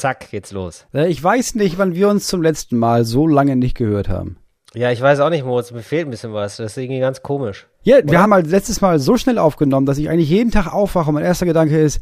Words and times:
zack, 0.00 0.30
geht's 0.30 0.52
los. 0.52 0.86
Äh, 0.94 1.08
Ich 1.08 1.22
weiß 1.22 1.54
nicht, 1.54 1.78
wann 1.78 1.94
wir 1.94 2.08
uns 2.08 2.26
zum 2.26 2.42
letzten 2.42 2.76
Mal 2.78 3.04
so 3.04 3.26
lange 3.26 3.56
nicht 3.56 3.76
gehört 3.76 4.08
haben. 4.08 4.36
Ja, 4.72 4.90
ich 4.92 5.00
weiß 5.00 5.18
auch 5.20 5.30
nicht, 5.30 5.44
Moritz, 5.44 5.72
mir 5.72 5.82
fehlt 5.82 6.06
ein 6.06 6.10
bisschen 6.10 6.32
was. 6.32 6.56
Das 6.58 6.72
ist 6.72 6.76
irgendwie 6.78 7.00
ganz 7.00 7.22
komisch. 7.22 7.66
Ja, 7.82 7.96
wir 8.04 8.20
haben 8.20 8.32
halt 8.32 8.46
letztes 8.46 8.80
Mal 8.80 8.98
so 9.00 9.16
schnell 9.16 9.38
aufgenommen, 9.38 9.86
dass 9.86 9.98
ich 9.98 10.08
eigentlich 10.08 10.30
jeden 10.30 10.50
Tag 10.50 10.72
aufwache 10.72 11.08
und 11.08 11.14
mein 11.14 11.24
erster 11.24 11.46
Gedanke 11.46 11.80
ist, 11.80 12.00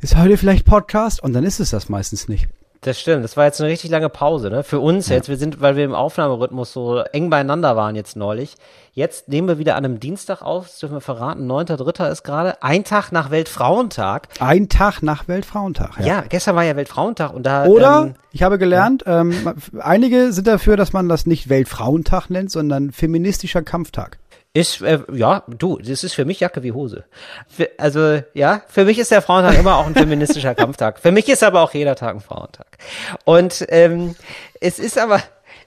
ist 0.00 0.16
heute 0.18 0.36
vielleicht 0.36 0.66
Podcast? 0.66 1.22
Und 1.22 1.32
dann 1.32 1.44
ist 1.44 1.60
es 1.60 1.70
das 1.70 1.88
meistens 1.88 2.28
nicht. 2.28 2.48
Das 2.82 2.98
stimmt, 2.98 3.24
das 3.24 3.36
war 3.36 3.44
jetzt 3.44 3.60
eine 3.60 3.68
richtig 3.68 3.90
lange 3.90 4.08
Pause, 4.08 4.48
ne? 4.48 4.62
Für 4.62 4.80
uns 4.80 5.10
jetzt, 5.10 5.28
wir 5.28 5.36
sind, 5.36 5.60
weil 5.60 5.76
wir 5.76 5.84
im 5.84 5.94
Aufnahmerhythmus 5.94 6.72
so 6.72 7.00
eng 7.12 7.28
beieinander 7.28 7.76
waren 7.76 7.94
jetzt 7.94 8.16
neulich. 8.16 8.54
Jetzt 8.92 9.28
nehmen 9.28 9.48
wir 9.48 9.58
wieder 9.58 9.76
an 9.76 9.84
einem 9.84 10.00
Dienstag 10.00 10.40
auf, 10.40 10.66
das 10.66 10.78
dürfen 10.78 10.94
wir 10.94 11.02
verraten, 11.02 11.46
9.3. 11.46 12.10
ist 12.10 12.22
gerade, 12.22 12.62
ein 12.62 12.84
Tag 12.84 13.12
nach 13.12 13.30
Weltfrauentag. 13.30 14.28
Ein 14.40 14.70
Tag 14.70 15.02
nach 15.02 15.28
Weltfrauentag. 15.28 16.00
Ja, 16.00 16.22
gestern 16.26 16.56
war 16.56 16.64
ja 16.64 16.74
Weltfrauentag 16.74 17.34
und 17.34 17.44
da. 17.44 17.66
Oder, 17.66 18.02
ähm, 18.06 18.14
ich 18.32 18.42
habe 18.42 18.56
gelernt, 18.56 19.04
ähm, 19.06 19.34
einige 19.78 20.32
sind 20.32 20.46
dafür, 20.46 20.78
dass 20.78 20.94
man 20.94 21.06
das 21.06 21.26
nicht 21.26 21.50
Weltfrauentag 21.50 22.30
nennt, 22.30 22.50
sondern 22.50 22.92
feministischer 22.92 23.60
Kampftag. 23.60 24.19
Ist, 24.52 24.82
äh, 24.82 24.98
ja, 25.12 25.44
du, 25.46 25.78
das 25.78 26.02
ist 26.02 26.14
für 26.14 26.24
mich 26.24 26.40
Jacke 26.40 26.64
wie 26.64 26.72
Hose. 26.72 27.04
Für, 27.46 27.70
also, 27.78 28.20
ja, 28.34 28.62
für 28.66 28.84
mich 28.84 28.98
ist 28.98 29.12
der 29.12 29.22
Frauentag 29.22 29.56
immer 29.56 29.76
auch 29.76 29.86
ein 29.86 29.94
feministischer 29.94 30.54
Kampftag. 30.56 30.98
Für 30.98 31.12
mich 31.12 31.28
ist 31.28 31.44
aber 31.44 31.62
auch 31.62 31.72
jeder 31.72 31.94
Tag 31.94 32.16
ein 32.16 32.20
Frauentag. 32.20 32.78
Und 33.24 33.64
ähm, 33.68 34.16
es 34.60 34.80
ist 34.80 34.98
aber 34.98 35.22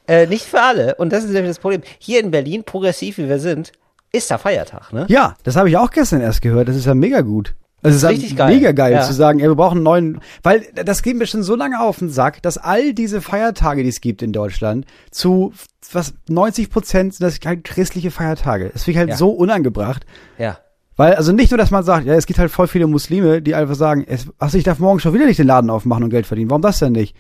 äh, 0.08 0.28
nicht 0.28 0.46
für 0.46 0.62
alle, 0.62 0.96
und 0.96 1.14
das 1.14 1.24
ist 1.24 1.32
nämlich 1.32 1.52
das 1.52 1.60
Problem, 1.60 1.82
hier 1.98 2.20
in 2.20 2.32
Berlin, 2.32 2.66
progressiv 2.66 3.18
wie 3.20 3.30
wir 3.30 3.40
sind, 3.40 3.72
ist 4.12 4.30
da 4.30 4.38
Feiertag, 4.38 4.92
ne? 4.92 5.06
Ja, 5.08 5.36
das 5.44 5.56
habe 5.56 5.70
ich 5.70 5.78
auch 5.78 5.90
gestern 5.90 6.22
erst 6.22 6.42
gehört. 6.42 6.68
Das 6.68 6.76
ist 6.76 6.86
ja 6.86 6.94
mega 6.94 7.22
gut. 7.22 7.56
Also 7.84 7.98
es 7.98 8.04
ist 8.04 8.10
Richtig 8.10 8.32
ja 8.32 8.38
geil. 8.38 8.56
mega 8.56 8.72
geil 8.72 8.94
Ja. 8.94 9.02
zu 9.04 9.14
sagen, 9.14 9.40
ja, 9.40 9.48
wir 9.48 9.56
brauchen 9.56 9.78
einen 9.78 9.84
neuen, 9.84 10.20
weil 10.42 10.66
das 10.86 11.02
geht 11.04 11.18
mir 11.18 11.28
schon 11.28 11.44
so 11.44 11.56
lange 11.56 11.80
auf 11.82 12.00
den 12.00 12.10
Sack, 12.10 12.42
dass 12.42 12.58
all 12.58 12.94
diese 12.94 13.22
Feiertage, 13.22 13.84
die 13.84 13.90
es 13.90 14.00
gibt 14.02 14.22
in 14.22 14.32
Deutschland, 14.32 14.86
zu 15.12 15.54
was 15.92 16.14
90 16.30 16.70
Prozent 16.70 17.14
sind 17.14 17.26
das 17.28 17.40
halt 17.46 17.64
christliche 17.66 18.10
Feiertage. 18.10 18.70
Das 18.74 18.84
finde 18.86 18.92
ich 18.92 18.98
halt 19.00 19.10
Ja. 19.10 19.16
so 19.18 19.30
unangebracht. 19.30 20.06
Ja. 20.38 20.58
Weil, 20.96 21.16
also 21.16 21.32
nicht 21.34 21.52
nur, 21.52 21.58
dass 21.58 21.72
man 21.72 21.84
sagt, 21.84 22.06
ja, 22.06 22.14
es 22.14 22.26
gibt 22.26 22.40
halt 22.40 22.52
voll 22.52 22.68
viele 22.68 22.88
Muslime, 22.88 23.42
die 23.42 23.56
einfach 23.56 23.76
sagen, 23.76 24.06
es, 24.08 24.28
also 24.38 24.58
ich 24.58 24.64
darf 24.64 24.80
morgen 24.80 25.00
schon 25.00 25.14
wieder 25.14 25.26
nicht 25.26 25.40
den 25.40 25.48
Laden 25.48 25.70
aufmachen 25.70 26.04
und 26.04 26.10
Geld 26.10 26.26
verdienen. 26.28 26.50
Warum 26.52 26.62
das 26.62 26.80
denn 26.80 26.92
nicht? 26.94 27.16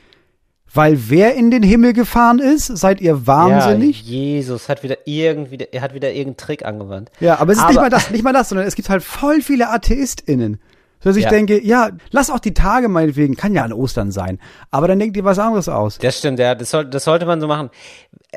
Weil 0.74 0.98
wer 1.10 1.36
in 1.36 1.52
den 1.52 1.62
Himmel 1.62 1.94
gefahren 1.94 2.40
ist, 2.40 2.66
seid 2.66 3.00
ihr 3.00 3.28
wahnsinnig? 3.28 4.02
Ja, 4.04 4.10
Jesus 4.12 4.70
hat 4.70 4.82
wieder 4.82 4.98
irgendwie, 5.06 5.60
er 5.72 5.82
hat 5.82 5.94
wieder 5.94 6.10
irgendeinen 6.12 6.38
Trick 6.38 6.66
angewandt. 6.66 7.12
Ja, 7.20 7.40
aber 7.40 7.52
es 7.52 7.60
ist 7.60 7.64
Aber- 7.64 7.72
nicht 7.74 7.82
mal 7.82 7.90
das, 7.90 8.10
nicht 8.12 8.24
mal 8.24 8.34
das, 8.34 8.50
sondern 8.50 8.66
es 8.68 8.74
gibt 8.76 8.90
halt 8.90 9.04
voll 9.04 9.42
viele 9.42 9.70
AtheistInnen. 9.70 10.60
So 11.00 11.10
dass 11.10 11.18
ich 11.18 11.26
Ja. 11.26 11.30
denke, 11.30 11.62
ja, 11.64 11.90
lass 12.12 12.30
auch 12.30 12.40
die 12.40 12.54
Tage 12.54 12.88
meinetwegen, 12.88 13.36
kann 13.36 13.54
ja 13.54 13.64
an 13.64 13.74
Ostern 13.74 14.10
sein. 14.12 14.40
Aber 14.72 14.88
dann 14.88 15.00
denkt 15.00 15.18
ihr 15.18 15.26
was 15.26 15.38
anderes 15.38 15.68
aus. 15.68 15.98
Das 16.00 16.18
stimmt, 16.18 16.40
ja, 16.40 16.56
das, 16.56 16.70
soll, 16.72 16.86
das 16.86 17.04
sollte 17.04 17.26
man 17.26 17.42
so 17.42 17.48
machen. 17.48 17.70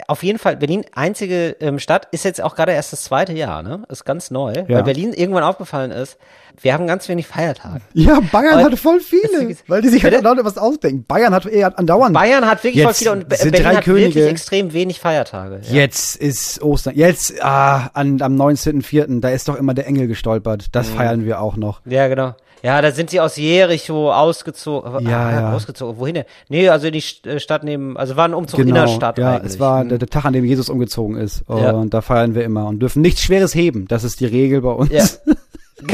Auf 0.08 0.22
jeden 0.22 0.38
Fall, 0.38 0.56
Berlin, 0.56 0.84
einzige 0.94 1.56
ähm, 1.60 1.78
Stadt, 1.78 2.08
ist 2.10 2.24
jetzt 2.24 2.42
auch 2.42 2.54
gerade 2.54 2.72
erst 2.72 2.92
das 2.92 3.04
zweite 3.04 3.32
Jahr, 3.32 3.62
ne? 3.62 3.82
Ist 3.88 4.04
ganz 4.04 4.30
neu, 4.30 4.52
Ja. 4.52 4.64
weil 4.68 4.82
Berlin 4.82 5.12
irgendwann 5.12 5.42
aufgefallen 5.42 5.90
ist, 5.90 6.18
wir 6.62 6.72
haben 6.72 6.86
ganz 6.86 7.08
wenig 7.08 7.26
Feiertage. 7.26 7.80
Ja, 7.94 8.20
Bayern 8.32 8.64
hat 8.64 8.78
voll 8.78 9.00
viele, 9.00 9.48
das- 9.48 9.58
weil 9.68 9.82
die 9.82 9.88
sich 9.88 10.02
halt 10.04 10.14
Bitte? 10.14 10.26
andauernd 10.28 10.44
was 10.44 10.58
ausdenken. 10.58 11.04
Bayern 11.06 11.34
hat 11.34 11.46
eher 11.46 11.78
andauernd. 11.78 12.14
Bayern 12.14 12.46
hat 12.46 12.62
wirklich 12.64 12.82
voll 12.82 12.90
Jetzt 12.92 12.98
viele 12.98 13.12
und 13.12 13.28
Berlin 13.28 13.52
drei 13.52 13.74
hat 13.76 13.84
Könige. 13.84 14.06
wirklich 14.14 14.26
extrem 14.30 14.72
wenig 14.72 14.98
Feiertage. 15.00 15.60
Ja. 15.62 15.72
Jetzt 15.74 16.16
ist 16.16 16.62
Ostern. 16.62 16.94
Jetzt, 16.94 17.42
ah, 17.42 17.90
an, 17.94 18.20
am 18.22 18.36
19.04., 18.36 19.20
da 19.20 19.28
ist 19.30 19.48
doch 19.48 19.56
immer 19.56 19.74
der 19.74 19.86
Engel 19.86 20.06
gestolpert. 20.08 20.66
Das 20.72 20.88
Mhm. 20.90 20.94
feiern 20.96 21.24
wir 21.24 21.40
auch 21.40 21.56
noch. 21.56 21.80
Ja, 21.84 22.08
genau. 22.08 22.34
Ja, 22.62 22.80
da 22.80 22.90
sind 22.90 23.10
sie 23.10 23.20
aus 23.20 23.36
Jericho 23.36 24.10
ausgezogen. 24.12 25.06
Ja, 25.06 25.20
ah, 25.26 25.32
ja. 25.32 25.52
Ausgezogen. 25.52 25.98
Wohin 26.00 26.14
denn? 26.14 26.24
Nee, 26.48 26.68
also 26.68 26.86
in 26.88 26.94
die 26.94 27.04
äh, 27.28 27.38
Stadt 27.38 27.62
neben, 27.62 27.96
also 27.98 28.16
war 28.16 28.24
ein 28.26 28.34
Umzug 28.34 28.58
Genau, 28.60 28.70
Innerstadt 28.70 29.18
ja, 29.18 29.34
eigentlich. 29.36 29.52
es 29.52 29.60
war 29.60 29.82
Hm. 29.82 29.85
Der, 29.88 29.98
der 29.98 30.08
Tag, 30.08 30.24
an 30.24 30.32
dem 30.32 30.44
Jesus 30.44 30.68
umgezogen 30.68 31.16
ist. 31.16 31.42
Und 31.48 31.58
Ja. 31.62 31.84
da 31.86 32.00
feiern 32.00 32.34
wir 32.34 32.44
immer 32.44 32.66
und 32.66 32.80
dürfen 32.80 33.02
nichts 33.02 33.22
Schweres 33.22 33.54
heben. 33.54 33.86
Das 33.88 34.04
ist 34.04 34.20
die 34.20 34.26
Regel 34.26 34.60
bei 34.62 34.70
uns. 34.72 34.90
Ja. 34.90 35.04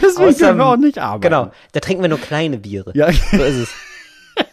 Deswegen 0.00 0.28
Außer- 0.28 0.38
können 0.38 0.58
wir 0.58 0.66
auch 0.66 0.76
nicht 0.76 0.98
arbeiten. 0.98 1.22
Genau, 1.22 1.50
da 1.72 1.80
trinken 1.80 2.02
wir 2.02 2.08
nur 2.08 2.18
kleine 2.20 2.58
Biere. 2.58 2.92
Ja, 2.94 3.10
So 3.12 3.42
ist 3.42 3.56
es. 3.56 3.68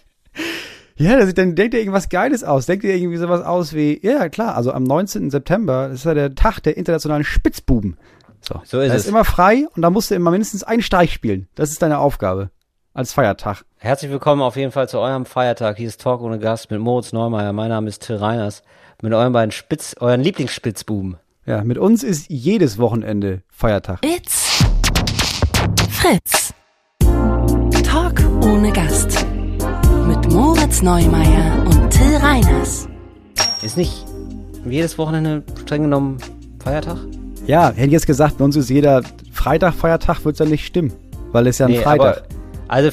Ja, 1.00 1.16
das- 1.16 1.31
dann 1.35 1.53
denkt 1.56 1.75
ihr 1.75 1.79
irgendwas 1.79 2.09
Geiles 2.09 2.44
aus. 2.44 2.66
Denkt 2.66 2.83
ihr 2.83 2.95
irgendwie 2.95 3.17
sowas 3.17 3.44
aus 3.44 3.73
wie, 3.75 4.00
ja 4.01 4.29
klar, 4.29 4.56
also 4.56 4.72
am 4.72 4.83
19. 4.83 5.29
September, 5.29 5.89
ist 5.89 6.06
ja 6.06 6.16
der 6.16 6.33
Tag 6.33 6.59
der 6.63 6.75
internationalen 6.75 7.23
Spitzbuben. 7.23 7.97
So, 8.41 8.61
So 8.66 8.79
ist 8.81 8.89
da 8.89 8.95
es. 8.95 9.03
ist 9.03 9.09
immer 9.09 9.23
frei 9.23 9.67
und 9.75 9.83
da 9.83 9.91
musst 9.91 10.09
du 10.09 10.16
immer 10.16 10.31
mindestens 10.31 10.63
einen 10.63 10.81
Streich 10.81 11.13
spielen. 11.13 11.47
Das 11.53 11.69
ist 11.69 11.83
deine 11.83 12.00
Aufgabe 12.00 12.50
als 12.97 13.13
Feiertag. 13.13 13.63
Herzlich 13.77 14.09
willkommen 14.09 14.41
auf 14.41 14.55
jeden 14.55 14.71
Fall 14.71 14.89
zu 14.89 14.97
eurem 14.97 15.27
Feiertag. 15.27 15.77
Hier 15.77 15.87
ist 15.87 16.01
Talk 16.01 16.19
ohne 16.21 16.39
Gast 16.39 16.71
mit 16.71 16.79
Moritz 16.79 17.13
Neumeier. 17.13 17.53
Mein 17.53 17.69
Name 17.69 17.87
ist 17.89 18.01
Till 18.01 18.15
Reiners. 18.15 18.63
Mit 19.03 19.13
euren 19.13 19.33
beiden 19.33 19.51
Spitz, 19.51 19.95
euren 19.99 20.21
Lieblingsspitzbuben. 20.21 21.17
Ja, 21.45 21.63
mit 21.63 21.77
uns 21.77 22.01
ist 22.03 22.27
jedes 22.27 22.79
Wochenende 22.79 23.43
Feiertag. 23.49 23.99
It's 24.03 24.65
Fritz. 25.91 26.55
Talk 27.83 28.19
ohne 28.43 28.71
Gast. 28.73 29.27
Mit 30.07 30.31
Moritz 30.33 30.81
Neumeier 30.81 31.65
und 31.67 31.91
Till 31.91 32.17
Reiners. 32.17 32.87
Ist 33.61 33.77
nicht 33.77 34.05
jedes 34.65 34.97
Wochenende 34.97 35.43
streng 35.61 35.83
genommen 35.83 36.17
Feiertag? 36.63 36.97
Ja, 37.45 37.69
hätte 37.69 37.85
ich 37.85 37.91
jetzt 37.91 38.07
gesagt, 38.07 38.39
bei 38.39 38.43
uns 38.43 38.55
ist 38.55 38.71
jeder 38.71 39.03
Freitag 39.31 39.75
Feiertag, 39.75 40.25
wird's 40.25 40.39
ja 40.39 40.47
nicht 40.47 40.65
stimmen, 40.65 40.93
weil 41.31 41.45
es 41.45 41.59
ja 41.59 41.67
ein 41.67 41.73
Nee, 41.73 41.81
Freitag. 41.81 42.23
Also 42.67 42.89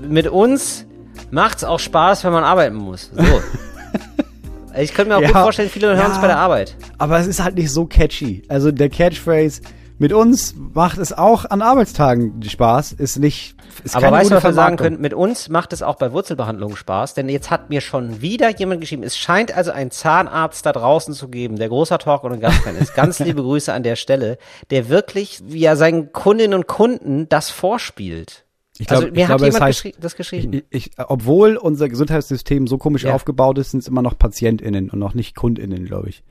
mit 0.00 0.28
uns 0.28 0.86
macht's 1.30 1.64
auch 1.64 1.80
Spaß, 1.80 2.24
wenn 2.24 2.32
man 2.32 2.44
arbeiten 2.44 2.76
muss. 2.76 3.10
So. 3.14 3.22
ich 4.78 4.94
könnte 4.94 5.10
mir 5.10 5.16
auch 5.16 5.22
Ja, 5.22 5.28
gut 5.28 5.36
vorstellen, 5.36 5.70
viele 5.70 5.88
hören 5.96 6.10
es 6.10 6.16
ja. 6.16 6.20
bei 6.20 6.28
der 6.28 6.38
Arbeit. 6.38 6.76
Aber 6.98 7.18
es 7.18 7.26
ist 7.26 7.42
halt 7.42 7.56
nicht 7.56 7.70
so 7.70 7.86
catchy. 7.86 8.42
Also 8.48 8.70
der 8.70 8.88
Catchphrase 8.88 9.62
mit 9.98 10.12
uns 10.12 10.54
macht 10.56 10.98
es 10.98 11.14
auch 11.14 11.46
an 11.46 11.62
Arbeitstagen 11.62 12.42
Spaß, 12.42 12.92
ist 12.92 13.18
nicht. 13.18 13.56
Ist 13.82 13.96
Aber 13.96 14.10
weißt 14.10 14.30
du, 14.30 14.34
was 14.34 14.44
wir 14.44 14.52
sagen 14.52 14.76
können? 14.76 15.00
Mit 15.00 15.14
uns 15.14 15.48
macht 15.48 15.72
es 15.72 15.82
auch 15.82 15.94
bei 15.94 16.12
Wurzelbehandlungen 16.12 16.76
Spaß, 16.76 17.14
denn 17.14 17.30
jetzt 17.30 17.50
hat 17.50 17.70
mir 17.70 17.80
schon 17.80 18.20
wieder 18.20 18.50
jemand 18.50 18.82
geschrieben, 18.82 19.02
es 19.02 19.16
scheint 19.16 19.56
also 19.56 19.70
einen 19.70 19.90
Zahnarzt 19.90 20.66
da 20.66 20.72
draußen 20.72 21.14
zu 21.14 21.28
geben, 21.28 21.56
der 21.56 21.70
großer 21.70 21.98
Talk 21.98 22.24
und 22.24 22.40
Gastfan 22.40 22.76
ist. 22.76 22.94
Ganz 22.94 23.18
liebe 23.20 23.42
Grüße 23.42 23.72
an 23.72 23.82
der 23.82 23.96
Stelle, 23.96 24.36
der 24.70 24.90
wirklich 24.90 25.42
ja 25.48 25.76
seinen 25.76 26.12
Kundinnen 26.12 26.52
und 26.52 26.66
Kunden 26.66 27.28
das 27.30 27.48
vorspielt. 27.48 28.45
Ich 28.78 28.86
glaub- 28.86 29.02
also 29.02 29.12
mir 29.12 29.16
ich 29.20 29.22
hat 29.28 29.38
glaube, 29.38 29.44
jemand 29.46 29.64
heißt- 29.64 29.66
geschri 29.68 29.94
das 30.00 30.16
geschrieben. 30.16 30.52
Ich, 30.70 30.86
ich, 30.88 30.90
obwohl 30.98 31.56
unser 31.56 31.88
Gesundheitssystem 31.88 32.66
so 32.66 32.78
komisch 32.78 33.04
Ja. 33.04 33.14
aufgebaut 33.14 33.58
ist, 33.58 33.70
sind 33.70 33.80
es 33.80 33.88
immer 33.88 34.02
noch 34.02 34.18
PatientInnen 34.18 34.90
und 34.90 34.98
noch 34.98 35.14
nicht 35.14 35.34
KundInnen, 35.36 35.84
glaube 35.86 36.08
ich. 36.10 36.22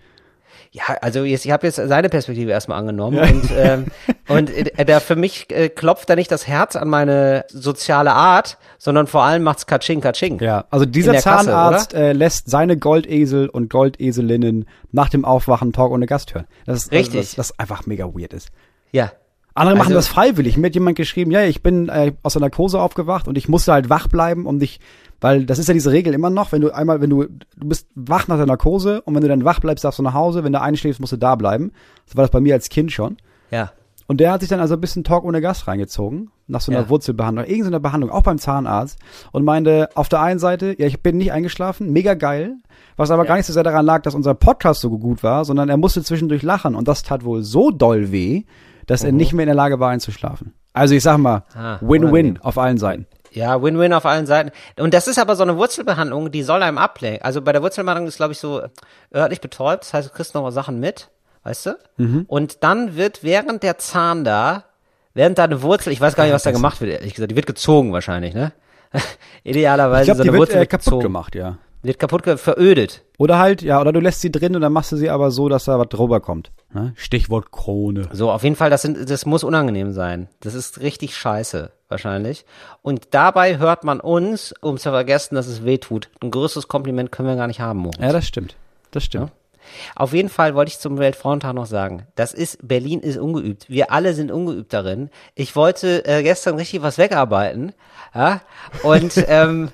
Ja, 0.72 0.84
also 1.02 1.24
jetzt, 1.24 1.46
ich 1.46 1.52
habe 1.52 1.68
jetzt 1.68 1.78
seine 1.78 2.10
Perspektive 2.10 2.52
erstmal 2.52 2.78
angenommen 2.80 3.18
und, 3.20 3.50
ähm, 3.58 3.86
und 4.28 4.50
äh, 4.50 4.84
da 4.86 5.00
für 5.00 5.16
mich 5.16 5.50
äh, 5.50 5.70
klopft 5.70 6.10
da 6.10 6.16
nicht 6.16 6.30
das 6.32 6.48
Herz 6.48 6.76
an 6.76 6.90
meine 6.90 7.46
soziale 7.50 8.12
Art, 8.14 8.58
sondern 8.78 9.08
vor 9.08 9.24
allem 9.24 9.44
macht's 9.44 9.68
Katsching 9.68 10.02
Katsching. 10.02 10.40
Ja, 10.40 10.66
also 10.70 10.86
dieser 10.86 11.14
der 11.14 11.22
Kasse, 11.22 11.46
Zahnarzt 11.46 11.94
äh, 11.94 12.12
lässt 12.14 12.50
seine 12.50 12.78
Goldesel 12.78 13.48
und 13.50 13.70
Goldeselinnen 13.70 14.66
nach 14.92 15.08
dem 15.10 15.24
Aufwachen 15.24 15.72
Talk 15.72 15.92
ohne 15.92 16.08
Gast 16.08 16.34
hören. 16.36 16.46
Das 16.66 16.80
ist 16.84 16.92
Richtig. 16.92 17.20
Also, 17.20 17.36
das, 17.38 17.50
das 17.50 17.60
einfach 17.60 17.86
mega 17.86 18.06
weird 18.14 18.34
ist. 18.34 18.50
ja. 18.92 19.12
Andere 19.56 19.76
machen 19.78 19.88
Also- 19.88 19.96
das 20.00 20.08
freiwillig. 20.08 20.58
Mir 20.58 20.68
hat 20.68 20.76
jemand 20.76 20.98
geschrieben, 20.98 21.32
ja, 21.32 21.44
ich 21.44 21.64
bin 21.64 21.90
äh, 21.90 22.12
aus 22.24 22.34
der 22.34 22.42
Narkose 22.42 22.80
aufgewacht 22.80 23.28
und 23.28 23.38
ich 23.38 23.48
musste 23.48 23.72
halt 23.72 23.90
wach 23.90 24.08
bleiben, 24.08 24.46
um 24.46 24.60
dich, 24.60 24.80
weil 25.22 25.46
das 25.46 25.60
ist 25.60 25.68
ja 25.68 25.74
diese 25.74 25.92
Regel 25.92 26.14
immer 26.14 26.30
noch, 26.30 26.52
wenn 26.52 26.62
du 26.62 26.72
einmal, 26.72 27.00
wenn 27.02 27.10
du, 27.10 27.24
du 27.24 27.68
bist 27.68 27.88
wach 27.96 28.28
nach 28.28 28.36
der 28.38 28.46
Narkose 28.46 29.02
und 29.02 29.16
wenn 29.16 29.22
du 29.22 29.30
dann 29.30 29.46
wach 29.46 29.62
bleibst, 29.62 29.84
darfst 29.86 29.98
du 29.98 30.04
nach 30.04 30.14
Hause, 30.14 30.44
wenn 30.44 30.52
du 30.54 30.60
einschläfst, 30.62 31.00
musst 31.00 31.14
du 31.14 31.18
da 31.18 31.36
bleiben. 31.36 31.72
So 32.06 32.18
war 32.18 32.24
das 32.24 32.32
bei 32.32 32.42
mir 32.42 32.54
als 32.54 32.68
Kind 32.70 32.92
schon. 32.92 33.18
Ja. 33.50 33.72
Und 34.08 34.20
der 34.20 34.34
hat 34.34 34.42
sich 34.42 34.50
dann 34.50 34.60
also 34.60 34.76
ein 34.76 34.82
bisschen 34.82 35.04
Talk 35.04 35.24
ohne 35.24 35.42
Gast 35.42 35.68
reingezogen, 35.68 36.30
nach 36.48 36.62
so 36.62 36.72
einer 36.72 36.82
Ja. 36.82 36.90
Wurzelbehandlung, 36.90 37.46
irgendeiner 37.46 37.80
Behandlung, 37.80 38.12
auch 38.12 38.22
beim 38.22 38.38
Zahnarzt, 38.38 39.00
und 39.32 39.44
meinte 39.46 39.90
auf 39.96 40.10
der 40.10 40.22
einen 40.22 40.38
Seite, 40.38 40.76
ja, 40.78 40.86
ich 40.86 41.02
bin 41.02 41.18
nicht 41.18 41.32
eingeschlafen, 41.32 41.92
mega 41.92 42.14
geil, 42.14 42.58
was 42.98 43.10
aber 43.10 43.26
gar 43.26 43.38
nicht 43.38 43.48
so 43.48 43.54
sehr 43.54 43.64
daran 43.64 43.84
lag, 43.86 44.04
dass 44.04 44.14
unser 44.14 44.36
Podcast 44.36 44.82
so 44.82 44.92
gut 44.92 45.24
war, 45.24 45.44
sondern 45.44 45.70
er 45.70 45.78
musste 45.78 46.04
zwischendurch 46.04 46.44
lachen 46.44 46.76
und 46.76 46.88
das 46.88 47.02
tat 47.02 47.24
wohl 47.26 47.42
so 47.42 47.72
doll 47.72 48.12
weh, 48.12 48.44
dass 48.88 49.04
er 49.04 49.12
nicht 49.12 49.34
mehr 49.34 49.44
in 49.44 49.48
der 49.48 49.56
Lage 49.56 49.80
war 49.80 49.90
einzuschlafen. 49.90 50.54
Also 50.74 50.94
ich 50.96 51.04
sag 51.04 51.18
mal, 51.18 51.44
Ah, 51.56 51.78
Win-Win 51.82 52.40
auf 52.42 52.58
allen 52.58 52.78
Seiten. 52.78 53.08
Ja, 53.32 53.62
Win-Win 53.62 53.94
auf 53.94 54.06
allen 54.06 54.26
Seiten. 54.26 54.52
Und 54.80 54.94
das 54.94 55.08
ist 55.08 55.20
aber 55.20 55.36
so 55.36 55.44
eine 55.44 55.58
Wurzelbehandlung, 55.58 56.32
die 56.32 56.44
soll 56.44 56.64
einem 56.64 56.78
ablenken. 56.78 57.22
Also 57.24 57.42
bei 57.42 57.52
der 57.52 57.62
Wurzelbehandlung 57.62 58.08
ist, 58.08 58.18
glaube 58.18 58.32
ich, 58.34 58.40
so 58.40 58.62
örtlich 59.14 59.42
betäubt. 59.42 59.84
Das 59.84 59.94
heißt, 59.94 60.10
du 60.10 60.14
kriegst 60.14 60.34
noch 60.36 60.42
mal 60.42 60.52
Sachen 60.52 60.80
mit, 60.80 61.10
weißt 61.44 61.66
du? 61.66 61.78
Mhm. 61.98 62.26
Und 62.28 62.64
dann 62.64 62.96
wird 62.96 63.24
während 63.24 63.64
der 63.64 63.78
Zahn 63.78 64.24
da, 64.24 64.66
während 65.14 65.38
da 65.38 65.44
eine 65.46 65.62
Wurzel, 65.62 65.92
ich 65.92 66.00
weiß 66.02 66.16
gar 66.16 66.24
nicht, 66.26 66.34
was 66.34 66.44
da 66.44 66.52
gemacht 66.52 66.80
wird, 66.82 66.92
ehrlich 66.94 67.14
gesagt, 67.14 67.32
die 67.32 67.36
wird 67.36 67.48
gezogen 67.48 67.92
wahrscheinlich, 67.94 68.34
ne? 68.34 68.52
Ich 69.44 69.52
Idealerweise 69.52 70.06
glaube, 70.06 70.18
so 70.18 70.24
die 70.24 70.30
eine 70.30 70.38
wird 70.40 70.50
Wurzel 70.50 70.62
äh, 70.62 70.66
kaputt 70.66 70.86
gezogen. 70.86 71.04
gemacht, 71.04 71.36
ja. 71.36 71.58
Hat 71.88 72.00
kaputt 72.00 72.40
verödet. 72.40 73.04
Oder 73.18 73.40
halt, 73.40 73.62
ja, 73.62 73.80
oder 73.80 73.94
du 73.94 74.00
lässt 74.00 74.22
sie 74.22 74.32
drin 74.32 74.56
und 74.56 74.62
dann 74.62 74.74
machst 74.74 74.92
du 74.92 74.98
sie 74.98 75.10
aber 75.10 75.32
so, 75.32 75.50
dass 75.50 75.66
da 75.66 75.80
was 75.80 75.90
drüber 75.90 76.20
kommt. 76.20 76.52
Ne? 76.74 76.94
Stichwort 76.96 77.52
Krone. 77.52 78.10
So, 78.12 78.32
auf 78.32 78.44
jeden 78.44 78.56
Fall, 78.56 78.70
das, 78.70 78.82
sind, 78.82 79.10
das 79.10 79.26
muss 79.26 79.44
unangenehm 79.44 79.92
sein. 79.94 80.28
Das 80.42 80.54
ist 80.54 80.82
richtig 80.82 81.16
scheiße, 81.16 81.72
wahrscheinlich. 81.88 82.46
Und 82.82 83.14
dabei 83.14 83.58
hört 83.58 83.84
man 83.84 84.00
uns, 84.00 84.54
um 84.62 84.78
zu 84.78 84.90
vergessen, 84.90 85.36
dass 85.36 85.48
es 85.48 85.64
weh 85.64 85.78
tut. 85.78 86.10
Ein 86.22 86.32
größeres 86.32 86.68
Kompliment 86.68 87.12
können 87.12 87.30
wir 87.30 87.36
gar 87.36 87.48
nicht 87.48 87.62
haben, 87.62 87.80
Moritz. 87.80 88.02
Ja, 88.02 88.12
das 88.12 88.28
stimmt. 88.28 88.56
Das 88.92 89.04
stimmt. 89.04 89.32
Auf 89.96 90.14
jeden 90.14 90.30
Fall 90.30 90.56
wollte 90.56 90.70
ich 90.70 90.80
zum 90.80 90.98
Weltfrauentag 90.98 91.54
noch 91.54 91.66
sagen, 91.66 92.08
das 92.16 92.34
ist, 92.34 92.60
Berlin 92.68 93.00
ist 93.02 93.18
ungeübt. 93.18 93.70
Wir 93.70 93.92
alle 93.92 94.14
sind 94.14 94.32
ungeübt 94.32 94.74
darin. 94.74 95.10
Ich 95.36 95.56
wollte 95.56 96.06
äh, 96.06 96.24
gestern 96.24 96.56
richtig 96.56 96.82
was 96.82 96.98
wegarbeiten. 96.98 97.74
Ja, 98.14 98.42
und 98.84 99.14
ähm, 99.28 99.70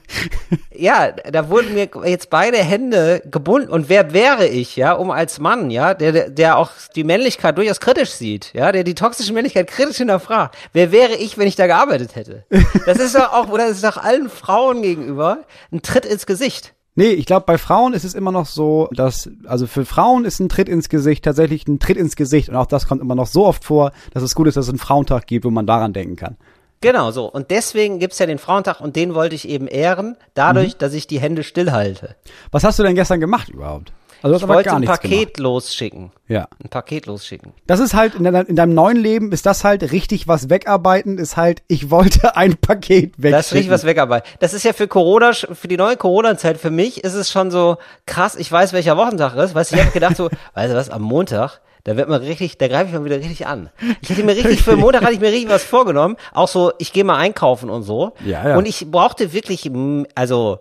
ja, 0.73 1.11
da 1.11 1.49
wurden 1.49 1.73
mir 1.75 1.89
jetzt 2.05 2.29
beide 2.29 2.57
Hände 2.57 3.21
gebunden. 3.29 3.69
Und 3.69 3.87
wer 3.89 4.13
wäre 4.13 4.47
ich, 4.47 4.75
ja, 4.75 4.93
um 4.93 5.11
als 5.11 5.39
Mann, 5.39 5.69
ja, 5.69 5.93
der, 5.93 6.29
der- 6.29 6.57
auch 6.57 6.71
die 6.95 7.03
Männlichkeit 7.03 7.57
durchaus 7.57 7.79
kritisch 7.79 8.09
sieht, 8.11 8.51
ja, 8.53 8.71
der 8.71 8.83
die 8.83 8.95
toxische 8.95 9.31
Männlichkeit 9.33 9.67
kritisch 9.67 9.97
hinterfragt. 9.97 10.55
Wer 10.73 10.91
wäre 10.91 11.13
ich, 11.15 11.37
wenn 11.37 11.47
ich 11.47 11.55
da 11.55 11.67
gearbeitet 11.67 12.15
hätte? 12.15 12.43
Das 12.85 12.97
ist 12.97 13.15
doch 13.15 13.31
auch, 13.31 13.49
oder 13.49 13.67
das 13.67 13.77
ist 13.77 13.83
doch 13.83 13.97
allen 13.97 14.29
Frauen 14.29 14.81
gegenüber 14.81 15.39
ein 15.71 15.81
Tritt 15.81 16.05
ins 16.05 16.25
Gesicht. 16.25 16.73
Nee, 16.95 17.11
ich 17.11 17.25
glaube, 17.25 17.45
bei 17.45 17.57
Frauen 17.57 17.93
ist 17.93 18.03
es 18.03 18.13
immer 18.13 18.33
noch 18.33 18.45
so, 18.45 18.89
dass, 18.91 19.29
also 19.45 19.65
für 19.65 19.85
Frauen 19.85 20.25
ist 20.25 20.39
ein 20.39 20.49
Tritt 20.49 20.67
ins 20.67 20.89
Gesicht 20.89 21.23
tatsächlich 21.23 21.65
ein 21.67 21.79
Tritt 21.79 21.97
ins 21.97 22.17
Gesicht. 22.17 22.49
Und 22.49 22.55
auch 22.55 22.65
das 22.65 22.87
kommt 22.87 23.01
immer 23.01 23.15
noch 23.15 23.27
so 23.27 23.45
oft 23.45 23.63
vor, 23.63 23.93
dass 24.13 24.23
es 24.23 24.35
gut 24.35 24.47
ist, 24.47 24.57
dass 24.57 24.65
es 24.65 24.69
einen 24.69 24.79
Frauentag 24.79 25.25
gibt, 25.25 25.45
wo 25.45 25.51
man 25.51 25.65
daran 25.65 25.93
denken 25.93 26.17
kann. 26.17 26.35
Genau 26.81 27.11
so. 27.11 27.31
Und 27.31 27.51
deswegen 27.51 27.99
gibt's 27.99 28.19
ja 28.19 28.25
den 28.25 28.39
Frauentag 28.39 28.81
und 28.81 28.95
den 28.95 29.13
wollte 29.13 29.35
ich 29.35 29.47
eben 29.47 29.67
ehren, 29.67 30.17
dadurch, 30.33 30.77
dass 30.77 30.93
ich 30.93 31.07
die 31.07 31.19
Hände 31.19 31.43
stillhalte. 31.43 32.15
Was 32.51 32.63
hast 32.63 32.79
du 32.79 32.83
denn 32.83 32.95
gestern 32.95 33.19
gemacht 33.19 33.49
überhaupt? 33.49 33.93
Also 34.21 34.29
du 34.29 34.35
hast 34.35 34.41
Ich 34.43 34.47
wollte 34.47 34.73
ein 34.73 34.83
Paket 34.83 35.39
losschicken. 35.39 35.99
gemacht. 35.99 36.17
Ja. 36.27 36.47
Ein 36.63 36.69
Paket 36.69 37.05
losschicken. 37.07 37.53
Das 37.67 37.79
ist 37.79 37.93
halt, 37.93 38.15
in, 38.15 38.23
deiner, 38.23 38.47
in 38.47 38.55
deinem 38.55 38.73
neuen 38.73 38.97
Leben 38.97 39.31
ist 39.31 39.45
das 39.45 39.63
halt 39.63 39.91
richtig 39.91 40.27
was 40.27 40.49
wegarbeiten, 40.49 41.17
ist 41.17 41.37
halt, 41.37 41.63
ich 41.67 41.89
wollte 41.89 42.35
ein 42.35 42.57
Paket 42.57 43.13
wegschicken. 43.17 43.31
Das 43.31 43.47
ist 43.47 43.53
richtig 43.53 43.71
was 43.71 43.85
wegarbeiten. 43.85 44.29
Das 44.39 44.53
ist 44.53 44.63
ja 44.63 44.73
für 44.73 44.87
Corona, 44.87 45.33
für 45.33 45.67
die 45.67 45.77
neue 45.77 45.97
Corona-Zeit, 45.97 46.57
für 46.57 46.71
mich 46.71 47.03
ist 47.03 47.13
es 47.13 47.31
schon 47.31 47.51
so 47.51 47.77
krass, 48.05 48.35
ich 48.35 48.51
weiß, 48.51 48.73
welcher 48.73 48.97
Wochentag 48.97 49.35
ist. 49.35 49.55
Weißt 49.55 49.71
du, 49.71 49.75
ich 49.75 49.81
habe 49.81 49.91
gedacht 49.91 50.15
so, 50.17 50.29
weißt 50.53 50.71
du 50.71 50.77
was, 50.77 50.89
am 50.89 51.01
Montag, 51.01 51.61
da 51.83 51.97
wird 51.97 52.09
man 52.09 52.21
richtig, 52.21 52.57
da 52.57 52.67
greife 52.67 52.87
ich 52.87 52.93
mal 52.93 53.05
wieder 53.05 53.17
richtig 53.17 53.47
an. 53.47 53.69
Ich 54.01 54.09
hatte 54.09 54.23
mir 54.23 54.35
richtig, 54.35 54.61
für 54.63 54.75
Montag 54.75 55.01
hatte 55.01 55.13
ich 55.13 55.19
mir 55.19 55.31
richtig 55.31 55.49
was 55.49 55.63
vorgenommen. 55.63 56.15
Auch 56.33 56.47
so, 56.47 56.71
ich 56.77 56.93
gehe 56.93 57.03
mal 57.03 57.17
einkaufen 57.17 57.69
und 57.69 57.83
so. 57.83 58.13
Ja, 58.23 58.49
ja. 58.49 58.57
Und 58.57 58.67
ich 58.67 58.89
brauchte 58.91 59.33
wirklich, 59.33 59.69
also, 60.15 60.59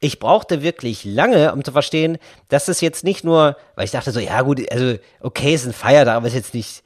ich 0.00 0.18
brauchte 0.18 0.62
wirklich 0.62 1.04
lange, 1.04 1.52
um 1.52 1.62
zu 1.62 1.72
verstehen, 1.72 2.18
dass 2.48 2.68
es 2.68 2.80
jetzt 2.80 3.04
nicht 3.04 3.22
nur, 3.22 3.56
weil 3.76 3.84
ich 3.84 3.90
dachte 3.90 4.10
so, 4.10 4.20
ja 4.20 4.40
gut, 4.42 4.60
also, 4.72 4.96
okay, 5.20 5.54
es 5.54 5.62
ist 5.62 5.68
ein 5.68 5.72
Feiertag, 5.74 6.16
aber 6.16 6.26
es 6.26 6.32
ist 6.32 6.38
jetzt 6.38 6.54
nicht 6.54 6.82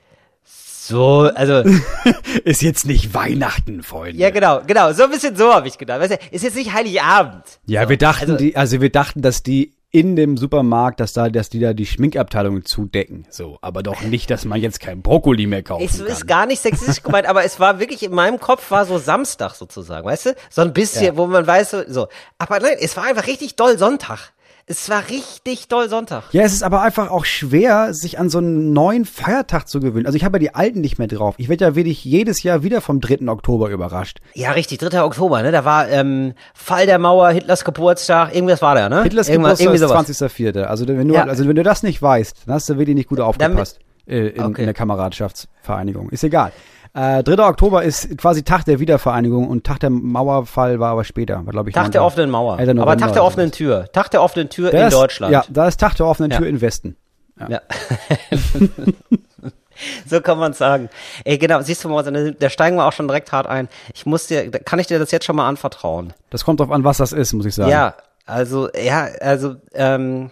so, 0.87 1.31
also, 1.35 1.63
Ist 2.45 2.61
jetzt 2.61 2.85
nicht 2.85 3.15
Weihnachten, 3.15 3.83
Freunde. 3.83 4.19
ja 4.19 4.29
genau, 4.29 4.61
genau, 4.67 4.93
so 4.93 5.05
ein 5.05 5.11
bisschen 5.11 5.35
so 5.35 5.51
habe 5.55 5.67
ich 5.67 5.79
gedacht. 5.79 6.01
Weißt 6.01 6.13
du, 6.13 6.19
ist 6.31 6.43
jetzt 6.45 6.57
nicht 6.57 6.75
Heiligabend. 6.75 7.43
Ja, 7.65 7.85
so, 7.85 7.89
wir 7.89 7.97
dachten, 7.97 8.33
also, 8.33 8.37
die, 8.37 8.55
also 8.55 8.81
wir 8.83 8.91
dachten, 8.91 9.23
dass 9.23 9.43
die 9.43 9.73
in 9.95 10.17
dem 10.17 10.37
Supermarkt, 10.37 10.99
dass 10.99 11.13
da, 11.13 11.29
dass 11.29 11.51
die 11.51 11.61
da 11.61 11.73
die 11.73 11.87
Schminkabteilung 11.87 12.65
zudecken. 12.65 13.27
So, 13.31 13.59
aber 13.63 13.85
doch 13.85 14.03
nicht, 14.03 14.29
dass 14.29 14.45
man 14.45 14.61
jetzt 14.61 14.81
kein 14.81 15.03
Brokkoli 15.03 15.47
mehr 15.47 15.63
kaufen 15.63 15.85
Es 15.85 15.99
kann. 15.99 16.07
ist 16.09 16.27
gar 16.27 16.47
nicht 16.47 16.61
sexistisch 16.61 17.01
gemeint, 17.05 17.29
aber 17.29 17.45
es 17.45 17.61
war 17.61 17.79
wirklich 17.79 18.03
in 18.03 18.13
meinem 18.13 18.41
Kopf 18.41 18.73
war 18.73 18.87
so 18.87 18.99
Samstag 18.99 19.55
sozusagen, 19.55 20.05
weißt 20.05 20.27
du? 20.27 20.35
So 20.51 20.63
ein 20.63 20.73
bisschen, 20.73 21.05
Ja. 21.05 21.17
wo 21.17 21.27
man 21.29 21.47
weiß 21.47 21.77
so. 21.87 22.09
Aber 22.39 22.59
nein, 22.59 22.77
es 22.81 22.97
war 22.97 23.05
einfach 23.05 23.29
richtig 23.29 23.55
doll 23.55 23.79
Sonntag. 23.79 24.33
Es 24.67 24.89
war 24.89 25.03
richtig 25.11 25.69
doll 25.69 25.91
Sonntag. 25.91 26.25
Ja, 26.33 26.43
es 26.43 26.55
ist 26.55 26.63
aber 26.63 26.81
einfach 26.81 27.11
auch 27.11 27.27
schwer, 27.27 27.93
sich 27.93 28.19
an 28.19 28.31
so 28.31 28.39
einen 28.39 28.73
neuen 28.73 29.05
Feiertag 29.05 29.69
zu 29.69 29.79
gewöhnen. 29.79 30.07
Also 30.07 30.17
ich 30.17 30.25
habe 30.25 30.37
ja 30.37 30.41
die 30.41 30.55
alten 30.55 30.81
nicht 30.81 30.99
mehr 30.99 31.07
drauf. 31.07 31.35
Ich 31.37 31.51
werde 31.51 31.67
ja 31.67 31.75
wirklich 31.75 32.03
jedes 32.03 32.43
Jahr 32.43 32.63
wieder 32.63 32.81
vom 32.81 32.99
3. 33.03 33.29
Oktober 33.29 33.69
überrascht. 33.69 34.21
Ja, 34.33 34.53
richtig, 34.53 34.79
3. 34.79 35.03
Oktober, 35.03 35.43
ne? 35.43 35.53
Da 35.53 35.67
war 35.67 35.91
ähm, 35.91 36.33
Fall 36.55 36.87
der 36.87 36.99
Mauer, 36.99 37.29
Hitlers 37.31 37.63
Geburtstag, 37.65 38.35
irgendwas 38.35 38.63
war 38.63 38.75
da, 38.75 38.89
ne? 38.89 39.03
Hitlers 39.03 39.29
Irgendwas, 39.29 39.59
Geburtstag 39.59 40.09
ist 40.09 40.23
20.04. 40.23 40.63
Also 40.63 40.89
wenn 40.89 41.09
du, 41.09 41.15
Ja. 41.15 41.25
also 41.25 41.47
wenn 41.47 41.57
du 41.57 41.63
das 41.63 41.83
nicht 41.83 42.01
weißt, 42.01 42.45
dann 42.47 42.55
hast 42.55 42.67
du 42.71 42.79
wirklich 42.79 42.97
nicht 42.97 43.11
gut 43.11 43.21
aufgepasst 43.21 43.81
äh, 44.07 44.29
in, 44.29 44.43
Okay. 44.45 44.63
in 44.63 44.67
der 44.67 44.75
Kameradschaftsvereinigung. 44.75 46.09
Ist 46.09 46.25
egal. 46.25 46.53
Äh, 46.95 47.25
3. 47.25 47.43
Oktober 47.45 47.83
ist 47.83 48.17
quasi 48.19 48.45
Tag 48.45 48.65
der 48.67 48.79
Wiedervereinigung 48.79 49.49
und 49.49 49.65
Tag 49.65 49.81
der 49.81 49.91
Mauerfall 49.91 50.79
war 50.79 50.93
aber 50.93 51.03
später, 51.03 51.45
war 51.45 51.53
glaube 51.53 51.71
ich. 51.71 51.75
Tag 51.75 51.91
der 51.91 52.03
9. 52.03 52.07
offenen 52.07 52.31
Mauer. 52.31 52.59
11. 52.61 52.71
Aber 52.71 52.75
November 52.75 52.97
Tag 52.99 53.13
der 53.15 53.25
offenen 53.25 53.51
Tür. 53.51 53.89
Tag 53.93 54.11
der 54.13 54.23
offenen 54.23 54.49
Tür 54.49 54.71
Da 54.71 54.85
in 54.85 54.91
Deutschland. 54.91 55.33
Ja, 55.33 55.45
da 55.49 55.67
ist 55.67 55.81
Tag 55.81 55.97
der 55.97 56.07
offenen 56.07 56.31
Ja. 56.31 56.39
Tür 56.39 56.47
im 56.47 56.61
Westen. 56.61 56.97
Ja. 57.49 57.61
so 60.07 60.21
kann 60.21 60.39
man 60.39 60.53
sagen. 60.53 60.89
Ey, 61.25 61.37
genau, 61.37 61.61
siehst 61.63 61.83
du 61.83 61.89
mal, 61.89 62.05
da 62.05 62.31
da 62.31 62.49
steigen 62.49 62.77
wir 62.77 62.87
auch 62.87 62.93
schon 62.93 63.09
direkt 63.09 63.33
hart 63.33 63.49
ein. 63.49 63.69
Ich 63.93 64.07
muss 64.07 64.29
dir, 64.29 64.49
kann 64.51 64.79
ich 64.79 64.87
dir 64.87 65.01
das 65.01 65.11
jetzt 65.11 65.25
schon 65.25 65.35
mal 65.35 65.49
anvertrauen? 65.49 66.13
Das 66.31 66.45
kommt 66.45 66.61
drauf 66.61 66.71
an, 66.71 66.85
was 66.85 66.99
das 66.99 67.13
ist, 67.13 67.33
muss 67.33 67.47
ich 67.47 67.57
sagen. 67.57 67.73
Ja, 67.73 67.95
also, 68.25 68.69
ja, 68.73 69.09
also, 69.21 69.57
ähm, 69.75 70.31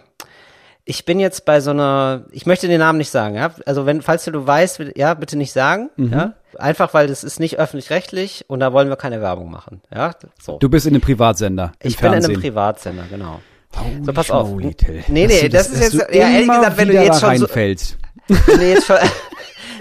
ich 0.85 1.05
bin 1.05 1.19
jetzt 1.19 1.45
bei 1.45 1.61
so 1.61 1.71
einer, 1.71 2.25
ich 2.31 2.45
möchte 2.45 2.67
den 2.67 2.79
Namen 2.79 2.97
nicht 2.97 3.09
sagen, 3.11 3.35
ja. 3.35 3.51
Also 3.65 3.85
wenn, 3.85 4.01
falls 4.01 4.25
du, 4.25 4.31
du 4.31 4.45
weißt, 4.45 4.81
ja, 4.95 5.13
bitte 5.13 5.37
nicht 5.37 5.53
sagen, 5.53 5.89
Mhm. 5.95 6.11
ja. 6.13 6.33
Einfach 6.59 6.93
weil 6.93 7.07
das 7.07 7.23
ist 7.23 7.39
nicht 7.39 7.57
öffentlich-rechtlich 7.57 8.45
und 8.47 8.59
da 8.59 8.73
wollen 8.73 8.87
wir 8.89 8.95
keine 8.95 9.21
Werbung 9.21 9.49
machen, 9.49 9.81
ja. 9.93 10.11
So. 10.39 10.57
Du 10.59 10.69
bist 10.69 10.85
in 10.85 10.93
einem 10.93 11.01
Privatsender. 11.01 11.71
Im 11.79 11.89
ich 11.89 11.97
bin 11.97 12.05
in 12.07 12.11
Fernsehen. 12.13 12.31
einem 12.33 12.41
Privatsender, 12.41 13.03
genau. 13.09 13.39
Holy 13.75 14.05
So, 14.05 14.13
pass 14.13 14.29
auf. 14.29 14.49
Till. 14.77 15.03
Nee, 15.07 15.25
nee, 15.25 15.41
du 15.41 15.49
das 15.49 15.69
ist 15.69 15.81
jetzt- 15.93 16.13
ja, 16.13 16.27
ehrlich 16.29 16.47
gesagt, 16.47 16.77
wenn 16.77 16.87
du 16.89 16.93
jetzt 16.93 17.19
schon 17.21 17.37
so-. 17.37 17.47
Wenn 17.55 18.59
du 18.59 18.69
jetzt 18.69 18.85
schon, 18.85 18.97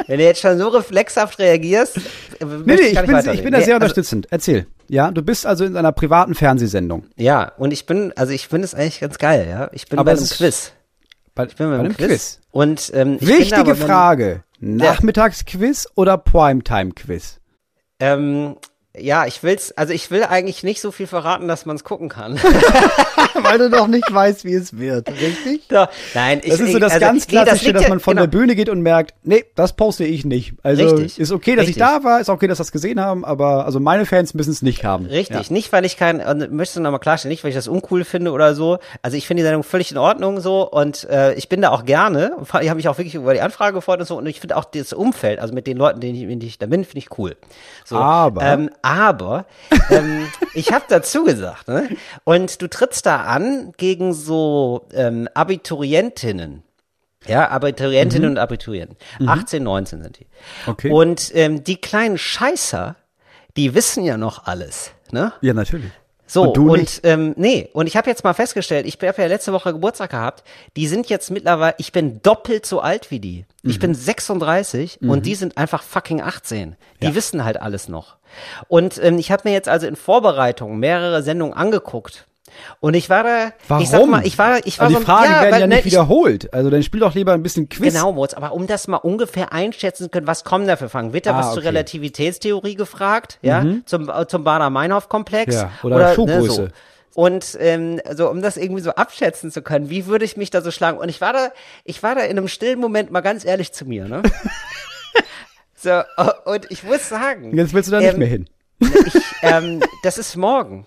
wenn 0.06 0.18
du 0.18 0.24
jetzt 0.24 0.40
schon 0.40 0.58
so 0.58 0.68
reflexhaft 0.68 1.38
reagierst, 1.38 1.98
Nee, 2.40 2.46
nee, 2.64 2.72
ich 2.74 3.00
bin, 3.00 3.16
ich 3.34 3.42
bin 3.42 3.52
da 3.52 3.58
sehr 3.60 3.74
also, 3.74 3.74
unterstützend. 3.74 4.26
Erzähl. 4.30 4.66
Ja, 4.88 5.10
du 5.10 5.22
bist 5.22 5.46
also 5.46 5.64
in 5.64 5.76
einer 5.76 5.92
privaten 5.92 6.34
Fernsehsendung. 6.34 7.04
Ja, 7.16 7.52
und 7.58 7.72
ich 7.72 7.86
bin, 7.86 8.12
also 8.16 8.32
ich 8.32 8.48
finde 8.48 8.64
es 8.64 8.74
eigentlich 8.74 8.98
ganz 9.00 9.18
geil, 9.18 9.46
ja. 9.48 9.68
Ich 9.72 9.86
bin 9.88 9.98
Aber 9.98 10.06
bei 10.06 10.12
es 10.12 10.18
einem 10.20 10.24
ist- 10.24 10.36
Quiz. 10.38 10.72
Bei, 11.34 11.44
Ich 11.46 11.56
bin 11.56 11.70
bei 11.70 11.78
einem 11.78 11.94
Quiz. 11.96 12.06
Quiz. 12.08 12.40
Und 12.50 12.90
ähm, 12.94 13.16
ich 13.20 13.26
Wichtige 13.26 13.60
aber, 13.60 13.78
wenn- 13.78 13.86
Frage. 13.86 14.44
Nachmittagsquiz 14.60 15.88
oder 15.96 16.18
Primetime-Quiz? 16.18 17.40
Ähm, 17.98 18.56
ja, 18.94 19.24
ich 19.26 19.42
will's, 19.42 19.72
also 19.72 19.94
ich 19.94 20.10
will 20.10 20.24
eigentlich 20.24 20.62
nicht 20.64 20.80
so 20.82 20.92
viel 20.92 21.06
verraten, 21.06 21.48
dass 21.48 21.64
man 21.64 21.76
es 21.76 21.84
gucken 21.84 22.10
kann. 22.10 22.38
Weil 23.34 23.56
du 23.58 23.70
doch 23.70 23.86
nicht 23.86 24.04
weißt, 24.12 24.44
wie 24.44 24.52
es 24.54 24.76
wird, 24.78 25.08
richtig? 25.10 25.66
Doch, 25.68 25.88
Nein, 26.14 26.40
ich, 26.42 26.50
Das 26.50 26.60
ist 26.60 26.72
so 26.72 26.78
das 26.78 26.92
also, 26.92 27.06
ganz 27.06 27.26
nee, 27.28 27.34
das 27.36 27.44
Klassische, 27.44 27.72
dass 27.72 27.88
man 27.88 28.00
von 28.00 28.16
genau. 28.16 28.26
der 28.26 28.38
Bühne 28.38 28.54
geht 28.54 28.68
und 28.68 28.82
merkt, 28.82 29.14
nee, 29.22 29.46
das 29.54 29.72
poste 29.72 30.04
ich 30.04 30.26
nicht. 30.26 30.52
Also 30.62 30.84
Richtig. 30.84 31.18
ist 31.18 31.32
okay, 31.32 31.56
dass 31.56 31.62
Richtig. 31.66 31.76
ich 31.76 31.82
da 31.82 32.04
war, 32.04 32.20
ist 32.20 32.28
okay, 32.28 32.46
dass 32.46 32.58
das 32.58 32.70
gesehen 32.70 33.00
haben, 33.00 33.24
aber 33.24 33.64
also 33.64 33.80
meine 33.80 34.04
Fans 34.04 34.34
müssen 34.34 34.50
es 34.50 34.60
nicht 34.60 34.84
haben. 34.84 35.06
Richtig, 35.06 35.48
Ja. 35.48 35.52
nicht 35.52 35.72
weil 35.72 35.86
ich 35.86 35.96
kein, 35.96 36.20
und 36.20 36.52
möchtest 36.52 36.76
du 36.76 36.80
nochmal 36.82 37.00
klarstellen, 37.00 37.30
nicht 37.30 37.42
weil 37.44 37.48
ich 37.48 37.56
das 37.56 37.68
uncool 37.68 38.04
finde 38.04 38.32
oder 38.32 38.54
so. 38.54 38.78
Also 39.00 39.16
ich 39.16 39.26
finde 39.26 39.42
die 39.42 39.46
Sendung 39.46 39.62
völlig 39.62 39.90
in 39.90 39.98
Ordnung 39.98 40.40
so 40.40 40.70
und 40.70 41.04
äh, 41.08 41.32
ich 41.34 41.48
bin 41.48 41.62
da 41.62 41.70
auch 41.70 41.86
gerne. 41.86 42.32
Ich 42.42 42.52
habe 42.52 42.74
mich 42.74 42.88
auch 42.88 42.98
wirklich 42.98 43.14
über 43.14 43.32
die 43.32 43.40
Anfrage 43.40 43.72
gefreut 43.72 44.00
und 44.00 44.06
so 44.06 44.18
und 44.18 44.26
ich 44.26 44.40
finde 44.40 44.58
auch 44.58 44.66
das 44.66 44.92
Umfeld, 44.92 45.38
also 45.40 45.54
mit 45.54 45.66
den 45.66 45.78
Leuten, 45.78 46.00
denen 46.00 46.14
ich, 46.14 46.20
denen 46.26 46.42
ich 46.42 46.58
da 46.58 46.66
bin, 46.66 46.84
finde 46.84 46.98
ich 46.98 47.18
cool. 47.18 47.36
So, 47.86 47.96
Aber? 47.96 48.42
ähm, 48.42 48.70
aber 48.82 49.46
ähm, 49.90 50.26
ich 50.54 50.72
habe 50.72 50.84
dazu 50.88 51.24
gesagt, 51.24 51.68
ne? 51.68 51.88
Und 52.24 52.60
du 52.60 52.68
trittst 52.68 53.06
da 53.06 53.22
an 53.22 53.72
gegen 53.76 54.12
so 54.12 54.86
ähm, 54.92 55.28
Abiturientinnen. 55.34 56.62
Ja, 57.26 57.48
Abiturientinnen 57.50 58.30
und 58.30 58.38
Abiturienten. 58.38 58.96
18, 59.24 59.62
19 59.62 60.02
sind 60.02 60.18
die. 60.18 60.26
Okay. 60.66 60.90
Und 60.90 61.30
ähm, 61.34 61.62
die 61.62 61.76
kleinen 61.80 62.18
Scheißer, 62.18 62.96
die 63.56 63.74
wissen 63.74 64.04
ja 64.04 64.16
noch 64.16 64.46
alles, 64.46 64.90
ne? 65.12 65.32
Ja, 65.40 65.54
natürlich. 65.54 65.90
So, 66.26 66.50
Und 66.50 66.58
und, 66.70 67.00
ähm, 67.04 67.34
nee, 67.36 67.68
und 67.74 67.86
ich 67.86 67.96
habe 67.96 68.08
jetzt 68.08 68.24
mal 68.24 68.32
festgestellt, 68.32 68.86
ich 68.86 68.94
habe 69.06 69.20
ja 69.20 69.28
letzte 69.28 69.52
Woche 69.52 69.72
Geburtstag 69.74 70.10
gehabt, 70.10 70.42
die 70.76 70.88
sind 70.88 71.10
jetzt 71.10 71.30
mittlerweile, 71.30 71.74
ich 71.76 71.92
bin 71.92 72.22
doppelt 72.22 72.64
so 72.64 72.80
alt 72.80 73.10
wie 73.10 73.20
die. 73.20 73.44
Ich 73.62 73.76
Mhm. 73.76 73.80
bin 73.80 73.94
36 73.94 75.02
und 75.02 75.26
die 75.26 75.34
sind 75.34 75.58
einfach 75.58 75.82
fucking 75.82 76.22
18. 76.22 76.76
Die 77.02 77.14
wissen 77.14 77.44
halt 77.44 77.60
alles 77.60 77.86
noch. 77.88 78.16
Und 78.68 79.02
ähm, 79.02 79.18
ich 79.18 79.30
habe 79.32 79.42
mir 79.48 79.52
jetzt 79.52 79.68
also 79.68 79.86
in 79.86 79.96
Vorbereitung 79.96 80.78
mehrere 80.78 81.22
Sendungen 81.22 81.54
angeguckt. 81.54 82.26
Und 82.80 82.92
ich 82.92 83.08
war 83.08 83.22
da, 83.24 83.52
Warum? 83.68 83.82
ich 83.82 83.88
sag 83.88 84.06
mal, 84.06 84.26
ich 84.26 84.36
war, 84.36 84.58
ich 84.66 84.78
war 84.78 84.84
also 84.88 84.96
so 84.96 85.00
die 85.00 85.06
Fragen 85.06 85.30
werden 85.32 85.52
weil, 85.52 85.60
ja 85.62 85.66
ne, 85.66 85.76
nicht 85.76 85.86
ich- 85.86 85.92
wiederholt. 85.92 86.52
Also 86.52 86.68
dann 86.68 86.82
spiel 86.82 87.00
doch 87.00 87.14
lieber 87.14 87.32
ein 87.32 87.42
bisschen 87.42 87.70
Quiz. 87.70 87.94
Genau, 87.94 88.12
Moritz, 88.12 88.34
aber 88.34 88.52
um 88.52 88.66
das 88.66 88.88
mal 88.88 88.98
ungefähr 88.98 89.54
einschätzen 89.54 90.04
zu 90.04 90.08
können, 90.10 90.26
was 90.26 90.44
kommen 90.44 90.66
da 90.66 90.76
für 90.76 90.90
Fragen? 90.90 91.14
Wird 91.14 91.24
da 91.24 91.32
Ah, 91.32 91.38
was 91.38 91.46
zur 91.46 91.52
okay. 91.58 91.62
Mhm. 91.62 91.66
Relativitätstheorie 91.68 92.74
gefragt? 92.74 93.38
Ja, 93.40 93.64
zum, 93.86 94.10
äh, 94.10 94.26
zum 94.26 94.44
Bader-Meinhof-Komplex? 94.44 95.54
Ja, 95.54 95.70
oder 95.82 96.14
Schuhgröße. 96.14 96.48
so. 96.54 96.68
Und 97.14 97.56
ähm, 97.60 98.00
so, 98.14 98.28
um 98.30 98.42
das 98.42 98.56
irgendwie 98.58 98.82
so 98.82 98.90
abschätzen 98.90 99.50
zu 99.50 99.62
können, 99.62 99.88
wie 99.88 100.06
würde 100.06 100.24
ich 100.26 100.36
mich 100.36 100.50
da 100.50 100.60
so 100.60 100.70
schlagen? 100.70 100.98
Und 100.98 101.08
ich 101.08 101.20
war 101.22 101.32
da, 101.32 101.48
ich 101.84 102.02
war 102.02 102.14
da 102.14 102.20
in 102.22 102.36
einem 102.36 102.48
stillen 102.48 102.78
Moment 102.80 103.10
mal 103.10 103.20
ganz 103.22 103.44
ehrlich 103.46 103.72
zu 103.72 103.86
mir, 103.86 104.06
ne? 104.08 104.22
so, 105.82 106.02
oh, 106.16 106.52
und 106.52 106.70
ich 106.70 106.84
muss 106.84 107.08
sagen. 107.08 107.56
Jetzt 107.56 107.74
willst 107.74 107.88
du 107.88 107.92
da 107.92 108.00
nicht 108.00 108.12
ähm, 108.12 108.18
mehr 108.18 108.28
hin. 108.28 108.48
ich, 108.80 109.14
ähm, 109.42 109.82
das 110.02 110.18
ist 110.18 110.36
morgen. 110.36 110.86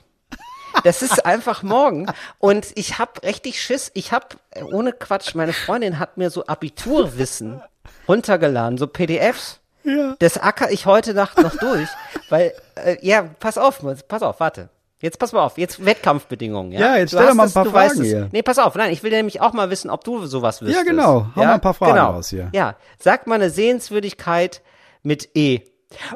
Das 0.83 1.01
ist 1.01 1.25
einfach 1.25 1.63
morgen. 1.63 2.07
Und 2.39 2.67
ich 2.75 2.99
habe 2.99 3.23
richtig 3.23 3.61
Schiss. 3.61 3.91
Ich 3.93 4.11
habe, 4.11 4.27
ohne 4.71 4.91
Quatsch, 4.93 5.35
meine 5.35 5.53
Freundin 5.53 5.99
hat 5.99 6.17
mir 6.17 6.29
so 6.29 6.45
Abiturwissen 6.45 7.61
runtergeladen, 8.07 8.77
so 8.77 8.87
PDFs. 8.87 9.59
Ja. 9.83 10.15
Das 10.19 10.37
acker 10.37 10.71
ich 10.71 10.85
heute 10.85 11.13
Nacht 11.13 11.37
noch 11.37 11.55
durch. 11.57 11.89
Weil, 12.29 12.53
äh, 12.75 12.97
ja, 13.01 13.23
pass 13.39 13.57
auf, 13.57 13.83
pass 14.07 14.21
auf, 14.21 14.39
warte. 14.39 14.69
Jetzt 14.99 15.19
pass 15.19 15.33
mal 15.33 15.43
auf, 15.43 15.57
jetzt 15.57 15.85
Wettkampfbedingungen. 15.85 16.71
Ja, 16.71 16.79
Ja, 16.79 16.97
jetzt 16.97 17.13
Du 17.13 17.17
stell 17.17 17.27
doch 17.27 17.35
mal 17.35 17.45
ein 17.45 17.51
paar 17.51 17.71
weißt 17.71 17.95
Fragen 17.95 18.07
hier. 18.07 18.29
Nee, 18.31 18.41
pass 18.41 18.57
auf, 18.57 18.75
nein, 18.75 18.91
ich 18.91 19.03
will 19.03 19.11
nämlich 19.11 19.41
auch 19.41 19.53
mal 19.53 19.69
wissen, 19.69 19.89
ob 19.89 20.03
du 20.03 20.25
sowas 20.25 20.61
wüsstest. 20.61 20.87
genau. 20.87 21.27
Hau 21.35 21.43
mal 21.43 21.53
ein 21.53 21.61
paar 21.61 21.73
Fragen 21.73 21.99
raus 21.99 22.29
hier. 22.29 22.49
Ja, 22.53 22.75
sag 22.97 23.27
mal 23.27 23.35
eine 23.35 23.49
Sehenswürdigkeit 23.49 24.61
mit 25.05 25.29
E. 25.35 25.62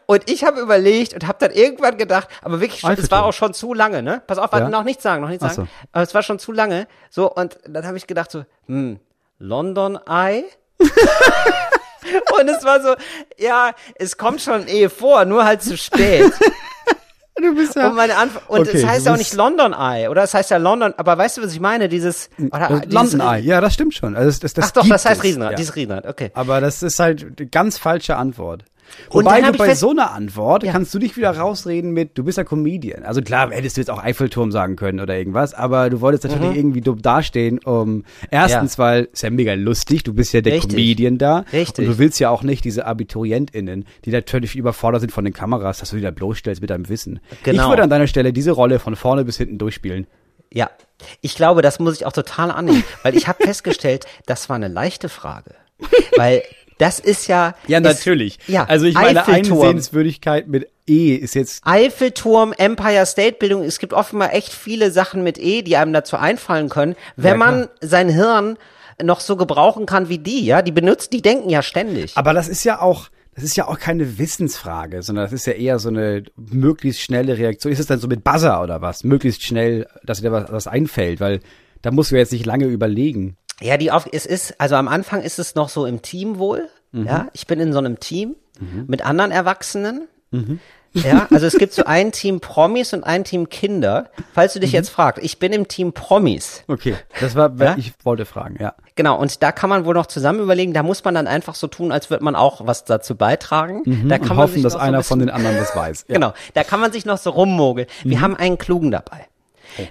Und 0.07 0.29
ich 0.29 0.43
habe 0.43 0.59
überlegt 0.59 1.13
und 1.13 1.25
habe 1.27 1.37
dann 1.39 1.51
irgendwann 1.51 1.97
gedacht, 1.97 2.27
aber 2.41 2.59
wirklich, 2.59 2.81
schon, 2.81 2.91
es 2.91 3.09
war 3.11 3.23
auch 3.23 3.31
schon 3.33 3.53
zu 3.53 3.73
lange, 3.73 4.01
ne? 4.03 4.21
Pass 4.27 4.37
auf, 4.37 4.51
warte, 4.51 4.65
Ja. 4.65 4.69
noch 4.69 4.83
nichts 4.83 5.03
sagen, 5.03 5.21
noch 5.21 5.29
nichts 5.29 5.41
sagen. 5.43 5.55
so. 5.55 5.67
Aber 5.93 6.03
es 6.03 6.13
war 6.13 6.21
schon 6.23 6.39
zu 6.39 6.51
lange. 6.51 6.87
So, 7.09 7.31
und 7.31 7.57
dann 7.65 7.85
habe 7.87 7.95
ich 7.95 8.05
gedacht 8.07 8.29
so, 8.31 8.43
hm, 8.65 8.99
London 9.37 9.97
Eye? 10.09 10.43
und 12.39 12.47
es 12.49 12.63
war 12.63 12.81
so, 12.81 12.95
ja, 13.37 13.71
es 13.95 14.17
kommt 14.17 14.41
schon 14.41 14.67
E 14.67 14.89
vor, 14.89 15.25
nur 15.25 15.45
halt 15.45 15.61
zu 15.61 15.77
spät. 15.77 16.31
Du 17.41 17.55
bist 17.55 17.73
ja. 17.77 17.87
Und 17.87 17.95
meine 17.95 18.17
Antwort, 18.17 18.49
und 18.49 18.67
Okay, 18.67 18.79
es 18.79 18.85
heißt 18.85 19.05
ja 19.05 19.13
auch 19.13 19.17
nicht 19.17 19.33
London 19.33 19.71
Eye, 19.71 20.09
oder? 20.09 20.23
Es 20.23 20.33
heißt 20.33 20.51
ja 20.51 20.57
London, 20.57 20.93
aber 20.97 21.17
weißt 21.17 21.37
du, 21.37 21.41
was 21.41 21.53
ich 21.53 21.61
meine? 21.61 21.87
Dieses, 21.87 22.29
oder, 22.37 22.69
Äh, 22.69 22.79
dieses- 22.81 22.93
London 22.93 23.21
Eye. 23.21 23.39
Ja, 23.39 23.61
das 23.61 23.75
stimmt 23.75 23.93
schon. 23.93 24.17
Also 24.17 24.27
das, 24.27 24.39
das, 24.41 24.53
das 24.55 24.65
Ach 24.65 24.71
doch, 24.71 24.89
das 24.89 25.05
heißt 25.05 25.19
es. 25.19 25.23
Riesenrad, 25.23 25.51
Ja. 25.51 25.55
dieses 25.55 25.73
Riesenrad, 25.73 26.05
okay. 26.05 26.31
Aber 26.33 26.59
das 26.59 26.83
ist 26.83 26.99
halt 26.99 27.25
eine 27.39 27.47
ganz 27.47 27.77
falsche 27.77 28.17
Antwort. 28.17 28.65
Wobei 29.09 29.41
du 29.41 29.51
bei 29.53 29.75
so 29.75 29.91
einer 29.91 30.11
Antwort 30.11 30.63
Ja. 30.63 30.71
kannst 30.71 30.93
du 30.93 30.99
dich 30.99 31.17
wieder 31.17 31.31
rausreden 31.35 31.91
mit, 31.91 32.17
du 32.17 32.23
bist 32.23 32.37
ja 32.37 32.43
Comedian. 32.43 33.03
Also 33.03 33.21
klar, 33.21 33.51
hättest 33.51 33.77
du 33.77 33.81
jetzt 33.81 33.89
auch 33.89 34.03
Eiffelturm 34.03 34.51
sagen 34.51 34.75
können 34.75 34.99
oder 34.99 35.17
irgendwas, 35.17 35.53
aber 35.53 35.89
du 35.89 36.01
wolltest 36.01 36.25
natürlich 36.25 36.55
irgendwie 36.55 36.81
dumm 36.81 37.01
dastehen. 37.01 37.59
Um, 37.63 38.03
erstens, 38.31 38.77
weil 38.77 39.09
ist 39.11 39.23
ja 39.23 39.29
mega 39.29 39.53
lustig, 39.53 40.03
du 40.03 40.13
bist 40.13 40.33
ja 40.33 40.41
der 40.41 40.53
Richtig. 40.53 40.71
Comedian 40.71 41.17
da. 41.17 41.45
Richtig. 41.53 41.87
Und 41.87 41.93
du 41.93 41.97
willst 41.99 42.19
ja 42.19 42.29
auch 42.29 42.43
nicht 42.43 42.63
diese 42.65 42.85
AbiturientInnen, 42.85 43.85
die 44.05 44.11
natürlich 44.11 44.55
überfordert 44.55 45.01
sind 45.01 45.11
von 45.11 45.23
den 45.23 45.33
Kameras, 45.33 45.79
dass 45.79 45.89
du 45.91 45.95
die 45.97 46.01
da 46.01 46.11
bloßstellst 46.11 46.61
mit 46.61 46.69
deinem 46.69 46.89
Wissen. 46.89 47.19
Genau. 47.43 47.63
Ich 47.63 47.69
würde 47.69 47.83
an 47.83 47.89
deiner 47.89 48.07
Stelle 48.07 48.33
diese 48.33 48.51
Rolle 48.51 48.79
von 48.79 48.95
vorne 48.95 49.25
bis 49.25 49.37
hinten 49.37 49.57
durchspielen. 49.57 50.07
Ja, 50.51 50.69
ich 51.21 51.35
glaube, 51.35 51.61
das 51.61 51.79
muss 51.79 51.95
ich 51.95 52.05
auch 52.05 52.11
total 52.11 52.49
annehmen, 52.51 52.83
weil 53.03 53.15
ich 53.15 53.27
habe 53.27 53.43
festgestellt, 53.43 54.05
das 54.25 54.49
war 54.49 54.55
eine 54.55 54.67
leichte 54.67 55.09
Frage. 55.09 55.53
Weil 56.17 56.43
das 56.79 56.99
ist 56.99 57.27
ja. 57.27 57.53
Ja, 57.67 57.77
ist, 57.77 57.83
natürlich. 57.83 58.39
Ja, 58.47 58.63
also 58.63 58.85
ich 58.85 58.95
meine, 58.95 59.27
eine. 59.27 59.45
Sehenswürdigkeit 59.45 60.47
mit 60.47 60.67
E 60.87 61.13
ist 61.13 61.35
jetzt 61.35 61.61
Eiffelturm, 61.65 62.53
Empire 62.57 63.05
State 63.05 63.37
Bildung, 63.37 63.63
es 63.63 63.77
gibt 63.77 63.93
offenbar 63.93 64.33
echt 64.33 64.51
viele 64.51 64.89
Sachen 64.89 65.21
mit 65.21 65.37
E, 65.37 65.61
die 65.61 65.77
einem 65.77 65.93
dazu 65.93 66.17
einfallen 66.17 66.69
können, 66.69 66.95
wenn 67.15 67.31
Ja, 67.31 67.37
man 67.37 67.67
sein 67.81 68.09
Hirn 68.09 68.57
noch 69.01 69.19
so 69.19 69.35
gebrauchen 69.35 69.85
kann 69.85 70.09
wie 70.09 70.17
die, 70.17 70.45
ja, 70.45 70.61
die 70.61 70.71
benutzen, 70.71 71.09
die 71.11 71.21
denken 71.21 71.49
ja 71.49 71.61
ständig. 71.61 72.13
Aber 72.15 72.33
das 72.33 72.47
ist 72.47 72.63
ja 72.63 72.81
auch, 72.81 73.09
das 73.35 73.43
ist 73.43 73.55
ja 73.55 73.67
auch 73.67 73.77
keine 73.77 74.17
Wissensfrage, 74.17 75.03
sondern 75.03 75.25
das 75.25 75.33
ist 75.33 75.45
ja 75.47 75.53
eher 75.53 75.79
so 75.79 75.89
eine 75.89 76.23
möglichst 76.35 77.01
schnelle 77.01 77.37
Reaktion. 77.37 77.71
Ist 77.71 77.79
es 77.79 77.87
dann 77.87 77.99
so 77.99 78.07
mit 78.07 78.23
Buzzer 78.23 78.61
oder 78.61 78.81
was? 78.81 79.03
Möglichst 79.03 79.43
schnell, 79.43 79.87
dass 80.03 80.21
dir 80.21 80.31
was, 80.31 80.51
was 80.51 80.67
einfällt, 80.67 81.19
weil 81.19 81.39
da 81.81 81.91
musst 81.91 82.11
du 82.11 82.17
jetzt 82.17 82.33
nicht 82.33 82.45
lange 82.45 82.65
überlegen. 82.65 83.37
Ja, 83.61 83.77
die 83.77 83.91
auf, 83.91 84.07
es 84.11 84.25
ist, 84.25 84.59
also 84.59 84.75
am 84.75 84.87
Anfang 84.87 85.21
ist 85.21 85.39
es 85.39 85.55
noch 85.55 85.69
so 85.69 85.85
im 85.85 86.01
Team 86.01 86.37
wohl. 86.39 86.67
Mhm. 86.91 87.05
Ja, 87.05 87.27
ich 87.33 87.45
bin 87.47 87.59
in 87.59 87.71
so 87.73 87.79
einem 87.79 87.99
Team 87.99 88.35
mit 88.87 89.05
anderen 89.05 89.31
Erwachsenen. 89.31 90.07
Ja, 90.93 91.27
also 91.31 91.45
es 91.45 91.57
gibt 91.57 91.73
so 91.73 91.83
ein 91.85 92.11
Team 92.11 92.39
Promis 92.39 92.93
und 92.93 93.03
ein 93.03 93.23
Team 93.23 93.47
Kinder. 93.49 94.09
Falls 94.33 94.53
du 94.53 94.59
dich 94.59 94.71
jetzt 94.71 94.89
fragst, 94.89 95.23
ich 95.23 95.39
bin 95.39 95.53
im 95.53 95.67
Team 95.67 95.93
Promis. 95.93 96.63
Okay, 96.67 96.95
das 97.19 97.35
war, 97.35 97.51
Ja? 97.59 97.75
ich 97.77 97.93
wollte 98.03 98.25
fragen, 98.25 98.57
ja. 98.59 98.73
Genau, 98.95 99.17
und 99.19 99.41
da 99.43 99.51
kann 99.51 99.69
man 99.69 99.85
wohl 99.85 99.93
noch 99.93 100.07
zusammen 100.07 100.39
überlegen, 100.39 100.73
da 100.73 100.83
muss 100.83 101.03
man 101.03 101.13
dann 101.15 101.27
einfach 101.27 101.55
so 101.55 101.67
tun, 101.67 101.91
als 101.91 102.09
würde 102.09 102.23
man 102.23 102.35
auch 102.35 102.65
was 102.67 102.83
dazu 102.85 103.15
beitragen. 103.15 103.83
da 103.85 103.91
kann 103.91 103.95
Mhm. 103.95 104.11
Und 104.11 104.27
man 104.29 104.37
hoffen, 104.37 104.63
dass 104.63 104.73
noch 104.73 104.79
so 104.81 104.85
einer 104.85 104.97
ein 104.99 105.03
von 105.03 105.19
bisschen- 105.19 105.27
den 105.27 105.35
anderen 105.35 105.57
das 105.57 105.75
weiß. 105.75 106.05
Ja. 106.07 106.13
Genau, 106.19 106.33
da 106.53 106.63
kann 106.63 106.79
man 106.79 106.91
sich 106.91 107.05
noch 107.05 107.17
so 107.17 107.29
rummogeln. 107.29 107.87
Wir 108.03 108.19
haben 108.21 108.35
einen 108.35 108.57
Klugen 108.57 108.91
dabei. 108.91 109.27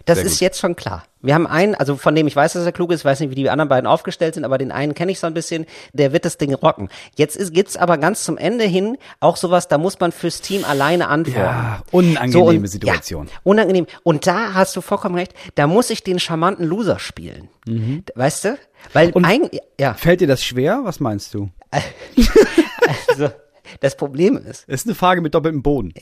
Das 0.05 0.19
ist 0.19 0.33
gut. 0.33 0.41
jetzt 0.41 0.59
schon 0.59 0.77
klar. 0.77 1.05
Wir 1.21 1.35
haben 1.35 1.47
einen, 1.49 1.75
also 1.75 1.97
von 1.97 2.15
dem 2.15 2.27
ich 2.29 2.37
weiß, 2.37 2.53
dass 2.53 2.65
er 2.65 2.71
klug 2.73 2.93
ist, 2.93 3.05
weiß 3.05 3.19
nicht, 3.21 3.31
wie 3.31 3.35
die 3.35 3.51
anderen 3.51 3.69
beiden 3.69 3.89
aufgestellt 3.89 4.35
sind, 4.35 4.45
aber 4.45 4.57
den 4.57 4.71
einen 4.71 4.95
kenne 4.95 5.11
ich 5.11 5.19
so 5.19 5.27
ein 5.27 5.35
bisschen, 5.35 5.67
der 5.93 6.13
wird 6.13 6.25
das 6.25 6.39
Ding 6.39 6.55
rocken. 6.55 6.89
Jetzt 7.17 7.37
ist, 7.37 7.53
gibt's 7.53 7.77
aber 7.77 7.99
ganz 7.99 8.23
zum 8.25 8.39
Ende 8.39 8.65
hin 8.65 8.97
auch 9.19 9.37
sowas, 9.37 9.67
da 9.67 9.79
muss 9.79 9.99
man 9.99 10.13
fürs 10.13 10.41
Team 10.41 10.65
alleine 10.65 11.09
antworten. 11.09 11.41
Ja, 11.41 11.83
unangenehme 11.91 12.33
So, 12.33 12.45
und- 12.47 12.67
Situation. 12.69 13.27
Ja, 13.27 13.33
unangenehm. 13.43 13.87
Und 14.05 14.27
da 14.29 14.55
hast 14.55 14.77
du 14.77 14.81
vollkommen 14.81 15.17
recht, 15.17 15.35
da 15.57 15.67
muss 15.67 15.91
ich 15.91 16.05
den 16.05 16.21
charmanten 16.21 16.65
Loser 16.67 16.99
spielen. 17.01 17.49
Weißt 18.15 18.45
du? 18.45 18.59
Weil 18.93 19.09
Mhm. 19.09 19.13
Und- 19.15 19.25
eigentlich, 19.25 19.61
ja, 19.81 19.95
Fällt 19.95 20.21
dir 20.21 20.29
das 20.29 20.45
schwer? 20.45 20.81
Was 20.85 21.01
meinst 21.01 21.35
du? 21.35 21.51
also, 23.09 23.29
das 23.81 23.97
Problem 23.97 24.37
ist, 24.37 24.65
Das 24.69 24.81
ist 24.83 24.87
eine 24.87 24.95
Frage 24.95 25.21
mit 25.21 25.35
doppeltem 25.35 25.63
Boden. 25.63 25.93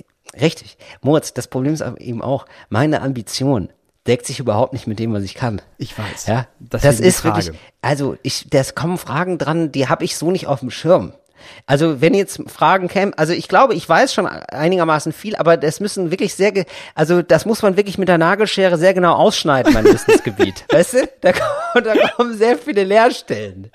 Richtig. 0.41 0.77
Moritz, 1.03 1.33
das 1.35 1.49
Problem 1.49 1.73
ist 1.75 1.83
aber 1.83 2.01
eben 2.01 2.23
auch, 2.23 2.47
meine 2.69 3.03
Ambition 3.03 3.71
deckt 4.07 4.27
sich 4.27 4.39
überhaupt 4.39 4.73
nicht 4.73 4.87
mit 4.87 4.99
dem, 4.99 5.13
was 5.13 5.25
ich 5.25 5.35
kann. 5.35 5.61
Ich 5.79 5.97
weiß. 5.99 6.27
Ja, 6.27 6.47
Das 6.61 6.83
das, 6.83 7.01
ist 7.01 7.25
wirklich, 7.25 7.51
also 7.83 8.17
ich, 8.23 8.47
das 8.51 8.75
kommen 8.75 8.99
Fragen 8.99 9.37
dran, 9.39 9.73
die 9.73 9.89
habe 9.89 10.05
ich 10.05 10.17
so 10.17 10.31
nicht 10.31 10.47
auf 10.47 10.61
dem 10.61 10.71
Schirm. 10.71 11.13
Also 11.67 12.01
wenn 12.01 12.15
jetzt 12.15 12.41
Fragen 12.49 12.89
kämen, 12.89 13.13
also 13.15 13.33
ich 13.33 13.47
glaube, 13.47 13.75
ich 13.75 13.87
weiß 13.89 14.13
schon 14.15 14.27
einigermaßen 14.27 15.13
viel, 15.13 15.37
aber 15.37 15.57
das 15.57 15.81
müssen 15.81 16.11
wirklich 16.11 16.35
sehr, 16.35 16.53
also 16.95 17.21
das 17.23 17.45
muss 17.47 17.63
man 17.63 17.77
wirklich 17.77 17.99
mit 17.99 18.09
der 18.09 18.17
Nagelschere 18.19 18.79
sehr 18.79 18.95
genau 18.95 19.15
ausschneiden, 19.15 19.73
mein 19.75 19.85
Wissensgebiet. 19.93 20.65
Weißt 20.71 20.95
du? 20.95 21.09
Da, 21.21 21.33
kommen- 21.33 21.85
da 21.85 21.95
kommen 22.17 22.37
sehr 22.39 22.57
viele 22.59 22.85
Leerstellen. 22.85 23.71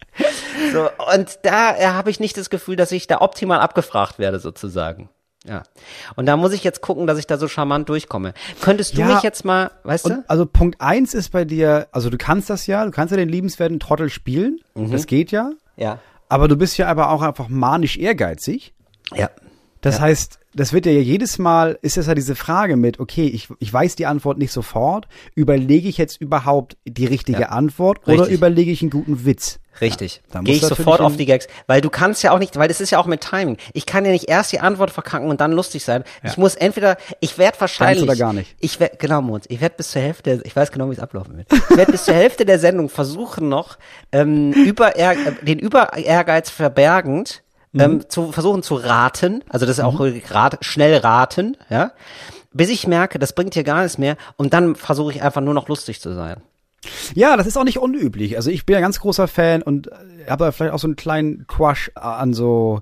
So, 0.73 0.89
und 1.13 1.39
da 1.43 1.75
äh, 1.77 1.85
habe 1.87 2.09
ich 2.09 2.19
nicht 2.19 2.35
das 2.37 2.49
Gefühl, 2.49 2.75
dass 2.77 2.91
ich 2.91 3.05
da 3.07 3.21
optimal 3.21 3.59
abgefragt 3.59 4.17
werde, 4.17 4.39
sozusagen. 4.39 5.09
Ja. 5.47 5.63
Und 6.15 6.27
da 6.27 6.37
muss 6.37 6.53
ich 6.53 6.63
jetzt 6.63 6.81
gucken, 6.81 7.07
dass 7.07 7.17
ich 7.17 7.25
da 7.25 7.37
so 7.37 7.47
charmant 7.47 7.89
durchkomme. 7.89 8.33
Könntest 8.61 8.95
du 8.95 9.01
Ja, 9.01 9.07
mich 9.07 9.23
jetzt 9.23 9.43
mal, 9.43 9.71
weißt 9.83 10.09
du? 10.09 10.23
Also 10.27 10.45
Punkt 10.45 10.79
eins 10.79 11.13
ist 11.13 11.29
bei 11.29 11.45
dir, 11.45 11.87
also 11.91 12.09
du 12.09 12.17
kannst 12.17 12.49
das 12.49 12.67
ja, 12.67 12.85
du 12.85 12.91
kannst 12.91 13.11
ja 13.11 13.17
den 13.17 13.29
liebenswerten 13.29 13.79
Trottel 13.79 14.09
spielen. 14.09 14.59
Mhm. 14.75 14.91
Das 14.91 15.07
geht 15.07 15.31
ja. 15.31 15.51
Ja. 15.77 15.99
Aber 16.29 16.47
du 16.47 16.55
bist 16.55 16.77
ja 16.77 16.87
aber 16.87 17.09
auch 17.09 17.21
einfach 17.23 17.49
manisch 17.49 17.97
ehrgeizig. 17.97 18.73
Ja. 19.13 19.29
Das 19.81 19.99
heißt, 19.99 20.39
das 20.53 20.73
wird 20.73 20.85
ja 20.85 20.91
jedes 20.91 21.39
Mal, 21.39 21.79
ist 21.81 21.97
es 21.97 22.07
ja 22.07 22.15
diese 22.15 22.35
Frage 22.35 22.75
mit, 22.75 22.99
okay, 22.99 23.25
ich, 23.27 23.47
ich 23.59 23.71
weiß 23.73 23.95
die 23.95 24.05
Antwort 24.05 24.37
nicht 24.37 24.51
sofort, 24.51 25.07
überlege 25.33 25.87
ich 25.87 25.97
jetzt 25.97 26.19
überhaupt 26.19 26.77
die 26.85 27.05
richtige 27.05 27.41
Ja. 27.41 27.49
Antwort 27.49 27.99
oder 28.05 28.21
Richtig. 28.21 28.33
überlege 28.33 28.71
ich 28.71 28.81
einen 28.81 28.91
guten 28.91 29.25
Witz? 29.25 29.59
Richtig. 29.79 30.21
da 30.31 30.41
Gehe 30.41 30.55
ich 30.55 30.61
sofort 30.61 30.99
auf 30.99 31.15
die 31.15 31.25
Gags, 31.25 31.47
weil 31.65 31.79
du 31.79 31.89
kannst 31.89 32.21
ja 32.23 32.31
auch 32.31 32.39
nicht, 32.39 32.57
weil 32.57 32.67
das 32.67 32.81
ist 32.81 32.89
ja 32.91 32.99
auch 32.99 33.05
mit 33.05 33.21
Timing. 33.21 33.57
Ich 33.73 33.85
kann 33.85 34.03
ja 34.03 34.11
nicht 34.11 34.27
erst 34.27 34.51
die 34.51 34.59
Antwort 34.59 34.91
verkacken 34.91 35.29
und 35.29 35.39
dann 35.39 35.53
lustig 35.53 35.85
sein. 35.85 36.03
Ich 36.23 36.37
muss 36.37 36.55
entweder, 36.55 36.97
ich 37.21 37.37
werde 37.37 37.59
wahrscheinlich, 37.59 38.03
oder 38.03 38.17
gar 38.17 38.33
nicht. 38.33 38.55
Ich 38.59 38.79
werde 38.81 38.97
genau, 38.97 39.21
Mons, 39.21 39.45
ich 39.47 39.61
werde 39.61 39.75
bis 39.77 39.91
zur 39.91 40.01
Hälfte, 40.01 40.41
ich 40.43 40.55
weiß 40.55 40.71
genau, 40.71 40.89
wie 40.89 40.93
es 40.93 40.99
ablaufen 40.99 41.37
wird. 41.37 41.47
Ich 41.51 41.77
werde 41.77 41.93
bis 41.93 42.03
zur 42.03 42.13
Hälfte 42.13 42.45
der 42.45 42.59
Sendung 42.59 42.89
versuchen 42.89 43.47
noch 43.47 43.77
ähm, 44.11 44.51
über 44.51 44.97
äh, 44.99 45.15
den 45.41 45.57
über 45.57 45.97
Ehrgeiz 45.97 46.49
verbergend 46.49 47.41
Mhm. 47.73 47.81
ähm, 47.81 48.09
zu 48.09 48.31
versuchen 48.31 48.63
zu 48.63 48.75
raten, 48.75 49.43
also 49.49 49.65
das 49.65 49.77
ist 49.77 49.83
auch 49.83 49.99
rat, 49.99 50.57
schnell 50.61 50.97
raten, 50.97 51.57
ja, 51.69 51.91
bis 52.53 52.69
ich 52.69 52.85
merke, 52.87 53.17
das 53.17 53.33
bringt 53.33 53.53
hier 53.53 53.63
gar 53.63 53.83
nichts 53.83 53.97
mehr 53.97 54.17
und 54.35 54.53
dann 54.53 54.75
versuche 54.75 55.11
ich 55.11 55.23
einfach 55.23 55.41
nur 55.41 55.53
noch 55.53 55.69
lustig 55.69 56.01
zu 56.01 56.13
sein. 56.13 56.41
Ja, 57.13 57.37
das 57.37 57.47
ist 57.47 57.57
auch 57.57 57.63
nicht 57.63 57.77
unüblich. 57.79 58.37
Also 58.37 58.49
ich 58.49 58.65
bin 58.65 58.73
ja 58.73 58.81
ganz 58.81 58.99
großer 58.99 59.27
Fan 59.27 59.61
und 59.61 59.89
habe 60.27 60.45
da 60.45 60.51
vielleicht 60.51 60.73
auch 60.73 60.79
so 60.79 60.87
einen 60.87 60.95
kleinen 60.95 61.45
Crush 61.47 61.91
an 61.95 62.33
so 62.33 62.81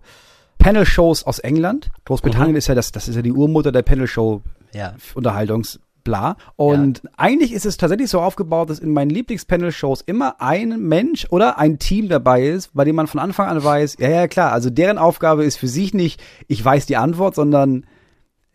Panel-Shows 0.58 1.26
aus 1.26 1.40
England. 1.40 1.90
Großbritannien 2.06 2.56
ist 2.56 2.68
ja 2.68 2.76
das, 2.76 2.92
das 2.92 3.08
ist 3.08 3.16
ja 3.16 3.22
die 3.22 3.32
Urmutter 3.34 3.72
der 3.72 3.82
Panel-Show 3.82 4.42
Ja. 4.74 4.94
Unterhaltungs 5.16 5.80
bla. 6.10 6.38
Und 6.56 7.04
eigentlich 7.18 7.54
ist 7.54 7.66
es 7.66 7.78
tatsächlich 7.78 8.10
so 8.10 8.20
aufgebaut, 8.20 8.70
dass 8.70 8.80
in 8.80 8.92
meinen 8.92 9.12
Lieblings-Panel-Shows 9.12 10.02
immer 10.02 10.42
ein 10.42 10.80
Mensch 10.80 11.28
oder 11.30 11.60
ein 11.60 11.78
Team 11.78 12.10
dabei 12.10 12.44
ist, 12.44 12.74
bei 12.74 12.84
dem 12.84 12.96
man 12.96 13.08
von 13.08 13.20
Anfang 13.20 13.48
an 13.48 13.64
weiß, 13.64 13.98
ja, 14.00 14.10
ja, 14.10 14.28
klar, 14.28 14.52
also 14.52 14.70
deren 14.70 14.98
Aufgabe 14.98 15.46
ist 15.46 15.58
für 15.58 15.68
sich 15.68 15.94
nicht, 15.94 16.22
ich 16.48 16.64
weiß 16.64 16.88
die 16.88 16.98
Antwort, 16.98 17.36
sondern 17.36 17.86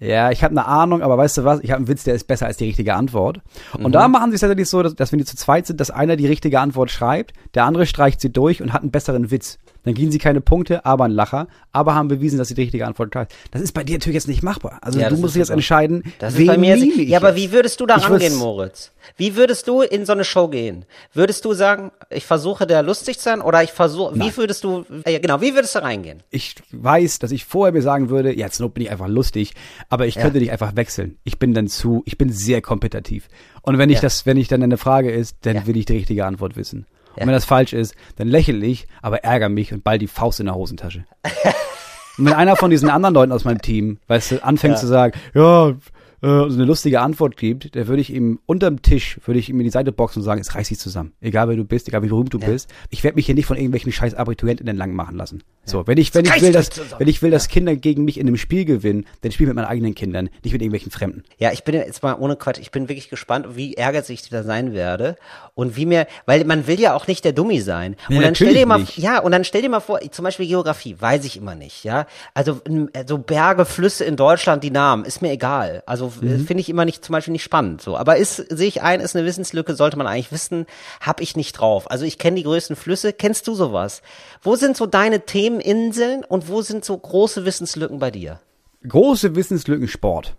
ja, 0.00 0.32
ich 0.32 0.42
habe 0.42 0.50
eine 0.50 0.66
Ahnung, 0.66 1.02
aber 1.02 1.16
weißt 1.16 1.38
du 1.38 1.44
was, 1.44 1.61
ich 1.61 1.70
habe 1.70 1.78
einen 1.78 1.88
Witz, 1.88 2.02
der 2.02 2.14
ist 2.14 2.26
besser 2.26 2.46
als 2.46 2.56
die 2.56 2.64
richtige 2.64 2.94
Antwort. 2.94 3.40
Und 3.78 3.92
da 3.92 4.08
machen 4.08 4.30
sie 4.30 4.34
es 4.34 4.40
tatsächlich 4.40 4.68
so, 4.68 4.82
dass, 4.82 4.96
dass 4.96 5.12
wenn 5.12 5.20
die 5.20 5.25
zu 5.25 5.37
zweit 5.37 5.66
sind, 5.66 5.80
dass 5.80 5.90
einer 5.90 6.16
die 6.16 6.26
richtige 6.26 6.61
Antwort 6.61 6.90
schreibt, 6.90 7.32
der 7.54 7.64
andere 7.64 7.87
streicht 7.87 8.20
sie 8.20 8.32
durch 8.32 8.61
und 8.61 8.73
hat 8.73 8.82
einen 8.82 8.90
besseren 8.90 9.30
Witz. 9.30 9.58
Dann 9.84 9.94
kriegen 9.94 10.10
sie 10.10 10.18
keine 10.18 10.40
Punkte, 10.40 10.84
aber 10.84 11.04
ein 11.04 11.10
Lacher, 11.10 11.46
aber 11.72 11.94
haben 11.94 12.08
bewiesen, 12.08 12.38
dass 12.38 12.48
sie 12.48 12.54
die 12.54 12.62
richtige 12.62 12.86
Antwort 12.86 13.14
haben. 13.14 13.28
Das 13.50 13.60
ist 13.62 13.72
bei 13.72 13.84
dir 13.84 13.94
natürlich 13.94 14.14
jetzt 14.14 14.28
nicht 14.28 14.42
machbar. 14.42 14.78
Also 14.82 14.98
Ja, 14.98 15.10
du 15.10 15.16
musst 15.16 15.34
dich 15.34 15.40
jetzt 15.40 15.50
entscheiden, 15.50 16.02
Das 16.18 16.34
wen 16.36 16.42
ist 16.42 16.46
bei 16.48 16.58
mir. 16.58 16.76
ich 16.76 17.08
Ja, 17.08 17.18
aber 17.18 17.28
jetzt. 17.28 17.36
wie 17.36 17.52
würdest 17.52 17.80
du 17.80 17.86
da 17.86 17.96
Ich 17.98 18.08
rangehen, 18.08 18.34
Moritz? 18.36 18.92
Wie 19.16 19.36
würdest 19.36 19.68
du 19.68 19.82
in 19.82 20.06
so 20.06 20.12
eine 20.12 20.24
Show 20.24 20.48
gehen? 20.48 20.86
Würdest 21.12 21.44
du 21.44 21.52
sagen, 21.52 21.90
ich 22.10 22.24
versuche 22.24 22.66
der 22.66 22.82
lustig 22.82 23.18
zu 23.18 23.24
sein 23.24 23.40
oder 23.42 23.62
ich 23.62 23.72
versuche, 23.72 24.14
wie 24.18 24.34
würdest 24.36 24.64
du, 24.64 24.84
äh, 25.04 25.20
genau, 25.20 25.40
wie 25.40 25.54
würdest 25.54 25.74
du 25.74 25.82
reingehen? 25.82 26.22
ich 26.30 26.54
weiß, 26.72 27.18
dass 27.18 27.30
ich 27.30 27.44
vorher 27.44 27.72
mir 27.72 27.82
sagen 27.82 28.08
würde, 28.08 28.34
ja, 28.36 28.48
Not 28.58 28.74
bin 28.74 28.84
ich 28.84 28.90
einfach 28.90 29.08
lustig, 29.08 29.52
aber 29.90 30.06
ich 30.06 30.14
könnte 30.16 30.38
nicht 30.38 30.50
einfach 30.52 30.74
wechseln. 30.76 31.18
Ich 31.24 31.38
bin 31.38 31.52
dann 31.54 31.68
zu, 31.68 32.02
ich 32.06 32.16
bin 32.16 32.32
sehr 32.32 32.62
kompetitiv. 32.62 33.28
Und 33.62 33.78
wenn 33.78 33.90
ich 33.90 33.96
Ja. 33.96 34.02
das, 34.02 34.24
wenn 34.26 34.36
ich 34.38 34.48
dann 34.48 34.62
eine 34.62 34.78
Frage 34.78 35.10
ist, 35.10 35.36
dann 35.42 35.66
will 35.66 35.76
ich 35.76 35.84
die 35.84 35.94
richtige 35.96 36.24
Antwort 36.24 36.56
wissen. 36.56 36.86
Ja. 37.16 37.23
Und 37.23 37.26
wenn 37.28 37.35
das 37.35 37.44
falsch 37.44 37.73
ist, 37.73 37.94
dann 38.16 38.28
lächle 38.28 38.64
ich, 38.66 38.87
aber 39.02 39.25
ärgere 39.25 39.49
mich 39.49 39.73
und 39.73 39.85
ball 39.85 39.99
die 39.99 40.06
Faust 40.09 40.40
in 40.40 40.47
der 40.47 40.54
Hosentasche. 40.54 41.04
und 42.18 42.26
wenn 42.26 42.33
einer 42.33 42.56
von 42.56 42.71
diesen 42.71 42.88
anderen 42.90 43.14
Leuten 43.14 43.33
aus 43.33 43.44
meinem 43.44 43.61
Team, 43.62 43.99
weißt 44.09 44.33
du, 44.33 44.44
anfängt 44.44 44.75
Ja. 44.75 44.80
zu 44.80 44.87
sagen, 44.87 45.18
ja, 45.35 45.73
äh, 46.24 46.48
so 46.48 46.56
eine 46.56 46.64
lustige 46.64 47.00
Antwort 47.02 47.36
gibt, 47.36 47.74
der 47.74 47.86
würde 47.86 48.00
ich 48.00 48.10
ihm 48.10 48.40
unterm 48.46 48.80
Tisch, 48.80 49.20
würde 49.26 49.38
ich 49.38 49.50
ihm 49.50 49.60
in 49.60 49.64
die 49.64 49.70
Seite 49.70 49.92
boxen 49.92 50.20
und 50.20 50.24
sagen, 50.24 50.40
es 50.40 50.54
reiß 50.54 50.68
dich 50.68 50.78
zusammen. 50.78 51.12
Egal 51.20 51.48
wer 51.48 51.56
du 51.56 51.64
bist, 51.64 51.86
egal 51.86 52.02
wie 52.02 52.08
berühmt 52.08 52.32
du 52.32 52.38
bist. 52.38 52.72
Ich 52.88 53.04
werde 53.04 53.16
mich 53.16 53.26
hier 53.26 53.34
nicht 53.34 53.44
von 53.44 53.58
irgendwelchen 53.58 53.92
scheiß 53.92 54.14
Abiturientinnen 54.14 54.74
lang 54.74 54.94
machen 54.94 55.16
lassen. 55.16 55.42
So, 55.66 55.86
wenn 55.86 55.98
ich, 55.98 56.14
wenn 56.14 56.24
ich 56.24 56.40
will, 56.40 56.52
dass, 56.52 56.70
zusammen. 56.70 57.00
wenn 57.00 57.08
ich 57.08 57.20
will, 57.20 57.30
dass 57.30 57.48
Kinder 57.48 57.76
gegen 57.76 58.04
mich 58.04 58.18
in 58.18 58.26
einem 58.26 58.38
Spiel 58.38 58.64
gewinnen, 58.64 59.06
dann 59.20 59.32
spiele 59.32 59.50
ich 59.50 59.54
mit 59.54 59.56
meinen 59.56 59.70
eigenen 59.70 59.94
Kindern, 59.94 60.30
nicht 60.42 60.52
mit 60.52 60.62
irgendwelchen 60.62 60.90
Fremden. 60.90 61.24
Ja, 61.38 61.52
ich 61.52 61.64
bin 61.64 61.74
jetzt 61.74 62.02
mal 62.02 62.14
ohne 62.14 62.36
Quatsch, 62.36 62.58
ich 62.58 62.70
bin 62.70 62.88
wirklich 62.88 63.10
gespannt, 63.10 63.48
wie 63.56 63.74
ehrgeizig 63.74 64.22
ich 64.22 64.30
da 64.30 64.42
sein 64.42 64.72
werde 64.72 65.16
und 65.54 65.76
wie 65.76 65.84
mir, 65.84 66.06
weil 66.24 66.44
man 66.44 66.66
will 66.66 66.80
ja 66.80 66.94
auch 66.94 67.06
nicht 67.06 67.24
der 67.24 67.32
Dummi 67.32 67.60
sein. 67.60 67.96
Nee, 68.08 68.16
und 68.16 68.22
dann 68.22 68.34
stell 68.34 68.54
dir 68.54 68.66
mal, 68.66 68.80
nicht. 68.80 68.96
ja, 68.96 69.18
und 69.18 69.32
dann 69.32 69.44
stell 69.44 69.60
dir 69.60 69.68
mal 69.68 69.80
vor, 69.80 70.00
zum 70.10 70.24
Beispiel 70.24 70.46
Geografie, 70.46 70.96
weiß 70.98 71.24
ich 71.24 71.36
immer 71.36 71.54
nicht, 71.54 71.84
ja. 71.84 72.06
Also 72.32 72.60
so 73.06 73.18
Berge, 73.18 73.64
Flüsse 73.64 74.04
in 74.04 74.16
Deutschland, 74.16 74.64
die 74.64 74.70
Namen, 74.70 75.04
ist 75.04 75.20
mir 75.20 75.32
egal. 75.32 75.82
Also 75.86 76.13
Mhm. 76.21 76.47
finde 76.47 76.61
ich 76.61 76.68
immer 76.68 76.85
nicht, 76.85 77.04
zum 77.04 77.12
Beispiel 77.12 77.33
nicht 77.33 77.42
spannend. 77.42 77.80
So, 77.83 77.97
aber 77.97 78.16
ist 78.16 78.37
sehe 78.37 78.68
ich 78.68 78.83
ein, 78.83 79.00
ist 79.00 79.16
eine 79.16 79.26
Wissenslücke, 79.26 79.75
sollte 79.75 79.97
man 79.97 80.06
eigentlich 80.06 80.33
wissen, 80.33 80.66
hab 81.00 81.21
ich 81.21 81.37
nicht 81.37 81.52
drauf. 81.52 81.90
Also 81.90 82.04
ich 82.04 82.18
kenne 82.18 82.37
die 82.37 82.42
größten 82.42 82.76
Flüsse, 82.76 83.12
kennst 83.12 83.47
du 83.49 83.54
sowas? 83.54 84.02
Wo 84.42 84.56
sind 84.56 84.76
so 84.76 84.87
deine 84.87 85.21
Themeninseln 85.26 86.25
und 86.25 86.49
wo 86.49 86.62
sind 86.62 86.85
so 86.85 86.97
große 86.97 87.44
Wissenslücken 87.44 87.99
bei 87.99 88.11
dir? 88.11 88.40
Große 88.87 89.35
Wissenslücken 89.35 89.88
Sport. 89.88 90.35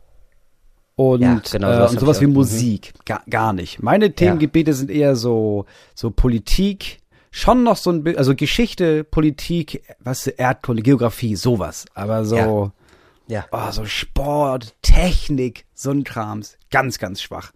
Und, 0.95 1.21
Ja, 1.21 1.41
genau, 1.51 1.69
äh, 1.69 1.73
sowas 1.75 1.91
und 1.91 1.95
hab 1.97 2.01
sowas 2.01 2.21
wie. 2.21 2.27
Mhm. 2.27 2.33
Musik. 2.33 2.93
Gar, 3.05 3.21
gar 3.29 3.53
nicht. 3.53 3.81
Meine 3.83 4.13
Themengebiete 4.13 4.73
sind 4.73 4.89
eher 4.89 5.15
so, 5.15 5.65
so 5.93 6.09
Politik, 6.11 6.99
schon 7.31 7.63
noch 7.63 7.75
so 7.75 7.89
ein 7.89 8.03
bisschen, 8.03 8.17
also 8.17 8.33
Geschichte, 8.33 9.03
Politik, 9.03 9.83
was, 9.99 10.27
Erdkunde, 10.27 10.83
Geografie, 10.83 11.35
sowas. 11.35 11.85
Aber 11.93 12.23
so, 12.23 12.71
Ja. 13.27 13.45
oh, 13.51 13.71
so 13.71 13.83
Sport, 13.85 14.73
Technik, 14.81 15.64
so 15.75 15.91
ein 15.91 16.03
Krams. 16.03 16.57
Ganz, 16.71 16.97
ganz 16.97 17.21
schwach. 17.21 17.51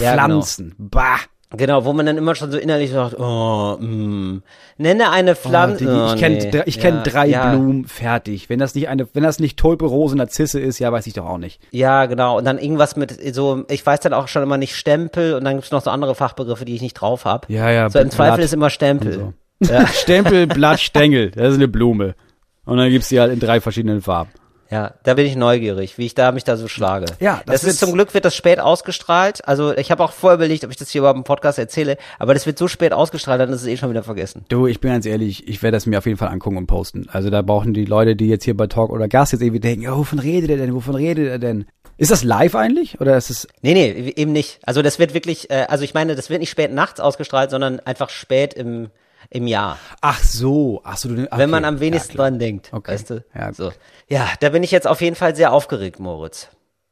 Ja, 0.00 0.12
genau. 0.12 0.24
Pflanzen, 0.26 0.74
bah. 0.78 1.18
Genau, 1.56 1.84
wo 1.84 1.92
man 1.92 2.04
dann 2.06 2.18
immer 2.18 2.34
schon 2.34 2.50
so 2.50 2.58
innerlich 2.58 2.90
sagt, 2.90 3.18
oh, 3.18 3.76
mm. 3.78 4.42
nenne 4.78 5.10
eine 5.10 5.32
Oh, 5.32 5.34
Pflanze. 5.34 5.86
Oh, 5.86 6.12
ich 6.12 6.20
kenne 6.20 6.38
nee. 6.38 6.62
ich 6.66 6.80
kenn 6.80 6.96
Ja, 6.96 7.02
drei 7.02 7.26
ja, 7.28 7.50
Blumen, 7.50 7.84
fertig. 7.86 8.50
Wenn 8.50 8.58
das 8.58 8.74
nicht 8.74 8.88
eine, 8.88 9.06
wenn 9.12 9.22
das 9.22 9.38
nicht 9.38 9.56
Tulpe, 9.56 9.84
Rose, 9.84 10.16
Narzisse 10.16 10.58
ist, 10.58 10.80
ja, 10.80 10.90
weiß 10.90 11.06
ich 11.06 11.14
doch 11.14 11.24
auch 11.24 11.38
nicht. 11.38 11.60
Ja, 11.70 12.06
genau. 12.06 12.36
Und 12.36 12.44
dann 12.44 12.58
irgendwas 12.58 12.96
mit 12.96 13.34
so, 13.34 13.64
ich 13.70 13.86
weiß 13.86 14.00
dann 14.00 14.12
auch 14.12 14.26
schon 14.26 14.42
immer 14.42 14.58
nicht 14.58 14.74
Stempel 14.74 15.34
und 15.34 15.44
dann 15.44 15.54
gibt's 15.54 15.70
noch 15.70 15.82
so 15.82 15.90
andere 15.90 16.16
Fachbegriffe, 16.16 16.64
die 16.64 16.74
ich 16.74 16.82
nicht 16.82 16.94
drauf 16.94 17.24
habe. 17.24 17.50
Ja, 17.50 17.70
ja, 17.70 17.88
So 17.90 18.00
im 18.00 18.08
Blatt 18.08 18.14
Zweifel 18.14 18.44
ist 18.44 18.52
immer 18.52 18.70
Stempel. 18.70 19.32
So. 19.62 19.76
Stempel, 19.94 20.48
Blatt, 20.48 20.80
Stängel. 20.80 21.30
Das 21.30 21.50
ist 21.50 21.54
eine 21.54 21.68
Blume. 21.68 22.16
Und 22.64 22.78
dann 22.78 22.90
gibt's 22.90 23.08
die 23.08 23.20
halt 23.20 23.32
in 23.32 23.38
drei 23.38 23.60
verschiedenen 23.60 24.02
Farben. 24.02 24.30
Ja, 24.70 24.94
da 25.04 25.14
bin 25.14 25.26
ich 25.26 25.36
neugierig, 25.36 25.98
wie 25.98 26.06
ich 26.06 26.14
da 26.14 26.32
mich 26.32 26.44
da 26.44 26.56
so 26.56 26.68
schlage. 26.68 27.06
Ja, 27.20 27.42
das 27.46 27.62
das, 27.62 27.72
ist 27.72 27.80
zum 27.80 27.92
Glück 27.92 28.14
wird 28.14 28.24
das 28.24 28.34
spät 28.34 28.58
ausgestrahlt. 28.58 29.46
Also 29.46 29.76
ich 29.76 29.90
habe 29.90 30.02
auch 30.02 30.12
vorher 30.12 30.36
überlegt, 30.36 30.64
ob 30.64 30.70
ich 30.70 30.76
das 30.76 30.90
hier 30.90 31.00
überhaupt 31.00 31.18
im 31.18 31.24
Podcast 31.24 31.58
erzähle, 31.58 31.96
aber 32.18 32.34
das 32.34 32.46
wird 32.46 32.58
so 32.58 32.68
spät 32.68 32.92
ausgestrahlt, 32.92 33.40
dann 33.40 33.50
ist 33.50 33.62
es 33.62 33.66
eh 33.66 33.76
schon 33.76 33.90
wieder 33.90 34.02
vergessen. 34.02 34.44
Du, 34.48 34.66
ich 34.66 34.80
bin 34.80 34.92
ganz 34.92 35.06
ehrlich, 35.06 35.46
ich 35.48 35.62
werde 35.62 35.76
das 35.76 35.86
mir 35.86 35.98
auf 35.98 36.06
jeden 36.06 36.18
Fall 36.18 36.28
angucken 36.28 36.56
und 36.56 36.66
posten. 36.66 37.08
Also 37.10 37.30
da 37.30 37.42
brauchen 37.42 37.74
die 37.74 37.84
Leute, 37.84 38.16
die 38.16 38.28
jetzt 38.28 38.44
hier 38.44 38.56
bei 38.56 38.66
Talk 38.66 38.90
oder 38.90 39.08
Gast 39.08 39.32
jetzt 39.32 39.42
irgendwie 39.42 39.60
denken, 39.60 39.82
ja, 39.82 39.96
wovon 39.96 40.18
redet 40.18 40.50
er 40.50 40.56
denn, 40.56 40.74
wovon 40.74 40.96
redet 40.96 41.28
er 41.28 41.38
denn? 41.38 41.66
Ist 41.98 42.10
das 42.10 42.24
live 42.24 42.54
eigentlich? 42.54 43.00
Oder 43.00 43.16
ist 43.16 43.30
es, 43.30 43.48
Nee, 43.62 43.72
nee, 43.72 44.12
eben 44.16 44.32
nicht. 44.32 44.58
Also 44.64 44.82
das 44.82 44.98
wird 44.98 45.14
wirklich, 45.14 45.50
äh, 45.50 45.66
also 45.68 45.84
ich 45.84 45.94
meine, 45.94 46.14
das 46.14 46.28
wird 46.28 46.40
nicht 46.40 46.50
spät 46.50 46.72
nachts 46.72 47.00
ausgestrahlt, 47.00 47.50
sondern 47.50 47.80
einfach 47.80 48.10
spät 48.10 48.52
im, 48.52 48.90
im 49.30 49.46
Jahr. 49.46 49.78
ach 50.00 50.22
so, 50.22 50.80
ach 50.84 50.96
so, 50.96 51.08
du, 51.08 51.22
okay. 51.22 51.28
Wenn 51.36 51.50
man 51.50 51.64
am 51.64 51.80
wenigsten 51.80 52.12
ja, 52.12 52.24
dran 52.24 52.38
denkt, 52.38 52.70
Okay. 52.72 52.92
weißt 52.92 53.10
du? 53.10 53.24
Ja, 53.34 53.52
so. 53.52 53.72
ja, 54.08 54.28
da 54.40 54.48
bin 54.50 54.62
ich 54.62 54.70
jetzt 54.70 54.86
auf 54.86 55.00
jeden 55.00 55.16
Fall 55.16 55.34
sehr 55.36 55.52
aufgeregt, 55.52 56.00
Moritz. 56.00 56.48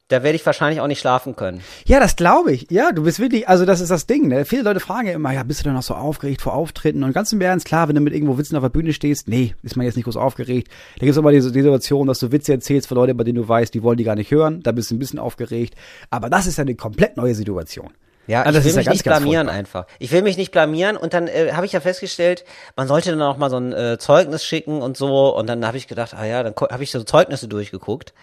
Da 0.08 0.22
werde 0.22 0.36
ich 0.36 0.44
wahrscheinlich 0.44 0.82
auch 0.82 0.86
nicht 0.86 1.00
schlafen 1.00 1.34
können. 1.34 1.62
Ja, 1.86 1.98
das 1.98 2.14
glaube 2.14 2.52
ich. 2.52 2.70
Ja, 2.70 2.92
du 2.92 3.04
bist 3.04 3.20
wirklich, 3.20 3.48
also 3.48 3.64
das 3.64 3.80
ist 3.80 3.90
das 3.90 4.06
Ding. 4.06 4.28
Ne? 4.28 4.44
Viele 4.44 4.60
Leute 4.60 4.78
fragen 4.78 5.06
ja 5.08 5.14
immer, 5.14 5.32
ja, 5.32 5.42
bist 5.44 5.60
du 5.60 5.64
denn 5.64 5.72
noch 5.72 5.82
so 5.82 5.94
aufgeregt 5.94 6.42
vor 6.42 6.52
Auftritten? 6.52 7.02
Und 7.04 7.14
ganz 7.14 7.32
im 7.32 7.40
Ernst, 7.40 7.64
klar, 7.64 7.88
wenn 7.88 7.94
du 7.94 8.02
mit 8.02 8.12
irgendwo 8.12 8.36
Witzen 8.36 8.54
auf 8.56 8.62
der 8.62 8.68
Bühne 8.68 8.92
stehst, 8.92 9.28
nee, 9.28 9.54
ist 9.62 9.76
man 9.76 9.86
jetzt 9.86 9.96
nicht 9.96 10.04
groß 10.04 10.18
aufgeregt. 10.18 10.68
Da 10.98 11.06
gibt's 11.06 11.16
aber 11.16 11.32
diese 11.32 11.50
die 11.52 11.62
Situation, 11.62 12.06
dass 12.06 12.18
du 12.18 12.30
Witze 12.32 12.52
erzählst 12.52 12.86
für 12.88 12.94
Leute, 12.94 13.14
bei 13.14 13.24
denen 13.24 13.36
du 13.36 13.48
weißt, 13.48 13.72
die 13.72 13.82
wollen 13.82 13.96
die 13.96 14.04
gar 14.04 14.14
nicht 14.14 14.30
hören. 14.30 14.62
Da 14.62 14.72
bist 14.72 14.90
du 14.90 14.94
ein 14.94 14.98
bisschen 14.98 15.18
aufgeregt. 15.18 15.74
Aber 16.10 16.28
das 16.28 16.46
ist 16.46 16.58
ja 16.58 16.62
eine 16.62 16.74
komplett 16.74 17.16
neue 17.16 17.34
Situation. 17.34 17.88
Ja, 18.26 18.42
Also 18.42 18.58
ich 18.58 18.64
will 18.64 18.74
mich 18.74 18.86
ganz, 18.86 18.94
nicht 18.96 19.04
ganz 19.04 19.18
blamieren 19.20 19.46
furchtbar. 19.48 19.58
einfach. 19.82 19.86
Ich 19.98 20.12
will 20.12 20.22
mich 20.22 20.36
nicht 20.36 20.50
blamieren 20.50 20.96
und 20.96 21.12
dann 21.14 21.28
äh, 21.28 21.52
habe 21.52 21.66
ich 21.66 21.72
ja 21.72 21.80
festgestellt, 21.80 22.44
man 22.76 22.88
sollte 22.88 23.10
dann 23.10 23.22
auch 23.22 23.36
mal 23.36 23.50
so 23.50 23.56
ein 23.58 23.72
äh, 23.72 23.98
Zeugnis 23.98 24.44
schicken 24.44 24.80
und 24.82 24.96
so 24.96 25.36
und 25.36 25.46
dann 25.46 25.66
habe 25.66 25.76
ich 25.76 25.88
gedacht, 25.88 26.14
ah 26.14 26.24
ja, 26.24 26.42
dann 26.42 26.54
habe 26.54 26.82
ich 26.82 26.90
so 26.90 27.02
Zeugnisse 27.02 27.48
durchgeguckt. 27.48 28.14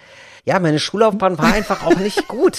Ja, 0.45 0.59
meine 0.59 0.79
Schullaufbahn 0.79 1.37
war 1.37 1.53
einfach 1.53 1.85
auch 1.85 1.97
nicht 1.97 2.27
gut. 2.27 2.57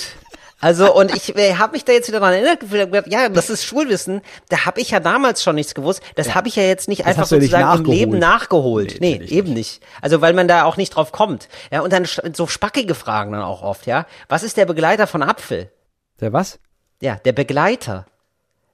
Also 0.61 0.95
und 0.95 1.13
ich 1.13 1.37
äh, 1.37 1.57
habe 1.57 1.73
mich 1.73 1.85
da 1.85 1.93
jetzt 1.93 2.07
wieder 2.07 2.21
dran 2.21 2.35
erinnert, 2.35 2.63
ja, 3.09 3.29
das 3.29 3.51
ist 3.51 3.65
Schulwissen. 3.65 4.21
Da 4.49 4.65
habe 4.65 4.81
ich 4.81 4.91
ja 4.93 5.01
damals 5.01 5.43
schon 5.43 5.57
nichts 5.57 5.75
gewusst. 5.75 6.01
Das 6.15 6.37
habe 6.37 6.47
ich 6.47 6.55
ja 6.55 6.63
jetzt 6.63 6.87
nicht 6.87 7.05
einfach 7.05 7.23
hast 7.23 7.33
du 7.33 7.37
ja 7.37 7.41
nicht 7.41 7.51
sozusagen 7.51 7.85
im. 7.85 7.91
Leben 7.91 8.19
nachgeholt. 8.21 8.99
Nee, 9.01 9.19
Nee, 9.21 9.27
eben 9.27 9.53
nicht. 9.55 9.83
Also 10.01 10.21
weil 10.21 10.35
man 10.35 10.47
da 10.47 10.63
auch 10.63 10.77
nicht 10.77 10.91
drauf 10.91 11.11
kommt. 11.11 11.49
Ja, 11.73 11.81
und 11.81 11.93
dann 11.93 12.07
so 12.33 12.47
spackige 12.47 12.95
Fragen 12.95 13.33
dann 13.33 13.43
auch 13.43 13.63
oft, 13.63 13.87
ja. 13.87 14.07
Was 14.29 14.45
ist 14.45 14.57
der 14.57 14.67
Begleiter 14.67 15.09
von 15.09 15.25
Apfel? 15.25 15.73
Der 16.21 16.33
was? 16.33 16.61
Ja, 17.03 17.17
der 17.17 17.33
Begleiter. 17.33 18.07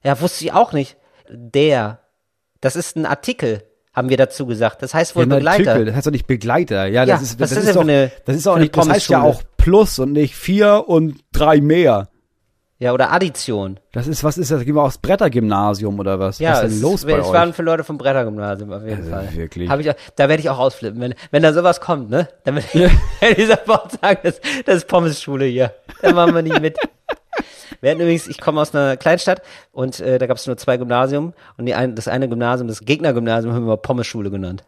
Ja, 0.03 0.21
wusste 0.21 0.45
ich 0.45 0.53
auch 0.53 0.71
nicht. 0.71 0.95
Der. 1.29 1.99
Das 2.61 2.75
ist 2.75 2.95
ein 2.95 3.05
Artikel, 3.05 3.63
haben 3.93 4.09
wir 4.09 4.17
dazu 4.17 4.45
gesagt. 4.45 4.81
Das 4.83 4.93
heißt 4.93 5.15
wohl 5.15 5.27
Ja, 5.27 5.35
Begleiter. 5.35 5.71
Artikel, 5.71 5.85
das 5.87 5.95
heißt 5.95 6.07
doch 6.07 6.11
nicht 6.11 6.27
Begleiter. 6.27 6.85
Ja, 6.85 7.05
das 7.05 7.09
Ja, 7.09 7.23
ist, 7.23 7.39
was 7.39 7.49
das 7.49 7.59
ist 7.63 7.69
ist 7.69 7.75
doch, 7.75 7.81
eine- 7.81 8.11
das 8.25 8.35
ist 8.35 8.47
auch 8.47 8.57
nicht, 8.57 8.75
das 8.77 8.87
heißt 8.87 9.09
ja 9.09 9.21
auch? 9.23 9.41
Plus 9.57 9.97
und 9.99 10.11
nicht 10.13 10.35
vier 10.35 10.83
und 10.87 11.19
drei 11.31 11.59
mehr. 11.59 12.09
Ja, 12.77 12.93
oder 12.93 13.11
Addition. 13.11 13.77
Das 13.91 14.07
ist, 14.07 14.23
was 14.23 14.37
ist 14.37 14.51
das? 14.51 14.63
Gehen 14.63 14.75
wir 14.75 14.83
aufs 14.83 14.99
Brettergymnasium 14.99 15.99
oder 15.99 16.17
was? 16.19 16.39
Ja, 16.39 16.51
was 16.51 16.59
ist 16.59 16.65
es, 16.65 16.73
denn 16.75 16.81
los 16.81 17.05
bei 17.05 17.11
es 17.13 17.25
euch? 17.25 17.33
waren 17.33 17.53
für 17.53 17.61
Leute 17.63 17.83
vom 17.83 17.97
Brettergymnasium 17.97 18.71
auf 18.71 18.83
jeden 18.83 18.99
Also 18.99 19.09
Fall. 19.11 19.33
wirklich. 19.35 19.69
Hab 19.69 19.79
ich 19.81 19.89
auch, 19.89 19.95
da 20.15 20.29
werde 20.29 20.41
ich 20.41 20.49
auch 20.49 20.59
ausflippen, 20.59 21.01
wenn, 21.01 21.13
wenn 21.31 21.43
da 21.43 21.51
sowas 21.51 21.81
kommt, 21.81 22.09
ne? 22.09 22.29
Dann 22.45 22.55
werde 22.73 22.91
ich 23.21 23.35
dieser 23.35 23.57
Bord 23.57 23.91
sagen, 24.01 24.19
das, 24.23 24.39
das 24.65 24.75
ist 24.77 24.87
Pommesschule 24.87 25.45
hier. 25.45 25.73
Da 26.01 26.13
machen 26.13 26.33
wir 26.35 26.41
nicht 26.41 26.61
mit. 26.61 26.77
Wir 27.81 27.91
hatten 27.91 28.01
übrigens, 28.01 28.27
ich 28.27 28.39
komme 28.39 28.61
aus 28.61 28.73
einer 28.75 28.97
Kleinstadt 28.97 29.41
und 29.71 29.99
äh, 29.99 30.17
da 30.17 30.27
gab 30.27 30.37
es 30.37 30.47
nur 30.47 30.57
zwei 30.57 30.77
Gymnasium 30.77 31.33
und 31.57 31.65
die 31.65 31.73
ein, 31.73 31.95
das 31.95 32.07
eine 32.07 32.27
Gymnasium, 32.27 32.67
das 32.67 32.81
Gegnergymnasium, 32.81 33.53
haben 33.53 33.67
wir 33.67 33.77
Pommesschule 33.77 34.29
genannt. 34.29 34.63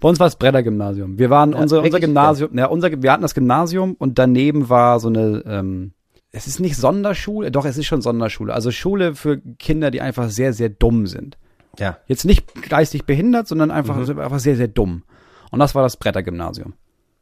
Bei 0.00 0.08
uns 0.08 0.18
war 0.18 0.26
es 0.26 0.36
Brettergymnasium. 0.36 1.18
Wir 1.18 1.28
waren 1.28 1.50
unser, 1.50 1.78
unser 1.78 1.84
wirklich? 1.84 2.02
Gymnasium, 2.02 2.56
ja, 2.56 2.66
unser, 2.66 3.02
wir 3.02 3.12
hatten 3.12 3.22
das 3.22 3.34
Gymnasium 3.34 3.94
und 3.94 4.18
daneben 4.18 4.68
war 4.68 5.00
so 5.00 5.08
eine, 5.08 5.42
ähm, 5.46 5.92
es 6.32 6.46
ist 6.46 6.60
nicht 6.60 6.76
Sonderschule, 6.76 7.50
doch, 7.50 7.64
es 7.64 7.76
ist 7.76 7.86
schon 7.86 8.02
Sonderschule. 8.02 8.54
Also 8.54 8.70
Schule 8.70 9.14
für 9.14 9.38
Kinder, 9.58 9.90
die 9.90 10.00
einfach 10.00 10.28
sehr, 10.30 10.52
sehr 10.52 10.68
dumm 10.70 11.06
sind. 11.06 11.36
Ja. 11.78 11.98
Jetzt 12.06 12.24
nicht 12.24 12.68
geistig 12.70 13.04
behindert, 13.04 13.48
sondern 13.48 13.70
einfach, 13.70 13.96
Mhm. 13.96 14.18
einfach 14.18 14.38
sehr, 14.38 14.56
sehr 14.56 14.68
dumm. 14.68 15.02
Und 15.50 15.58
das 15.58 15.74
war 15.74 15.82
das 15.82 15.96
Brettergymnasium. 15.96 16.74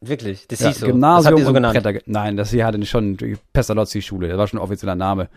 Wirklich, 0.08 0.46
das 0.48 0.60
Ja, 0.60 0.68
hieß 0.68 0.80
so. 0.80 0.86
das 0.86 0.92
Gymnasium 0.92 1.38
ihr 1.38 1.44
so 1.44 1.52
genannt. 1.52 1.82
Bretter. 1.82 2.00
Nein, 2.06 2.36
das 2.36 2.50
hier 2.50 2.66
hatte 2.66 2.84
schon 2.86 3.16
die 3.16 3.36
Pestalozzi-Schule. 3.52 4.28
Das 4.28 4.38
war 4.38 4.46
schon 4.48 4.58
ein 4.58 4.62
offizieller 4.62 4.94
Name. 4.94 5.28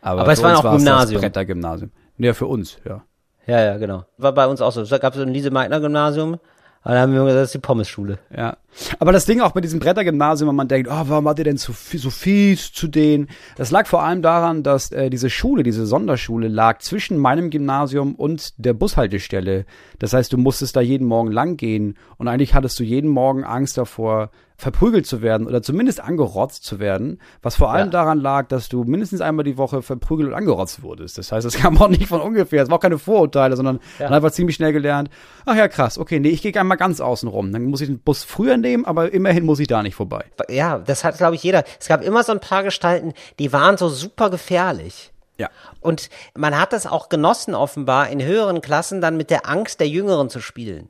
Aber, 0.00 0.22
Aber 0.22 0.32
es 0.32 0.42
war 0.42 0.58
auch 0.58 0.76
Gymnasium. 0.76 1.20
Das 1.20 1.30
Brettergymnasium. 1.30 1.90
Ja, 2.18 2.32
für 2.34 2.46
uns, 2.46 2.78
ja. 2.84 3.02
Ja, 3.46 3.60
ja, 3.62 3.76
genau. 3.78 4.04
War 4.18 4.32
bei 4.32 4.46
uns 4.46 4.60
auch 4.60 4.72
so. 4.72 4.84
Da 4.84 4.98
gab 4.98 5.12
es 5.14 5.18
so 5.18 5.24
ein 5.24 5.32
Lise-Meitner-Gymnasium, 5.32 6.38
aber 6.82 6.94
da 6.94 7.00
haben 7.00 7.12
wir 7.12 7.20
gesagt, 7.20 7.36
das 7.36 7.48
ist 7.48 7.54
die 7.54 7.58
Pommesschule. 7.58 8.18
Ja. 8.36 8.56
Aber 8.98 9.12
das 9.12 9.24
Ding 9.26 9.40
auch 9.40 9.52
bei 9.52 9.60
diesem 9.60 9.80
Brettergymnasium, 9.80 10.48
wenn 10.48 10.56
man 10.56 10.68
denkt, 10.68 10.88
oh, 10.90 11.02
warum 11.06 11.24
wart 11.24 11.38
ihr 11.38 11.44
denn 11.44 11.56
so, 11.56 11.72
so 11.72 12.10
fies 12.10 12.72
zu 12.72 12.88
denen? 12.88 13.28
Das 13.56 13.70
lag 13.70 13.86
vor 13.86 14.02
allem 14.02 14.22
daran, 14.22 14.62
dass 14.62 14.92
äh, 14.92 15.08
diese 15.10 15.30
Schule, 15.30 15.62
diese 15.62 15.86
Sonderschule 15.86 16.48
lag 16.48 16.78
zwischen 16.78 17.18
meinem 17.18 17.50
Gymnasium 17.50 18.14
und 18.14 18.52
der 18.58 18.74
Bushaltestelle. 18.74 19.64
Das 19.98 20.12
heißt, 20.12 20.32
du 20.32 20.38
musstest 20.38 20.76
da 20.76 20.80
jeden 20.80 21.06
Morgen 21.06 21.30
lang 21.32 21.56
gehen 21.56 21.96
und 22.18 22.28
eigentlich 22.28 22.54
hattest 22.54 22.78
du 22.78 22.84
jeden 22.84 23.08
Morgen 23.10 23.44
Angst 23.44 23.78
davor, 23.78 24.30
verprügelt 24.58 25.06
zu 25.06 25.20
werden 25.20 25.46
oder 25.46 25.60
zumindest 25.60 26.00
angerotzt 26.00 26.64
zu 26.64 26.78
werden, 26.78 27.20
was 27.42 27.56
vor 27.56 27.70
allem 27.72 27.88
Ja. 27.88 27.92
daran 27.92 28.18
lag, 28.18 28.48
dass 28.48 28.70
du 28.70 28.84
mindestens 28.84 29.20
einmal 29.20 29.44
die 29.44 29.58
Woche 29.58 29.82
verprügelt 29.82 30.28
und 30.30 30.34
angerotzt 30.34 30.82
wurdest. 30.82 31.18
Das 31.18 31.30
heißt, 31.30 31.46
es 31.46 31.56
kam 31.58 31.76
auch 31.76 31.88
nicht 31.90 32.06
von 32.06 32.22
ungefähr, 32.22 32.62
es 32.62 32.70
war 32.70 32.76
auch 32.78 32.80
keine 32.82 32.96
Vorurteile, 32.96 33.54
sondern 33.54 33.80
Ja. 33.98 34.06
man 34.06 34.08
hat 34.08 34.16
einfach 34.16 34.30
ziemlich 34.30 34.56
schnell 34.56 34.72
gelernt, 34.72 35.10
ach 35.44 35.56
ja, 35.56 35.68
krass, 35.68 35.98
okay, 35.98 36.20
nee, 36.20 36.30
ich 36.30 36.40
gehe 36.40 36.58
einmal 36.58 36.78
ganz 36.78 37.02
außen 37.02 37.28
rum. 37.28 37.52
Dann 37.52 37.64
muss 37.66 37.82
ich 37.82 37.88
den 37.88 37.98
Bus 37.98 38.24
früher 38.24 38.56
nehmen, 38.56 38.65
aber 38.84 39.12
immerhin 39.12 39.44
muss 39.44 39.58
ich 39.60 39.68
da 39.68 39.82
nicht 39.82 39.94
vorbei. 39.94 40.24
Ja, 40.48 40.78
das 40.78 41.04
hat, 41.04 41.16
glaube 41.18 41.34
ich, 41.34 41.42
jeder. 41.42 41.64
Es 41.80 41.88
gab 41.88 42.02
immer 42.02 42.22
so 42.22 42.32
ein 42.32 42.40
paar 42.40 42.62
Gestalten, 42.62 43.14
die 43.38 43.52
waren 43.52 43.76
so 43.76 43.88
super 43.88 44.30
gefährlich. 44.30 45.12
Ja. 45.38 45.50
Und 45.80 46.08
man 46.34 46.58
hat 46.58 46.72
das 46.72 46.86
auch 46.86 47.08
genossen, 47.08 47.54
offenbar, 47.54 48.08
in 48.08 48.22
höheren 48.22 48.60
Klassen 48.60 49.00
dann 49.00 49.16
mit 49.16 49.30
der 49.30 49.48
Angst 49.48 49.80
der 49.80 49.88
Jüngeren 49.88 50.30
zu 50.30 50.40
spielen. 50.40 50.88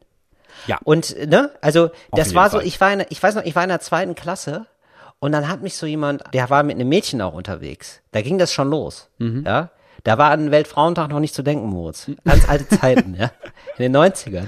Ja. 0.67 0.79
Und, 0.85 1.17
ne, 1.29 1.51
also, 1.61 1.91
das 2.13 2.35
war 2.35 2.51
so, 2.51 2.59
Fall. 2.59 2.67
ich 2.67 2.81
war 2.81 2.93
in, 2.93 3.05
ich 3.09 3.23
weiß 3.23 3.35
noch, 3.35 3.45
ich 3.45 3.55
war 3.55 3.63
in 3.63 3.69
der 3.69 3.81
zweiten 3.81 4.15
Klasse 4.15 4.67
und 5.19 5.33
dann 5.33 5.49
hat 5.49 5.63
mich 5.63 5.77
so 5.77 5.87
jemand, 5.87 6.23
der 6.33 6.49
war 6.51 6.63
mit 6.63 6.77
einem 6.77 6.89
Mädchen 6.89 7.21
auch 7.21 7.35
unterwegs. 7.35 8.01
Da 8.13 8.23
ging 8.23 8.39
das 8.39 8.53
schon 8.53 8.71
los. 8.71 9.09
Mhm. 9.19 9.45
Ja. 9.47 9.71
Da 10.07 10.19
war 10.19 10.31
an 10.31 10.53
Weltfrauentag 10.53 11.11
noch 11.11 11.19
nicht 11.19 11.35
zu 11.35 11.43
denken, 11.43 11.67
Moritz. 11.67 12.09
Ganz 12.25 12.49
alte 12.49 12.69
Zeiten, 12.81 13.17
ja. 13.19 13.33
In 13.77 13.93
den 13.93 13.97
90ern. 13.97 14.47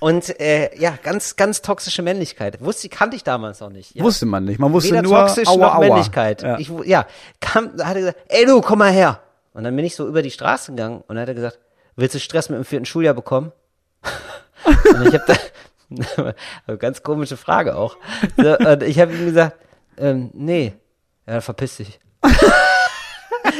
Und, 0.00 0.40
äh, 0.40 0.76
ja, 0.80 0.98
ganz, 1.00 1.36
ganz 1.36 1.62
toxische 1.62 2.02
Männlichkeit. 2.02 2.60
Wusste, 2.60 2.88
kannte 2.88 3.14
ich 3.14 3.22
damals 3.22 3.60
noch 3.60 3.70
nicht. 3.70 3.94
Ja. 3.94 4.02
Wusste 4.02 4.26
man 4.26 4.46
nicht. 4.46 4.58
Man 4.58 4.72
wusste 4.72 4.90
Weder 4.90 5.02
nur, 5.02 5.16
toxisch 5.16 5.46
aua, 5.46 5.58
noch 5.58 5.74
aua. 5.76 5.78
Männlichkeit. 5.78 6.42
Ja. 6.42 6.58
Ich, 6.58 6.72
ja, 6.86 7.06
kam, 7.38 7.76
da 7.76 7.86
hat 7.86 7.94
er 7.94 8.00
gesagt, 8.00 8.18
ey 8.30 8.44
du, 8.46 8.60
komm 8.62 8.80
mal 8.80 8.90
her. 8.90 9.20
Und 9.54 9.62
dann 9.62 9.76
bin 9.76 9.84
ich 9.84 9.94
so 9.94 10.08
über 10.08 10.22
die 10.22 10.32
Straße 10.32 10.72
gegangen 10.72 11.04
und 11.06 11.14
dann 11.14 11.20
hat 11.20 11.28
er 11.28 11.34
gesagt, 11.34 11.60
willst 11.94 12.16
du 12.16 12.18
Stress 12.18 12.48
mit 12.48 12.58
dem 12.58 12.64
vierten 12.64 12.84
Schuljahr 12.84 13.14
bekommen? 13.14 13.52
und 14.64 15.06
ich 15.06 15.14
habe 15.14 16.34
da, 16.66 16.74
ganz 16.78 17.04
komische 17.04 17.36
Frage 17.36 17.76
auch. 17.76 17.96
So, 18.36 18.58
und 18.58 18.82
ich 18.82 18.98
habe 18.98 19.12
ihm 19.12 19.26
gesagt, 19.26 19.56
ähm, 19.98 20.30
nee, 20.32 20.72
ja, 21.28 21.40
verpiss 21.40 21.76
dich. 21.76 22.00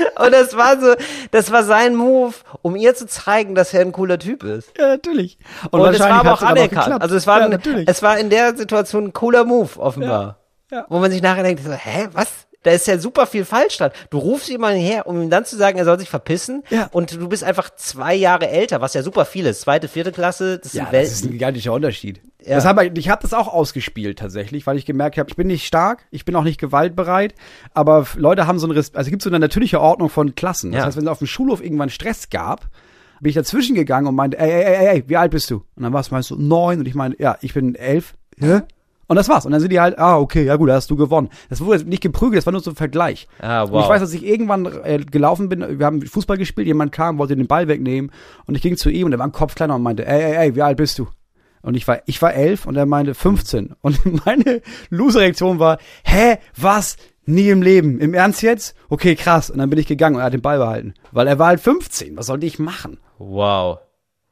und 0.19 0.33
das 0.33 0.57
war 0.57 0.81
so, 0.81 0.95
das 1.31 1.51
war 1.51 1.65
sein 1.65 1.95
Move, 1.95 2.35
um 2.63 2.77
ihr 2.77 2.95
zu 2.95 3.07
zeigen, 3.07 3.55
dass 3.55 3.75
er 3.75 3.83
ein 3.83 3.93
cooler 3.93 4.19
Typ 4.19 4.43
ist. 4.43 4.77
ja, 4.79 4.89
natürlich. 4.89 5.39
Und, 5.71 5.81
es 5.95 6.01
war 6.01 6.11
aber 6.11 6.33
auch 6.35 6.43
anerkannt. 6.43 7.01
also 7.01 7.17
es 7.17 7.27
war, 7.27 7.41
ja, 7.41 7.47
ein, 7.47 7.85
es 7.87 8.03
war 8.03 8.19
in 8.19 8.31
der 8.31 8.57
Situation 8.57 9.07
ein 9.07 9.13
cooler 9.13 9.45
Move, 9.45 9.79
offenbar. 9.79 10.39
Ja, 10.71 10.79
ja. 10.79 10.87
Wo 10.89 10.99
man 10.99 11.11
sich 11.11 11.23
nachher 11.23 11.43
denkt, 11.43 11.63
so, 11.65 11.73
hä, 11.73 12.09
was? 12.13 12.47
Da 12.62 12.73
ist 12.73 12.87
ja 12.87 12.99
super 12.99 13.27
viel 13.27 13.44
falsch 13.46 13.79
dran. 13.79 13.90
Du 14.11 14.18
rufst 14.18 14.49
jemanden 14.49 14.81
her, 14.81 15.07
um 15.07 15.20
ihm 15.23 15.31
dann 15.31 15.44
zu 15.46 15.57
sagen, 15.57 15.79
er 15.79 15.85
soll 15.87 15.99
sich 15.99 16.11
verpissen. 16.11 16.62
Ja. 16.68 16.88
Und 16.92 17.12
du 17.18 17.29
bist 17.29 17.42
einfach 17.42 17.70
zwei 17.77 18.14
Jahre 18.14 18.49
älter, 18.51 18.81
was 18.83 18.92
ja 18.94 19.03
super 19.03 19.25
viel 19.25 19.46
ist. 19.46 19.62
Zweite, 19.62 19.88
vierte 19.88 20.12
Klasse, 20.12 20.59
das 20.59 20.75
Ja, 20.75 20.85
sind 20.85 20.92
das 20.94 21.11
ist 21.12 21.25
ein 21.25 21.31
gigantischer 21.33 21.73
Unterschied. 21.73 22.20
Ja. 22.44 22.57
Das 22.57 22.64
hab 22.66 22.81
ich 22.83 22.92
ich 22.96 23.09
habe 23.09 23.23
das 23.23 23.33
auch 23.35 23.49
ausgespielt 23.49 24.18
tatsächlich, 24.18 24.66
weil 24.66 24.77
ich 24.79 24.85
gemerkt 24.87 25.16
habe, 25.18 25.29
ich 25.31 25.37
bin 25.37 25.46
nicht 25.46 25.66
stark, 25.66 26.07
ich 26.11 26.25
bin 26.25 26.35
auch 26.37 26.42
nicht 26.44 26.59
gewaltbereit, 26.61 27.35
aber 27.75 28.07
Leute 28.16 28.46
haben 28.46 28.59
so 28.59 28.66
ein 28.66 28.70
Respekt, 28.70 28.96
also 28.96 29.09
es 29.09 29.11
gibt 29.11 29.23
so 29.23 29.29
eine 29.31 29.38
natürliche 29.38 29.81
Ordnung 29.81 30.09
von 30.09 30.35
Klassen. 30.35 30.73
Das 30.73 30.81
Ja. 30.81 30.87
heißt, 30.87 30.96
wenn 30.96 31.05
es 31.05 31.11
auf 31.11 31.18
dem 31.18 31.27
Schulhof 31.27 31.62
irgendwann 31.62 31.90
Stress 31.90 32.31
gab, 32.31 32.68
bin 33.20 33.29
ich 33.31 33.35
dazwischen 33.37 33.75
gegangen 33.75 34.07
und 34.07 34.14
meinte, 34.14 34.38
ey, 34.38 34.51
ey, 34.51 34.62
ey, 34.64 34.87
ey, 34.96 35.05
wie 35.07 35.16
alt 35.18 35.31
bist 35.33 35.51
du? 35.51 35.64
Und 35.77 35.83
dann 35.83 35.92
war 35.92 36.01
es 36.01 36.11
meinst 36.11 36.31
du 36.31 36.37
neun 36.37 36.79
und 36.81 36.88
ich 36.88 36.94
meine, 36.94 37.14
ja, 37.18 37.37
ich 37.42 37.53
bin 37.53 37.75
elf. 37.75 38.14
Hä? 38.38 38.61
Und 39.11 39.16
das 39.16 39.29
war's. 39.29 39.44
Und 39.44 39.51
dann 39.51 39.61
sind 39.61 39.73
die 39.73 39.81
halt, 39.81 39.99
ah, 39.99 40.18
okay, 40.18 40.44
ja 40.44 40.55
gut, 40.55 40.68
da 40.68 40.75
hast 40.75 40.88
du 40.88 40.94
gewonnen. 40.94 41.31
Das 41.49 41.61
wurde 41.61 41.83
nicht 41.85 42.01
geprügelt, 42.01 42.38
das 42.38 42.46
war 42.46 42.53
nur 42.53 42.62
so 42.62 42.70
ein 42.70 42.77
Vergleich. 42.77 43.27
Ah, 43.40 43.62
Und 43.62 43.73
wow. 43.73 43.83
ich 43.83 43.88
weiß, 43.88 44.01
dass 44.01 44.12
ich 44.14 44.25
irgendwann 44.25 44.66
äh, 44.85 44.99
gelaufen 44.99 45.49
bin, 45.49 45.81
wir 45.81 45.85
haben 45.85 46.01
Fußball 46.01 46.38
gespielt, 46.38 46.68
jemand 46.68 46.92
kam, 46.92 47.18
wollte 47.18 47.35
den 47.35 47.49
Ball 47.49 47.66
wegnehmen 47.66 48.12
und 48.46 48.55
ich 48.55 48.62
ging 48.62 48.77
zu 48.77 48.88
ihm 48.88 49.07
und 49.07 49.12
er 49.12 49.18
war 49.18 49.27
ein 49.27 49.33
Kopf 49.33 49.57
kleiner 49.57 49.75
und 49.75 49.83
meinte, 49.83 50.07
ey, 50.07 50.23
ey, 50.23 50.37
ey, 50.37 50.55
wie 50.55 50.62
alt 50.62 50.77
bist 50.77 50.96
du? 51.01 51.09
Und 51.62 51.77
ich 51.77 51.88
war, 51.88 51.99
ich 52.07 52.23
war 52.23 52.33
elf 52.35 52.66
und 52.66 52.77
er 52.77 52.87
meinte 52.87 53.14
15. 53.14 53.75
Und 53.81 54.25
meine 54.27 54.62
Loser-Reaktion 54.90 55.59
war, 55.59 55.79
hä, 56.05 56.38
was? 56.57 56.96
Nie 57.27 57.49
im 57.51 57.62
Leben. 57.62 57.99
Im 57.99 58.14
Ernst 58.14 58.42
jetzt? 58.42 58.77
Okay, 58.88 59.16
krass. 59.16 59.51
Und 59.51 59.59
dann 59.59 59.70
bin 59.70 59.79
ich 59.81 59.87
gegangen 59.87 60.14
und 60.16 60.23
er 60.23 60.27
hat 60.27 60.33
den 60.35 60.40
Ball 60.40 60.59
behalten. 60.59 60.94
Weil 61.11 61.27
er 61.27 61.38
war 61.40 61.49
halt 61.49 61.61
15. 61.61 62.16
Was 62.16 62.27
sollte 62.27 62.46
ich 62.46 62.61
machen? 62.61 62.99
Wow. 63.18 63.79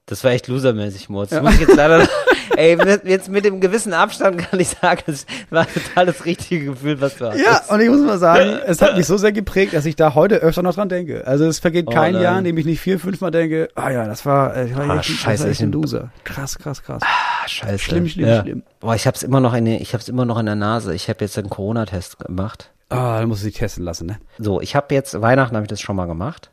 Das 0.06 0.22
war 0.24 0.30
echt 0.30 0.46
losermäßig, 0.48 1.08
Moritz. 1.08 1.30
Das 1.30 1.42
muss 1.42 1.54
ich 1.54 1.60
jetzt 1.60 1.76
leider, 1.76 2.08
ey, 2.56 2.76
jetzt 3.04 3.28
mit 3.28 3.44
dem 3.44 3.60
gewissen 3.60 3.92
Abstand 3.92 4.38
kann 4.38 4.58
ich 4.60 4.68
sagen, 4.68 5.02
das 5.06 5.26
war 5.50 5.66
total 5.66 6.06
das 6.06 6.24
richtige 6.24 6.66
Gefühl, 6.66 7.00
was 7.00 7.16
du 7.16 7.26
hast. 7.30 7.38
Ja, 7.38 7.62
und 7.74 7.80
ich 7.80 7.88
muss 7.88 8.00
mal 8.00 8.18
sagen, 8.18 8.58
es 8.66 8.80
hat 8.82 8.96
mich 8.96 9.06
so 9.06 9.16
sehr 9.16 9.32
geprägt, 9.32 9.72
dass 9.74 9.84
ich 9.86 9.96
da 9.96 10.14
heute 10.14 10.36
öfter 10.36 10.62
noch 10.62 10.74
dran 10.74 10.88
denke. 10.88 11.26
Also 11.26 11.46
es 11.46 11.58
vergeht 11.58 11.86
Oh 11.88 11.92
kein 11.92 12.14
nein. 12.14 12.22
Jahr, 12.22 12.38
in 12.38 12.44
dem 12.44 12.58
ich 12.58 12.66
nicht 12.66 12.80
vier, 12.80 12.98
fünf 12.98 13.20
Mal 13.20 13.30
denke, 13.30 13.68
ah 13.74 13.90
ja, 13.90 14.06
das 14.06 14.24
war, 14.26 14.56
äh, 14.56 14.66
ich 14.66 14.76
war 14.76 14.88
Ah, 14.88 14.96
echt, 14.98 15.08
das 15.10 15.16
scheiße, 15.16 15.42
war 15.44 15.50
echt 15.50 15.60
ich 15.60 15.66
ein 15.66 15.72
Loser. 15.72 16.10
Krass, 16.24 16.58
krass, 16.58 16.82
krass. 16.82 17.02
Ah, 17.04 17.46
scheiße. 17.48 17.78
Schlimm, 17.78 18.08
schlimm, 18.08 18.28
ja. 18.28 18.42
schlimm. 18.42 18.62
Boah, 18.80 18.94
ich 18.94 19.06
hab's 19.06 19.22
immer 19.22 19.40
noch 19.40 19.54
in, 19.54 19.64
der- 19.64 19.80
ich 19.80 19.94
hab's 19.94 20.08
immer 20.08 20.24
noch 20.24 20.38
in 20.38 20.46
der 20.46 20.54
Nase. 20.54 20.94
Ich 20.94 21.08
habe 21.08 21.24
jetzt 21.24 21.36
einen 21.38 21.50
Corona-Test 21.50 22.18
gemacht. 22.18 22.70
Ah, 22.90 23.18
dann 23.20 23.28
muss 23.28 23.44
ich 23.44 23.54
testen 23.54 23.84
lassen, 23.84 24.06
ne? 24.06 24.18
So, 24.38 24.60
ich 24.62 24.74
habe 24.74 24.94
jetzt 24.94 25.20
Weihnachten 25.20 25.54
habe 25.56 25.64
ich 25.64 25.68
das 25.68 25.80
schon 25.80 25.94
mal 25.96 26.06
gemacht 26.06 26.50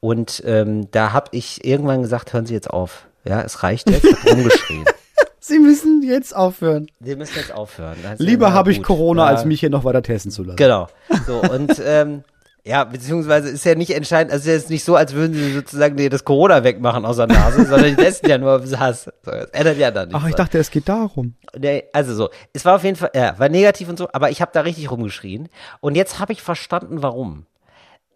und 0.00 0.42
ähm, 0.46 0.90
da 0.92 1.12
habe 1.12 1.26
ich 1.32 1.64
irgendwann 1.64 2.00
gesagt, 2.02 2.32
hören 2.32 2.46
Sie 2.46 2.54
jetzt 2.54 2.70
auf. 2.70 3.04
Ja, 3.24 3.42
es 3.42 3.62
reicht 3.62 3.90
jetzt. 3.90 4.04
Ich 4.04 4.12
hab 4.24 4.32
rumgeschrien. 4.32 4.84
Sie 5.48 5.58
müssen 5.58 6.02
jetzt 6.02 6.36
aufhören. 6.36 6.88
Wir 7.00 7.16
müssen 7.16 7.36
jetzt 7.36 7.52
aufhören. 7.52 7.96
Ja 8.02 8.14
Lieber 8.18 8.52
habe 8.52 8.70
ich. 8.70 8.82
Corona, 8.82 9.24
ja, 9.24 9.28
als 9.28 9.44
mich 9.46 9.60
hier 9.60 9.70
noch 9.70 9.84
weiter 9.84 10.02
testen 10.02 10.30
zu 10.30 10.42
lassen. 10.42 10.56
Genau. 10.56 10.88
So 11.26 11.40
und 11.40 11.80
ähm, 11.84 12.22
ja, 12.64 12.84
beziehungsweise 12.84 13.48
ist 13.48 13.64
ja 13.64 13.74
nicht 13.74 13.92
entscheidend, 13.92 14.30
also 14.30 14.50
es 14.50 14.64
ist 14.64 14.70
nicht 14.70 14.84
so, 14.84 14.94
als 14.94 15.14
würden 15.14 15.32
sie 15.32 15.54
sozusagen 15.54 15.96
dir 15.96 16.10
das 16.10 16.24
Corona 16.24 16.64
wegmachen 16.64 17.06
aus 17.06 17.16
der 17.16 17.26
Nase, 17.26 17.64
sondern 17.64 17.96
die 17.96 17.96
testen 17.96 18.28
ja 18.28 18.36
nur, 18.36 18.62
hast. 18.78 19.04
So, 19.04 19.30
das 19.30 19.48
ändert 19.52 19.78
ja 19.78 19.90
dann 19.90 20.08
nichts. 20.08 20.22
Ach, 20.22 20.28
ich 20.28 20.34
dachte, 20.34 20.58
es 20.58 20.70
geht 20.70 20.86
darum. 20.86 21.34
Nee, 21.56 21.84
also 21.94 22.14
so, 22.14 22.28
es 22.52 22.66
war 22.66 22.76
auf 22.76 22.84
jeden 22.84 22.96
Fall, 22.96 23.10
ja, 23.14 23.38
war 23.38 23.48
negativ 23.48 23.88
und 23.88 23.98
so, 23.98 24.08
aber 24.12 24.30
ich 24.30 24.42
habe 24.42 24.50
da 24.52 24.60
richtig 24.60 24.90
rumgeschrien. 24.90 25.48
Und 25.80 25.94
jetzt 25.94 26.18
habe 26.18 26.34
ich 26.34 26.42
verstanden, 26.42 27.02
warum. 27.02 27.46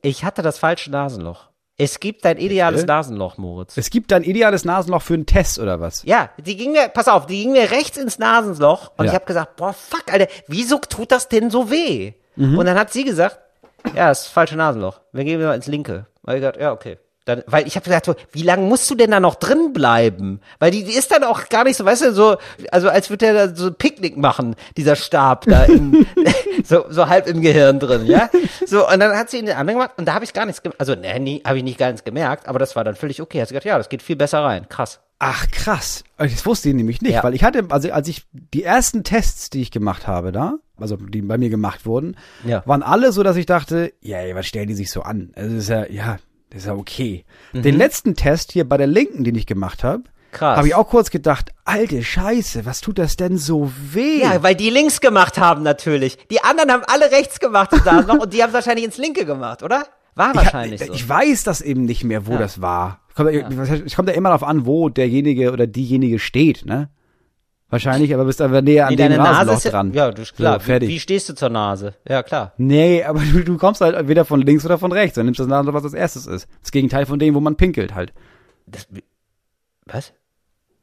Ich 0.03 0.23
hatte 0.23 0.43
das 0.43 0.59
falsche 0.59 0.91
Nasenloch. 0.91 1.49
Es 1.79 2.01
gibt 2.01 2.27
ein 2.27 2.37
ideales 2.39 2.83
Bitte? 2.83 2.93
Nasenloch, 2.93 3.39
Moritz. 3.39 3.77
Es 3.77 3.89
gibt 3.91 4.13
ein 4.13 4.23
ideales 4.25 4.65
Nasenloch 4.65 5.03
für 5.03 5.15
einen 5.15 5.27
Test 5.27 5.59
oder 5.59 5.81
was? 5.81 6.03
Ja, 6.05 6.31
die 6.39 6.57
ging 6.57 6.73
mir, 6.73 6.89
pass 6.89 7.09
auf, 7.09 7.27
die 7.27 7.43
ging 7.43 7.53
mir 7.53 7.71
rechts 7.71 7.97
ins 7.97 8.19
Nasenloch 8.19 8.93
und 8.99 9.07
Ja. 9.07 9.11
ich 9.11 9.15
habe 9.15 9.25
gesagt, 9.25 9.57
boah, 9.57 9.73
fuck, 9.73 10.13
Alter, 10.13 10.29
wieso 10.47 10.79
tut 10.79 11.11
das 11.11 11.29
denn 11.29 11.51
so 11.51 11.71
weh? 11.71 12.13
Mhm. 12.37 12.59
Und 12.59 12.67
dann 12.67 12.79
hat 12.79 12.93
sie 12.93 13.05
gesagt, 13.05 13.39
ja, 13.95 14.09
das 14.09 14.21
ist 14.21 14.27
das 14.27 14.33
falsche 14.33 14.57
Nasenloch. 14.57 15.01
Wir 15.13 15.25
gehen 15.25 15.43
mal 15.43 15.55
ins 15.55 15.67
linke. 15.67 16.07
Weil 16.23 16.37
ich 16.37 16.41
gesagt, 16.43 16.61
ja, 16.61 16.73
okay. 16.73 16.99
Dann, 17.25 17.43
weil 17.47 17.67
ich 17.69 17.77
habe 17.77 17.85
gesagt, 17.85 18.07
so, 18.07 18.15
wie 18.33 18.43
lange 18.43 18.67
musst 18.67 18.91
du 18.91 18.95
denn 18.97 19.13
da 19.13 19.21
noch 19.21 19.37
drin 19.37 19.73
bleiben? 19.73 20.41
Weil 20.59 20.73
die, 20.73 20.83
die 20.83 20.93
ist 20.95 21.13
dann 21.13 21.23
auch 21.23 21.49
gar 21.49 21.63
nicht 21.65 21.77
so, 21.77 21.85
weißt 21.85 22.03
du, 22.03 22.13
so, 22.13 22.37
also 22.73 22.89
als 22.89 23.11
würde 23.11 23.27
der 23.27 23.47
da 23.49 23.55
so 23.55 23.67
ein 23.69 23.75
Picknick 23.77 24.17
machen, 24.17 24.57
dieser 24.77 24.97
Stab 24.97 25.45
da 25.47 25.65
im, 25.65 26.05
so, 26.65 26.85
so 26.89 27.09
halb 27.09 27.29
im 27.29 27.41
Gehirn 27.41 27.79
drin, 27.79 28.07
ja? 28.07 28.29
So, 28.67 28.89
und 28.89 28.99
dann 29.01 29.17
hat 29.17 29.31
sie 29.31 29.39
in 29.39 29.47
den 29.47 29.57
anderen 29.57 29.79
gemacht 29.79 29.95
und 29.99 30.07
da 30.07 30.15
habe 30.15 30.25
ich 30.25 30.33
gar 30.33 30.47
nichts 30.47 30.63
gemerkt. 30.63 30.81
Also, 30.81 30.95
ne, 30.97 31.19
nie, 31.21 31.43
habe 31.47 31.59
ich 31.59 31.65
nicht 31.65 31.79
gar 31.79 31.89
nichts 31.89 32.05
gemerkt, 32.05 32.49
aber 32.49 32.59
das 32.59 32.75
war 32.75 32.83
dann 32.83 32.97
völlig 32.97 33.23
okay. 33.23 33.41
Hat 33.41 33.49
sie 33.49 33.55
gesagt, 33.55 33.67
ja, 33.67 33.79
das 33.79 33.89
geht 33.89 34.03
viel 34.03 34.17
besser 34.17 34.43
rein. 34.43 34.69
Krass. 34.69 35.01
Ach, 35.21 35.47
krass. 35.53 36.03
Das 36.19 36.45
wusste 36.47 36.71
ich 36.71 36.75
nämlich 36.75 37.01
nicht, 37.01 37.13
Ja. 37.13 37.23
weil 37.23 37.35
ich 37.35 37.45
hatte, 37.45 37.65
also 37.69 37.93
als 37.93 38.09
ich 38.09 38.25
die 38.33 38.65
ersten 38.65 39.05
Tests, 39.05 39.51
die 39.51 39.63
ich 39.63 39.71
gemacht 39.71 40.09
habe 40.09 40.33
da, 40.33 40.55
also 40.77 40.97
die 40.97 41.23
bei 41.23 41.39
mir 41.39 41.49
gemacht 41.49 41.87
wurden, 41.87 42.17
Ja. 42.45 42.65
waren 42.67 42.83
alle 42.83 43.13
so, 43.13 43.23
dass 43.23 43.37
ich 43.37 43.47
dachte, 43.47 43.93
ja, 44.01 44.19
ey, 44.19 44.35
was 44.35 44.47
stellen 44.49 44.67
die 44.67 44.75
sich 44.75 44.91
so 44.91 45.03
an? 45.03 45.31
Also 45.37 45.51
das 45.55 45.63
ist 45.63 45.69
ja, 45.69 45.87
ja, 45.89 46.17
das 46.53 46.63
ist 46.63 46.67
ja 46.67 46.75
okay. 46.75 47.25
Mhm. 47.53 47.63
Den 47.63 47.77
letzten 47.77 48.15
Test 48.15 48.53
hier 48.53 48.69
bei 48.69 48.77
der 48.77 48.87
linken, 48.87 49.25
den 49.25 49.35
ich 49.35 49.47
gemacht 49.47 49.83
habe, 49.85 50.05
Krass. 50.33 50.57
habe 50.57 50.67
ich 50.69 50.75
auch 50.75 50.89
kurz 50.89 51.11
gedacht, 51.11 51.51
alte 51.65 52.03
Scheiße, 52.03 52.65
was 52.67 52.81
tut 52.81 52.99
das 52.99 53.17
denn 53.17 53.37
so 53.39 53.71
weh? 53.93 54.21
Ja, 54.23 54.43
weil 54.43 54.55
die 54.55 54.71
links 54.71 55.01
gemacht 55.01 55.39
haben 55.39 55.63
natürlich. 55.63 56.19
Die 56.31 56.43
anderen 56.43 56.71
haben 56.73 56.83
alle 56.87 57.11
rechts 57.11 57.39
gemacht 57.41 57.73
im 57.73 57.81
Nasenloch 57.85 58.23
und 58.23 58.33
die 58.33 58.43
haben 58.43 58.53
wahrscheinlich 58.53 58.85
ins 58.85 58.97
linke 58.99 59.25
gemacht, 59.25 59.63
oder? 59.63 59.87
War 60.15 60.35
wahrscheinlich 60.35 60.81
ich, 60.81 60.87
so. 60.89 60.93
ich 60.93 61.09
weiß 61.09 61.45
das 61.45 61.61
eben 61.63 61.85
nicht 61.85 62.05
mehr, 62.05 62.27
wo 62.27 62.33
Ja. 62.33 62.39
das 62.39 62.61
war. 62.61 63.01
Kommt, 63.15 63.31
Es 63.31 63.95
kommt 63.95 64.09
ja 64.09 64.15
immer 64.15 64.31
darauf 64.31 64.43
an, 64.43 64.65
wo 64.67 64.89
derjenige 64.89 65.53
oder 65.53 65.67
diejenige 65.67 66.19
steht, 66.19 66.65
ne? 66.65 66.89
Wahrscheinlich, 67.73 68.13
aber 68.15 68.27
bist 68.27 68.41
aber 68.41 68.61
näher 68.63 68.85
an 68.87 68.91
Nee, 68.91 68.97
dem 68.97 69.11
deine 69.11 69.17
Nase 69.23 69.53
ist 69.55 69.65
ja, 69.65 69.71
dran. 69.71 69.93
ja, 69.95 70.09
ist 70.11 70.37
klar. 70.37 70.61
So, 70.61 70.67
fertig. 70.67 70.89
Wie, 70.91 70.95
wie 70.95 71.01
stehst 71.01 71.29
du 71.29 71.35
zur 71.35 71.49
Nase? 71.49 71.95
Ja, 72.09 72.23
klar. 72.23 72.53
Nee, 72.59 73.03
aber 73.03 73.21
du, 73.21 73.43
du 73.43 73.57
kommst 73.57 73.81
halt 73.81 74.07
weder 74.09 74.25
von 74.25 74.43
links 74.43 74.65
oder 74.65 74.79
von 74.79 74.93
rechts. 74.93 75.15
Dann 75.17 75.25
nimmst 75.25 75.41
du 75.41 75.45
das 75.45 75.51
Nasenloch, 75.51 75.75
was 75.75 75.85
als 75.85 75.95
erstes 75.95 76.27
ist. 76.27 76.47
Das 76.61 76.71
Gegenteil 76.71 77.07
von 77.07 77.19
dem, 77.19 77.35
wo 77.35 77.41
man 77.41 77.57
pinkelt 77.57 77.95
halt. 77.95 78.13
Das, 78.67 78.87
was? 79.87 80.13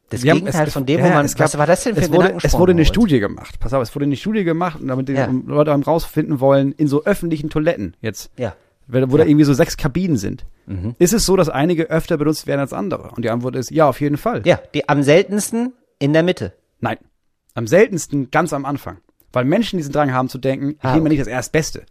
Das 0.10 0.24
Wir 0.24 0.32
haben- 0.32 0.40
Gegenteil 0.40 0.68
es- 0.68 0.74
von 0.74 0.86
dem, 0.88 1.00
ja, 1.00 1.06
wo 1.06 1.10
man, 1.10 1.26
es 1.26 1.36
gab- 1.36 1.46
was 1.46 1.58
war 1.60 1.68
das 1.68 1.84
denn 1.84 1.94
für 1.96 2.02
es 2.02 2.12
wurde, 2.12 2.36
es 2.42 2.54
wurde 2.58 2.72
eine? 2.72 2.84
Studie 2.86 3.20
gemacht. 3.20 3.60
Pass 3.60 3.74
auf, 3.74 3.84
es 3.84 3.94
wurde 3.96 4.06
eine 4.06 4.16
Studie 4.16 4.44
gemacht, 4.44 4.80
damit 4.82 5.08
die 5.08 5.14
Ja. 5.14 5.30
Leute 5.46 5.72
einem 5.72 5.84
rausfinden 5.84 6.40
wollen, 6.40 6.72
in 6.72 6.88
so 6.88 7.06
öffentlichen 7.06 7.52
Toiletten 7.52 7.96
jetzt, 8.02 8.32
Ja. 8.38 8.56
wo 8.88 9.00
wo 9.12 9.18
da 9.18 9.26
irgendwie 9.26 9.46
so 9.46 9.54
sechs 9.54 9.78
Kabinen 9.78 10.18
sind. 10.18 10.46
Mhm. 10.66 10.96
Ist 10.98 11.14
es 11.14 11.28
so, 11.28 11.36
dass 11.36 11.50
einige 11.50 11.92
öfter 11.92 12.18
benutzt 12.18 12.48
werden 12.48 12.60
als 12.62 12.74
andere? 12.74 13.12
Und 13.16 13.24
die 13.24 13.30
Antwort 13.30 13.56
ist, 13.56 13.70
ja, 13.70 13.88
auf 13.88 14.02
jeden 14.02 14.18
Fall. 14.18 14.42
Ja, 14.46 14.60
die 14.74 14.90
am 14.90 15.04
seltensten 15.04 15.74
in 16.00 16.14
der 16.14 16.24
Mitte. 16.24 16.54
Nein. 16.80 16.98
Am 17.56 17.68
seltensten 17.68 18.32
ganz 18.32 18.54
am 18.54 18.66
Anfang. 18.66 18.98
Weil 19.32 19.46
Menschen 19.46 19.78
diesen 19.78 19.92
Drang 19.94 20.14
haben 20.14 20.30
zu 20.30 20.38
denken, 20.38 20.72
ich 20.72 20.78
Ah, 20.84 20.94
nehme 20.94 21.02
okay. 21.02 21.10
nicht 21.10 21.22
das 21.22 21.28
Erstbeste. 21.28 21.86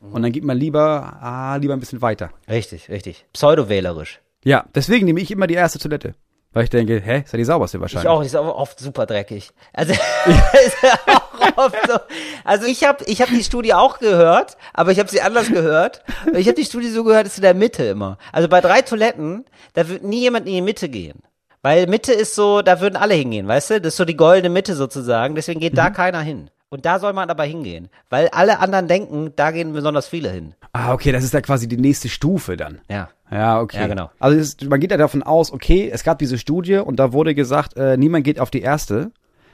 Und 0.00 0.22
dann 0.22 0.32
geht 0.32 0.44
man 0.44 0.58
lieber, 0.58 1.16
ah, 1.20 1.56
lieber 1.56 1.72
ein 1.72 1.80
bisschen 1.80 2.02
weiter. 2.02 2.30
Richtig, 2.48 2.90
richtig. 2.90 3.24
Pseudowählerisch. 3.32 4.20
Ja, 4.44 4.66
deswegen 4.74 5.06
nehme 5.06 5.20
ich 5.20 5.30
immer 5.30 5.46
die 5.46 5.54
erste 5.54 5.78
Toilette. 5.78 6.14
Weil 6.52 6.64
ich 6.64 6.70
denke, 6.70 7.00
hä, 7.00 7.22
ist 7.24 7.32
ja 7.32 7.36
die 7.38 7.44
sauberste 7.44 7.78
Ich 7.78 7.80
wahrscheinlich. 7.80 8.08
auch, 8.08 8.20
die 8.20 8.26
ist 8.26 8.36
aber 8.36 8.54
oft 8.56 8.78
super 8.78 9.06
dreckig. 9.06 9.50
Also, 9.72 9.92
ist 10.66 10.76
ja 10.82 10.92
auch 11.06 11.24
auch 11.56 11.56
oft 11.66 11.86
so. 11.86 11.98
Also 12.44 12.66
ich 12.66 12.84
habe 12.84 13.04
ich 13.06 13.20
hab 13.20 13.28
die 13.28 13.42
Studie 13.42 13.74
auch 13.74 13.98
gehört, 13.98 14.56
aber 14.72 14.92
ich 14.92 14.98
habe 14.98 15.08
sie 15.08 15.20
anders 15.20 15.48
gehört. 15.48 16.02
Ich 16.34 16.46
habe 16.46 16.54
die 16.54 16.64
Studie 16.64 16.88
so 16.88 17.04
gehört, 17.04 17.26
ist 17.26 17.38
in 17.38 17.42
der 17.42 17.54
Mitte 17.54 17.84
immer. 17.84 18.18
Also 18.32 18.48
bei 18.48 18.60
drei 18.60 18.82
Toiletten, 18.82 19.44
da 19.72 19.88
wird 19.88 20.04
nie 20.04 20.20
jemand 20.20 20.46
in 20.46 20.54
die 20.54 20.62
Mitte 20.62 20.88
gehen. 20.88 21.22
Weil 21.64 21.86
Mitte 21.86 22.12
ist 22.12 22.34
so, 22.34 22.60
da 22.60 22.82
würden 22.82 22.96
alle 22.96 23.14
hingehen, 23.14 23.48
weißt 23.48 23.70
du? 23.70 23.80
Das 23.80 23.94
ist 23.94 23.96
so 23.96 24.04
die 24.04 24.18
goldene 24.18 24.50
Mitte 24.50 24.74
sozusagen. 24.74 25.34
Deswegen 25.34 25.60
geht 25.60 25.78
da 25.78 25.88
keiner 25.88 26.20
hin. 26.20 26.50
Und 26.68 26.84
da 26.84 26.98
soll 26.98 27.14
man 27.14 27.30
aber 27.30 27.44
hingehen. 27.44 27.88
Weil 28.10 28.28
alle 28.28 28.58
anderen 28.58 28.86
denken, 28.86 29.32
da 29.34 29.50
gehen 29.50 29.72
besonders 29.72 30.06
viele 30.06 30.28
hin. 30.28 30.54
Ah, 30.74 30.92
okay, 30.92 31.10
das 31.10 31.24
ist 31.24 31.32
ja 31.32 31.40
quasi 31.40 31.66
die 31.66 31.78
nächste 31.78 32.10
Stufe 32.10 32.58
dann. 32.58 32.82
Ja. 32.90 33.08
Ja, 33.30 33.62
okay. 33.62 33.80
Ja, 33.80 33.86
genau. 33.86 34.10
Also 34.18 34.36
ist, 34.36 34.68
man 34.68 34.78
geht 34.78 34.90
ja 34.90 34.98
davon 34.98 35.22
aus, 35.22 35.54
okay, 35.54 35.88
es 35.90 36.04
gab 36.04 36.18
diese 36.18 36.36
Studie 36.36 36.76
und 36.76 36.96
da 36.96 37.14
wurde 37.14 37.34
gesagt, 37.34 37.78
äh, 37.78 37.96
niemand 37.96 38.24
geht 38.24 38.40
auf 38.40 38.50
die 38.50 38.60
erste. 38.60 39.10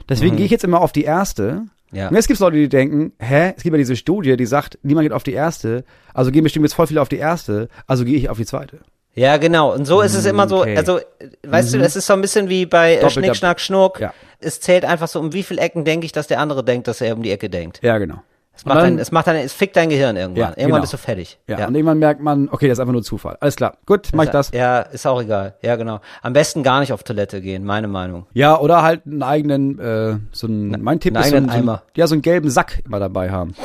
Deswegen 0.09 0.35
gehe 0.35 0.45
ich 0.45 0.51
jetzt 0.51 0.65
immer 0.65 0.81
auf 0.81 0.91
die 0.91 1.05
erste. 1.05 1.61
Mhm. 1.91 1.97
Ja. 1.97 2.09
Und 2.09 2.15
jetzt 2.15 2.27
gibt 2.27 2.35
es 2.35 2.41
Leute, 2.41 2.57
die 2.57 2.67
denken, 2.67 3.13
hä, 3.19 3.53
es 3.55 3.63
gibt 3.63 3.73
ja 3.73 3.77
diese 3.77 3.95
Studie, 3.95 4.35
die 4.35 4.45
sagt, 4.45 4.79
niemand 4.83 5.05
geht 5.05 5.13
auf 5.13 5.23
die 5.23 5.31
erste, 5.31 5.85
also 6.13 6.29
gehen 6.29 6.43
bestimmt 6.43 6.65
jetzt 6.65 6.73
voll 6.73 6.87
viele 6.87 7.01
auf 7.01 7.09
die 7.09 7.17
erste, 7.17 7.69
also 7.87 8.03
gehe 8.03 8.17
ich 8.17 8.29
auf 8.29 8.37
die 8.37 8.45
zweite. 8.45 8.79
Ja, 9.13 9.37
genau. 9.37 9.73
Und 9.73 9.85
so 9.85 10.01
ist 10.01 10.15
es 10.15 10.25
immer 10.25 10.47
so, 10.47 10.61
Okay. 10.61 10.77
also, 10.77 10.99
weißt 11.45 11.73
du, 11.73 11.79
es 11.79 11.95
ist 11.95 12.07
so 12.07 12.13
ein 12.13 12.21
bisschen 12.21 12.47
wie 12.49 12.65
bei 12.65 12.95
äh, 12.95 13.01
Doppelter- 13.01 13.09
Schnick, 13.11 13.35
Schnack, 13.35 13.59
Schnuck. 13.59 13.99
Ja. 13.99 14.13
Es 14.39 14.59
zählt 14.61 14.85
einfach 14.85 15.07
so, 15.07 15.19
um 15.19 15.33
wie 15.33 15.43
viele 15.43 15.61
Ecken 15.61 15.83
denke 15.85 16.05
ich, 16.05 16.11
dass 16.13 16.27
der 16.27 16.39
andere 16.39 16.63
denkt, 16.63 16.87
dass 16.87 17.01
er 17.01 17.15
um 17.15 17.21
die 17.21 17.31
Ecke 17.31 17.49
denkt. 17.49 17.79
Ja, 17.83 17.97
genau. 17.97 18.21
Es 18.55 18.65
macht, 18.65 18.77
dann- 18.79 18.83
dein, 18.83 18.99
es 18.99 19.11
macht 19.11 19.27
dein, 19.27 19.35
es 19.37 19.53
fickt 19.53 19.75
dein 19.75 19.89
Gehirn 19.89 20.15
irgendwann. 20.17 20.41
Ja, 20.41 20.47
irgendwann 20.49 20.67
genau. 20.67 20.81
bist 20.81 20.93
du 20.93 20.97
fertig. 20.97 21.39
Ja, 21.47 21.67
und 21.67 21.75
irgendwann 21.75 21.99
merkt 21.99 22.21
man, 22.21 22.47
okay, 22.51 22.67
das 22.67 22.77
ist 22.77 22.79
einfach 22.79 22.93
nur 22.93 23.03
Zufall. 23.03 23.37
Alles 23.39 23.55
klar, 23.55 23.77
gut, 23.85 24.09
mach 24.13 24.25
ich 24.25 24.29
das. 24.29 24.51
Ja, 24.51 24.81
ist 24.81 25.05
auch 25.07 25.21
egal. 25.21 25.55
Ja, 25.61 25.75
genau. 25.77 25.99
Am 26.21 26.33
besten 26.33 26.61
gar 26.63 26.79
nicht 26.79 26.93
auf 26.93 27.03
Toilette 27.03 27.41
gehen, 27.41 27.63
meine 27.65 27.87
Meinung. 27.87 28.27
Ja, 28.33 28.59
oder 28.59 28.81
halt 28.83 29.05
einen 29.05 29.23
eigenen, 29.23 29.79
äh, 29.79 30.17
so 30.31 30.47
ein, 30.47 30.81
mein 30.81 30.99
Tipp 30.99 31.15
einen 31.15 31.23
ist 31.23 31.29
so, 31.31 31.35
ein- 31.37 31.49
eigenen 31.49 31.49
so, 31.49 31.55
ein- 31.55 31.61
Eimer. 31.63 31.83
ja, 31.95 32.07
so 32.07 32.15
einen 32.15 32.21
gelben 32.21 32.49
Sack 32.49 32.81
immer 32.85 32.99
dabei 32.99 33.31
haben. 33.31 33.55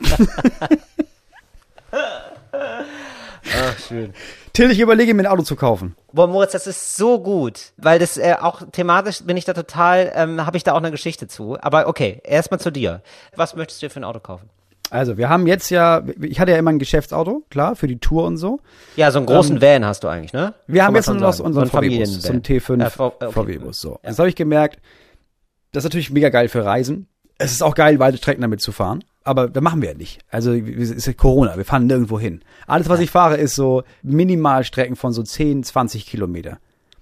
Ach, 3.59 3.79
schön. 3.79 4.13
Till, 4.53 4.71
ich 4.71 4.81
überlege 4.81 5.13
mir 5.15 5.23
ein 5.23 5.27
Auto 5.27 5.43
zu 5.43 5.57
kaufen. 5.57 5.95
Boah, 6.13 6.27
Moritz, 6.27 6.53
das 6.53 6.67
ist 6.67 6.97
so 6.97 7.21
gut, 7.21 7.73
weil 7.77 7.99
das 7.99 8.17
äh, 8.17 8.35
auch 8.41 8.63
thematisch 8.73 9.23
bin 9.23 9.37
ich 9.37 9.45
da 9.45 9.53
total, 9.53 10.13
ähm, 10.15 10.45
habe 10.47 10.57
ich 10.57 10.65
da 10.65 10.73
auch 10.73 10.79
eine 10.79 10.91
Geschichte 10.91 11.29
zu. 11.29 11.59
Aber 11.61 11.89
okay, 11.89 12.21
erstmal 12.25 12.61
zu 12.61 12.71
dir. 12.71 13.03
Was 13.35 13.55
möchtest 13.55 13.83
du 13.83 13.87
dir 13.87 13.91
für 13.91 14.01
ein 14.01 14.05
Auto 14.05 14.21
kaufen? 14.21 14.49
Also, 14.89 15.19
wir 15.19 15.29
haben 15.29 15.47
jetzt 15.49 15.69
ja, 15.71 16.03
ich 16.23 16.39
hatte 16.39 16.53
ja 16.53 16.59
immer 16.59 16.71
ein 16.71 16.79
Geschäftsauto, 16.79 17.43
klar, 17.51 17.75
für 17.75 17.89
die 17.89 17.99
Tour 17.99 18.25
und 18.25 18.37
so. 18.37 18.61
Ja, 18.95 19.11
so 19.11 19.19
einen 19.19 19.27
großen 19.27 19.61
Van 19.61 19.85
hast 19.85 20.05
du 20.05 20.09
eigentlich, 20.09 20.33
ne? 20.33 20.55
Wir 20.69 20.79
Kann 20.79 20.87
haben 20.89 20.95
jetzt 20.95 21.09
nur 21.09 21.17
noch 21.17 21.39
unseren 21.41 21.67
So 21.67 21.77
einen 21.79 21.91
VW-Bus, 21.91 22.23
so 22.23 22.33
einen 22.33 22.43
T5 22.43 22.81
Ja, 22.81 22.91
V- 22.91 23.07
okay. 23.07 23.33
VW-Bus. 23.33 23.81
So. 23.81 23.99
Jetzt 24.05 24.19
habe 24.21 24.29
ich 24.29 24.37
gemerkt, 24.37 24.79
das 25.73 25.81
ist 25.83 25.87
natürlich 25.87 26.11
mega 26.11 26.29
geil 26.29 26.49
für 26.49 26.65
Reisen. 26.65 27.09
Es 27.37 27.51
ist 27.53 27.63
auch 27.63 27.75
geil, 27.75 27.99
weite 27.99 28.17
Strecken 28.17 28.43
damit 28.43 28.61
zu 28.63 28.71
fahren. 28.71 29.03
Aber 29.27 29.49
das 29.49 29.63
machen 29.63 29.83
wir 29.83 29.91
ja 29.91 29.97
nicht. 29.97 30.21
Also 30.31 30.53
es 30.53 30.91
ist 30.91 31.07
ja 31.07 31.13
Corona, 31.13 31.57
wir 31.57 31.65
fahren 31.65 31.87
nirgendwo 31.87 32.19
hin. 32.21 32.43
Alles, 32.67 32.89
was 32.89 33.01
ich 33.01 33.11
fahre, 33.11 33.37
ist 33.37 33.55
so 33.55 33.83
Minimalstrecken 34.03 34.97
von 34.97 35.13
so 35.13 35.23
10, 35.23 35.63
20 35.65 36.07
Kilometer. 36.07 36.59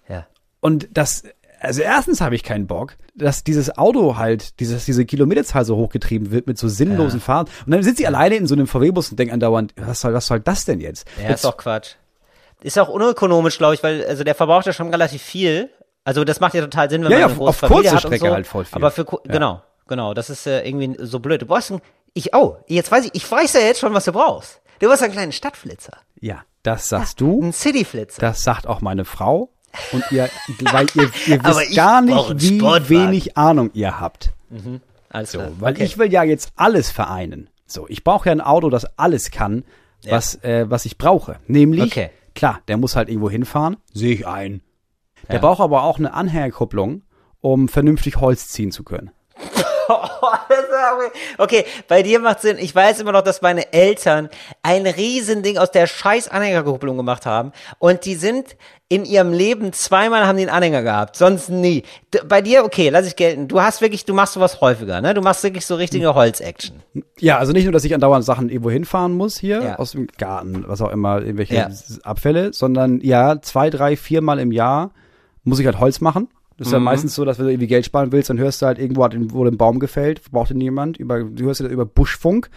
Ja. 0.08 0.26
Und 0.60 0.88
das, 0.92 1.22
also 1.60 1.82
erstens 1.82 2.20
habe 2.20 2.34
ich 2.34 2.42
keinen 2.42 2.66
Bock, 2.66 2.96
dass 3.14 3.44
dieses 3.44 3.76
Auto 3.78 4.16
halt, 4.16 4.58
dieses, 4.60 4.84
diese 4.86 5.04
Kilometerzahl 5.04 5.64
so 5.64 5.76
hochgetrieben 5.76 6.30
wird 6.30 6.46
mit 6.46 6.58
so 6.58 6.68
sinnlosen 6.68 7.20
Fahrten. 7.20 7.50
Und 7.64 7.72
dann 7.72 7.82
sitzt 7.82 7.98
sie 7.98 8.06
alleine 8.06 8.36
in 8.36 8.46
so 8.46 8.54
einem 8.54 8.66
VW-Bus 8.66 9.10
und 9.10 9.18
denkt 9.18 9.32
andauernd, 9.32 9.72
was 9.76 10.00
soll, 10.00 10.14
was 10.14 10.26
soll 10.26 10.40
das 10.40 10.64
denn 10.64 10.80
jetzt? 10.80 11.06
Ja, 11.18 11.28
jetzt 11.28 11.36
ist 11.36 11.44
doch 11.44 11.56
Quatsch. 11.56 11.92
Ist 12.62 12.78
auch 12.78 12.88
unökonomisch, 12.88 13.58
glaube 13.58 13.74
ich, 13.74 13.82
weil 13.82 14.04
also 14.06 14.24
der 14.24 14.34
verbraucht 14.34 14.66
ja 14.66 14.72
schon 14.72 14.88
relativ 14.88 15.22
viel. 15.22 15.68
Also 16.04 16.24
das 16.24 16.40
macht 16.40 16.54
ja 16.54 16.62
total 16.62 16.88
Sinn, 16.90 17.04
wenn 17.04 17.10
Ja, 17.12 17.16
man 17.18 17.20
ja, 17.20 17.26
eine 17.26 17.36
große 17.36 17.48
auf 17.50 17.56
Familie 17.56 17.82
kurze 17.90 17.96
hat 17.96 18.04
und 18.04 18.08
Strecke 18.10 18.26
so. 18.28 18.34
halt 18.34 18.46
voll 18.46 18.64
viel. 18.64 18.76
Aber 18.76 18.90
für 18.90 19.02
Ja. 19.02 19.18
genau, 19.32 19.62
genau, 19.86 20.14
das 20.14 20.30
ist 20.30 20.46
äh, 20.46 20.66
irgendwie 20.66 20.96
so 21.04 21.18
blöd. 21.20 21.42
Du 21.42 21.46
brauchst 21.46 21.70
ein, 21.72 21.80
ich 22.14 22.34
oh, 22.34 22.56
jetzt 22.66 22.90
weiß 22.90 23.04
ich, 23.06 23.14
ich 23.14 23.30
weiß 23.30 23.52
ja 23.54 23.60
jetzt 23.60 23.80
schon, 23.80 23.92
was 23.94 24.04
du 24.06 24.12
brauchst. 24.12 24.60
Du 24.80 24.88
brauchst 24.88 25.02
einen 25.02 25.12
kleinen 25.12 25.32
Stadtflitzer, 25.32 25.96
ja, 26.20 26.42
das 26.62 26.88
sagst 26.88 27.20
du. 27.20 27.40
einen 27.42 27.52
Cityflitzer. 27.52 28.20
Das 28.20 28.42
sagt 28.42 28.66
auch 28.66 28.80
meine 28.80 29.04
Frau. 29.04 29.50
Und 29.92 30.04
ihr, 30.12 30.28
weil 30.70 30.86
ihr, 30.94 31.10
ihr 31.26 31.44
wisst 31.44 31.74
gar 31.74 32.00
nicht, 32.00 32.40
wie 32.40 32.60
wenig 32.88 33.36
Ahnung 33.36 33.70
ihr 33.74 33.98
habt. 34.00 34.30
Alles 35.10 35.32
So, 35.32 35.38
klar. 35.38 35.50
weil 35.58 35.74
okay. 35.74 35.84
ich 35.84 35.98
will 35.98 36.12
ja 36.12 36.22
jetzt 36.22 36.52
alles 36.56 36.90
vereinen. 36.90 37.50
So, 37.66 37.86
ich 37.88 38.04
brauche 38.04 38.28
ja 38.28 38.32
ein 38.32 38.40
Auto, 38.40 38.70
das 38.70 38.86
alles 38.98 39.30
kann, 39.32 39.64
was, 40.08 40.36
äh, 40.44 40.70
was 40.70 40.84
ich 40.84 40.96
brauche. 40.98 41.40
Nämlich, 41.48 41.84
Okay. 41.92 42.10
klar, 42.36 42.60
der 42.68 42.76
muss 42.76 42.94
halt 42.94 43.08
irgendwo 43.08 43.30
hinfahren, 43.30 43.76
sehe 43.92 44.14
ich 44.14 44.26
ein. 44.26 44.60
Der 45.28 45.36
Ja. 45.36 45.40
braucht 45.40 45.60
aber 45.60 45.82
auch 45.82 45.98
eine 45.98 46.12
Anhängerkupplung, 46.14 47.02
um 47.40 47.66
vernünftig 47.68 48.16
Holz 48.18 48.48
ziehen 48.48 48.70
zu 48.70 48.84
können. 48.84 49.10
Okay, 51.38 51.64
bei 51.88 52.02
dir 52.02 52.20
macht 52.20 52.40
Sinn. 52.40 52.58
Ich 52.58 52.74
weiß 52.74 53.00
immer 53.00 53.12
noch, 53.12 53.22
dass 53.22 53.42
meine 53.42 53.72
Eltern 53.72 54.28
ein 54.62 54.86
Riesending 54.86 55.58
aus 55.58 55.70
der 55.70 55.86
scheiß 55.86 56.28
Anhängerkupplung 56.28 56.96
gemacht 56.96 57.26
haben. 57.26 57.52
Und 57.78 58.04
die 58.04 58.14
sind 58.14 58.56
in 58.88 59.04
ihrem 59.04 59.32
Leben 59.32 59.72
zweimal 59.72 60.26
haben 60.26 60.36
die 60.36 60.42
einen 60.44 60.54
Anhänger 60.54 60.82
gehabt, 60.82 61.16
sonst 61.16 61.48
nie. 61.48 61.82
Bei 62.28 62.42
dir, 62.42 62.64
okay, 62.64 62.90
lass 62.90 63.06
ich 63.06 63.16
gelten. 63.16 63.48
Du 63.48 63.60
hast 63.60 63.80
wirklich, 63.80 64.04
du 64.04 64.12
machst 64.14 64.34
sowas 64.34 64.60
häufiger, 64.60 65.00
ne? 65.00 65.14
Du 65.14 65.22
machst 65.22 65.42
wirklich 65.42 65.64
so 65.66 65.74
richtige 65.74 66.14
Holz-Action. 66.14 66.82
Ja, 67.18 67.38
also 67.38 67.52
nicht 67.52 67.64
nur, 67.64 67.72
dass 67.72 67.84
ich 67.84 67.94
andauernd 67.94 68.24
Sachen 68.24 68.50
irgendwo 68.50 68.70
hinfahren 68.70 69.12
muss 69.14 69.38
hier, 69.38 69.62
Ja. 69.62 69.76
aus 69.76 69.92
dem 69.92 70.06
Garten, 70.18 70.64
was 70.68 70.80
auch 70.82 70.90
immer, 70.90 71.22
irgendwelche 71.22 71.54
Ja. 71.54 71.68
Abfälle, 72.04 72.52
sondern 72.52 73.00
ja, 73.00 73.40
zwei, 73.40 73.70
drei, 73.70 73.96
viermal 73.96 74.38
im 74.38 74.52
Jahr 74.52 74.90
muss 75.44 75.58
ich 75.58 75.66
halt 75.66 75.80
Holz 75.80 76.00
machen. 76.00 76.28
Das 76.56 76.68
ist 76.68 76.72
Mhm. 76.72 76.76
ja 76.76 76.80
meistens 76.80 77.14
so, 77.14 77.24
dass 77.24 77.38
wenn 77.38 77.46
du 77.46 77.50
irgendwie 77.52 77.66
Geld 77.66 77.84
sparen 77.86 78.12
willst, 78.12 78.30
dann 78.30 78.38
hörst 78.38 78.62
du 78.62 78.66
halt 78.66 78.78
irgendwo 78.78 79.02
hat, 79.04 79.14
wurde 79.32 79.50
ein 79.50 79.56
Baum 79.58 79.78
gefällt, 79.80 80.30
braucht 80.30 80.50
ihn 80.50 80.60
jemand, 80.60 80.96
über, 80.98 81.22
du 81.24 81.44
hörst 81.46 81.60
das 81.60 81.70
über 81.70 81.84
Buschfunk 81.84 82.48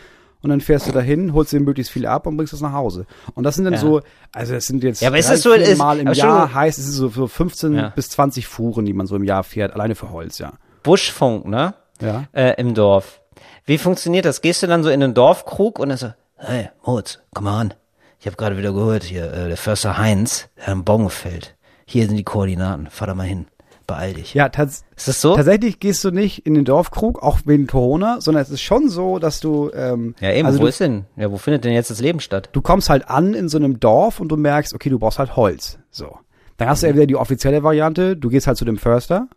und 0.42 0.50
dann 0.52 0.62
fährst 0.62 0.88
du 0.88 0.92
dahin, 0.92 1.34
holst 1.34 1.52
dir 1.52 1.60
möglichst 1.60 1.92
viel 1.92 2.06
ab 2.06 2.28
und 2.28 2.38
bringst 2.38 2.54
es 2.54 2.62
nach 2.62 2.74
Hause. 2.74 3.08
Und 3.34 3.44
das 3.44 3.56
sind 3.56 3.64
dann 3.66 3.74
Ja. 3.74 3.80
so, 3.80 4.02
also 4.34 4.54
das 4.54 4.66
sind 4.66 4.84
jetzt 4.84 5.02
Ja, 5.02 5.08
aber 5.10 5.18
ist 5.18 5.30
das 5.30 5.42
so- 5.42 5.52
ist- 5.52 5.78
Mal 5.80 6.00
im 6.00 6.12
Jahr, 6.14 6.54
heißt 6.54 6.78
es 6.78 6.88
ist 6.88 6.96
so, 6.96 7.10
so 7.10 7.28
15 7.28 7.74
Ja. 7.76 7.90
bis 7.90 8.10
20 8.12 8.46
Fuhren, 8.48 8.86
die 8.86 8.94
man 8.94 9.08
so 9.08 9.16
im 9.16 9.24
Jahr 9.24 9.44
fährt, 9.44 9.74
alleine 9.74 9.96
für 9.96 10.12
Holz, 10.12 10.38
ja. 10.38 10.54
Buschfunk, 10.84 11.48
ne? 11.48 11.74
Ja. 12.00 12.26
Äh, 12.34 12.54
Im 12.62 12.76
Dorf. 12.76 13.22
Wie 13.66 13.80
funktioniert 13.80 14.26
das? 14.26 14.42
Gehst 14.42 14.62
du 14.64 14.68
dann 14.68 14.84
so 14.84 14.90
in 14.90 15.00
den 15.00 15.16
Dorfkrug 15.16 15.80
und 15.80 15.90
dann 15.90 15.98
so, 15.98 16.14
hey, 16.38 16.70
Moritz, 16.86 17.20
komm 17.34 17.46
mal 17.46 17.60
an. 17.60 17.74
Ich 18.20 18.28
habe 18.28 18.38
gerade 18.38 18.58
wieder 18.58 18.72
gehört, 18.74 19.04
hier, 19.04 19.32
äh, 19.34 19.48
der 19.48 19.58
Förster 19.58 19.98
Heinz, 19.98 20.50
der 20.56 20.68
hat 20.68 20.74
einen 20.74 20.84
Baum 20.84 21.04
gefällt. 21.06 21.56
Hier 21.86 22.06
sind 22.08 22.16
die 22.16 22.24
Koordinaten, 22.24 22.88
fahr 22.92 23.08
da 23.08 23.16
mal 23.16 23.26
hin. 23.28 23.48
Beeil 23.88 24.14
dich. 24.14 24.34
Ja, 24.34 24.50
tats 24.50 24.84
Ist 24.96 25.08
das 25.08 25.22
so? 25.22 25.36
Tatsächlich 25.36 25.80
gehst 25.80 26.04
du 26.04 26.12
nicht 26.12 26.46
in 26.46 26.54
den 26.54 26.66
Dorfkrug, 26.66 27.24
auch 27.24 27.40
wegen 27.46 27.68
Corona, 27.68 28.20
sondern 28.20 28.44
es 28.44 28.50
ist 28.50 28.62
schon 28.62 28.90
so, 28.90 29.18
dass 29.18 29.40
du, 29.40 29.72
ähm, 29.74 30.14
Ja, 30.20 30.32
eben, 30.34 30.46
also 30.46 30.60
wo 30.60 30.64
du, 30.64 30.70
ist 30.70 30.82
denn? 30.82 31.06
Ja, 31.16 31.32
wo 31.32 31.38
findet 31.38 31.64
denn 31.64 31.74
jetzt 31.74 31.90
das 31.90 32.02
Leben 32.02 32.20
statt? 32.20 32.50
du 32.52 32.62
kommst 32.62 32.90
halt 32.90 33.10
an 33.10 33.34
in 33.34 33.48
so 33.48 33.58
einem 33.58 33.80
Dorf 33.80 34.20
und 34.20 34.28
du 34.28 34.36
merkst, 34.38 34.74
okay, 34.74 34.90
du 34.90 35.00
brauchst 35.00 35.20
halt 35.20 35.36
Holz. 35.38 35.80
So. 35.90 36.18
Dann 36.58 36.68
hast 36.70 36.84
du 36.84 36.88
entweder 36.88 37.08
die 37.08 37.16
offizielle 37.16 37.64
Variante, 37.64 38.18
du 38.18 38.30
gehst 38.30 38.46
halt 38.48 38.58
zu 38.58 38.66
dem 38.66 38.78
Förster 38.78 39.28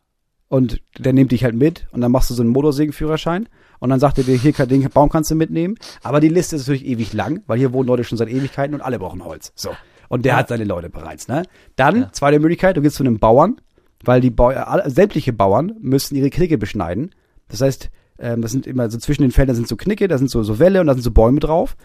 und 0.48 0.82
der 0.98 1.12
nimmt 1.12 1.30
dich 1.30 1.44
halt 1.44 1.54
mit 1.54 1.86
und 1.92 2.00
dann 2.00 2.10
machst 2.10 2.28
du 2.30 2.34
so 2.34 2.42
einen 2.42 2.50
Motorsägenführerschein 2.50 3.48
und 3.78 3.90
dann 3.90 4.00
sagt 4.00 4.18
er 4.18 4.24
dir, 4.24 4.36
hier, 4.36 4.52
den 4.66 4.88
Baum 4.90 5.10
kannst 5.10 5.30
du 5.30 5.36
mitnehmen. 5.36 5.76
Aber 6.02 6.18
die 6.20 6.28
Liste 6.28 6.56
ist 6.56 6.62
natürlich 6.62 6.86
ewig 6.86 7.12
lang, 7.12 7.42
weil 7.46 7.58
hier 7.58 7.72
wohnen 7.72 7.86
Leute 7.86 8.04
schon 8.04 8.18
seit 8.18 8.28
Ewigkeiten 8.28 8.74
und 8.74 8.80
alle 8.80 8.98
brauchen 8.98 9.24
Holz. 9.24 9.52
So. 9.54 9.70
Und 10.08 10.24
der 10.24 10.34
hat 10.36 10.48
seine 10.48 10.64
Leute 10.64 10.90
bereits, 10.90 11.28
ne? 11.28 11.44
Dann, 11.76 12.08
zweite 12.12 12.40
Möglichkeit, 12.40 12.76
du 12.76 12.82
gehst 12.82 12.96
zu 12.96 13.04
einem 13.04 13.20
Bauern, 13.20 13.60
weil 14.04 14.20
die 14.20 14.30
Bau 14.30 14.50
äh, 14.50 14.90
sämtliche 14.90 15.32
Bauern 15.32 15.74
müssen 15.80 16.14
ihre 16.16 16.30
Knicke 16.30 16.58
beschneiden. 16.58 17.14
Das 17.48 17.60
heißt, 17.60 17.90
ähm, 18.18 18.42
das 18.42 18.50
sind 18.52 18.66
immer 18.66 18.90
so 18.90 18.98
zwischen 18.98 19.22
den 19.22 19.30
Feldern 19.32 19.56
sind 19.56 19.68
so 19.68 19.76
Knicke, 19.76 20.08
da 20.08 20.18
sind 20.18 20.30
so, 20.30 20.42
so 20.42 20.58
Wälle 20.58 20.80
und 20.80 20.86
da 20.86 20.94
sind 20.94 21.02
so 21.02 21.10
Bäume 21.10 21.40
drauf. 21.40 21.76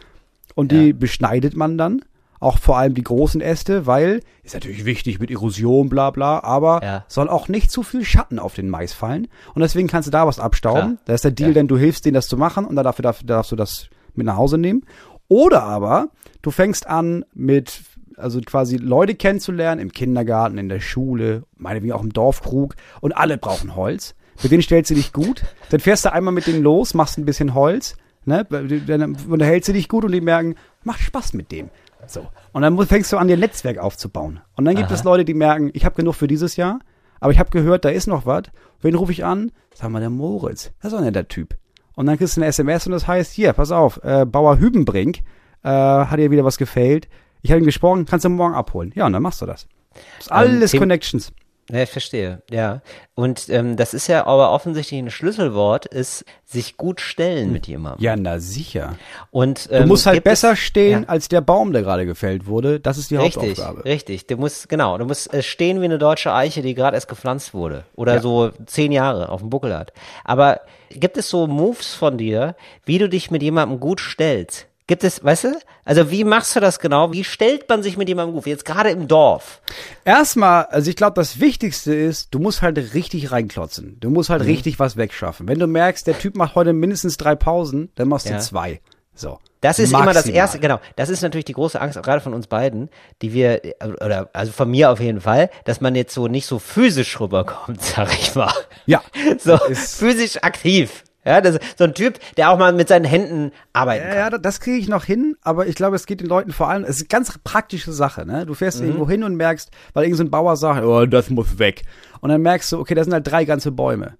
Und 0.54 0.71
die 0.71 0.89
Ja. 0.89 0.93
beschneidet 0.97 1.56
man 1.56 1.78
dann. 1.78 2.01
Auch 2.39 2.60
vor 2.60 2.78
allem 2.78 2.93
die 2.93 3.04
großen 3.04 3.39
Äste, 3.41 3.88
weil 3.88 4.19
ist 4.43 4.54
natürlich 4.54 4.86
wichtig 4.86 5.19
mit 5.19 5.32
Erosion, 5.32 5.89
bla 5.89 6.12
bla, 6.12 6.43
aber 6.43 6.82
Ja. 6.84 7.06
soll 7.08 7.30
auch 7.30 7.47
nicht 7.47 7.71
zu 7.71 7.82
viel 7.82 8.04
Schatten 8.04 8.39
auf 8.39 8.54
den 8.54 8.69
Mais 8.69 8.93
fallen. 8.93 9.28
Und 9.56 9.62
deswegen 9.62 9.88
kannst 9.88 10.08
du 10.08 10.12
da 10.12 10.28
was 10.28 10.39
abstauben. 10.39 10.82
Klar. 10.95 10.97
Da 11.06 11.13
ist 11.13 11.23
der 11.23 11.32
Deal, 11.32 11.49
Ja. 11.49 11.54
denn 11.56 11.67
du 11.67 11.78
hilfst 11.78 12.06
denen 12.06 12.13
das 12.13 12.28
zu 12.28 12.38
machen 12.38 12.65
und 12.65 12.75
dafür 12.75 13.04
darf, 13.04 13.23
darfst 13.23 13.51
du 13.51 13.56
das 13.56 13.89
mit 14.13 14.25
nach 14.25 14.36
Hause 14.38 14.58
nehmen. 14.58 14.84
Oder 15.28 15.63
aber 15.63 16.10
du 16.41 16.51
fängst 16.51 16.88
an 16.88 17.25
mit, 17.34 17.82
also 18.17 18.39
quasi 18.41 18.78
Leute 18.78 19.15
kennenzulernen 19.15 19.82
im 19.82 19.91
Kindergarten, 19.91 20.58
in 20.58 20.69
der 20.69 20.80
Schule, 20.80 21.43
meinetwegen 21.58 21.93
auch 21.93 22.04
im 22.04 22.13
Dorfkrug 22.13 22.75
und 23.01 23.15
alle 23.15 23.38
brauchen 23.38 23.75
Holz. 23.75 24.15
Mit 24.43 24.51
denen 24.51 24.63
stellst 24.63 24.91
du 24.91 24.95
dich 24.95 25.13
gut. 25.13 25.43
Dann 25.69 25.80
fährst 25.80 26.06
du 26.06 26.12
einmal 26.12 26.34
mit 26.34 26.47
denen 26.47 26.62
los, 26.62 26.93
machst 26.93 27.17
ein 27.17 27.25
bisschen 27.25 27.54
Holz, 27.54 27.95
ne? 28.25 28.45
Dann 28.45 29.17
unterhältst 29.30 29.69
du 29.69 29.73
dich 29.73 29.88
gut 29.88 30.04
und 30.04 30.12
die 30.12 30.21
merken, 30.21 30.56
macht 30.84 30.99
Spaß 30.99 31.34
mit 31.34 31.51
dem. 31.51 31.69
So. 32.08 32.28
Und 32.51 32.62
dann 32.62 32.78
fängst 32.86 33.12
du 33.12 33.17
an, 33.17 33.28
dir 33.28 33.38
Netzwerk 33.38 33.78
aufzubauen. 33.78 34.41
Und 34.56 34.65
dann 34.65 34.75
gibt 34.75 34.91
es 34.91 35.04
Leute, 35.04 35.25
die 35.25 35.34
merken, 35.34 35.71
ich 35.73 35.86
habe 35.86 35.95
genug 35.95 36.15
für 36.15 36.28
dieses 36.28 36.56
Jahr, 36.56 36.80
aber 37.19 37.32
ich 37.32 37.39
habe 37.39 37.49
gehört, 37.49 37.86
da 37.86 37.89
ist 37.89 38.08
noch 38.08 38.25
was. 38.25 38.43
Wen 38.82 38.95
rufe 38.95 39.12
ich 39.12 39.25
an? 39.25 39.51
Sag 39.73 39.89
mal, 39.89 39.99
der 39.99 40.10
Moritz. 40.10 40.71
Das 40.82 40.91
ist 40.91 40.97
doch 40.97 41.04
nicht 41.04 41.15
der 41.15 41.28
Typ. 41.28 41.56
Und 41.95 42.06
dann 42.06 42.17
kriegst 42.17 42.38
du 42.38 42.41
eine 42.41 42.47
SMS 42.47 42.86
und 42.86 42.91
das 42.91 43.08
heißt, 43.08 43.34
hier, 43.34 43.54
pass 43.54 43.71
auf, 43.71 43.99
äh, 44.04 44.25
Bauer 44.25 44.60
Hübenbrink, 44.60 45.19
äh, 45.63 45.69
hat 45.69 46.19
dir 46.19 46.30
wieder 46.30 46.43
was 46.43 46.58
gefällt. 46.58 47.08
Ich 47.45 47.51
habe 47.51 47.62
ihn 47.62 47.65
gesprochen, 47.65 48.05
kannst 48.05 48.25
du 48.25 48.29
morgen 48.29 48.55
abholen. 48.55 48.91
Ja, 48.95 49.05
und 49.05 49.13
dann 49.13 49.21
machst 49.21 49.39
du 49.39 49.45
das. 49.45 49.67
Das 49.93 50.25
ist 50.25 50.31
alles 50.31 50.73
Ähm, 50.73 50.79
Connections. 50.79 51.31
Ja, 51.71 51.84
ich 51.84 51.89
verstehe, 51.89 52.41
ja. 52.51 52.81
Und 53.15 53.49
ähm, 53.49 53.75
das 53.75 53.93
ist 53.93 54.08
ja 54.08 54.25
aber 54.25 54.51
offensichtlich 54.51 54.99
ein 54.99 55.10
Schlüsselwort, 55.12 55.86
ist 55.86 56.25
sich 56.43 56.75
gut 56.77 57.01
stellen 57.01 57.51
mit 57.51 57.67
jemandem. 57.67 58.03
Ja, 58.03 58.15
na 58.15 58.39
sicher. 58.39 58.97
Und, 59.31 59.67
Du 59.69 59.73
ähm, 59.75 59.88
musst 59.88 60.05
halt 60.08 60.15
gibt 60.17 60.27
es- 60.27 60.31
besser 60.41 60.55
stehen 60.55 61.03
Ja. 61.03 61.08
als 61.10 61.27
der 61.27 61.41
Baum, 61.41 61.71
der 61.71 61.81
gerade 61.84 62.05
gefällt 62.08 62.45
wurde. 62.47 62.79
Das 62.79 62.97
ist 62.97 63.10
die 63.12 63.15
Richtig, 63.15 63.58
Hauptaufgabe. 63.60 63.86
richtig. 63.86 64.25
Du 64.27 64.38
musst, 64.38 64.69
genau, 64.69 64.97
du 64.97 65.05
musst 65.05 65.31
äh, 65.34 65.41
stehen 65.43 65.81
wie 65.81 65.86
eine 65.86 65.97
deutsche 65.99 66.34
Eiche, 66.34 66.62
die 66.63 66.73
gerade 66.75 66.97
erst 66.97 67.08
gepflanzt 67.10 67.53
wurde. 67.53 67.86
Oder 67.95 68.15
Ja. 68.15 68.21
so 68.21 68.51
zehn 68.65 68.91
Jahre 68.91 69.29
auf 69.29 69.41
dem 69.41 69.49
Buckel 69.51 69.75
hat. 69.77 69.93
Aber 70.23 70.62
gibt 70.89 71.17
es 71.17 71.29
so 71.29 71.45
Moves 71.47 71.93
von 71.93 72.17
dir, 72.17 72.55
wie 72.86 72.97
du 72.99 73.08
dich 73.10 73.29
mit 73.31 73.41
jemandem 73.41 73.79
gut 73.79 73.99
stellst? 74.01 74.67
Gibt 74.88 75.04
es, 75.04 75.24
weißt 75.24 75.45
du? 75.45 75.60
Also 75.84 76.12
wie 76.12 76.24
machst 76.24 76.56
du 76.56 76.60
das 76.60 76.80
genau? 76.80 77.12
Wie 77.12 77.24
stellt 77.24 77.67
man 77.69 77.82
sich 77.82 77.98
mit 77.98 78.08
jemandem 78.08 78.36
gut? 78.36 78.45
Jetzt 78.45 78.65
gerade 78.65 78.91
im 78.91 79.08
Dorf. 79.08 79.62
Erstmal, 80.04 80.65
also 80.65 80.89
ich 80.91 80.95
glaube, 80.95 81.15
das 81.15 81.39
Wichtigste 81.39 81.93
ist, 81.95 82.34
du 82.36 82.39
musst 82.39 82.62
halt 82.62 82.78
richtig 82.93 83.32
reinklotzen. 83.32 83.98
Du 84.00 84.10
musst 84.12 84.30
halt 84.30 84.43
Mhm. 84.43 84.48
richtig 84.50 84.78
was 84.80 84.95
wegschaffen. 84.95 85.48
Wenn 85.48 85.58
du 85.58 85.65
merkst, 85.67 86.06
der 86.06 86.19
Typ 86.19 86.36
macht 86.36 86.54
heute 86.56 86.74
mindestens 86.74 87.17
drei 87.17 87.34
Pausen, 87.36 87.89
dann 87.95 88.08
machst 88.10 88.28
Ja. 88.30 88.38
du 88.38 88.43
zwei. 88.43 88.80
So. 89.15 89.39
Das 89.62 89.80
ist 89.80 89.89
immer 89.91 90.06
das 90.08 90.15
Maximal. 90.17 90.38
erste, 90.38 90.60
genau. 90.60 90.80
Das 90.98 91.10
ist 91.10 91.21
natürlich 91.24 91.45
die 91.45 91.54
große 91.54 91.82
Angst, 91.82 91.98
auch 91.98 92.04
gerade 92.04 92.21
von 92.21 92.36
uns 92.36 92.45
beiden, 92.45 92.89
die 93.24 93.34
wir, 93.34 93.62
oder 94.04 94.30
also 94.34 94.52
von 94.52 94.69
mir 94.69 94.91
auf 94.91 95.00
jeden 95.00 95.21
Fall, 95.21 95.50
dass 95.63 95.82
man 95.82 95.95
jetzt 95.95 96.13
so 96.13 96.28
nicht 96.28 96.45
so 96.45 96.60
physisch 96.60 97.19
rüberkommt, 97.19 97.82
sag 97.95 98.13
ich 98.13 98.36
mal. 98.36 98.54
Ja. 98.86 99.02
So 99.39 99.58
physisch 99.58 100.38
aktiv. 100.43 101.04
Ja, 101.25 101.41
das 101.41 101.55
ist 101.55 101.77
so 101.79 101.83
ein 101.85 101.93
Typ, 101.93 102.19
der 102.38 102.51
auch 102.51 102.57
mal 102.59 102.71
mit 102.73 102.88
seinen 102.88 103.05
Händen 103.05 103.51
arbeiten 103.73 104.03
Ja, 104.03 104.09
kann. 104.09 104.17
ja, 104.19 104.29
da- 104.29 104.38
das 104.38 104.59
kriege 104.59 104.77
ich 104.77 104.88
noch 104.88 105.03
hin, 105.05 105.35
aber 105.41 105.65
ich 105.67 105.75
glaube, 105.75 105.95
es 105.95 106.05
geht 106.05 106.21
den 106.21 106.27
Leuten 106.27 106.51
vor 106.51 106.69
allem, 106.69 106.83
es 106.83 106.97
ist 106.97 107.01
eine 107.01 107.07
ganz 107.07 107.38
praktische 107.43 107.91
Sache, 107.93 108.25
ne? 108.25 108.45
Du 108.45 108.53
fährst 108.53 108.79
Mhm. 108.81 108.88
irgendwo 108.88 109.09
hin 109.09 109.23
und 109.23 109.35
merkst, 109.35 109.71
weil 109.93 110.03
irgend 110.03 110.17
so 110.17 110.23
ein 110.23 110.29
Bauer 110.29 110.55
sagt, 110.55 110.83
oh, 110.85 111.05
das 111.05 111.29
muss 111.29 111.57
weg. 111.59 111.81
Und 112.21 112.29
dann 112.29 112.41
merkst 112.41 112.71
du, 112.71 112.79
okay, 112.79 112.93
da 112.95 113.03
sind 113.03 113.13
halt 113.13 113.25
drei 113.29 113.45
ganze 113.45 113.71
Bäume. 113.71 114.17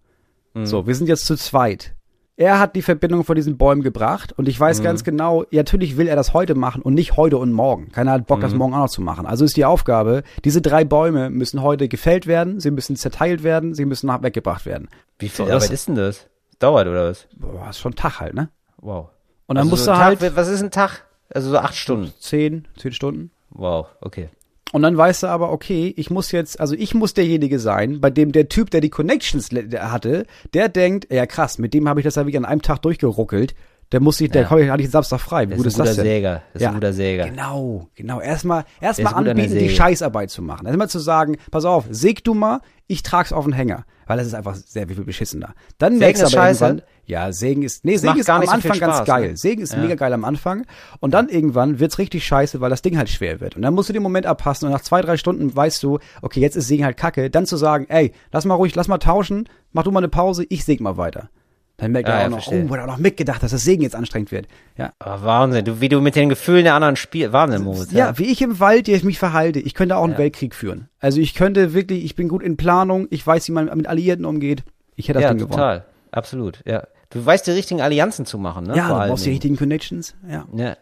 Mhm. 0.54 0.66
So, 0.66 0.88
wir 0.88 0.96
sind 0.96 1.08
jetzt 1.08 1.26
zu 1.26 1.36
zweit. 1.36 1.94
Er 2.38 2.60
hat 2.60 2.76
die 2.76 2.82
Verbindung 2.82 3.24
von 3.24 3.36
diesen 3.36 3.58
Bäumen 3.58 3.82
gebracht 3.82 4.34
und 4.36 4.50
ich 4.50 4.60
Mhm. 4.60 4.64
weiß 4.64 4.82
ganz 4.84 5.04
genau, 5.06 5.44
ja, 5.52 5.60
natürlich 5.60 5.96
will 5.98 6.08
er 6.08 6.16
das 6.18 6.34
heute 6.34 6.54
machen 6.56 6.82
und 6.82 6.94
nicht 6.94 7.16
heute 7.16 7.38
und 7.38 7.54
morgen. 7.54 7.92
Keiner 7.94 8.12
hat 8.12 8.28
Bock, 8.28 8.42
das 8.42 8.52
Mhm. 8.52 8.58
morgen 8.58 8.74
auch 8.74 8.80
noch 8.80 8.90
zu 8.90 9.02
machen. 9.02 9.26
Also 9.26 9.46
ist 9.46 9.56
die 9.56 9.64
Aufgabe, 9.64 10.24
diese 10.44 10.62
drei 10.62 10.84
Bäume 10.84 11.30
müssen 11.30 11.62
heute 11.62 11.88
gefällt 11.88 12.28
werden, 12.28 12.60
sie 12.60 12.72
müssen 12.72 12.96
zerteilt 12.98 13.44
werden, 13.44 13.74
sie 13.74 13.86
müssen 13.86 14.08
nach 14.08 14.22
weggebracht 14.22 14.66
werden. 14.66 14.90
Wie 15.20 15.30
viel 15.30 15.46
So, 15.46 15.52
Arbeit 15.54 15.70
ist 15.72 15.88
denn 15.88 15.96
das? 15.96 16.28
Dauert 16.66 16.88
oder 16.88 17.10
was? 17.12 17.28
Boah, 17.36 17.70
ist 17.70 17.78
schon 17.78 17.92
ein 17.92 17.96
Tag 17.96 18.20
halt, 18.20 18.34
ne? 18.34 18.50
Wow. 18.78 19.10
Und 19.46 19.56
dann 19.56 19.68
Also 19.68 19.70
musst 19.70 19.84
so 19.86 19.92
du 19.92 19.98
ein 19.98 20.04
halt 20.04 20.20
Tag, 20.20 20.36
was 20.36 20.48
ist 20.48 20.64
ein 20.64 20.72
Tag? 20.72 21.06
Also 21.30 21.52
so 21.52 21.60
acht 21.60 21.76
Stunden. 21.76 22.12
zehn, 22.20 22.68
zehn 22.76 22.92
Stunden. 22.92 23.30
Wow, 23.52 23.86
okay. 24.02 24.30
Und 24.72 24.82
dann 24.82 24.98
weißt 24.98 25.24
du 25.24 25.28
aber, 25.28 25.52
okay, 25.52 25.94
ich 25.96 26.10
muss 26.10 26.32
jetzt, 26.32 26.60
also 26.60 26.74
ich 26.74 26.96
muss 26.96 27.14
derjenige 27.14 27.60
sein, 27.60 28.02
bei 28.02 28.10
dem 28.10 28.32
der 28.32 28.50
Typ, 28.50 28.72
der 28.72 28.82
die 28.82 28.90
Connections 28.90 29.50
hatte, 29.52 30.26
der 30.56 30.68
denkt, 30.70 31.14
ja 31.14 31.28
krass, 31.28 31.60
mit 31.60 31.76
dem 31.76 31.88
habe 31.88 32.00
ich 32.00 32.04
das 32.04 32.16
ja 32.16 32.24
wirklich 32.24 32.38
an 32.38 32.46
einem 32.46 32.64
Tag 32.64 32.82
durchgeruckelt. 32.82 33.54
Der 33.92 34.00
muss 34.02 34.18
sich, 34.18 34.30
der 34.32 34.44
Ja. 34.50 34.58
ja 34.58 34.74
eigentlich 34.74 34.90
Samstag 34.90 35.20
frei. 35.20 35.46
Wie 35.46 35.52
Das 35.52 35.58
gut 35.58 35.68
ist 35.68 35.76
ein 35.76 35.86
das 35.86 35.90
guter 35.92 36.04
denn? 36.04 36.12
Säger. 36.12 36.42
Das 36.54 36.62
ist 36.62 36.68
ein 36.68 36.74
guter 36.74 36.94
Säger. 36.94 37.26
Genau, 37.30 37.88
genau. 37.96 38.20
Erstmal, 38.20 38.66
erstmal 38.82 39.14
an 39.14 39.28
anbieten, 39.28 39.58
die. 39.60 39.70
Scheißarbeit 39.70 40.32
zu 40.32 40.42
machen. 40.42 40.66
Erstmal 40.66 40.90
zu 40.90 41.00
sagen, 41.00 41.38
pass 41.52 41.66
auf, 41.66 41.86
säg 41.92 42.24
du 42.24 42.34
mal, 42.34 42.62
ich 42.88 43.04
trag's 43.04 43.32
auf 43.32 43.46
den 43.46 43.54
Hänger. 43.54 43.86
Weil 44.08 44.18
das 44.18 44.28
ist 44.28 44.36
einfach 44.36 44.54
sehr 44.56 44.88
viel 44.88 45.04
beschissener. 45.04 45.56
Dann 45.80 45.94
Sägen 45.94 46.00
merkst 46.00 46.22
du 46.22 46.26
aber 46.28 46.32
scheiße? 46.32 46.66
irgendwann, 46.66 46.86
ja, 47.08 47.32
Sägen 47.32 47.64
ist, 47.64 47.86
nee, 47.86 47.98
Sägen 47.98 48.20
ist 48.20 48.30
am 48.30 48.44
so 48.44 48.52
Anfang 48.52 48.78
ganz 48.80 48.96
Spaß, 48.98 49.08
geil. 49.08 49.30
ne? 49.30 49.38
Sägen 49.38 49.62
ist 49.64 49.74
Ja. 49.74 49.80
mega 49.80 49.96
geil 49.96 50.14
am 50.14 50.24
Anfang. 50.26 50.66
Und 51.00 51.16
dann 51.16 51.28
irgendwann 51.30 51.80
wird's 51.80 51.98
richtig 51.98 52.24
scheiße, 52.26 52.62
weil 52.62 52.70
das 52.70 52.84
Ding 52.84 52.98
halt 53.00 53.10
schwer 53.10 53.40
wird. 53.42 53.56
Und 53.56 53.64
dann 53.64 53.74
musst 53.74 53.90
du 53.90 53.94
den 53.94 54.04
Moment 54.04 54.28
abpassen 54.28 54.68
und 54.68 54.74
nach 54.74 54.82
zwei, 54.82 55.02
drei 55.02 55.18
Stunden 55.18 55.56
weißt 55.56 55.82
du, 55.82 55.98
okay, 56.22 56.40
jetzt 56.40 56.56
ist 56.56 56.68
Sägen 56.68 56.86
halt 56.86 56.98
kacke. 56.98 57.32
Dann 57.32 57.48
zu 57.48 57.58
sagen, 57.58 57.86
ey, 57.90 58.12
lass 58.32 58.46
mal 58.46 58.54
ruhig, 58.56 58.76
lass 58.76 58.88
mal 58.88 59.00
tauschen, 59.00 59.50
mach 59.72 59.84
du 59.84 59.92
mal 59.92 60.00
eine 60.00 60.10
Pause, 60.10 60.46
ich 60.50 60.66
säg 60.66 60.82
mal 60.82 60.98
weiter. 60.98 61.30
Dann 61.78 61.92
merkt 61.92 62.08
Ja, 62.08 62.16
er 62.16 62.20
ja, 62.22 62.26
auch 62.28 62.30
noch, 62.32 62.38
verstehe. 62.44 62.64
oh, 62.66 62.70
wurde 62.70 62.84
auch 62.84 62.88
noch 62.88 62.98
mitgedacht, 62.98 63.44
dass 63.44 63.52
das 63.52 63.64
Sägen 63.64 63.82
jetzt 63.84 63.96
anstrengend 63.96 64.32
wird. 64.32 64.48
Ja. 64.78 64.94
Aber 65.00 65.24
Wahnsinn, 65.26 65.66
du, 65.66 65.82
wie 65.82 65.90
du 65.90 66.00
mit 66.00 66.16
den 66.16 66.30
Gefühlen 66.30 66.64
der 66.64 66.74
anderen 66.74 66.96
spielst. 66.96 67.34
Wahnsinn, 67.34 67.64
Moritz. 67.64 67.92
Ja, 67.92 68.18
wie 68.18 68.26
ich 68.26 68.42
im 68.42 68.60
Wald 68.62 68.88
jetzt 68.88 69.04
mich 69.04 69.20
verhalte. 69.20 69.60
Ich 69.60 69.74
könnte 69.74 69.98
auch 69.98 70.04
einen 70.06 70.14
Ja. 70.14 70.20
Weltkrieg 70.20 70.56
führen. 70.56 70.88
Also 71.02 71.20
ich 71.20 71.34
könnte 71.34 71.74
wirklich, 71.74 72.06
ich 72.06 72.16
bin 72.16 72.30
gut 72.30 72.42
in 72.44 72.56
Planung, 72.56 73.08
ich 73.10 73.26
weiß, 73.28 73.48
wie 73.50 73.52
man 73.52 73.66
mit 73.76 73.88
Alliierten 73.88 74.24
umgeht. 74.26 74.64
Ich 74.96 75.10
hätte 75.10 75.16
das 75.20 75.24
ja 75.24 75.30
Ding 75.32 75.40
gewonnen. 75.40 75.52
total. 75.52 75.86
Absolut, 76.12 76.62
ja. 76.66 76.84
Du 77.10 77.26
weißt 77.26 77.46
die 77.48 77.52
richtigen 77.52 77.82
Allianzen 77.82 78.26
zu 78.26 78.38
machen, 78.38 78.68
ne? 78.68 78.78
Ja, 78.78 78.88
Vor 78.88 79.02
du 79.02 79.08
brauchst 79.10 79.26
die 79.26 79.32
richtigen 79.32 79.58
Connections. 79.58 80.16
Ja. 80.30 80.46
Ja. 80.56 80.78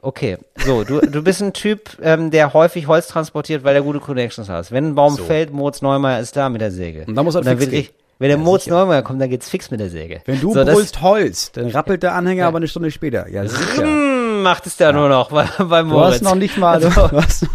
Okay, 0.00 0.36
so, 0.56 0.82
du, 0.84 1.00
du 1.00 1.22
bist 1.22 1.42
ein 1.42 1.52
Typ, 1.52 1.96
ähm, 2.02 2.30
der 2.30 2.54
häufig 2.54 2.88
Holz 2.88 3.06
transportiert, 3.06 3.62
weil 3.62 3.76
er 3.76 3.82
gute 3.82 4.00
Connections 4.00 4.48
hat. 4.48 4.72
Wenn 4.72 4.86
ein 4.88 4.94
Baum 4.96 5.14
So. 5.14 5.22
fällt, 5.24 5.52
Moritz 5.52 5.80
Neumeier 5.80 6.18
ist 6.20 6.34
da 6.36 6.48
mit 6.48 6.60
der 6.60 6.70
Säge. 6.72 7.04
Und 7.06 7.14
dann 7.14 7.24
muss 7.24 7.34
er 7.36 7.42
dann 7.42 7.56
gehen. 7.58 7.68
richtig- 7.68 7.94
Wenn 8.20 8.28
der 8.28 8.36
Ja, 8.36 8.44
Moritz. 8.44 8.66
Neumeier 8.68 9.02
kommt, 9.02 9.20
dann 9.20 9.30
geht's 9.30 9.48
fix 9.48 9.70
mit 9.72 9.80
der 9.80 9.88
Säge. 9.90 10.20
Wenn 10.26 10.40
du 10.40 10.52
so, 10.52 10.62
brüllst 10.64 11.00
Holz, 11.00 11.50
dann 11.52 11.66
rappelt 11.68 12.02
der 12.04 12.14
Anhänger 12.14 12.42
Ja. 12.42 12.48
aber 12.48 12.58
eine 12.58 12.68
Stunde 12.68 12.90
später. 12.92 13.26
Ja, 13.28 13.46
sicher. 13.48 13.84
Mm, 13.84 14.42
macht 14.42 14.66
es 14.66 14.76
da 14.76 14.92
nur 14.92 15.08
noch 15.08 15.30
bei, 15.30 15.48
bei 15.58 15.80
Du 15.82 15.88
Moritz. 15.88 16.14
hast 16.16 16.22
noch 16.22 16.34
nicht 16.34 16.56
mal, 16.58 16.74
Also, 16.74 16.88
du 17.08 17.16
hast, 17.16 17.46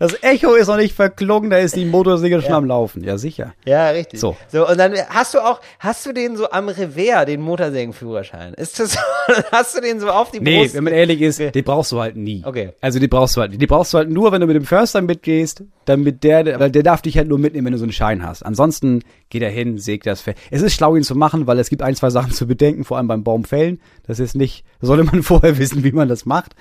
das 0.00 0.20
Echo 0.22 0.54
ist 0.54 0.66
noch 0.68 0.78
nicht 0.78 0.94
verklungen, 0.96 1.50
da 1.50 1.58
ist 1.58 1.76
die 1.76 1.84
Motorsäge 1.84 2.40
schon 2.40 2.52
am 2.54 2.64
Laufen. 2.64 3.04
Ja, 3.04 3.18
sicher. 3.18 3.52
ja, 3.66 3.90
richtig. 3.90 4.18
So. 4.18 4.34
so. 4.48 4.66
Und 4.66 4.78
dann 4.78 4.94
hast 5.10 5.34
du 5.34 5.38
auch, 5.40 5.60
hast 5.78 6.06
du 6.06 6.12
den 6.14 6.36
so 6.38 6.50
am 6.50 6.68
Revers, 6.70 7.26
den 7.26 7.42
Motorsägenführerschein? 7.42 8.54
Ist 8.54 8.80
das 8.80 8.94
so, 8.94 8.98
hast 9.52 9.76
du 9.76 9.82
den 9.82 10.00
so 10.00 10.08
auf 10.08 10.30
die 10.30 10.40
Nee, 10.40 10.62
Brust? 10.62 10.74
wenn 10.74 10.84
man 10.84 10.94
ehrlich 10.94 11.20
ist, 11.20 11.38
die 11.54 11.62
brauchst 11.62 11.92
du 11.92 12.00
halt 12.00 12.16
nie. 12.16 12.42
Okay. 12.44 12.70
Also 12.80 12.98
die 12.98 13.08
brauchst 13.08 13.36
du 13.36 13.42
halt. 13.42 13.60
Die 13.60 13.66
brauchst 13.66 13.92
du 13.92 13.98
halt 13.98 14.08
nur, 14.08 14.32
wenn 14.32 14.40
du 14.40 14.46
mit 14.46 14.56
dem 14.56 14.64
Förster 14.64 15.02
mitgehst, 15.02 15.64
damit 15.84 16.24
der, 16.24 16.58
weil 16.58 16.70
der 16.70 16.82
darf 16.82 17.02
dich 17.02 17.18
halt 17.18 17.28
nur 17.28 17.38
mitnehmen, 17.38 17.66
wenn 17.66 17.72
du 17.74 17.78
so 17.78 17.84
einen 17.84 17.92
Schein 17.92 18.26
hast. 18.26 18.42
Ansonsten 18.42 19.02
geht 19.28 19.42
er 19.42 19.50
hin, 19.50 19.76
sägt 19.78 20.06
das 20.06 20.22
Fell. 20.22 20.34
Es 20.50 20.62
ist 20.62 20.72
schlau, 20.72 20.96
ihn 20.96 21.02
zu 21.02 21.14
machen, 21.14 21.46
weil 21.46 21.58
es 21.58 21.68
gibt 21.68 21.82
ein, 21.82 21.94
zwei 21.94 22.08
Sachen 22.10 22.32
zu 22.32 22.46
bedenken, 22.46 22.84
vor 22.84 22.96
allem 22.96 23.06
beim 23.08 23.22
Baumfällen. 23.22 23.80
Das 24.06 24.18
ist 24.18 24.34
nicht, 24.34 24.64
sollte 24.80 25.04
man 25.04 25.22
vorher 25.22 25.58
wissen, 25.58 25.84
wie 25.84 25.92
man 25.92 26.08
das 26.08 26.24
macht. 26.24 26.54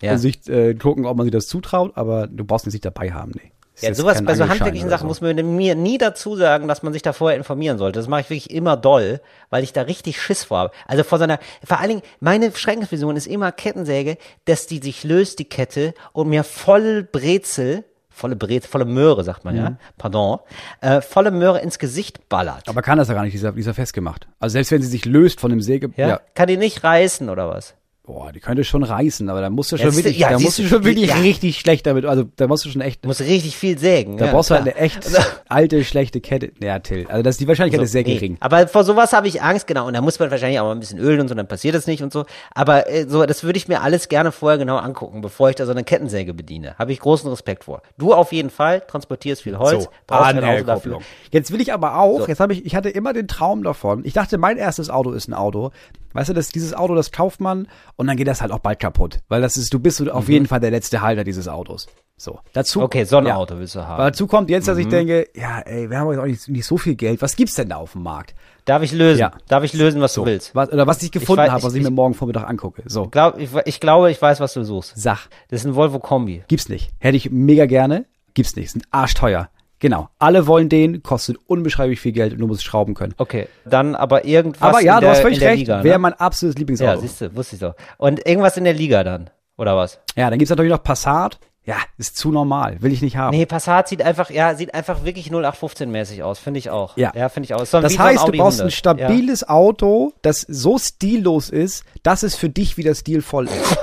Ja. 0.00 0.12
Und 0.12 0.18
sich 0.18 0.46
äh, 0.48 0.74
gucken, 0.74 1.06
ob 1.06 1.16
man 1.16 1.24
sich 1.24 1.32
das 1.32 1.46
zutraut, 1.46 1.92
aber 1.96 2.26
du 2.26 2.44
brauchst 2.44 2.66
nicht 2.66 2.84
dabei 2.84 3.12
haben, 3.12 3.32
nee. 3.34 3.52
Es 3.76 3.82
Ja, 3.82 3.94
sowas, 3.94 4.24
bei 4.24 4.34
so 4.34 4.48
handwerklichen 4.48 4.88
Sachen 4.88 5.06
muss 5.06 5.20
man 5.20 5.36
mir 5.54 5.74
nie 5.74 5.98
dazu 5.98 6.34
sagen, 6.34 6.66
dass 6.66 6.82
man 6.82 6.94
sich 6.94 7.02
da 7.02 7.12
vorher 7.12 7.36
informieren 7.36 7.76
sollte. 7.76 7.98
Das 7.98 8.08
mache 8.08 8.22
ich 8.22 8.30
wirklich 8.30 8.50
immer 8.50 8.74
doll, 8.74 9.20
weil 9.50 9.64
ich 9.64 9.74
da 9.74 9.82
richtig 9.82 10.18
Schiss 10.20 10.44
vor 10.44 10.58
habe. 10.58 10.70
Also 10.86 11.04
vor 11.04 11.18
seiner, 11.18 11.38
vor 11.62 11.78
allen 11.78 11.90
Dingen, 11.90 12.02
meine 12.18 12.50
Schreckensvision 12.56 13.16
ist 13.16 13.26
immer 13.26 13.52
Kettensäge, 13.52 14.16
dass 14.46 14.66
die 14.66 14.78
sich 14.78 15.04
löst, 15.04 15.40
die 15.40 15.44
Kette, 15.44 15.92
und 16.14 16.30
mir 16.30 16.42
voll 16.42 17.02
Brezel, 17.02 17.84
volle 18.08 18.34
Brezel, 18.34 18.70
volle 18.70 18.86
Möhre, 18.86 19.24
sagt 19.24 19.44
man 19.44 19.54
Mhm. 19.54 19.60
ja, 19.60 19.76
pardon, 19.98 20.38
äh, 20.80 21.02
volle 21.02 21.30
Möhre 21.30 21.60
ins 21.60 21.78
Gesicht 21.78 22.30
ballert. 22.30 22.70
Aber 22.70 22.80
kann 22.80 22.96
das 22.96 23.08
ja 23.08 23.14
gar 23.14 23.24
nicht, 23.24 23.34
dieser, 23.34 23.52
dieser 23.52 23.74
festgemacht. 23.74 24.26
Also 24.40 24.54
selbst 24.54 24.72
wenn 24.72 24.80
sie 24.80 24.88
sich 24.88 25.04
löst 25.04 25.38
von 25.38 25.50
dem 25.50 25.60
Säge, 25.60 25.90
ja? 25.96 26.08
ja. 26.08 26.20
Kann 26.34 26.48
die 26.48 26.56
nicht 26.56 26.82
reißen 26.82 27.28
oder 27.28 27.50
was? 27.50 27.74
Boah, 28.06 28.30
die 28.30 28.38
könnte 28.38 28.62
schon 28.62 28.84
reißen, 28.84 29.28
aber 29.28 29.40
da 29.40 29.50
musst 29.50 29.72
du 29.72 29.76
Ja, 29.76 29.82
schon 29.82 29.90
du- 29.90 29.96
wirklich, 29.96 30.16
ja, 30.18 30.30
da 30.30 30.38
musst 30.38 30.60
du 30.60 30.62
schon 30.68 30.84
wirklich 30.84 31.08
ja. 31.10 31.16
richtig 31.16 31.58
schlecht 31.58 31.86
damit, 31.86 32.04
also 32.04 32.22
da 32.36 32.46
musst 32.46 32.64
du 32.64 32.68
schon 32.70 32.80
echt 32.80 33.04
musst 33.04 33.20
richtig 33.20 33.56
viel 33.56 33.76
sägen. 33.78 34.16
Da 34.16 34.26
ja, 34.26 34.32
brauchst 34.32 34.50
du 34.50 34.54
halt 34.54 34.62
eine 34.62 34.76
echt 34.76 35.00
alte, 35.48 35.82
schlechte 35.82 36.20
Kette. 36.20 36.52
Ja, 36.60 36.78
Till. 36.78 37.06
Also 37.08 37.22
das 37.24 37.34
ist 37.34 37.40
die 37.40 37.48
Wahrscheinlichkeit 37.48 37.82
ist 37.84 37.90
sehr 37.90 38.04
Nee, 38.04 38.14
gering. 38.14 38.36
Aber 38.38 38.68
vor 38.68 38.84
sowas 38.84 39.12
habe 39.12 39.26
ich 39.26 39.42
Angst, 39.42 39.66
genau. 39.66 39.88
Und 39.88 39.94
da 39.94 40.00
muss 40.02 40.20
man 40.20 40.30
wahrscheinlich 40.30 40.60
auch 40.60 40.66
mal 40.66 40.72
ein 40.72 40.78
bisschen 40.78 41.00
ölen 41.00 41.20
und 41.20 41.26
so, 41.28 41.34
dann 41.34 41.48
passiert 41.48 41.74
das 41.74 41.88
nicht 41.88 42.00
und 42.04 42.12
so. 42.12 42.26
Aber 42.54 42.88
äh, 42.88 43.06
so, 43.08 43.26
das 43.26 43.42
würde 43.42 43.56
ich 43.56 43.66
mir 43.66 43.82
alles 43.82 44.08
gerne 44.08 44.30
vorher 44.30 44.56
genau 44.58 44.76
angucken, 44.76 45.20
bevor 45.20 45.50
ich 45.50 45.56
da 45.56 45.66
so 45.66 45.72
eine 45.72 45.82
Kettensäge 45.82 46.32
bediene. 46.32 46.76
Habe 46.78 46.92
ich 46.92 47.00
großen 47.00 47.28
Respekt 47.28 47.64
vor. 47.64 47.82
Du 47.98 48.14
auf 48.14 48.30
jeden 48.32 48.50
Fall 48.50 48.82
transportierst 48.86 49.42
viel 49.42 49.58
Holz, 49.58 49.88
brauchst 50.06 50.26
ein 50.34 50.44
Auto 50.44 50.62
dafür. 50.62 50.98
Jetzt 51.32 51.50
will 51.50 51.60
ich 51.60 51.72
aber 51.72 51.98
auch, 51.98 52.20
So. 52.20 52.26
jetzt 52.28 52.38
habe 52.38 52.52
ich, 52.52 52.64
ich 52.64 52.76
hatte 52.76 52.88
immer 52.88 53.12
den 53.12 53.26
Traum 53.26 53.64
davon. 53.64 54.04
Ich 54.04 54.12
dachte, 54.12 54.38
mein 54.38 54.58
erstes 54.58 54.90
Auto 54.90 55.10
ist 55.10 55.26
ein 55.26 55.34
Auto. 55.34 55.72
Weißt 56.16 56.28
du, 56.30 56.34
das, 56.34 56.48
dieses 56.48 56.74
Auto, 56.74 56.94
das 56.94 57.12
kauft 57.12 57.40
man 57.40 57.68
und 57.96 58.06
dann 58.06 58.16
geht 58.16 58.26
das 58.28 58.40
halt 58.40 58.52
auch 58.52 58.58
bald 58.60 58.80
kaputt. 58.80 59.20
Weil 59.28 59.40
das 59.42 59.56
ist, 59.56 59.72
du 59.72 59.78
bist 59.78 59.98
so 59.98 60.10
auf 60.10 60.28
jeden 60.28 60.46
Fall 60.46 60.60
der 60.60 60.70
letzte 60.70 61.00
Halter 61.00 61.24
dieses 61.24 61.48
Autos. 61.48 61.86
So. 62.18 62.40
Dazu. 62.54 62.78
Mhm. 62.78 62.84
Okay, 62.86 63.04
so 63.04 63.18
ein 63.18 63.26
ja. 63.26 63.38
Willst 63.50 63.74
du 63.74 63.80
haben. 63.82 63.92
Aber 63.94 64.04
dazu 64.10 64.26
kommt 64.26 64.48
jetzt, 64.48 64.64
Mhm. 64.64 64.70
dass 64.70 64.78
ich 64.78 64.88
denke, 64.88 65.28
ja, 65.34 65.60
ey, 65.60 65.90
wir 65.90 65.98
haben 65.98 66.10
jetzt 66.10 66.20
auch 66.20 66.24
nicht, 66.26 66.48
nicht 66.48 66.64
so 66.66 66.78
viel 66.78 66.94
Geld. 66.94 67.20
Was 67.20 67.36
gibt's 67.36 67.54
denn 67.54 67.68
da 67.68 67.76
auf 67.76 67.92
dem 67.92 68.02
Markt? 68.02 68.34
Darf 68.64 68.82
ich 68.82 68.92
lösen? 68.92 69.20
Ja. 69.20 69.32
Darf 69.48 69.62
ich 69.64 69.74
lösen, 69.74 70.00
was 70.00 70.14
du 70.14 70.24
willst? 70.24 70.54
Was, 70.54 70.72
oder 70.72 70.86
was 70.86 71.02
ich 71.02 71.12
gefunden 71.12 71.50
habe, 71.52 71.62
was 71.62 71.74
ich, 71.74 71.80
ich- 71.80 71.84
mir 71.84 71.90
morgen 71.94 72.14
Vormittag 72.14 72.48
angucke. 72.48 72.82
So. 72.86 73.06
Glaub, 73.08 73.38
ich, 73.38 73.50
ich 73.66 73.80
glaube, 73.80 74.10
ich 74.10 74.20
weiß, 74.20 74.40
was 74.40 74.54
du 74.54 74.64
suchst. 74.64 74.94
Sach. 74.96 75.28
Das 75.48 75.60
ist 75.60 75.66
ein 75.66 75.74
Volvo 75.74 75.98
Kombi. 75.98 76.42
Gibt's 76.48 76.68
nicht. 76.70 76.90
Hätte 76.98 77.16
ich 77.18 77.30
mega 77.30 77.66
gerne. 77.66 78.06
Gibt's 78.34 78.56
nicht. 78.56 78.70
Sind 78.72 78.84
arschteuer. 78.90 79.50
Genau. 79.78 80.08
Alle 80.18 80.46
wollen 80.46 80.68
den, 80.68 81.02
kostet 81.02 81.36
unbeschreiblich 81.46 82.00
viel 82.00 82.12
Geld 82.12 82.32
und 82.32 82.38
du 82.38 82.46
musst 82.46 82.64
schrauben 82.64 82.94
können. 82.94 83.14
Okay, 83.18 83.46
dann 83.64 83.94
aber 83.94 84.24
irgendwas 84.24 84.62
Aber 84.62 84.80
ja, 84.82 84.94
in 84.94 85.00
du 85.00 85.06
der, 85.06 85.10
hast 85.10 85.20
völlig 85.20 85.40
recht. 85.42 85.58
Liga, 85.58 85.84
Wäre 85.84 85.96
ne? 85.96 85.98
mein 85.98 86.12
absolutes 86.14 86.54
Ja, 86.56 86.60
Lieblingsauto. 86.60 87.00
siehst 87.00 87.20
du, 87.20 87.36
wusste 87.36 87.56
ich 87.56 87.60
doch. 87.60 87.74
Und 87.98 88.26
irgendwas 88.26 88.56
in 88.56 88.64
der 88.64 88.72
Liga 88.74 89.04
dann, 89.04 89.28
oder 89.58 89.76
was? 89.76 89.98
Ja, 90.16 90.30
dann 90.30 90.38
gibt's 90.38 90.50
natürlich 90.50 90.72
noch 90.72 90.82
Passat. 90.82 91.38
Ja, 91.64 91.74
ist 91.98 92.16
zu 92.16 92.30
normal. 92.30 92.80
Will 92.80 92.92
ich 92.92 93.02
nicht 93.02 93.16
haben. 93.16 93.36
Nee, 93.36 93.44
Passat 93.44 93.88
sieht 93.88 94.00
einfach, 94.00 94.30
ja, 94.30 94.54
sieht 94.54 94.72
einfach 94.72 95.04
wirklich 95.04 95.30
0815-mäßig 95.32 96.22
aus, 96.22 96.38
finde 96.38 96.58
ich 96.58 96.70
auch. 96.70 96.96
Ja. 96.96 97.10
Ja, 97.14 97.28
finde 97.28 97.46
ich 97.46 97.54
auch. 97.54 97.66
So 97.66 97.80
Das 97.80 97.94
so 97.94 97.98
heißt, 97.98 98.18
du 98.22 98.28
Audi 98.28 98.38
brauchst 98.38 98.60
ein 98.60 98.68
100. 98.68 98.72
stabiles 98.72 99.48
Auto, 99.48 100.12
das 100.22 100.42
so 100.42 100.78
stillos 100.78 101.50
ist, 101.50 101.84
dass 102.04 102.22
es 102.22 102.36
für 102.36 102.48
dich 102.48 102.76
wieder 102.76 102.94
stilvoll 102.94 103.46
ist. 103.46 103.76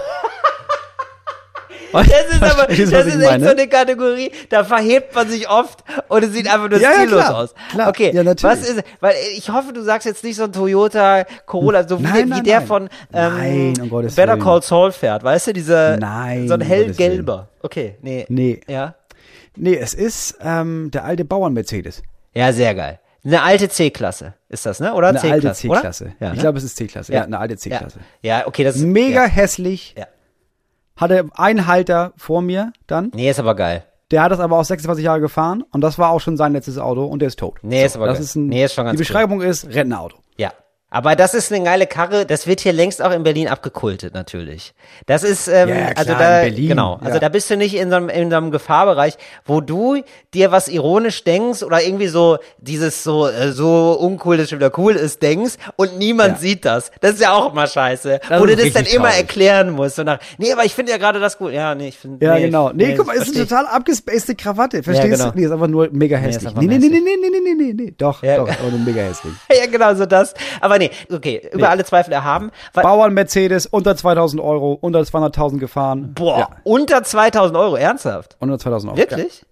Das 1.94 2.08
ist 2.08 2.42
aber, 2.44 2.68
das 2.68 2.80
ist 2.80 2.92
ich 2.92 2.94
echt 2.94 3.18
meine? 3.20 3.44
so 3.46 3.52
eine 3.52 3.68
Kategorie, 3.68 4.32
da 4.50 4.64
verhebt 4.64 5.14
man 5.16 5.30
sich 5.30 5.50
oft 5.50 5.84
und 6.08 6.24
es 6.24 6.34
sieht 6.34 6.48
einfach 6.52 6.70
nur 6.70 6.80
Ja, 6.80 6.92
ja, 6.92 7.00
stillos 7.02 7.26
klar. 7.26 7.36
aus. 7.38 7.54
Klar. 7.72 7.90
Okay, 7.90 8.12
Ja, 8.14 8.24
natürlich. 8.24 8.58
was 8.60 8.68
ist, 8.70 8.84
weil 9.00 9.16
ich 9.38 9.50
hoffe, 9.50 9.74
du 9.74 9.82
sagst 9.84 10.06
jetzt 10.06 10.24
nicht 10.24 10.36
so 10.36 10.44
ein 10.46 10.52
Toyota 10.52 11.26
Corolla, 11.46 11.88
so 11.88 12.00
wie, 12.00 12.04
Nein, 12.04 12.14
der- 12.14 12.26
wie 12.26 12.30
nein, 12.30 12.44
der 12.44 12.60
nein. 12.60 12.68
von 12.68 12.90
ähm, 13.14 13.74
um 13.92 14.08
Better. 14.16 14.38
Call 14.38 14.62
Saul 14.62 14.92
fährt, 14.92 15.24
weißt 15.24 15.48
du, 15.48 15.54
dieser, 15.54 15.98
Nein, 15.98 16.48
so 16.48 16.56
ein 16.56 16.62
hellgelber. 16.62 17.50
Okay, 17.62 17.96
nee. 18.02 18.26
Nee. 18.30 18.60
Ja. 18.68 18.96
Nee, 19.56 19.76
es 19.78 19.94
ist 19.94 20.38
ähm, 20.42 20.90
der 20.92 21.06
alte 21.06 21.26
Bauern-Mercedes. 21.26 22.02
Ja, 22.34 22.52
sehr 22.52 22.74
geil. 22.74 23.00
Eine 23.26 23.42
alte 23.44 23.70
C-Klasse 23.70 24.34
ist 24.50 24.66
das, 24.66 24.80
ne? 24.82 24.94
Oder 24.94 25.10
Eine 25.10 25.22
alte 25.22 25.54
C-Klasse. 25.54 26.14
Ja, 26.20 26.30
ich 26.32 26.34
ne? 26.36 26.42
glaube, 26.42 26.58
es 26.58 26.64
ist 26.66 26.76
C-Klasse. 26.76 27.14
Ja. 27.14 27.24
eine 27.24 27.40
alte 27.40 27.56
C-Klasse. 27.56 28.00
Ja. 28.22 28.40
ja, 28.40 28.48
okay, 28.48 28.64
das 28.66 28.76
ist 28.76 28.82
Mega 28.84 29.24
Ja. 29.24 29.30
hässlich. 29.30 29.96
Ja. 29.98 30.08
Hatte 30.96 31.26
einen 31.34 31.68
Halter 31.68 32.14
vor 32.18 32.42
mir 32.42 32.72
dann. 32.88 33.12
Nee, 33.14 33.30
ist 33.30 33.40
aber 33.40 33.56
geil. 33.56 33.84
Der 34.12 34.22
hat 34.22 34.32
das 34.32 34.40
aber 34.40 34.60
auch 34.60 34.64
26 34.66 35.04
Jahre 35.04 35.22
gefahren 35.22 35.64
und 35.72 35.82
das 35.82 35.98
war 35.98 36.10
auch 36.12 36.20
schon 36.20 36.38
sein 36.38 36.54
letztes 36.54 36.78
Auto 36.78 37.06
und 37.06 37.20
der 37.20 37.28
ist 37.30 37.40
tot. 37.40 37.58
Nee, 37.64 37.84
ist 37.86 37.96
aber 37.96 38.06
das 38.06 38.18
geil. 38.18 38.24
ist 38.26 38.36
ein, 38.36 38.48
Nee, 38.48 38.64
ist 38.66 38.74
schon 38.76 38.86
ganz 38.86 38.98
Die 38.98 39.02
cool. 39.02 39.08
Beschreibung 39.08 39.42
ist 39.42 39.66
Rentnerauto. 39.74 40.18
Aber 40.94 41.16
das 41.16 41.34
ist 41.34 41.52
eine 41.52 41.64
geile 41.66 41.88
Karre, 41.88 42.24
das 42.28 42.46
wird 42.46 42.60
hier 42.60 42.72
längst 42.72 43.02
auch 43.02 43.12
in 43.12 43.24
Berlin 43.24 43.48
abgekultet, 43.48 44.14
natürlich. 44.14 44.76
Das 45.08 45.24
ist, 45.24 45.48
ähm, 45.48 45.70
Ja, 45.70 45.76
ja, 45.76 45.82
klar, 45.86 45.98
also 45.98 46.14
da, 46.14 46.42
in 46.42 46.50
Berlin, 46.54 46.68
genau, 46.70 46.94
also 47.02 47.16
ja. 47.16 47.20
da 47.20 47.30
bist 47.30 47.50
du 47.50 47.58
nicht 47.58 47.74
in 47.74 47.90
so, 47.90 47.96
einem, 47.96 48.10
in 48.10 48.30
so 48.30 48.38
einem 48.38 48.52
Gefahrbereich, 48.52 49.16
wo 49.44 49.60
du 49.60 50.04
dir 50.36 50.52
was 50.52 50.68
ironisch 50.68 51.24
denkst 51.24 51.64
oder 51.64 51.82
irgendwie 51.84 52.06
so 52.10 52.38
dieses 52.60 53.04
so, 53.04 53.28
äh, 53.28 53.52
so 53.52 53.98
uncool, 54.00 54.38
das 54.38 54.52
schon 54.52 54.60
wieder 54.60 54.72
cool 54.78 54.94
ist, 54.94 55.24
denkst 55.24 55.56
und 55.78 55.98
niemand 55.98 56.34
Ja. 56.36 56.40
sieht 56.40 56.64
das. 56.64 56.92
Das 57.02 57.14
ist 57.14 57.22
ja 57.22 57.34
auch 57.34 57.52
immer 57.52 57.66
scheiße. 57.66 58.20
Das 58.30 58.40
wo 58.40 58.46
du 58.46 58.54
ist 58.54 58.64
das 58.64 58.74
dann 58.74 58.86
immer 58.86 59.06
traurig. 59.08 59.18
erklären 59.18 59.70
musst. 59.72 59.96
So 59.96 60.04
nach, 60.04 60.20
nee, 60.38 60.54
aber 60.54 60.64
ich 60.64 60.76
finde 60.76 60.92
ja 60.92 61.00
gerade 61.00 61.20
das 61.20 61.42
cool. 61.42 61.52
Ja, 61.52 61.74
nee, 61.74 61.88
ich 61.88 61.98
finde. 61.98 62.24
Ja, 62.24 62.38
genau. 62.38 62.72
Nee, 62.72 62.94
guck 62.96 63.08
mal, 63.08 63.16
ist 63.16 63.36
eine 63.36 63.48
total 63.48 63.66
abgespacede 63.66 64.36
Krawatte. 64.36 64.84
Verstehst 64.84 65.10
genau. 65.10 65.32
du? 65.32 65.40
Nee, 65.40 65.46
ist 65.46 65.52
einfach 65.52 65.68
nur 65.68 65.90
mega 65.92 66.18
ist 66.20 66.36
hässlich. 66.36 66.54
Nee, 66.54 66.68
nee, 66.68 66.78
nee, 66.78 66.90
nee, 66.90 67.00
nee, 67.00 67.18
nee, 67.20 67.40
nee, 67.44 67.64
nee, 67.64 67.74
nee. 67.74 67.94
Doch, 67.98 68.22
doch, 68.22 68.48
ist 68.48 68.60
aber 68.60 68.70
nur 68.70 68.80
mega 68.80 69.02
hässlich. 69.02 69.34
Ja, 69.54 69.66
genau, 69.66 69.96
so 69.96 70.06
das. 70.06 70.36
Aber 70.62 70.78
nee, 70.90 71.16
okay, 71.16 71.50
über 71.52 71.70
alle 71.70 71.84
Zweifel 71.86 72.14
erhaben. 72.14 72.52
Weil, 72.74 72.84
Bauern 72.84 73.14
Mercedes, 73.14 73.66
unter 73.66 73.96
2000 73.96 74.42
Euro, 74.42 74.78
unter 74.80 75.00
200.000 75.02 75.60
gefahren. 75.60 76.14
boah, 76.14 76.38
Ja, 76.40 76.48
unter 76.64 77.04
2000 77.04 77.58
Euro, 77.58 77.76
ernsthaft? 77.76 78.36
unter 78.40 78.58
2000 78.60 78.92
Euro. 78.92 78.98
Wirklich? 79.00 79.46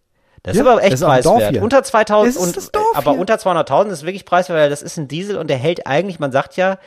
Das 0.44 0.56
ist 0.56 0.64
Ja, 0.66 0.72
aber 0.72 0.82
echt 0.82 0.94
das 0.94 1.02
ist 1.02 1.06
preiswert. 1.06 1.58
Unter 1.62 1.84
2000 1.84 2.28
Das 2.36 2.42
ist 2.42 2.48
und, 2.48 2.58
das 2.58 2.72
Dorf 2.72 2.86
aber 2.96 3.12
unter 3.12 3.36
200.000 3.36 3.90
ist 3.92 4.04
wirklich 4.06 4.26
preiswert, 4.26 4.58
weil 4.58 4.70
das 4.72 4.82
ist 4.82 4.98
ein 4.98 5.08
Diesel 5.08 5.38
und 5.38 5.50
der 5.50 5.58
hält 5.58 5.86
eigentlich, 5.86 6.20
man 6.20 6.32
sagt 6.32 6.58
ja 6.58 6.78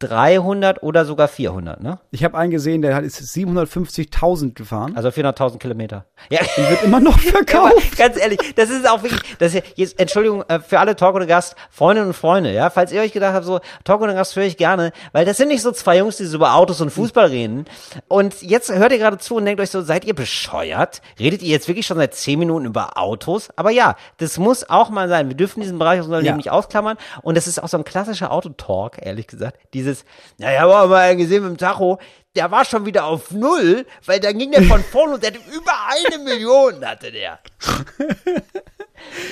300 0.00 0.82
oder 0.82 1.04
sogar 1.06 1.26
400, 1.26 1.82
ne? 1.82 1.98
Ich 2.10 2.22
habe 2.22 2.36
einen 2.36 2.50
gesehen, 2.50 2.82
der 2.82 2.94
hat 2.94 3.04
ist 3.04 3.18
750.000 3.20 4.52
gefahren. 4.54 4.94
Also 4.96 5.08
400.000 5.08 5.58
Kilometer. 5.58 6.04
Ja. 6.28 6.40
Wird 6.56 6.82
immer 6.84 7.00
noch 7.00 7.18
verkauft. 7.20 7.96
ganz 7.96 8.18
ehrlich, 8.18 8.38
das 8.56 8.68
ist 8.70 8.88
auch 8.88 9.02
wirklich, 9.02 9.22
das 9.38 9.54
ist, 9.54 9.64
jetzt, 9.76 9.98
Entschuldigung 9.98 10.42
äh, 10.48 10.60
für 10.60 10.80
alle 10.80 10.96
Talk 10.96 11.14
ohne 11.14 11.26
Gast, 11.26 11.56
Freundinnen 11.70 12.08
und 12.08 12.14
Freunde, 12.14 12.52
ja, 12.52 12.68
falls 12.68 12.92
ihr 12.92 13.00
euch 13.00 13.12
gedacht 13.12 13.34
habt, 13.34 13.46
so 13.46 13.60
Talk 13.84 14.02
ohne 14.02 14.14
Gast 14.14 14.36
höre 14.36 14.44
ich 14.44 14.56
gerne, 14.58 14.92
weil 15.12 15.24
das 15.24 15.38
sind 15.38 15.48
nicht 15.48 15.62
so 15.62 15.72
zwei 15.72 15.98
Jungs, 15.98 16.16
die 16.18 16.26
so 16.26 16.36
über 16.36 16.54
Autos 16.54 16.80
und 16.80 16.90
Fußball 16.90 17.26
reden. 17.26 17.64
Und 18.08 18.42
jetzt 18.42 18.70
hört 18.70 18.92
ihr 18.92 18.98
gerade 18.98 19.18
zu 19.18 19.36
und 19.36 19.46
denkt 19.46 19.60
euch 19.60 19.70
so, 19.70 19.80
seid 19.80 20.04
ihr 20.04 20.14
bescheuert? 20.14 21.00
Redet 21.18 21.42
ihr 21.42 21.48
jetzt 21.48 21.68
wirklich 21.68 21.86
schon 21.86 21.96
seit 21.96 22.14
zehn 22.14 22.38
Minuten 22.38 22.66
über 22.66 22.98
Autos? 22.98 23.48
Aber 23.56 23.70
ja, 23.70 23.96
das 24.18 24.36
muss 24.38 24.68
auch 24.68 24.90
mal 24.90 25.08
sein. 25.08 25.28
Wir 25.28 25.36
dürfen 25.36 25.60
diesen 25.60 25.78
Bereich 25.78 26.00
aus 26.00 26.06
unserem 26.06 26.24
Ja. 26.24 26.32
Leben 26.32 26.36
nicht 26.38 26.50
ausklammern. 26.50 26.98
Und 27.22 27.36
das 27.36 27.46
ist 27.46 27.62
auch 27.62 27.68
so 27.68 27.78
ein 27.78 27.84
klassischer 27.84 28.30
Autotalk, 28.30 28.98
ehrlich 29.00 29.26
gesagt. 29.26 29.58
Dieses, 29.86 30.04
naja, 30.38 30.60
haben 30.62 30.70
wir 30.70 30.86
mal 30.88 31.16
gesehen 31.16 31.42
mit 31.42 31.52
dem 31.52 31.58
Tacho, 31.58 31.98
der 32.34 32.50
war 32.50 32.64
schon 32.66 32.84
wieder 32.84 33.04
auf 33.06 33.30
Null, 33.30 33.86
weil 34.04 34.20
dann 34.20 34.36
ging 34.36 34.50
der 34.52 34.62
von 34.64 34.82
vorne 34.92 35.14
und 35.14 35.22
der 35.22 35.30
hatte 35.30 35.40
über 35.54 35.72
eine 35.88 36.22
Million, 36.22 36.84
hatte 36.84 37.10
der. 37.10 37.38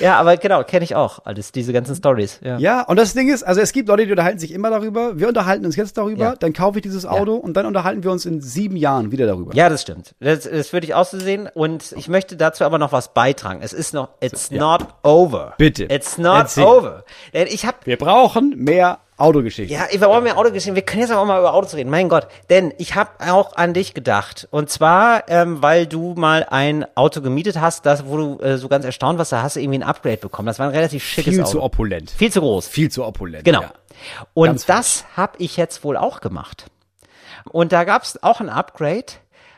ja, 0.01 0.17
aber 0.17 0.37
genau, 0.37 0.63
kenne 0.63 0.83
ich 0.85 0.95
auch 0.95 1.19
alles, 1.25 1.51
diese 1.51 1.73
ganzen 1.73 1.95
Stories. 1.95 2.39
Ja. 2.43 2.57
Ja, 2.57 2.81
und 2.81 2.97
das 2.97 3.13
Ding 3.13 3.31
ist, 3.31 3.43
also 3.43 3.61
es 3.61 3.73
gibt 3.73 3.89
Leute, 3.89 4.05
die 4.05 4.11
unterhalten 4.11 4.39
sich 4.39 4.51
immer 4.51 4.69
darüber. 4.69 5.19
Wir 5.19 5.27
unterhalten 5.27 5.65
uns 5.65 5.75
jetzt 5.75 5.97
darüber, 5.97 6.23
Ja. 6.25 6.35
dann 6.35 6.53
kaufe 6.53 6.79
ich 6.79 6.83
dieses 6.83 7.05
Auto 7.05 7.35
und 7.35 7.53
dann 7.55 7.65
unterhalten 7.65 8.03
wir 8.03 8.11
uns 8.11 8.25
in 8.25 8.41
sieben 8.41 8.75
Jahren 8.77 9.11
wieder 9.11 9.25
darüber. 9.27 9.53
Ja, 9.53 9.69
das 9.69 9.81
stimmt. 9.83 10.15
Das, 10.19 10.41
das 10.49 10.73
würde 10.73 10.87
ich 10.87 10.93
auch 10.95 11.05
so 11.05 11.19
sehen. 11.19 11.49
Und 11.53 11.93
ich 11.97 12.07
möchte 12.07 12.37
dazu 12.37 12.63
aber 12.63 12.77
noch 12.79 12.91
was 12.91 13.13
beitragen. 13.13 13.59
Es 13.61 13.73
ist 13.73 13.93
noch, 13.93 14.09
it's 14.21 14.49
not 14.51 14.81
over. 15.03 15.53
Bitte. 15.57 15.83
It's 15.85 16.17
not 16.17 16.37
Erzähl. 16.37 16.63
over. 16.63 17.03
Ich 17.33 17.65
habe 17.65 17.77
Wir 17.83 17.97
brauchen 17.97 18.55
mehr 18.57 18.99
Autogeschichten. 19.17 19.77
Ja, 19.77 19.87
wir 19.89 20.09
wollen 20.09 20.23
mehr 20.23 20.37
Autogeschichten. 20.37 20.75
Wir 20.75 20.81
können 20.81 21.01
jetzt 21.03 21.11
auch 21.11 21.25
mal 21.25 21.39
über 21.39 21.53
Autos 21.53 21.73
reden. 21.75 21.89
Mein 21.89 22.09
Gott. 22.09 22.27
Denn 22.49 22.73
ich 22.77 22.95
habe 22.95 23.11
auch 23.19 23.55
an 23.55 23.73
dich 23.73 23.93
gedacht. 23.93 24.47
Und 24.51 24.69
zwar, 24.69 25.29
ähm, 25.29 25.61
weil 25.61 25.87
du 25.87 26.15
mal 26.15 26.45
ein 26.49 26.85
Auto 26.95 27.21
gemietet 27.21 27.61
hast, 27.61 27.85
das, 27.85 28.05
wo 28.05 28.17
du 28.17 28.39
äh, 28.43 28.57
so 28.57 28.67
ganz 28.67 28.83
erstaunt 28.83 29.17
warst, 29.17 29.31
da 29.31 29.41
hast 29.41 29.55
du 29.55 29.61
irgendwie 29.61 29.79
ein 29.79 29.83
Upgrade 29.83 30.17
bekommen. 30.17 30.47
Das 30.47 30.59
war 30.59 30.67
ein 30.67 30.73
relativ 30.73 31.05
schickes 31.05 31.33
Viel 31.33 31.43
Auto. 31.43 31.51
zu 31.51 31.63
opulent. 31.63 32.11
Viel 32.11 32.31
zu 32.31 32.41
groß. 32.41 32.67
Viel 32.67 32.91
zu 32.91 33.05
opulent. 33.05 33.45
Genau. 33.45 33.61
Ja. 33.61 33.73
Und 34.33 34.47
Ganz 34.47 34.65
das 34.65 35.05
habe 35.15 35.33
ich 35.37 35.55
jetzt 35.55 35.85
wohl 35.85 35.95
auch 35.95 36.19
gemacht. 36.19 36.65
Und 37.45 37.71
da 37.71 37.85
gab 37.85 38.03
es 38.03 38.21
auch 38.21 38.41
ein 38.41 38.49
Upgrade 38.49 39.05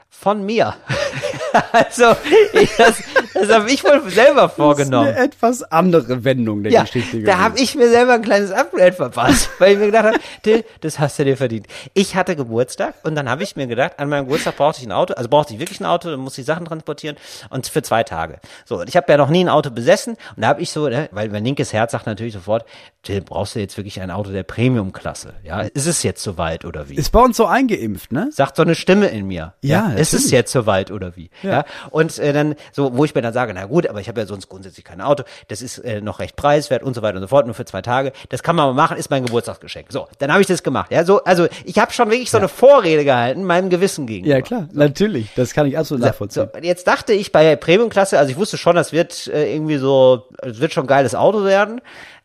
von 0.09 0.45
mir. 0.45 0.75
also, 1.71 2.15
ich, 2.53 2.75
das, 2.77 3.01
das 3.39 3.49
habe 3.49 3.69
ich 3.71 3.83
wohl 3.83 4.09
selber 4.09 4.41
Das 4.43 4.51
ist 4.51 4.55
vorgenommen. 4.57 5.07
eine 5.09 5.17
etwas 5.17 5.63
andere 5.63 6.23
Wendung 6.23 6.63
der 6.63 6.71
Ja, 6.71 6.81
Geschichte. 6.83 7.21
da 7.23 7.37
habe 7.39 7.59
ich 7.59 7.75
mir 7.75 7.89
selber 7.89 8.13
ein 8.13 8.21
kleines 8.21 8.51
Upgrade 8.51 8.93
verpasst, 8.93 9.49
weil 9.59 9.73
ich 9.73 9.79
mir 9.79 9.87
gedacht 9.87 10.05
habe, 10.05 10.19
Till, 10.43 10.63
das 10.81 10.99
hast 10.99 11.19
du 11.19 11.25
dir 11.25 11.37
verdient. 11.37 11.67
Ich 11.93 12.15
hatte 12.15 12.35
Geburtstag 12.35 12.95
und 13.03 13.15
dann 13.15 13.29
habe 13.29 13.43
ich 13.43 13.55
mir 13.55 13.67
gedacht, 13.67 13.93
an 13.97 14.09
meinem 14.09 14.25
Geburtstag 14.25 14.57
brauchte 14.57 14.81
ich 14.81 14.87
ein 14.87 14.91
Auto, 14.91 15.13
also 15.13 15.29
brauchte 15.29 15.53
ich 15.53 15.59
wirklich 15.59 15.79
ein 15.79 15.85
Auto, 15.85 16.09
dann 16.09 16.19
musste 16.19 16.41
ich 16.41 16.47
Sachen 16.47 16.65
transportieren 16.65 17.15
und 17.49 17.67
für 17.67 17.81
zwei 17.81 18.03
Tage. 18.03 18.39
So, 18.65 18.79
und 18.79 18.89
ich 18.89 18.95
habe 18.97 19.11
ja 19.11 19.17
noch 19.17 19.29
nie 19.29 19.43
ein 19.43 19.49
Auto 19.49 19.69
besessen 19.71 20.13
und 20.35 20.41
da 20.43 20.47
habe 20.49 20.61
ich 20.61 20.71
so, 20.71 20.87
ne, 20.89 21.09
weil 21.11 21.29
mein 21.29 21.43
linkes 21.45 21.73
Herz 21.73 21.91
sagt 21.91 22.05
natürlich 22.05 22.33
sofort, 22.33 22.65
Till, 23.03 23.21
brauchst 23.21 23.55
du 23.55 23.59
jetzt 23.59 23.77
wirklich 23.77 24.01
ein 24.01 24.11
Auto 24.11 24.31
der 24.31 24.43
Premium-Klasse? 24.43 25.33
Ja, 25.43 25.61
ist 25.61 25.85
es 25.87 26.03
jetzt 26.03 26.21
soweit 26.23 26.65
oder 26.65 26.89
wie? 26.89 26.95
Ist 26.95 27.11
bei 27.11 27.19
uns 27.19 27.37
so 27.37 27.45
eingeimpft, 27.45 28.11
ne? 28.11 28.29
sagt 28.31 28.55
so 28.57 28.63
eine 28.63 28.75
Stimme 28.75 29.07
in 29.07 29.27
mir. 29.27 29.53
Ja, 29.61 29.91
ist 29.91 30.13
es 30.13 30.31
jetzt 30.31 30.51
soweit 30.51 30.91
oder 30.91 31.15
wie? 31.15 31.29
Ja. 31.43 31.65
Und 31.89 32.17
äh, 32.19 32.33
dann 32.33 32.55
so, 32.71 32.95
wo 32.97 33.05
ich 33.05 33.15
mir 33.15 33.21
dann 33.27 33.33
sage, 33.33 33.53
na 33.53 33.65
gut, 33.65 33.87
aber 33.87 33.99
ich 33.99 34.07
habe 34.07 34.19
ja 34.21 34.25
sonst 34.25 34.49
grundsätzlich 34.49 34.83
kein 34.85 35.01
Auto, 35.01 35.23
das 35.47 35.61
ist 35.61 35.77
äh, 35.79 36.01
noch 36.01 36.19
recht 36.19 36.35
preiswert 36.35 36.83
und 36.83 36.93
so 36.95 37.01
weiter 37.01 37.15
und 37.17 37.21
so 37.21 37.27
fort, 37.27 37.45
nur 37.45 37.55
für 37.55 37.65
zwei 37.65 37.81
Tage. 37.81 38.11
Das 38.29 38.41
kann 38.43 38.55
man 38.55 38.67
mal 38.67 38.73
machen, 38.73 38.97
ist 38.97 39.09
mein 39.09 39.25
Geburtstagsgeschenk. 39.25 39.91
So, 39.91 40.07
dann 40.19 40.31
habe 40.31 40.41
ich 40.41 40.47
das 40.47 40.63
gemacht. 40.63 40.91
Ja, 40.91 41.03
so, 41.05 41.23
also 41.23 41.47
ich 41.65 41.77
habe 41.79 41.91
schon 41.93 42.09
wirklich 42.09 42.31
so 42.31 42.37
eine 42.37 42.47
Vorrede 42.47 43.03
gehalten 43.03 43.43
meinem 43.43 43.69
Gewissen 43.69 44.07
gegenüber. 44.07 44.35
Ja, 44.35 44.41
klar, 44.41 44.67
natürlich. 44.73 45.29
Das 45.35 45.53
kann 45.53 45.67
ich 45.67 45.77
absolut 45.77 46.01
So, 46.03 46.07
nachvollziehen. 46.07 46.49
und 46.55 46.63
jetzt 46.63 46.87
dachte 46.87 47.13
ich 47.13 47.31
bei 47.31 47.55
Premium-Klasse, 47.55 48.17
also 48.17 48.31
ich 48.31 48.37
wusste 48.37 48.57
schon, 48.57 48.75
das 48.75 48.91
wird 48.91 49.27
äh, 49.27 49.53
irgendwie 49.53 49.77
so, 49.77 50.23
es 50.41 50.59
wird 50.59 50.73
schon 50.73 50.85
ein 50.85 50.87
geiles 50.87 51.15
Auto 51.15 51.43
werden. 51.43 51.81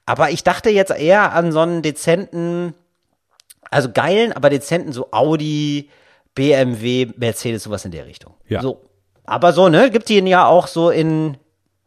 Aber 0.06 0.30
ich 0.30 0.42
dachte 0.42 0.70
jetzt 0.70 0.90
eher 0.90 1.32
an 1.32 1.52
so 1.52 1.60
einen 1.60 1.82
dezenten, 1.82 2.74
also 3.70 3.90
geilen, 3.92 4.32
aber 4.32 4.50
dezenten, 4.50 4.92
so 4.92 5.08
Audi, 5.12 5.90
BMW, 6.34 7.08
Mercedes, 7.16 7.62
sowas 7.64 7.84
in 7.84 7.90
der 7.92 8.06
Richtung. 8.06 8.34
Ja. 8.48 8.62
So. 8.62 8.80
Aber 9.24 9.52
so, 9.52 9.68
ne, 9.68 9.90
gibt 9.90 10.08
die 10.08 10.18
ja 10.18 10.46
auch 10.46 10.66
so 10.66 10.90
in, 10.90 11.36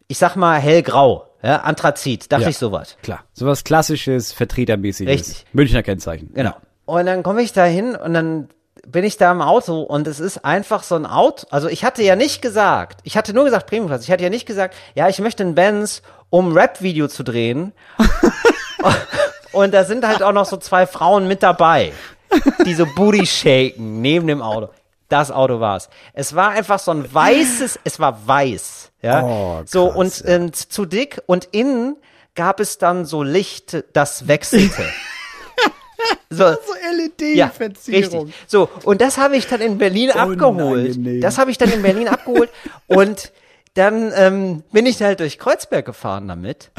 ich 0.08 0.18
sag 0.18 0.36
mal, 0.36 0.60
hellgrau, 0.60 1.28
ja, 1.44 1.58
Anthrazit, 1.58 2.32
dachte 2.32 2.44
Ja. 2.44 2.50
ich 2.50 2.58
sowas. 2.58 2.98
Klar. 3.04 3.24
Sowas 3.34 3.64
klassisches, 3.64 4.32
vertretermäßiges. 4.34 5.14
Richtig. 5.14 5.46
Münchner 5.54 5.84
Kennzeichen. 5.84 6.32
Genau. 6.34 6.54
Und 6.86 7.06
dann 7.06 7.24
komme 7.24 7.42
ich 7.42 7.52
da 7.54 7.66
hin 7.66 7.96
und 7.96 8.14
dann 8.14 8.50
bin 8.88 9.04
ich 9.04 9.18
da 9.18 9.32
im 9.32 9.42
Auto 9.42 9.82
und 9.82 10.08
es 10.08 10.20
ist 10.20 10.46
einfach 10.46 10.84
so 10.84 10.96
ein 10.96 11.06
Auto. 11.06 11.48
Also 11.50 11.68
ich 11.68 11.84
hatte 11.84 12.04
ja 12.04 12.16
nicht 12.16 12.42
gesagt, 12.42 13.00
ich 13.04 13.18
hatte 13.18 13.34
nur 13.34 13.46
gesagt 13.46 13.68
Premiumklasse, 13.68 14.04
ich 14.04 14.12
hatte 14.12 14.24
ja 14.24 14.30
nicht 14.30 14.46
gesagt, 14.46 14.76
ja, 14.94 15.10
ich 15.10 15.20
möchte 15.20 15.44
einen 15.44 15.56
Benz, 15.56 16.02
um 16.30 16.54
Rap-Video 16.54 17.08
zu 17.08 17.24
drehen. 17.24 17.74
und 19.52 19.74
da 19.74 19.84
sind 19.84 20.08
halt 20.08 20.22
auch 20.22 20.34
noch 20.34 20.46
so 20.46 20.58
zwei 20.58 20.86
Frauen 20.86 21.28
mit 21.28 21.42
dabei, 21.44 21.94
die 22.66 22.74
so 22.76 22.86
Booty 22.86 23.26
shaken 23.26 24.02
neben 24.02 24.28
dem 24.28 24.42
Auto. 24.42 24.70
Das 25.10 25.32
Auto 25.32 25.60
war's. 25.60 25.90
Es 26.14 26.36
war 26.36 26.50
einfach 26.52 26.80
so 26.80 26.92
ein 26.92 27.14
weißes, 27.14 27.80
es 27.84 28.00
war 28.00 28.28
weiß, 28.28 28.92
ja. 29.02 29.24
Oh, 29.24 29.62
so 29.66 29.88
krass, 29.88 30.22
und 30.22 30.28
ja. 30.28 30.36
ähm, 30.36 30.54
zu 30.54 30.86
dick 30.86 31.22
und 31.28 31.50
innen 31.52 31.98
gab 32.34 32.60
es 32.60 32.78
dann 32.78 33.06
so 33.06 33.24
Licht, 33.24 33.84
das 33.94 34.28
wechselte. 34.28 34.84
so, 36.30 36.38
So 36.38 36.54
ja, 37.24 37.46
LED-Verzierung. 37.46 38.26
richtig. 38.26 38.36
So, 38.48 38.70
und 38.84 39.02
das 39.02 39.18
habe 39.18 39.38
ich 39.38 39.48
dann 39.48 39.62
in 39.62 39.78
Berlin 39.78 40.12
abgeholt. 40.12 40.96
Unangenehm. 40.96 41.22
Das 41.22 41.38
habe 41.38 41.52
ich 41.52 41.58
dann 41.58 41.72
in 41.72 41.82
Berlin 41.82 42.08
abgeholt 42.08 42.50
und 42.88 43.32
dann 43.76 44.12
ähm, 44.16 44.64
bin 44.72 44.86
ich 44.86 45.02
halt 45.02 45.20
durch 45.20 45.38
Kreuzberg 45.38 45.86
gefahren 45.86 46.28
damit. 46.28 46.72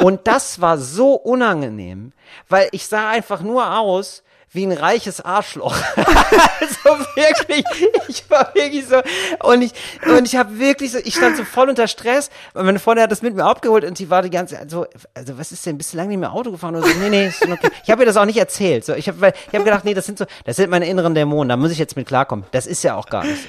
Und 0.00 0.26
das 0.26 0.60
war 0.60 0.76
so 0.78 1.14
unangenehm, 1.14 2.12
weil 2.48 2.68
ich 2.72 2.86
sah 2.86 3.10
einfach 3.10 3.40
nur 3.40 3.78
aus 3.78 4.22
wie 4.54 4.64
ein 4.64 4.72
reiches 4.72 5.20
Arschloch. 5.20 5.76
also 5.96 7.04
wirklich, 7.16 7.64
ich 8.08 8.30
war 8.30 8.54
wirklich 8.54 8.86
so 8.86 9.02
und 9.40 9.62
ich 9.62 9.72
und 10.06 10.26
ich 10.26 10.36
habe 10.36 10.58
wirklich 10.58 10.92
so, 10.92 10.98
ich 10.98 11.16
stand 11.16 11.36
so 11.36 11.44
voll 11.44 11.68
unter 11.68 11.88
Stress. 11.88 12.30
Und 12.54 12.64
meine 12.64 12.78
Freundin 12.78 13.02
hat 13.02 13.10
das 13.10 13.20
mit 13.20 13.34
mir 13.34 13.44
abgeholt 13.44 13.84
und 13.84 13.98
die 13.98 14.10
war 14.10 14.22
die 14.22 14.30
ganze 14.30 14.54
Zeit 14.54 14.70
so, 14.70 14.86
also 15.12 15.36
was 15.38 15.50
ist 15.50 15.66
denn, 15.66 15.76
bist 15.76 15.92
du 15.92 15.96
lange 15.96 16.10
nicht 16.10 16.18
mehr 16.18 16.32
Auto 16.32 16.52
gefahren? 16.52 16.76
Oder 16.76 16.86
so, 16.86 16.98
nee, 17.00 17.10
nee, 17.10 17.26
ist 17.26 17.38
schon 17.38 17.52
okay. 17.52 17.68
Ich 17.82 17.90
habe 17.90 18.02
ihr 18.02 18.06
das 18.06 18.16
auch 18.16 18.24
nicht 18.24 18.38
erzählt. 18.38 18.84
So, 18.84 18.94
ich 18.94 19.08
habe 19.08 19.32
ich 19.50 19.54
hab 19.54 19.64
gedacht, 19.64 19.84
nee, 19.84 19.94
das 19.94 20.06
sind 20.06 20.18
so, 20.18 20.24
das 20.44 20.56
sind 20.56 20.70
meine 20.70 20.86
inneren 20.86 21.14
Dämonen, 21.14 21.48
da 21.48 21.56
muss 21.56 21.72
ich 21.72 21.78
jetzt 21.78 21.96
mit 21.96 22.06
klarkommen. 22.06 22.46
Das 22.52 22.66
ist 22.66 22.84
ja 22.84 22.94
auch 22.94 23.06
gar 23.06 23.24
nicht 23.24 23.48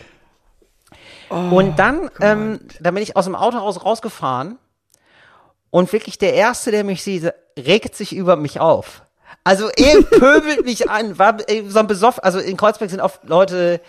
so. 1.30 1.36
und 1.36 1.78
dann, 1.78 2.10
ähm, 2.20 2.62
dann 2.80 2.94
bin 2.96 3.04
ich 3.04 3.16
aus 3.16 3.26
dem 3.26 3.36
Auto 3.36 3.60
raus 3.60 3.86
rausgefahren 3.86 4.58
und 5.70 5.94
wirklich 5.94 6.18
der 6.18 6.34
Erste, 6.34 6.72
der 6.72 6.84
mich 6.84 7.04
sieht, 7.04 7.32
regt 7.58 7.96
sich 7.96 8.16
über 8.16 8.36
mich 8.38 8.60
auf. 8.60 9.05
Also 9.46 9.70
er 9.70 10.02
pöbelt 10.02 10.66
mich 10.66 10.90
an, 10.90 11.20
war 11.20 11.38
äh, 11.48 11.62
so 11.68 11.78
ein 11.78 11.86
besoffen, 11.86 12.24
also 12.24 12.40
in 12.40 12.58
Kreuzberg 12.58 12.90
sind 12.90 13.00
oft 13.00 13.24
Leute, 13.26 13.80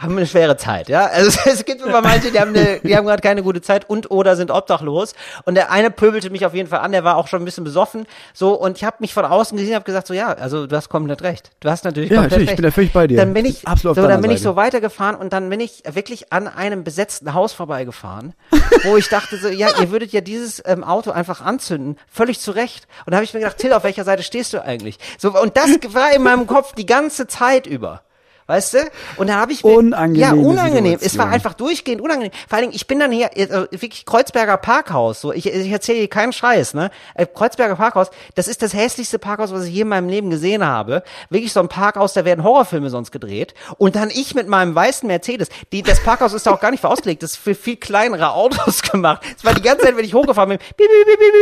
haben 0.00 0.16
eine 0.16 0.26
schwere 0.26 0.56
Zeit, 0.56 0.88
ja. 0.88 1.06
Also 1.06 1.38
es 1.50 1.64
gibt 1.64 1.82
immer 1.82 2.00
manche, 2.00 2.30
die 2.30 2.40
haben 2.40 2.54
eine, 2.56 2.80
die 2.80 2.96
haben 2.96 3.06
gerade 3.06 3.22
keine 3.22 3.42
gute 3.42 3.60
Zeit 3.60 3.88
und 3.88 4.10
oder 4.10 4.34
sind 4.36 4.50
obdachlos. 4.50 5.14
Und 5.44 5.54
der 5.56 5.70
eine 5.70 5.90
pöbelte 5.90 6.30
mich 6.30 6.46
auf 6.46 6.54
jeden 6.54 6.68
Fall 6.68 6.80
an, 6.80 6.92
der 6.92 7.04
war 7.04 7.16
auch 7.16 7.28
schon 7.28 7.42
ein 7.42 7.44
bisschen 7.44 7.64
besoffen. 7.64 8.06
So 8.32 8.54
und 8.54 8.78
ich 8.78 8.84
habe 8.84 8.96
mich 9.00 9.12
von 9.12 9.24
außen 9.24 9.56
gesehen, 9.58 9.74
habe 9.74 9.84
gesagt 9.84 10.06
so 10.06 10.14
ja, 10.14 10.28
also 10.32 10.66
du 10.66 10.74
hast 10.74 10.88
komplett 10.88 11.22
recht. 11.22 11.50
Du 11.60 11.68
hast 11.68 11.84
natürlich 11.84 12.10
Ja, 12.10 12.22
natürlich, 12.22 12.44
ich 12.44 12.48
recht. 12.50 12.56
bin 12.56 12.64
da 12.64 12.70
völlig 12.70 12.92
bei 12.92 13.06
dir. 13.06 13.18
Dann 13.18 13.34
bin 13.34 13.44
ich 13.44 13.66
Absolut 13.68 13.96
so, 13.96 14.06
dann 14.06 14.20
bin 14.22 14.30
ich 14.30 14.38
Seite. 14.38 14.50
so 14.50 14.56
weitergefahren 14.56 15.16
und 15.16 15.32
dann 15.32 15.50
bin 15.50 15.60
ich 15.60 15.82
wirklich 15.92 16.32
an 16.32 16.48
einem 16.48 16.82
besetzten 16.84 17.34
Haus 17.34 17.52
vorbeigefahren, 17.52 18.34
wo 18.84 18.96
ich 18.96 19.08
dachte 19.08 19.36
so, 19.36 19.48
ja, 19.48 19.68
ihr 19.80 19.90
würdet 19.90 20.12
ja 20.12 20.20
dieses 20.22 20.62
ähm, 20.64 20.82
Auto 20.82 21.10
einfach 21.10 21.40
anzünden, 21.42 21.96
völlig 22.10 22.40
zu 22.40 22.52
Recht. 22.52 22.86
Und 23.04 23.10
da 23.12 23.16
habe 23.16 23.24
ich 23.24 23.34
mir 23.34 23.40
gedacht, 23.40 23.58
Till, 23.58 23.72
auf 23.72 23.84
welcher 23.84 24.04
Seite 24.04 24.22
stehst 24.22 24.52
du 24.54 24.64
eigentlich? 24.64 24.98
So 25.18 25.38
und 25.38 25.56
das 25.56 25.70
war 25.92 26.12
in 26.14 26.22
meinem 26.22 26.46
Kopf 26.46 26.72
die 26.74 26.86
ganze 26.86 27.26
Zeit 27.26 27.66
über. 27.66 28.02
Weißt 28.50 28.74
du? 28.74 28.78
Und 29.16 29.28
da 29.28 29.34
habe 29.36 29.52
ich 29.52 29.62
mir, 29.62 29.70
Unangenehme 29.70 30.18
ja 30.18 30.32
unangenehm. 30.32 30.94
Es 30.94 31.00
war 31.00 31.26
Situation. 31.26 31.32
einfach 31.32 31.54
durchgehend 31.54 32.00
unangenehm. 32.00 32.32
Vor 32.48 32.56
allen 32.56 32.62
Dingen, 32.64 32.74
ich 32.74 32.88
bin 32.88 32.98
dann 32.98 33.12
hier 33.12 33.30
äh, 33.36 33.68
wirklich 33.70 34.04
Kreuzberger 34.04 34.56
Parkhaus. 34.56 35.20
So, 35.20 35.32
ich, 35.32 35.46
ich 35.46 35.70
erzähle 35.70 35.98
hier 35.98 36.10
keinen 36.10 36.32
Scheiß, 36.32 36.74
ne? 36.74 36.90
Äh, 37.14 37.26
Kreuzberger 37.26 37.76
Parkhaus, 37.76 38.10
das 38.34 38.48
ist 38.48 38.62
das 38.62 38.74
hässlichste 38.74 39.20
Parkhaus, 39.20 39.52
was 39.52 39.66
ich 39.66 39.74
je 39.74 39.82
in 39.82 39.88
meinem 39.88 40.08
Leben 40.08 40.30
gesehen 40.30 40.66
habe. 40.66 41.04
Wirklich 41.28 41.52
so 41.52 41.60
ein 41.60 41.68
Parkhaus, 41.68 42.12
da 42.12 42.24
werden 42.24 42.42
Horrorfilme 42.42 42.90
sonst 42.90 43.12
gedreht. 43.12 43.54
Und 43.78 43.94
dann 43.94 44.10
ich 44.10 44.34
mit 44.34 44.48
meinem 44.48 44.74
weißen 44.74 45.06
Mercedes. 45.06 45.48
Die, 45.70 45.84
das 45.84 46.02
Parkhaus 46.02 46.32
ist 46.32 46.44
da 46.44 46.50
auch 46.50 46.60
gar 46.60 46.72
nicht 46.72 46.80
für 46.80 46.88
ausgelegt. 46.88 47.22
Das 47.22 47.34
ist 47.34 47.36
für 47.36 47.54
viel 47.54 47.76
kleinere 47.76 48.32
Autos 48.32 48.82
gemacht. 48.90 49.22
Es 49.36 49.44
war 49.44 49.54
die 49.54 49.62
ganze 49.62 49.84
Zeit, 49.84 49.96
wenn 49.96 50.04
ich 50.04 50.12
hochgefahren 50.12 50.48
bin. 50.48 50.58
Piep, 50.58 50.76
piep, 50.76 51.06
piep, 51.06 51.18
piep, 51.20 51.32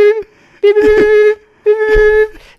piep, 0.61 0.75
piep, 0.75 0.75
piep, 0.75 1.48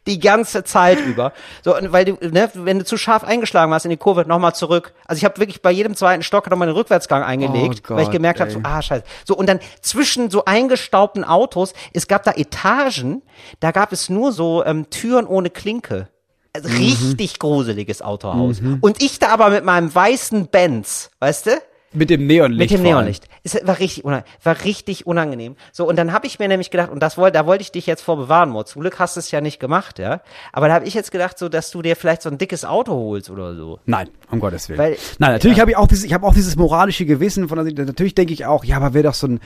die 0.07 0.19
ganze 0.19 0.65
Zeit 0.65 1.01
über. 1.05 1.33
So, 1.63 1.75
weil 1.89 2.05
du, 2.05 2.13
ne, 2.21 2.51
wenn 2.55 2.79
du 2.79 2.85
zu 2.85 2.97
scharf 2.97 3.25
eingeschlagen 3.25 3.73
hast 3.73 3.85
in 3.85 3.91
die 3.91 3.97
Kurve, 3.97 4.25
nochmal 4.27 4.55
zurück. 4.55 4.93
Also 5.07 5.19
ich 5.19 5.25
habe 5.25 5.39
wirklich 5.39 5.63
bei 5.63 5.71
jedem 5.71 5.95
zweiten 5.95 6.23
Stock 6.23 6.51
nochmal 6.51 6.69
den 6.69 6.77
Rückwärtsgang 6.77 7.23
eingelegt, 7.23 7.83
Oh 7.91 7.95
weil 7.95 8.03
ich 8.03 8.07
Gott, 8.09 8.13
gemerkt 8.13 8.41
habe, 8.41 8.51
so, 8.51 8.61
ah, 8.63 8.81
scheiße. 8.83 9.05
So, 9.25 9.37
und 9.37 9.49
dann 9.49 9.61
zwischen 9.83 10.31
so 10.31 10.45
eingestaubten 10.45 11.25
Autos, 11.25 11.75
es 11.93 12.09
gab 12.09 12.25
da 12.25 12.33
Etagen, 12.33 13.23
da 13.61 13.71
gab 13.71 13.93
es 13.93 14.09
nur 14.09 14.33
so 14.33 14.65
ähm, 14.65 14.89
Türen 14.91 15.27
ohne 15.27 15.51
Klinke. 15.51 16.09
Also 16.53 16.69
Mhm. 16.69 16.77
richtig 16.79 17.39
gruseliges 17.39 18.03
Autohaus. 18.03 18.61
Und 18.81 19.01
ich 19.03 19.21
da 19.21 19.29
aber 19.29 19.51
mit 19.51 19.65
meinem 19.65 19.95
weißen 19.95 20.49
Benz, 20.49 21.11
weißt 21.21 21.47
du? 21.47 21.51
Mit 21.93 22.09
dem 22.09 22.27
Neonlicht. 22.27 22.71
Mit 22.71 22.71
dem. 22.71 22.83
Neonlicht. 22.83 23.27
Es 23.43 23.59
war 23.67 23.79
richtig, 23.81 24.05
war 24.05 24.65
richtig 24.65 25.07
unangenehm. 25.07 25.57
So, 25.73 25.89
und 25.89 25.97
dann 25.97 26.13
habe 26.13 26.27
ich 26.29 26.39
mir 26.39 26.47
nämlich 26.47 26.71
gedacht, 26.71 26.89
und 26.91 27.01
das 27.01 27.19
wollte, 27.19 27.39
da 27.39 27.47
wollte 27.47 27.63
ich 27.63 27.73
dich 27.73 27.87
jetzt 27.87 28.03
vor 28.03 28.17
bewahren, 28.17 28.51
Mo. 28.51 28.63
Zum 28.63 28.83
Glück 28.83 28.99
hast 29.01 29.17
du 29.17 29.21
es 29.21 29.31
ja 29.33 29.41
nicht 29.41 29.59
gemacht, 29.59 29.99
ja. 29.99 30.21
Aber 30.53 30.69
da 30.69 30.75
habe 30.75 30.85
ich 30.87 30.95
jetzt 30.95 31.11
gedacht, 31.11 31.37
so, 31.39 31.49
dass 31.49 31.71
du 31.73 31.83
dir 31.83 31.97
vielleicht 31.97 32.23
so 32.23 32.31
ein 32.31 32.39
dickes 32.39 32.65
Auto 32.65 32.93
holst 32.93 33.29
oder 33.29 33.57
so. 33.57 33.81
Nein, 33.87 34.09
um 34.31 34.39
Gottes 34.39 34.69
Willen. 34.69 34.79
Weil- 34.79 34.97
Nein, 35.19 35.33
natürlich 35.33 35.59
habe 35.61 35.73
ich 35.73 35.77
auch 35.77 35.89
dieses, 35.89 36.05
ich 36.05 36.13
habe 36.15 36.25
auch 36.27 36.35
dieses 36.35 36.55
moralische 36.55 37.07
Gewissen 37.07 37.49
von 37.49 37.59
natürlich 37.59 38.15
denke 38.15 38.33
ich 38.33 38.47
auch, 38.47 38.65
ja, 38.65 38.77
aber 38.77 38.95
wäre 38.95 39.05
doch 39.05 39.15
so 39.15 39.27
ein, 39.27 39.41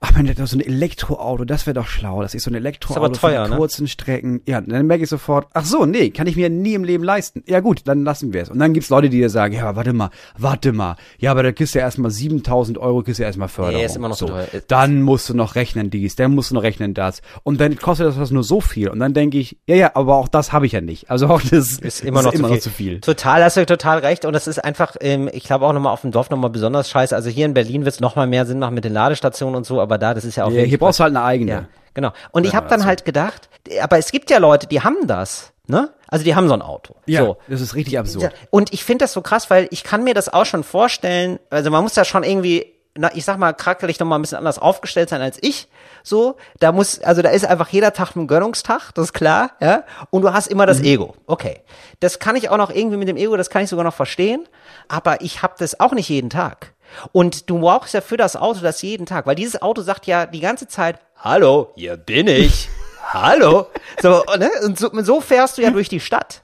ach 0.00 0.12
man, 0.12 0.34
so 0.46 0.56
ein 0.56 0.60
Elektroauto, 0.60 1.44
das 1.44 1.66
wäre 1.66 1.74
doch 1.74 1.86
schlau. 1.86 2.22
Das 2.22 2.34
ist 2.34 2.44
so 2.44 2.50
ein 2.50 2.54
Elektroauto 2.54 3.04
aber 3.04 3.12
teuer, 3.12 3.44
die 3.44 3.50
ne? 3.50 3.56
kurzen 3.56 3.86
Strecken. 3.86 4.40
Ja, 4.46 4.60
dann 4.60 4.86
merke 4.86 5.04
ich 5.04 5.10
sofort, 5.10 5.48
ach 5.52 5.66
so, 5.66 5.84
nee, 5.84 6.10
kann 6.10 6.26
ich 6.26 6.36
mir 6.36 6.48
nie 6.48 6.72
im 6.72 6.84
Leben 6.84 7.04
leisten. 7.04 7.44
Ja 7.46 7.60
gut, 7.60 7.82
dann 7.84 8.04
lassen 8.04 8.32
wir 8.32 8.42
es. 8.42 8.48
Und 8.48 8.58
dann 8.58 8.72
gibt's 8.72 8.88
Leute, 8.88 9.10
die 9.10 9.18
dir 9.18 9.28
sagen, 9.28 9.54
ja, 9.54 9.64
aber 9.64 9.76
warte 9.76 9.92
mal, 9.92 10.10
warte 10.38 10.72
mal. 10.72 10.96
Ja, 11.18 11.32
aber 11.32 11.42
da 11.42 11.52
kriegst 11.52 11.74
du 11.74 11.80
ja 11.80 11.84
erstmal 11.84 12.10
7000 12.10 12.78
Euro, 12.78 13.02
kriegst 13.02 13.18
du 13.18 13.24
ja 13.24 13.28
erstmal 13.28 13.48
Förderung. 13.48 13.78
Nee, 13.78 13.84
ist 13.84 13.96
immer 13.96 14.08
noch 14.08 14.16
so. 14.16 14.26
zu 14.26 14.32
teuer. 14.32 14.46
Dann 14.68 15.02
musst 15.02 15.28
du 15.28 15.34
noch 15.34 15.54
rechnen 15.54 15.90
dies, 15.90 16.16
dann 16.16 16.34
musst 16.34 16.50
du 16.50 16.54
noch 16.54 16.62
rechnen 16.62 16.94
das. 16.94 17.20
Und 17.42 17.60
dann 17.60 17.76
kostet 17.76 18.06
das 18.06 18.18
was 18.18 18.30
nur 18.30 18.42
so 18.42 18.62
viel. 18.62 18.88
Und 18.88 19.00
dann 19.00 19.12
denke 19.12 19.38
ich, 19.38 19.58
ja, 19.66 19.76
ja, 19.76 19.90
aber 19.94 20.16
auch 20.16 20.28
das 20.28 20.52
habe 20.52 20.64
ich 20.64 20.72
ja 20.72 20.80
nicht. 20.80 21.10
Also 21.10 21.26
auch 21.26 21.42
das 21.42 21.78
Ist 21.78 22.02
immer, 22.04 22.22
noch, 22.22 22.32
ist 22.32 22.38
immer 22.38 22.48
zu 22.48 22.54
noch 22.54 22.60
zu 22.60 22.70
viel. 22.70 23.00
Total, 23.00 23.44
hast 23.44 23.58
du 23.58 23.66
total 23.66 23.98
recht. 23.98 24.24
Und 24.24 24.32
das 24.32 24.46
ist 24.46 24.64
einfach, 24.64 24.96
ähm, 25.00 25.28
ich 25.32 25.44
glaube 25.44 25.66
auch 25.66 25.74
nochmal 25.74 25.92
auf 25.92 26.00
dem 26.00 26.10
Dorf 26.10 26.30
nochmal 26.30 26.50
besonders 26.50 26.88
scheiße. 26.88 27.14
Also 27.14 27.28
hier 27.28 27.44
in 27.44 27.52
Berlin 27.52 27.84
wird's 27.84 28.00
noch 28.00 28.16
mal 28.16 28.26
mehr 28.26 28.46
Sinn 28.46 28.58
machen 28.58 28.74
mit 28.74 28.84
den 28.84 28.94
Ladestationen 28.94 29.56
und 29.56 29.66
so, 29.66 29.89
aber 29.90 29.98
da, 29.98 30.14
das 30.14 30.24
ist 30.24 30.36
ja 30.36 30.44
auch 30.44 30.50
Ja, 30.52 30.62
hier 30.62 30.78
brauchst 30.78 31.00
du 31.00 31.02
halt 31.04 31.14
eine 31.16 31.24
eigene. 31.24 31.50
Ja, 31.50 31.64
genau. 31.94 32.12
Und 32.30 32.46
ich 32.46 32.54
habe 32.54 32.68
dann 32.68 32.84
halt 32.84 33.04
gedacht, 33.04 33.48
aber 33.82 33.98
es 33.98 34.12
gibt 34.12 34.30
ja 34.30 34.38
Leute, 34.38 34.66
die 34.68 34.80
haben 34.82 35.06
das, 35.08 35.52
ne? 35.66 35.90
Also 36.06 36.24
die 36.24 36.34
haben 36.34 36.46
so 36.48 36.54
ein 36.54 36.62
Auto. 36.62 36.94
Ja, 37.06 37.22
So. 37.24 37.36
das 37.48 37.60
ist 37.60 37.74
richtig 37.74 37.98
absurd. 37.98 38.32
Und 38.50 38.72
ich 38.72 38.84
finde 38.84 39.04
das 39.04 39.12
so 39.12 39.20
krass, 39.20 39.50
weil 39.50 39.66
ich 39.70 39.82
kann 39.84 40.04
mir 40.04 40.14
das 40.14 40.32
auch 40.32 40.46
schon 40.46 40.62
vorstellen, 40.64 41.38
also 41.50 41.70
man 41.70 41.82
muss 41.82 41.94
da 41.94 42.04
schon 42.04 42.22
irgendwie, 42.22 42.66
na, 42.96 43.10
ich 43.14 43.24
sag 43.24 43.38
mal, 43.38 43.52
krackelig 43.52 43.98
noch 44.00 44.06
mal 44.06 44.16
ein 44.18 44.22
bisschen 44.22 44.38
anders 44.38 44.58
aufgestellt 44.58 45.08
sein 45.08 45.20
als 45.20 45.38
ich. 45.40 45.68
So, 46.02 46.36
da 46.60 46.72
muss, 46.72 47.00
also 47.00 47.20
da 47.22 47.30
ist 47.30 47.44
einfach 47.44 47.68
jeder 47.68 47.92
Tag 47.92 48.16
ein 48.16 48.26
Gönnungstag, 48.26 48.92
das 48.94 49.06
ist 49.06 49.12
klar, 49.12 49.50
ja. 49.60 49.84
Und 50.10 50.22
du 50.22 50.32
hast 50.32 50.46
immer 50.46 50.66
das 50.66 50.80
Ego. 50.80 51.14
Okay. 51.26 51.60
Das 52.00 52.18
kann 52.18 52.36
ich 52.36 52.48
auch 52.48 52.56
noch 52.56 52.70
irgendwie 52.70 52.96
mit 52.96 53.08
dem 53.08 53.16
Ego, 53.16 53.36
das 53.36 53.50
kann 53.50 53.62
ich 53.62 53.68
sogar 53.70 53.84
noch 53.84 53.94
verstehen. 53.94 54.46
Aber 54.88 55.20
ich 55.20 55.42
habe 55.42 55.54
das 55.58 55.78
auch 55.80 55.92
nicht 55.92 56.08
jeden 56.08 56.30
Tag. 56.30 56.72
Und 57.12 57.48
du 57.50 57.60
brauchst 57.60 57.94
ja 57.94 58.00
für 58.00 58.16
das 58.16 58.36
Auto 58.36 58.60
das 58.60 58.82
jeden 58.82 59.06
Tag, 59.06 59.26
weil 59.26 59.34
dieses 59.34 59.60
Auto 59.62 59.82
sagt 59.82 60.06
ja 60.06 60.26
die 60.26 60.40
ganze 60.40 60.68
Zeit, 60.68 60.98
hallo, 61.16 61.72
hier 61.76 61.96
bin 61.96 62.26
ich. 62.26 62.68
hallo. 63.12 63.66
So, 64.00 64.22
ne? 64.38 64.50
Und 64.64 64.78
so, 64.78 64.90
so 65.02 65.20
fährst 65.20 65.58
du 65.58 65.62
ja 65.62 65.70
durch 65.70 65.88
die 65.88 66.00
Stadt. 66.00 66.42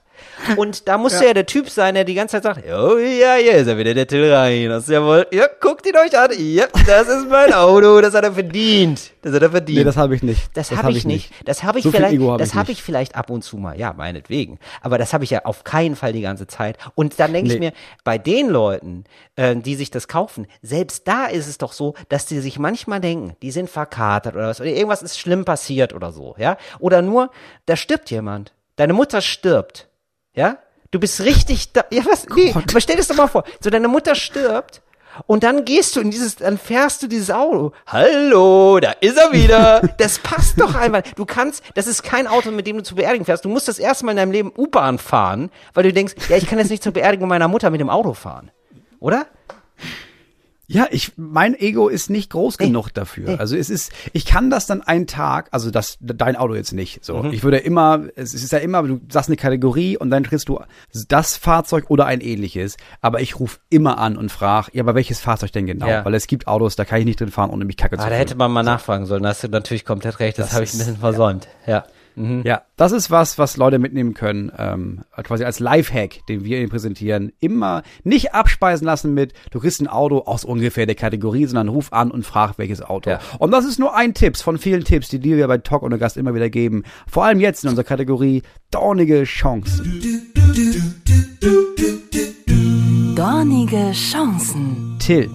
Und 0.57 0.89
da 0.89 0.99
muss 0.99 1.21
ja. 1.21 1.33
der 1.35 1.47
Typ 1.47 1.69
sein, 1.71 1.95
der 1.95 2.05
die 2.05 2.15
ganze 2.15 2.41
Zeit 2.41 2.43
sagt, 2.43 2.65
oh 2.67 2.99
ja, 2.99 3.35
hier 3.35 3.53
ist 3.55 3.67
er 3.67 3.79
wieder, 3.79 3.95
der 3.95 4.07
Till 4.07 4.33
Rein. 4.33 4.69
Das 4.69 4.85
ist 4.85 4.91
jawohl, 4.91 5.27
ja, 5.33 5.47
guckt 5.61 5.87
ihn 5.87 5.97
euch 5.97 6.17
an. 6.19 6.31
Ja, 6.39 6.67
das 6.87 7.09
ist 7.09 7.29
mein 7.29 7.53
Auto, 7.53 8.01
das 8.01 8.15
hat 8.15 8.25
er 8.25 8.33
verdient. 8.33 9.13
Das 9.23 9.35
hat 9.35 9.43
er 9.43 9.51
verdient. 9.51 9.79
Nee, 9.79 9.85
das 9.85 9.97
habe 9.97 10.15
ich 10.15 10.23
nicht. 10.23 10.51
Das, 10.55 10.71
habe 10.71 10.93
ich 10.93 11.05
nicht. 11.05 11.33
Das 11.45 11.63
habe 11.63 11.79
ich 11.79 11.85
So 11.85 11.91
viel 11.91 12.01
vielleicht, 12.01 12.21
hab 12.21 12.39
das 12.39 12.49
ich 12.51 12.55
habe 12.55 12.73
ich 12.73 12.83
vielleicht 12.83 13.17
ab 13.17 13.31
und 13.31 13.43
zu 13.43 13.57
mal, 13.57 13.79
ja, 13.79 13.93
meinetwegen. 13.93 14.59
Aber 14.83 14.99
das 14.99 15.13
habe 15.13 15.25
ich 15.25 15.31
ja 15.31 15.45
auf 15.45 15.65
keinen 15.65 15.97
Fall 15.97 16.13
die 16.13 16.21
ganze 16.23 16.47
Zeit. 16.47 16.79
Und 16.95 17.19
dann 17.19 17.33
denke 17.33 17.53
ich 17.53 17.59
Nee. 17.59 17.67
mir, 17.67 17.73
bei 18.05 18.19
den 18.19 18.49
Leuten, 18.49 19.05
äh, 19.37 19.57
die 19.57 19.75
sich 19.75 19.91
das 19.91 20.09
kaufen, 20.09 20.47
selbst 20.63 21.07
da 21.09 21.27
ist 21.27 21.47
es 21.49 21.59
doch 21.59 21.73
so, 21.73 21.95
dass 22.09 22.27
die 22.27 22.41
sich 22.41 22.59
manchmal 22.59 23.01
denken, 23.01 23.35
die 23.43 23.51
sind 23.51 23.71
verkatert 23.71 24.35
oder 24.35 24.49
was, 24.49 24.61
oder 24.61 24.71
irgendwas 24.71 25.03
ist 25.03 25.19
schlimm 25.19 25.45
passiert 25.45 25.93
oder 25.95 26.13
so, 26.13 26.35
ja? 26.39 26.57
Oder 26.79 27.03
nur, 27.03 27.31
da 27.67 27.77
stirbt 27.77 28.11
jemand. 28.11 28.53
Deine 28.77 28.93
Mutter 28.93 29.21
stirbt, 29.23 29.89
ja? 30.37 30.59
Du 30.93 31.01
bist 31.01 31.21
richtig 31.23 31.73
da, 31.73 31.85
ja 31.91 32.05
was, 32.07 32.29
nee, 32.29 32.55
aber 32.55 32.81
stell 32.81 32.95
dir 32.95 33.01
das 33.01 33.09
doch 33.09 33.17
mal 33.17 33.27
vor, 33.27 33.43
so 33.61 33.71
deine 33.71 33.89
Mutter 33.89 34.15
stirbt 34.15 34.83
und 35.27 35.43
dann 35.43 35.65
gehst 35.65 35.97
du 35.97 36.01
in 36.01 36.11
dieses, 36.11 36.37
dann 36.37 36.59
fährst 36.59 37.03
du 37.03 37.09
dieses 37.09 37.31
Auto. 37.31 37.73
Hallo, 37.87 38.79
da 38.81 38.93
ist 39.01 39.17
er 39.17 39.33
wieder. 39.33 39.83
Das 39.99 40.19
passt 40.19 40.61
doch 40.61 40.75
einfach. 40.75 41.03
Du 41.15 41.25
kannst, 41.25 41.65
das 41.75 41.87
ist 41.87 42.03
kein 42.03 42.27
Auto, 42.27 42.51
mit 42.51 42.67
dem 42.67 42.77
du 42.77 42.83
zur 42.83 42.97
Beerdigung 42.97 43.25
fährst. 43.25 43.45
Du 43.45 43.49
musst 43.49 43.67
das 43.67 43.79
erste 43.79 44.05
Mal 44.05 44.13
in 44.13 44.19
deinem 44.19 44.33
Leben 44.33 44.53
U-Bahn 44.57 44.99
fahren, 44.99 45.51
weil 45.75 45.85
du 45.85 45.93
denkst, 45.93 46.15
ja, 46.29 46.37
ich 46.37 46.47
kann 46.47 46.59
jetzt 46.59 46.71
nicht 46.71 46.83
zur 46.83 46.93
Beerdigung 46.93 47.29
meiner 47.29 47.49
Mutter 47.49 47.71
mit 47.71 47.81
dem 47.81 47.89
Auto 47.89 48.13
fahren. 48.13 48.51
Oder? 49.01 49.27
Ja, 50.69 50.89
ich, 50.91 51.13
mein 51.17 51.55
Ego 51.55 51.89
ist 51.89 52.11
nicht 52.11 52.31
groß 52.31 52.59
genug 52.59 52.91
dafür. 52.93 53.39
Also 53.39 53.57
es 53.57 53.71
ist, 53.71 53.93
ich 54.13 54.27
kann 54.27 54.51
das 54.51 54.67
dann 54.67 54.83
einen 54.83 55.07
Tag, 55.07 55.49
also 55.53 55.71
das, 55.71 55.97
dein 56.01 56.35
Auto 56.35 56.55
jetzt 56.57 56.73
nicht. 56.73 57.05
So, 57.05 57.23
Mhm. 57.23 57.33
ich 57.33 57.45
würde 57.45 57.59
immer, 57.59 58.07
es 58.17 58.35
ist 58.35 58.51
ja 58.51 58.59
immer, 58.59 58.83
du 58.83 59.01
sagst 59.09 59.29
eine 59.29 59.37
Kategorie 59.37 59.97
und 59.97 60.11
dann 60.11 60.25
kriegst 60.25 60.49
du 60.49 60.59
das 61.09 61.37
Fahrzeug 61.37 61.85
oder 61.89 62.07
ein 62.07 62.21
ähnliches. 62.21 62.77
Aber 63.01 63.21
ich 63.21 63.39
rufe 63.39 63.59
immer 63.71 63.99
an 63.99 64.17
und 64.17 64.33
frage, 64.33 64.71
ja, 64.73 64.83
aber 64.83 64.97
welches 64.97 65.21
Fahrzeug 65.21 65.53
denn 65.53 65.67
genau? 65.67 65.87
Ja. 65.87 66.05
Weil 66.05 66.15
es 66.15 66.27
gibt 66.27 66.49
Autos, 66.49 66.75
da 66.75 66.85
kann 66.85 66.99
ich 66.99 67.05
nicht 67.07 67.21
drin 67.21 67.31
fahren, 67.31 67.51
ohne 67.51 67.65
mich 67.65 67.77
kacke 67.77 67.97
zu 67.97 68.05
Ah, 68.05 68.11
da 68.11 68.17
hätte 68.17 68.35
man 68.35 68.51
mal 68.51 68.65
nachfragen 68.65 69.07
sollen. 69.07 69.23
Da 69.23 69.29
hast 69.29 69.45
du 69.45 69.49
natürlich 69.49 69.85
komplett 69.85 70.19
recht. 70.19 70.37
Das, 70.39 70.47
Das 70.47 70.55
habe 70.55 70.65
ich 70.65 70.75
ein 70.75 70.79
bisschen 70.79 70.97
versäumt. 70.97 71.47
Ja. 71.67 71.73
Ja, 71.77 71.85
das 72.77 72.93
ist 72.93 73.11
was, 73.11 73.39
was 73.39 73.57
Leute 73.57 73.79
mitnehmen 73.79 74.15
können, 74.15 74.51
ähm, 74.57 75.01
quasi 75.23 75.45
als 75.45 75.61
Lifehack, 75.61 76.27
den 76.29 76.45
wir 76.45 76.59
ihnen 76.59 76.71
präsentieren. 76.71 77.33
Immer 77.41 77.83
nicht 78.05 78.35
abspeisen 78.35 78.87
lassen 78.87 79.15
mit, 79.15 79.35
du 79.51 79.61
kriegst 79.61 79.81
ein 79.81 79.87
Auto 79.87 80.21
aus 80.21 80.45
ungefähr 80.45 80.87
der 80.87 80.95
Kategorie, 80.95 81.45
sondern 81.47 81.69
ruf 81.69 81.93
an 81.93 82.11
und 82.11 82.25
frag, 82.25 82.59
welches 82.59 82.83
Auto. 82.83 83.11
Ja. 83.11 83.21
Und 83.39 83.51
das 83.51 83.65
ist 83.65 83.79
nur 83.79 83.95
ein 83.95 84.15
Tipp 84.15 84.37
von 84.37 84.59
vielen 84.59 84.85
Tipps, 84.85 85.09
die 85.09 85.19
dir 85.19 85.37
wir 85.37 85.47
bei 85.47 85.59
Talk 85.59 85.83
ohne 85.83 85.99
Gast 85.99 86.17
immer 86.17 86.35
wieder 86.35 86.51
geben. 86.51 86.85
Vor 87.07 87.25
allem 87.25 87.41
jetzt 87.41 87.65
in 87.65 87.71
unserer 87.71 87.85
Kategorie 87.85 88.43
dornige 88.71 89.25
Chancen. 89.25 90.03
Dornige 93.15 93.93
Chancen. 93.93 94.97
Till, 94.99 95.31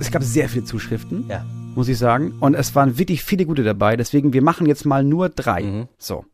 es 0.00 0.10
gab 0.10 0.22
sehr 0.22 0.48
viele 0.48 0.64
Zuschriften. 0.64 1.26
Ja. 1.28 1.44
Muss 1.74 1.88
ich 1.88 1.98
sagen. 1.98 2.34
Und 2.40 2.54
es 2.54 2.74
waren 2.74 2.98
wirklich 2.98 3.22
viele 3.22 3.46
gute 3.46 3.62
dabei. 3.62 3.96
Deswegen, 3.96 4.32
wir 4.32 4.42
machen 4.42 4.66
jetzt 4.66 4.84
mal 4.84 5.04
nur 5.04 5.28
drei. 5.28 5.86
So. 5.98 6.24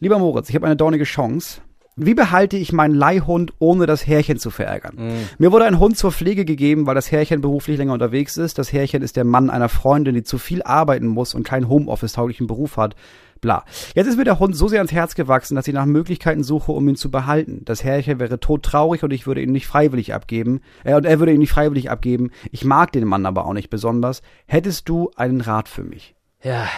Lieber 0.00 0.18
Moritz, 0.18 0.48
ich 0.48 0.54
habe 0.54 0.66
eine 0.66 0.76
dornige 0.76 1.04
Chance. 1.04 1.60
Wie 1.94 2.14
behalte 2.14 2.56
ich 2.56 2.72
meinen 2.72 2.94
Leihhund, 2.94 3.52
ohne 3.58 3.84
das 3.84 4.06
Härchen 4.06 4.38
zu 4.38 4.50
verärgern? 4.50 4.94
Mhm. 4.96 5.28
Mir 5.36 5.52
wurde 5.52 5.66
ein 5.66 5.78
Hund 5.78 5.98
zur 5.98 6.10
Pflege 6.10 6.46
gegeben, 6.46 6.86
weil 6.86 6.94
das 6.94 7.12
Härchen 7.12 7.42
beruflich 7.42 7.76
länger 7.76 7.92
unterwegs 7.92 8.38
ist. 8.38 8.58
Das 8.58 8.72
Härchen 8.72 9.02
ist 9.02 9.16
der 9.16 9.24
Mann 9.24 9.50
einer 9.50 9.68
Freundin, 9.68 10.14
die 10.14 10.22
zu 10.22 10.38
viel 10.38 10.62
arbeiten 10.62 11.06
muss 11.06 11.34
und 11.34 11.42
keinen 11.42 11.68
Homeoffice-tauglichen 11.68 12.46
Beruf 12.46 12.78
hat. 12.78 12.96
Bla. 13.42 13.64
Jetzt 13.94 14.06
ist 14.06 14.16
mir 14.16 14.24
der 14.24 14.38
Hund 14.38 14.56
so 14.56 14.68
sehr 14.68 14.78
ans 14.78 14.92
Herz 14.92 15.14
gewachsen, 15.16 15.56
dass 15.56 15.66
ich 15.68 15.74
nach 15.74 15.84
Möglichkeiten 15.84 16.44
suche, 16.44 16.72
um 16.72 16.88
ihn 16.88 16.96
zu 16.96 17.10
behalten. 17.10 17.62
Das 17.64 17.82
Härchen 17.84 18.20
wäre 18.20 18.38
todtraurig 18.40 19.02
und 19.02 19.12
ich 19.12 19.26
würde 19.26 19.42
ihn 19.42 19.50
nicht 19.52 19.66
freiwillig 19.66 20.14
abgeben. 20.14 20.60
Äh, 20.84 20.94
und 20.94 21.04
er 21.04 21.18
würde 21.18 21.32
ihn 21.32 21.40
nicht 21.40 21.50
freiwillig 21.52 21.90
abgeben. 21.90 22.30
Ich 22.52 22.64
mag 22.64 22.92
den 22.92 23.04
Mann 23.04 23.26
aber 23.26 23.44
auch 23.44 23.52
nicht 23.52 23.68
besonders. 23.68 24.22
Hättest 24.46 24.88
du 24.88 25.10
einen 25.16 25.40
Rat 25.40 25.68
für 25.68 25.82
mich? 25.82 26.14
Ja, 26.42 26.68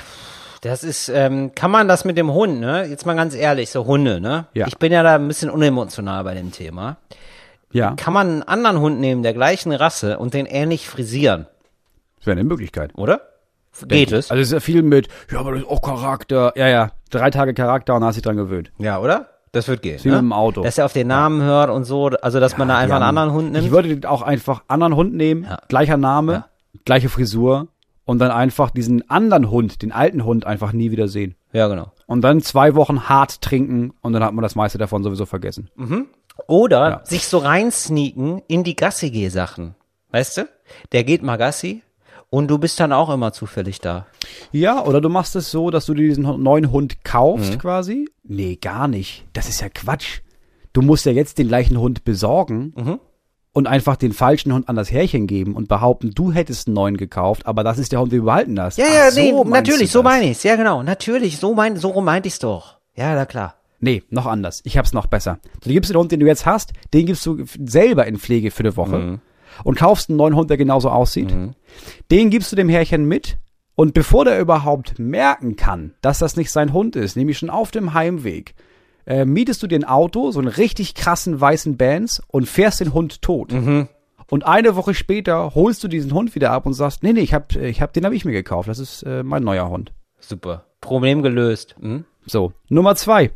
das 0.63 0.83
ist, 0.85 1.11
ähm, 1.11 1.55
kann 1.55 1.71
man 1.71 1.87
das 1.87 2.07
mit 2.07 2.17
dem 2.17 2.33
Hund, 2.33 2.61
ne? 2.61 2.87
Jetzt 2.87 3.05
mal 3.05 3.15
ganz 3.15 3.35
ehrlich, 3.35 3.69
so 3.69 3.85
Hunde, 3.85 4.19
ne? 4.23 4.47
Ja. 4.55 4.67
Ich 4.67 4.79
bin 4.79 4.91
ja 4.91 5.03
da 5.03 5.17
ein 5.17 5.29
bisschen 5.29 5.51
unemotional 5.51 6.25
bei 6.25 6.33
dem 6.33 6.51
Thema. 6.51 6.97
Ja, 7.73 7.95
Kann 7.97 8.15
man 8.15 8.27
einen 8.29 8.43
anderen 8.45 8.81
Hund 8.81 9.01
nehmen, 9.01 9.23
der 9.23 9.35
gleichen 9.35 9.73
Rasse 9.73 10.19
und 10.19 10.33
den 10.33 10.47
ähnlich 10.47 10.89
frisieren, 10.89 11.47
das 12.17 12.27
wäre 12.27 12.39
eine 12.39 12.49
Möglichkeit. 12.49 12.93
oder? 12.95 13.21
Geht 13.89 14.13
es? 14.13 14.31
Also 14.31 14.41
es 14.41 14.49
ist 14.49 14.53
ja 14.53 14.61
viel 14.61 14.83
mit, 14.83 15.09
ja, 15.31 15.41
aber 15.41 15.53
das 15.53 15.63
ist 15.63 15.69
auch 15.69 15.83
Charakter. 15.83 16.53
Ja, 16.57 16.69
ja, 16.69 16.91
drei 17.11 17.31
Tage 17.31 17.55
Charakter 17.55 17.95
und 17.97 18.05
hast 18.05 18.15
dich 18.17 18.23
dran 18.23 18.37
gewöhnt. 18.37 18.71
Ja, 18.79 18.99
oder? 19.01 19.29
Das 19.53 19.69
wird 19.69 19.83
gehen. 19.83 19.99
wie 20.03 20.09
ne? 20.09 20.15
mit 20.17 20.23
dem 20.23 20.33
Auto. 20.33 20.63
Dass 20.63 20.79
er 20.79 20.85
auf 20.85 20.93
den 20.93 21.07
Namen 21.07 21.41
hört 21.43 21.71
und 21.71 21.85
so, 21.85 22.07
also 22.09 22.41
dass 22.41 22.57
man 22.59 22.67
da 22.69 22.77
einfach 22.79 22.97
einen 22.97 23.05
anderen 23.05 23.33
Hund 23.33 23.53
nimmt. 23.53 23.65
Ich 23.65 23.71
würde 23.71 24.09
auch 24.11 24.23
einfach 24.23 24.63
anderen 24.69 24.97
Hund 24.97 25.15
nehmen, 25.15 25.45
Ja. 25.45 25.59
gleicher 25.69 25.97
Name, 25.97 26.33
Ja. 26.33 26.49
gleiche 26.85 27.09
Frisur 27.09 27.69
und 28.05 28.19
dann 28.19 28.33
einfach 28.33 28.71
diesen 28.71 29.09
anderen 29.09 29.51
Hund, 29.51 29.81
den 29.83 29.93
alten 29.93 30.25
Hund 30.25 30.45
einfach 30.47 30.73
nie 30.73 30.91
wieder 30.91 31.07
sehen. 31.09 31.37
ja, 31.53 31.69
genau. 31.69 31.93
Und 32.07 32.21
dann 32.23 32.41
zwei 32.43 32.75
Wochen 32.75 33.09
hart 33.09 33.41
trinken 33.43 33.93
und 34.03 34.13
dann 34.13 34.23
hat 34.25 34.35
man 34.35 34.43
das 34.43 34.57
meiste 34.57 34.77
davon 34.77 35.03
sowieso 35.05 35.25
vergessen. 35.25 35.71
Oder 36.49 36.89
Ja. 36.91 37.01
sich 37.05 37.27
so 37.29 37.39
reinsneaken 37.39 38.43
in 38.49 38.65
die 38.65 38.77
Gassi-Geh-Sachen. 38.77 39.75
Weißt 40.11 40.37
du? 40.39 40.49
Der 40.93 41.05
geht 41.05 41.23
mal 41.23 41.37
Gassi 41.39 41.83
und 42.35 42.49
du 42.49 42.59
bist 42.59 42.79
dann 42.81 42.93
auch 42.93 43.11
immer 43.11 43.33
zufällig 43.33 43.81
da. 43.81 44.07
Ja, 44.53 44.85
oder 44.85 45.01
du 45.01 45.09
machst 45.09 45.37
es 45.37 45.51
so, 45.51 45.71
dass 45.71 45.87
du 45.87 45.95
dir 45.95 46.09
diesen 46.09 46.25
neuen 46.43 46.71
Hund 46.73 46.95
Mhm. 46.95 46.99
kaufst 47.05 47.59
quasi. 47.59 48.09
Nee, 48.25 48.57
gar 48.57 48.89
nicht. 48.89 49.25
Das 49.33 49.49
ist 49.49 49.61
ja 49.61 49.69
Quatsch. 49.69 50.21
Du 50.73 50.83
musst 50.83 51.07
ja 51.07 51.13
jetzt 51.13 51.39
den 51.39 51.49
gleichen 51.49 51.79
Hund 51.79 52.05
besorgen 52.05 52.73
Mhm. 52.77 53.01
und 53.53 53.67
einfach 53.69 53.97
den 53.97 54.13
falschen 54.13 54.53
Hund 54.53 54.69
an 54.69 54.75
das 54.77 54.91
Härchen 54.91 55.27
geben 55.29 55.55
und 55.55 55.69
behaupten, 55.69 56.11
du 56.15 56.33
hättest 56.33 56.67
einen 56.67 56.75
neuen 56.75 56.97
gekauft, 56.97 57.47
aber 57.47 57.63
das 57.63 57.79
ist 57.79 57.93
der 57.93 58.01
Hund, 58.01 58.11
den 58.11 58.19
du 58.21 58.25
behalten 58.25 58.61
hast. 58.61 58.79
Ja, 58.79 58.87
Ach 58.89 58.95
ja, 58.95 59.11
so, 59.13 59.21
nee, 59.21 59.51
natürlich, 59.51 59.91
so 59.93 60.03
meine 60.03 60.29
ich's. 60.31 60.43
Ja, 60.43 60.57
genau, 60.57 60.83
natürlich, 60.83 61.37
so 61.39 61.55
mein, 61.55 61.77
so 61.77 61.89
rum 61.91 62.05
meinte 62.05 62.27
ich's 62.29 62.41
doch. 62.41 62.79
Ja, 62.97 63.15
na 63.15 63.27
klar. 63.27 63.55
Nee, 63.81 64.03
noch 64.11 64.27
anders. 64.27 64.61
Ich 64.65 64.79
hab's 64.79 64.93
noch 64.93 65.07
besser. 65.07 65.39
Du 65.63 65.69
gibst 65.71 65.91
den 65.91 65.99
Hund, 65.99 66.11
den 66.11 66.21
du 66.21 66.27
jetzt 66.27 66.47
hast, 66.47 66.73
den 66.95 67.07
gibst 67.07 67.25
du 67.27 67.45
selber 67.65 68.07
in 68.07 68.19
Pflege 68.19 68.51
für 68.51 68.61
eine 68.65 68.77
Woche 68.77 68.99
Mhm. 68.99 69.21
Und 69.63 69.79
kaufst 69.79 70.09
einen 70.09 70.17
neuen 70.17 70.35
Hund, 70.35 70.51
der 70.51 70.57
genauso 70.57 70.91
aussieht. 70.91 71.35
Den 72.11 72.31
gibst 72.31 72.51
du 72.51 72.57
dem 72.57 72.69
Härchen 72.69 73.07
mit 73.07 73.39
und 73.75 73.95
bevor 73.95 74.25
der 74.25 74.41
überhaupt 74.41 74.99
merken 74.99 75.57
kann, 75.57 75.95
dass 76.01 76.19
das 76.19 76.37
nicht 76.37 76.51
sein 76.51 76.73
Hund 76.73 76.97
ist, 76.97 77.17
nämlich 77.17 77.39
schon 77.39 77.51
auf 77.51 77.71
dem 77.71 77.95
Heimweg, 77.95 78.55
äh, 79.07 79.25
mietest 79.25 79.63
du 79.63 79.67
dir 79.67 79.79
ein 79.79 79.85
Auto, 79.85 80.31
so 80.31 80.39
einen 80.39 80.49
richtig 80.49 80.95
krassen 80.95 81.41
weißen 81.41 81.77
Bands 81.77 82.23
und 82.29 82.49
fährst 82.49 82.81
den 82.81 82.95
Hund 82.95 83.21
tot. 83.23 83.53
Mhm. 83.53 83.89
Und 84.31 84.47
eine 84.47 84.75
Woche 84.77 84.95
später 84.95 85.55
holst 85.55 85.85
du 85.85 85.89
diesen 85.89 86.13
Hund 86.15 86.35
wieder 86.35 86.51
ab 86.51 86.67
und 86.67 86.73
sagst, 86.73 87.03
nee, 87.03 87.13
nee, 87.13 87.21
ich 87.21 87.35
hab, 87.35 87.55
ich 87.57 87.83
hab, 87.83 87.93
den 87.93 88.05
habe 88.05 88.17
ich 88.17 88.25
mir 88.25 88.33
gekauft. 88.33 88.69
Das 88.69 88.79
ist 88.79 89.03
äh, 89.03 89.23
mein 89.23 89.45
neuer 89.45 89.69
Hund. 89.69 89.93
Super. 90.19 90.65
Problem 90.81 91.23
gelöst. 91.23 91.77
Hm? 91.81 92.05
So, 92.25 92.53
Nummer 92.69 92.97
zwei. 92.97 93.31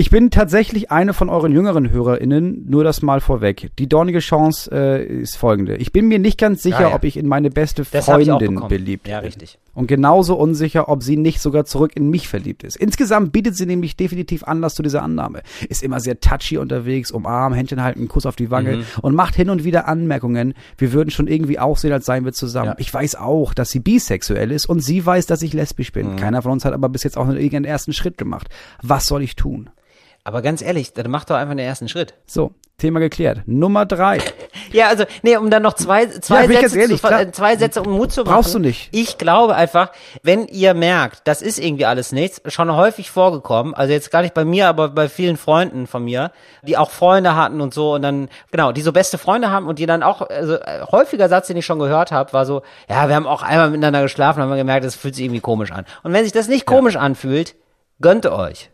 Ich 0.00 0.10
bin 0.10 0.30
tatsächlich 0.30 0.92
eine 0.92 1.12
von 1.12 1.28
euren 1.28 1.50
jüngeren 1.52 1.90
HörerInnen, 1.90 2.66
nur 2.70 2.84
das 2.84 3.02
mal 3.02 3.20
vorweg. 3.20 3.72
Die 3.80 3.88
dornige 3.88 4.20
Chance 4.20 4.70
äh, 4.72 5.04
ist 5.04 5.36
folgende. 5.36 5.74
Ich 5.74 5.90
bin 5.90 6.06
mir 6.06 6.20
nicht 6.20 6.38
ganz 6.38 6.62
sicher, 6.62 6.82
Ja, 6.82 6.88
ja. 6.90 6.94
ob 6.94 7.02
ich 7.02 7.16
in 7.16 7.26
meine 7.26 7.50
beste 7.50 7.82
Das 7.90 8.08
auch 8.08 8.14
Freundin 8.14 8.60
beliebt 8.68 9.08
Ja, 9.08 9.18
bin. 9.18 9.26
richtig. 9.26 9.58
Und 9.74 9.88
genauso 9.88 10.36
unsicher, 10.36 10.88
ob 10.88 11.02
sie 11.02 11.16
nicht 11.16 11.40
sogar 11.40 11.64
zurück 11.64 11.96
in 11.96 12.10
mich 12.10 12.28
verliebt 12.28 12.62
ist. 12.62 12.76
Insgesamt 12.76 13.32
bietet 13.32 13.56
sie 13.56 13.66
nämlich 13.66 13.96
definitiv 13.96 14.44
Anlass 14.44 14.76
zu 14.76 14.84
dieser 14.84 15.02
Annahme. 15.02 15.42
Ist 15.68 15.82
immer 15.82 15.98
sehr 15.98 16.20
touchy 16.20 16.58
unterwegs, 16.58 17.10
umarmen, 17.10 17.56
Händchen 17.58 17.82
halten, 17.82 18.06
Kuss 18.06 18.24
auf 18.24 18.36
die 18.36 18.52
Wange 18.52 18.76
Mhm. 18.76 18.82
und 19.02 19.16
macht 19.16 19.34
hin 19.34 19.50
und 19.50 19.64
wieder 19.64 19.88
Anmerkungen. 19.88 20.54
Wir 20.76 20.92
würden 20.92 21.10
schon 21.10 21.26
irgendwie 21.26 21.58
aussehen, 21.58 21.92
als 21.92 22.06
seien 22.06 22.24
wir 22.24 22.32
zusammen. 22.32 22.68
Ja. 22.68 22.76
Ich 22.78 22.94
weiß 22.94 23.16
auch, 23.16 23.52
dass 23.52 23.70
sie 23.70 23.80
bisexuell 23.80 24.52
ist 24.52 24.66
und 24.68 24.78
sie 24.78 25.04
weiß, 25.04 25.26
dass 25.26 25.42
ich 25.42 25.54
lesbisch 25.54 25.90
Mhm. 25.90 25.94
bin. 25.94 26.16
Keiner 26.16 26.40
von 26.42 26.52
uns 26.52 26.64
hat 26.64 26.72
aber 26.72 26.88
bis 26.88 27.02
jetzt 27.02 27.18
auch 27.18 27.26
nur 27.26 27.34
irgendeinen 27.34 27.64
ersten 27.64 27.92
Schritt 27.92 28.16
gemacht. 28.16 28.46
Was 28.80 29.06
soll 29.06 29.22
ich 29.24 29.34
tun? 29.34 29.70
Aber 30.28 30.42
ganz 30.42 30.60
ehrlich, 30.60 30.92
dann 30.92 31.10
mach 31.10 31.24
doch 31.24 31.36
einfach 31.36 31.54
den 31.54 31.64
ersten 31.64 31.88
Schritt. 31.88 32.12
So, 32.26 32.52
Thema 32.76 33.00
geklärt. 33.00 33.44
Nummer 33.46 33.86
drei. 33.86 34.18
Ja, 34.70 34.88
also, 34.88 35.04
nee, 35.22 35.34
um 35.34 35.48
dann 35.48 35.62
noch 35.62 35.72
zwei, 35.72 36.04
zwei 36.08 36.44
Ja, 36.44 36.60
Sätze, 36.60 36.78
ehrlich, 36.78 37.00
zu, 37.00 37.32
zwei 37.32 37.56
Sätze 37.56 37.80
um 37.80 37.92
Mut 37.92 38.12
zu 38.12 38.20
machen. 38.22 38.34
Brauchst 38.34 38.54
du 38.54 38.58
nicht. 38.58 38.90
Ich 38.92 39.16
glaube 39.16 39.54
einfach, 39.54 39.92
wenn 40.22 40.46
ihr 40.46 40.74
merkt, 40.74 41.26
das 41.26 41.40
ist 41.40 41.58
irgendwie 41.58 41.86
alles 41.86 42.12
nichts, 42.12 42.42
schon 42.52 42.70
häufig 42.76 43.10
vorgekommen, 43.10 43.72
also 43.72 43.94
jetzt 43.94 44.10
gar 44.10 44.20
nicht 44.20 44.34
bei 44.34 44.44
mir, 44.44 44.68
aber 44.68 44.90
bei 44.90 45.08
vielen 45.08 45.38
Freunden 45.38 45.86
von 45.86 46.04
mir, 46.04 46.32
die 46.64 46.76
auch 46.76 46.90
Freunde 46.90 47.34
hatten 47.34 47.62
und 47.62 47.72
so 47.72 47.94
und 47.94 48.02
dann, 48.02 48.28
genau, 48.50 48.72
die 48.72 48.82
so 48.82 48.92
beste 48.92 49.16
Freunde 49.16 49.50
haben 49.50 49.68
und 49.68 49.78
die 49.78 49.86
dann 49.86 50.02
auch, 50.02 50.20
also 50.20 50.56
äh, 50.56 50.82
häufiger 50.92 51.30
Satz, 51.30 51.46
den 51.46 51.56
ich 51.56 51.64
schon 51.64 51.78
gehört 51.78 52.12
habe, 52.12 52.34
war 52.34 52.44
so, 52.44 52.60
ja, 52.90 53.08
wir 53.08 53.14
haben 53.14 53.26
auch 53.26 53.42
einmal 53.42 53.70
miteinander 53.70 54.02
geschlafen, 54.02 54.42
haben 54.42 54.50
wir 54.50 54.58
gemerkt, 54.58 54.84
das 54.84 54.96
fühlt 54.96 55.14
sich 55.14 55.24
irgendwie 55.24 55.40
komisch 55.40 55.72
an. 55.72 55.86
Und 56.02 56.12
wenn 56.12 56.24
sich 56.24 56.32
das 56.32 56.48
nicht 56.48 56.66
komisch 56.66 56.96
anfühlt, 56.96 57.54
gönnt 58.02 58.26
euch. 58.26 58.70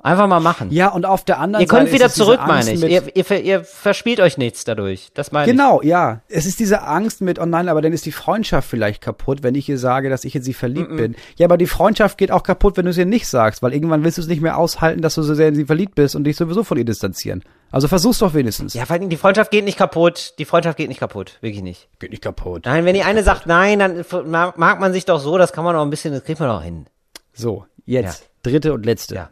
Einfach 0.00 0.28
mal 0.28 0.38
machen. 0.38 0.70
Ja, 0.70 0.88
und 0.90 1.04
auf 1.06 1.24
der 1.24 1.40
anderen 1.40 1.62
Ihr 1.62 1.68
könnt 1.68 1.88
Seite 1.88 1.94
wieder 1.94 2.08
zurück, 2.08 2.38
meine 2.46 2.72
ich. 2.72 2.82
Ihr, 2.82 3.16
ihr, 3.16 3.40
ihr 3.42 3.64
verspielt 3.64 4.20
euch 4.20 4.38
nichts 4.38 4.62
dadurch. 4.62 5.08
Das 5.12 5.32
meine 5.32 5.46
ich. 5.46 5.50
Genau, 5.50 5.82
ja. 5.82 6.20
Es 6.28 6.46
ist 6.46 6.60
diese 6.60 6.82
Angst 6.82 7.20
mit, 7.20 7.40
oh 7.40 7.46
nein, 7.46 7.68
aber 7.68 7.82
dann 7.82 7.92
ist 7.92 8.06
die 8.06 8.12
Freundschaft 8.12 8.68
vielleicht 8.68 9.02
kaputt, 9.02 9.42
wenn 9.42 9.56
ich 9.56 9.68
ihr 9.68 9.76
sage, 9.76 10.08
dass 10.08 10.24
ich 10.24 10.36
in 10.36 10.42
sie 10.42 10.54
verliebt 10.54 10.96
bin. 10.96 11.16
Ja, 11.36 11.46
aber 11.46 11.56
die 11.56 11.66
Freundschaft 11.66 12.16
geht 12.16 12.30
auch 12.30 12.44
kaputt, 12.44 12.76
wenn 12.76 12.84
du 12.84 12.92
es 12.92 12.96
ihr 12.96 13.06
nicht 13.06 13.26
sagst, 13.26 13.60
weil 13.60 13.74
irgendwann 13.74 14.04
willst 14.04 14.18
du 14.18 14.22
es 14.22 14.28
nicht 14.28 14.40
mehr 14.40 14.56
aushalten, 14.56 15.02
dass 15.02 15.16
du 15.16 15.22
so 15.22 15.34
sehr 15.34 15.48
in 15.48 15.56
sie 15.56 15.64
verliebt 15.64 15.96
bist 15.96 16.14
und 16.14 16.22
dich 16.22 16.36
sowieso 16.36 16.62
von 16.62 16.78
ihr 16.78 16.84
distanzieren. 16.84 17.42
Also 17.72 17.88
versuch's 17.88 18.18
doch 18.18 18.34
wenigstens. 18.34 18.74
Ja, 18.74 18.86
vor 18.86 18.94
allem 18.94 19.08
die 19.08 19.16
Freundschaft 19.16 19.50
geht 19.50 19.64
nicht 19.64 19.78
kaputt. 19.78 20.34
Die 20.38 20.44
Freundschaft 20.44 20.78
geht 20.78 20.88
nicht 20.88 21.00
kaputt. 21.00 21.38
Wirklich 21.40 21.62
nicht. 21.62 21.88
Geht 21.98 22.12
nicht 22.12 22.22
kaputt. 22.22 22.66
Nein, 22.66 22.84
wenn 22.84 22.94
die 22.94 23.02
eine 23.02 23.24
sagt 23.24 23.46
nein, 23.46 23.80
dann 23.80 24.04
mag 24.22 24.80
man 24.80 24.92
sich 24.92 25.06
doch 25.06 25.18
so, 25.18 25.38
das 25.38 25.52
kann 25.52 25.64
man 25.64 25.74
doch 25.74 25.82
ein 25.82 25.90
bisschen, 25.90 26.14
das 26.14 26.22
kriegt 26.22 26.38
man 26.38 26.48
doch 26.48 26.62
hin. 26.62 26.86
So, 27.32 27.66
jetzt. 27.84 28.28
Dritte 28.44 28.72
und 28.72 28.86
letzte. 28.86 29.16
Ja. 29.16 29.30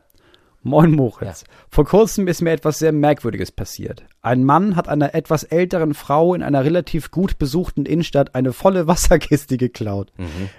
Moin 0.67 0.91
Moritz. 0.91 1.45
Vor 1.71 1.85
kurzem 1.85 2.27
ist 2.27 2.43
mir 2.43 2.51
etwas 2.51 2.81
sehr 2.81 2.91
Merkwürdiges 2.91 3.53
passiert. 3.53 4.03
Ein 4.21 4.43
Mann 4.43 4.75
hat 4.75 4.89
einer 4.89 5.15
etwas 5.15 5.45
älteren 5.45 5.95
Frau 5.95 6.35
in 6.35 6.43
einer 6.43 6.65
relativ 6.65 7.13
gut 7.13 7.39
besuchten 7.39 7.87
Innenstadt 7.87 8.35
eine 8.35 8.53
volle 8.53 8.89
Wasserkiste 8.89 9.59
geklaut. 9.59 10.13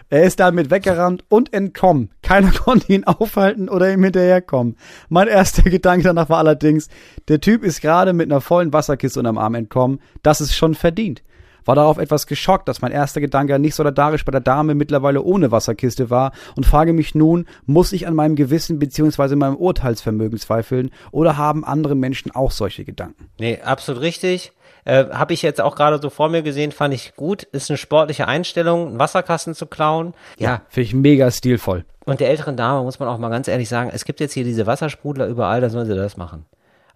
Er 0.10 0.24
ist 0.24 0.40
damit 0.40 0.72
weggerannt 0.72 1.26
und 1.28 1.52
entkommen. 1.52 2.12
Keiner 2.22 2.52
konnte 2.58 2.94
ihn 2.94 3.04
aufhalten 3.04 3.68
oder 3.68 3.92
ihm 3.92 4.02
hinterherkommen. 4.02 4.78
Mein 5.10 5.28
erster 5.28 5.64
Gedanke 5.70 6.06
danach 6.06 6.30
war 6.30 6.38
allerdings, 6.38 6.88
der 7.28 7.42
Typ 7.42 7.66
ist 7.66 7.82
gerade 7.82 8.14
mit 8.14 8.32
einer 8.32 8.40
vollen 8.40 8.72
Wasserkiste 8.72 9.20
unterm 9.20 9.38
Arm 9.38 9.56
entkommen. 9.56 10.00
Das 10.24 10.40
ist 10.40 10.56
schon 10.56 10.74
verdient 10.74 11.22
war 11.68 11.76
darauf 11.76 11.98
etwas 11.98 12.28
geschockt, 12.28 12.68
dass 12.68 12.82
mein 12.82 12.92
erster 12.92 13.22
Gedanke 13.22 13.58
nicht 13.60 13.76
solidarisch 13.76 14.26
bei 14.26 14.32
der 14.32 14.42
Dame 14.42 14.76
mittlerweile 14.76 15.22
ohne 15.22 15.52
Wasserkiste 15.52 16.10
war 16.10 16.32
und 16.56 16.66
frage 16.66 16.94
mich 16.94 17.16
nun, 17.16 17.46
muss 17.66 17.92
ich 17.92 18.08
an 18.08 18.16
meinem 18.16 18.36
Gewissen 18.36 18.80
bzw. 18.80 19.36
meinem 19.36 19.56
Urteilsvermögen 19.56 20.40
zweifeln 20.40 20.92
oder 21.12 21.38
haben 21.38 21.66
andere 21.66 21.96
Menschen 21.96 22.32
auch 22.32 22.52
solche 22.52 22.86
Gedanken? 22.86 23.30
Nee, 23.40 23.60
absolut 23.62 24.02
richtig. 24.02 24.52
Äh, 24.86 25.06
Habe 25.12 25.34
ich 25.34 25.42
jetzt 25.42 25.60
auch 25.60 25.76
gerade 25.76 26.00
so 26.02 26.10
vor 26.10 26.30
mir 26.30 26.44
gesehen, 26.44 26.72
fand 26.72 26.94
ich 26.94 27.16
gut. 27.16 27.44
Ist 27.44 27.70
eine 27.70 27.78
sportliche 27.78 28.28
Einstellung, 28.28 28.88
einen 28.88 29.00
Wasserkasten 29.00 29.54
zu 29.54 29.66
klauen. 29.66 30.14
Ja. 30.38 30.62
Finde 30.70 30.88
ich 30.88 30.94
mega 30.94 31.30
stilvoll. 31.30 31.84
Und 32.06 32.22
der 32.22 32.30
älteren 32.30 32.56
Dame 32.56 32.84
muss 32.84 33.00
man 33.00 33.10
auch 33.10 33.18
mal 33.18 33.28
ganz 33.30 33.50
ehrlich 33.50 33.68
sagen, 33.68 33.92
es 33.94 34.06
gibt 34.06 34.22
jetzt 34.22 34.32
hier 34.32 34.46
diese 34.46 34.66
Wassersprudler 34.66 35.28
überall, 35.28 35.60
da 35.60 35.70
sollen 35.70 35.88
sie 35.88 35.96
das 35.96 36.16
machen. 36.16 36.46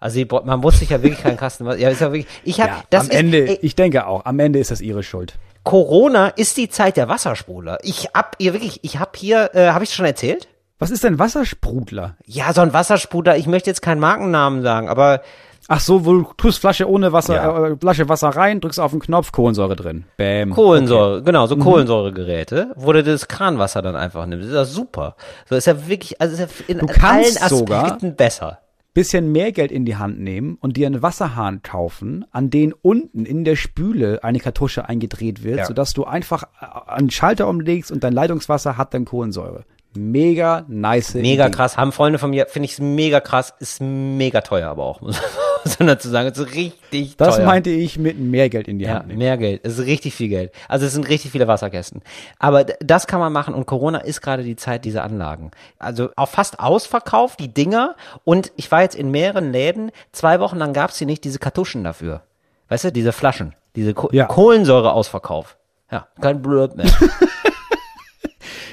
Also 0.02 0.16
die, 0.18 0.28
man 0.44 0.60
muss 0.60 0.78
sich 0.80 0.90
ja 0.90 1.02
wirklich 1.02 1.22
keinen 1.22 1.36
Kasten. 1.36 1.64
Ja, 1.78 1.88
ist 1.88 2.00
ja 2.00 2.12
wirklich. 2.12 2.26
Ich 2.44 2.60
habe 2.60 2.70
Ja, 2.72 2.82
das 2.90 3.04
am 3.04 3.10
ist, 3.10 3.16
Ende, 3.16 3.48
ey, 3.48 3.58
ich 3.62 3.74
denke 3.76 4.06
auch, 4.06 4.24
am 4.24 4.38
Ende 4.40 4.58
ist 4.58 4.70
das 4.70 4.80
ihre 4.80 5.02
Schuld. 5.02 5.34
Corona 5.64 6.28
ist 6.28 6.56
die 6.56 6.68
Zeit 6.68 6.96
der 6.96 7.08
Wassersprudler. 7.08 7.78
Ich 7.82 8.08
hab 8.14 8.36
hier 8.38 8.52
wirklich, 8.52 8.80
ich 8.82 8.98
hab 8.98 9.16
hier, 9.16 9.50
äh, 9.54 9.68
habe 9.68 9.84
ich 9.84 9.94
schon 9.94 10.04
erzählt? 10.06 10.48
Was 10.80 10.90
ist 10.90 11.04
denn 11.04 11.18
Wassersprudler? 11.20 12.16
Ja, 12.26 12.52
so 12.52 12.60
ein 12.62 12.72
Wassersprudler. 12.72 13.36
Ich 13.36 13.46
möchte 13.46 13.70
jetzt 13.70 13.82
keinen 13.82 14.00
Markennamen 14.00 14.62
sagen, 14.62 14.88
aber 14.88 15.22
Ach 15.68 15.78
so, 15.78 16.04
wo 16.04 16.12
du 16.12 16.26
tust 16.36 16.58
Flasche 16.58 16.88
ohne 16.90 17.12
Wasser, 17.12 17.36
Ja. 17.36 17.66
äh, 17.68 17.76
Flasche 17.80 18.08
Wasser 18.08 18.30
rein, 18.30 18.60
drückst 18.60 18.80
auf 18.80 18.90
den 18.90 18.98
Knopf, 19.00 19.30
Kohlensäure 19.30 19.76
drin. 19.76 20.04
Bäm. 20.16 20.50
Kohlensäure, 20.52 21.22
genau, 21.22 21.44
Mhm. 21.44 21.48
so 21.48 21.56
Kohlensäuregeräte, 21.56 22.72
wo 22.74 22.92
du 22.92 23.04
das 23.04 23.28
Kranwasser 23.28 23.80
dann 23.80 23.94
einfach 23.94 24.26
nimmst. 24.26 24.46
Das 24.46 24.50
ist 24.50 24.56
ja 24.56 24.64
super. 24.64 25.14
So 25.48 25.54
ist 25.54 25.66
ja 25.66 25.86
wirklich, 25.86 26.20
also 26.20 26.34
ist 26.34 26.40
ja 26.40 26.46
in 26.66 26.78
Du 26.80 26.86
allen 27.00 27.24
sogar- 27.48 27.84
Aspekten 27.84 28.16
besser. 28.16 28.58
Bisschen 28.94 29.32
mehr 29.32 29.52
Geld 29.52 29.72
in 29.72 29.84
die 29.84 29.96
Hand 29.96 30.20
nehmen 30.20 30.56
und 30.60 30.76
dir 30.76 30.86
einen 30.86 31.00
Wasserhahn 31.02 31.62
kaufen, 31.62 32.24
an 32.30 32.50
den 32.50 32.72
unten 32.72 33.24
in 33.24 33.44
der 33.44 33.56
Spüle 33.56 34.22
eine 34.22 34.38
Kartusche 34.38 34.88
eingedreht 34.88 35.42
wird, 35.44 35.58
Ja. 35.58 35.64
sodass 35.64 35.94
du 35.94 36.04
einfach 36.04 36.44
äh, 36.60 36.90
einen 36.90 37.10
Schalter 37.10 37.48
umlegst 37.48 37.90
und 37.90 38.04
dein 38.04 38.12
Leitungswasser 38.12 38.76
hat 38.76 38.92
dann 38.94 39.04
Kohlensäure. 39.06 39.64
Mega 39.94 40.64
nice. 40.68 41.14
Mega 41.14 41.46
Idee. 41.46 41.54
krass. 41.56 41.76
Haben 41.76 41.92
Freunde 41.92 42.18
von 42.18 42.30
mir, 42.30 42.46
finde 42.46 42.66
ich 42.66 42.78
mega 42.78 43.20
krass. 43.20 43.52
Ist 43.58 43.80
mega 43.80 44.40
teuer 44.40 44.68
aber 44.70 44.84
auch, 44.84 45.00
muss 45.64 45.78
man 45.78 45.88
dazu 45.88 46.08
sagen. 46.08 46.28
Ist 46.28 46.54
richtig 46.54 47.16
Das 47.16 47.36
teuer. 47.36 47.44
meinte 47.46 47.70
ich 47.70 47.98
mit 47.98 48.18
mehr 48.18 48.48
Geld 48.48 48.68
in 48.68 48.78
die 48.78 48.86
Ja, 48.86 48.94
Hand 48.94 49.08
nehmen. 49.08 49.18
mehr 49.18 49.36
Geld. 49.36 49.60
Es 49.64 49.78
ist 49.78 49.86
richtig 49.86 50.14
viel 50.14 50.28
Geld. 50.28 50.52
Also 50.68 50.86
es 50.86 50.92
sind 50.92 51.08
richtig 51.08 51.30
viele 51.30 51.46
Wasserkästen. 51.46 52.00
Aber 52.38 52.64
das 52.64 53.06
kann 53.06 53.20
man 53.20 53.32
machen 53.32 53.52
und 53.54 53.66
Corona 53.66 53.98
ist 53.98 54.22
gerade 54.22 54.42
die 54.44 54.56
Zeit 54.56 54.84
dieser 54.84 55.04
Anlagen. 55.04 55.50
Also 55.78 56.08
auch 56.16 56.28
fast 56.28 56.58
ausverkauft, 56.60 57.38
die 57.40 57.52
Dinger. 57.52 57.94
Und 58.24 58.50
ich 58.56 58.70
war 58.72 58.82
jetzt 58.82 58.94
in 58.94 59.10
mehreren 59.10 59.52
Läden. 59.52 59.90
Zwei 60.12 60.40
Wochen 60.40 60.56
lang 60.56 60.72
gab's 60.72 60.96
hier 60.98 61.06
nicht 61.06 61.24
diese 61.24 61.38
Kartuschen 61.38 61.84
dafür. 61.84 62.22
Weißt 62.68 62.84
du, 62.84 62.92
diese 62.92 63.12
Flaschen. 63.12 63.54
Diese 63.76 63.92
Ko 63.94 64.08
Ja. 64.12 64.24
Kohlensäure-Ausverkauf. 64.26 65.56
Ja, 65.90 66.06
kein 66.20 66.40
Blöd 66.40 66.76
mehr. 66.76 66.86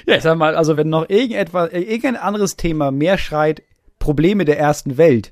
Ja, 0.10 0.16
ich 0.18 0.24
sag 0.24 0.38
mal, 0.38 0.56
also 0.56 0.76
wenn 0.78 0.90
noch 0.90 1.08
irgendetwas, 1.10 1.70
äh, 1.72 1.80
irgendein 1.82 2.18
anderes 2.18 2.56
Thema 2.56 2.92
mehr 2.92 3.18
schreit, 3.18 3.62
Probleme 4.00 4.46
der 4.46 4.58
ersten 4.60 4.98
Welt, 4.98 5.32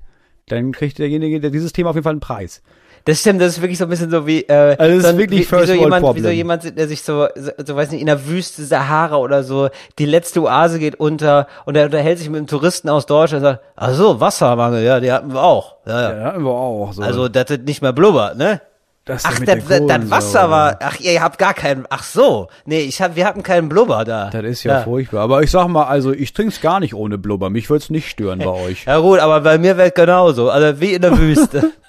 dann 0.50 0.72
kriegt 0.72 1.00
derjenige, 1.00 1.40
der 1.40 1.50
dieses 1.50 1.74
Thema 1.74 1.90
auf 1.90 1.96
jeden 1.96 2.04
Fall 2.04 2.12
einen 2.14 2.20
Preis. 2.20 2.62
Das 3.06 3.22
stimmt, 3.22 3.40
das 3.40 3.54
ist 3.54 3.62
wirklich 3.62 3.78
so 3.78 3.86
ein 3.86 3.90
bisschen 3.90 4.12
so 4.12 4.28
wie, 4.28 4.42
äh, 4.42 4.76
Also 4.78 4.84
das 4.84 4.90
ist 4.98 5.04
so 5.04 5.08
ein- 5.10 5.18
wirklich 5.18 5.40
wie, 5.42 5.46
First 5.46 5.64
wie 5.64 5.68
so 5.68 5.74
jemand, 5.82 6.04
wie 6.16 6.20
so 6.22 6.30
jemand, 6.30 6.78
der 6.78 6.88
sich 6.90 7.02
so, 7.04 7.28
so, 7.36 7.52
so 7.66 7.76
weiß 7.76 7.92
nicht, 7.92 8.02
in 8.02 8.08
der 8.08 8.28
Wüste 8.28 8.64
Sahara 8.66 9.16
oder 9.18 9.44
so, 9.44 9.70
die 9.98 10.06
letzte 10.06 10.42
Oase 10.44 10.78
geht 10.80 10.96
unter 11.00 11.48
und 11.66 11.76
er 11.78 11.86
unterhält 11.86 12.18
sich 12.20 12.30
mit 12.30 12.38
einem 12.40 12.48
Touristen 12.48 12.90
aus 12.90 13.06
Deutschland 13.06 13.46
und 13.46 13.52
sagt, 13.52 13.64
ach 13.78 13.94
so, 13.94 14.20
Wassermangel, 14.20 14.84
ja, 14.84 15.00
die 15.00 15.10
hatten 15.12 15.32
wir 15.34 15.42
auch. 15.42 15.78
Ja, 15.86 16.02
ja. 16.12 16.18
Ja, 16.20 16.34
aber 16.34 16.52
auch 16.52 16.92
so. 16.92 17.02
Also, 17.02 17.30
das 17.30 17.46
nicht 17.66 17.82
mehr 17.82 17.94
blubbert, 17.94 18.38
ne? 18.38 18.60
Das 19.08 19.26
Ach, 19.26 19.40
das, 19.40 19.66
das, 19.66 20.10
Wasser 20.12 20.50
war, 20.50 20.78
ach, 20.82 21.00
ihr 21.00 21.22
habt 21.22 21.40
gar 21.40 21.54
keinen, 21.54 21.86
ach 21.90 22.04
so, 22.04 22.50
nee, 22.66 22.82
ich 22.82 23.02
hab, 23.02 23.16
wir 23.16 23.26
hatten 23.26 23.42
keinen 23.42 23.70
Blubber 23.70 24.06
da. 24.06 24.30
Das 24.30 24.44
ist 24.44 24.64
ja, 24.64 24.82
furchtbar. 24.82 25.22
Aber 25.22 25.42
ich 25.42 25.50
sag 25.50 25.68
mal, 25.68 25.86
also 25.86 26.12
ich 26.14 26.34
trink's 26.34 26.62
gar 26.62 26.80
nicht 26.80 26.94
ohne 26.94 27.18
Blubber. 27.18 27.50
Mich 27.50 27.70
würd's 27.70 27.90
nicht 27.90 28.10
stören 28.10 28.40
bei 28.40 28.46
euch. 28.66 28.86
Ja 28.86 29.00
gut, 29.00 29.20
aber 29.20 29.42
bei 29.42 29.58
mir 29.58 29.78
wäre 29.78 29.92
genauso, 29.92 30.50
also 30.52 30.80
wie 30.80 30.94
in 30.94 31.02
der 31.02 31.18
Wüste. 31.18 31.72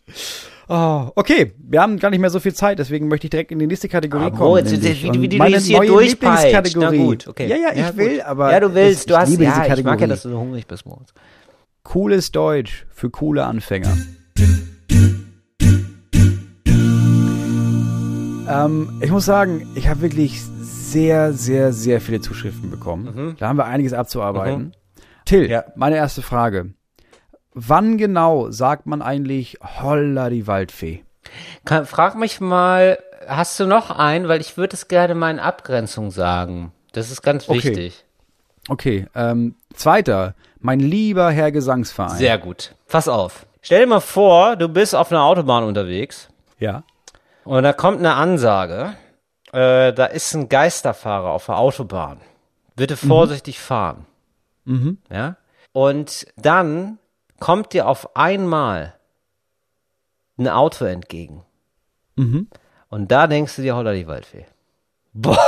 Oh, 0.72 1.10
okay, 1.16 1.52
wir 1.58 1.82
haben 1.82 1.98
gar 1.98 2.10
nicht 2.10 2.20
mehr 2.20 2.30
so 2.30 2.38
viel 2.38 2.54
Zeit, 2.54 2.78
deswegen 2.78 3.08
möchte 3.08 3.26
ich 3.26 3.30
direkt 3.30 3.50
in 3.50 3.58
die 3.58 3.66
nächste 3.66 3.88
Kategorie 3.88 4.26
Ah, 4.26 4.30
kommen. 4.30 4.62
Nämlich. 4.64 5.02
wie, 5.02 5.20
wie, 5.22 5.28
du 5.28 5.36
meine 5.36 5.58
hier 5.58 5.78
neue. 5.78 6.02
Lieblingskategorie. 6.04 6.96
Na 6.98 7.04
gut, 7.04 7.26
okay. 7.26 7.48
Ja, 7.48 7.56
ja, 7.56 7.70
ich 7.74 7.86
gut. 7.88 7.96
will, 7.96 8.22
aber 8.22 8.52
Ja, 8.52 8.60
du 8.60 8.72
willst, 8.72 9.00
es- 9.00 9.06
du 9.06 9.14
ich 9.14 9.18
hast, 9.18 9.30
ja, 9.68 9.74
ich 9.74 9.82
mag 9.84 10.00
ja, 10.00 10.06
dass 10.06 10.22
du 10.22 10.28
so 10.30 10.38
hungrig 10.38 10.68
bist, 10.68 10.86
Moritz. 10.86 11.12
Cooles 11.84 12.30
Deutsch 12.30 12.86
für 12.90 13.10
coole 13.10 13.44
Anfänger. 13.44 13.96
ähm, 18.48 19.00
ich 19.02 19.10
muss 19.10 19.24
sagen, 19.24 19.66
ich 19.74 19.88
habe 19.88 20.00
wirklich 20.02 20.40
sehr, 20.42 21.32
sehr, 21.32 21.72
sehr 21.72 22.00
viele 22.00 22.20
Zuschriften 22.20 22.70
bekommen. 22.70 23.36
Da 23.38 23.48
haben 23.48 23.56
wir 23.58 23.64
einiges 23.66 23.92
abzuarbeiten. 23.92 24.72
Till, 25.24 25.48
Ja. 25.50 25.64
meine 25.76 25.96
erste 25.96 26.22
Frage. 26.22 26.74
Wann 27.52 27.98
genau 27.98 28.50
sagt 28.50 28.86
man 28.86 29.02
eigentlich 29.02 29.58
Holla 29.62 30.30
die 30.30 30.46
Waldfee? 30.46 31.04
Kann, 31.64 31.86
frag 31.86 32.16
mich 32.16 32.40
mal, 32.40 32.98
hast 33.26 33.58
du 33.60 33.66
noch 33.66 33.90
einen? 33.90 34.28
Weil 34.28 34.40
ich 34.40 34.56
würde 34.56 34.74
es 34.74 34.88
gerne 34.88 35.14
mal 35.14 35.30
in 35.30 35.38
Abgrenzung 35.38 36.10
sagen. 36.10 36.72
Das 36.92 37.10
ist 37.10 37.22
ganz 37.22 37.48
Okay. 37.48 37.56
wichtig. 37.64 38.04
Okay, 38.68 39.06
ähm, 39.14 39.54
zweiter. 39.74 40.34
Mein 40.60 40.80
lieber 40.80 41.30
Herr 41.30 41.52
Gesangsverein. 41.52 42.16
Sehr 42.18 42.38
gut. 42.38 42.74
Pass 42.88 43.08
auf. 43.08 43.46
Stell 43.62 43.80
dir 43.80 43.86
mal 43.86 44.00
vor, 44.00 44.56
du 44.56 44.68
bist 44.68 44.94
auf 44.94 45.10
einer 45.10 45.22
Autobahn 45.22 45.64
unterwegs 45.64 46.28
Ja. 46.58 46.82
und 47.44 47.62
da 47.62 47.72
kommt 47.72 47.98
eine 47.98 48.14
Ansage. 48.14 48.94
Äh, 49.52 49.92
da 49.92 50.06
ist 50.06 50.32
ein 50.34 50.48
Geisterfahrer 50.48 51.30
auf 51.30 51.46
der 51.46 51.58
Autobahn. 51.58 52.20
Bitte 52.76 52.96
vorsichtig 52.96 53.58
fahren. 53.60 54.06
Ja? 55.10 55.36
Und 55.72 56.26
dann 56.36 56.98
kommt 57.40 57.72
dir 57.72 57.88
auf 57.88 58.16
einmal 58.16 58.94
ein 60.38 60.48
Auto 60.48 60.84
entgegen. 60.84 61.44
Und 62.16 63.10
da 63.10 63.26
denkst 63.26 63.56
du 63.56 63.62
dir, 63.62 63.74
holla 63.76 63.92
die 63.92 64.06
Waldfee. 64.06 64.46
Boah, 65.12 65.38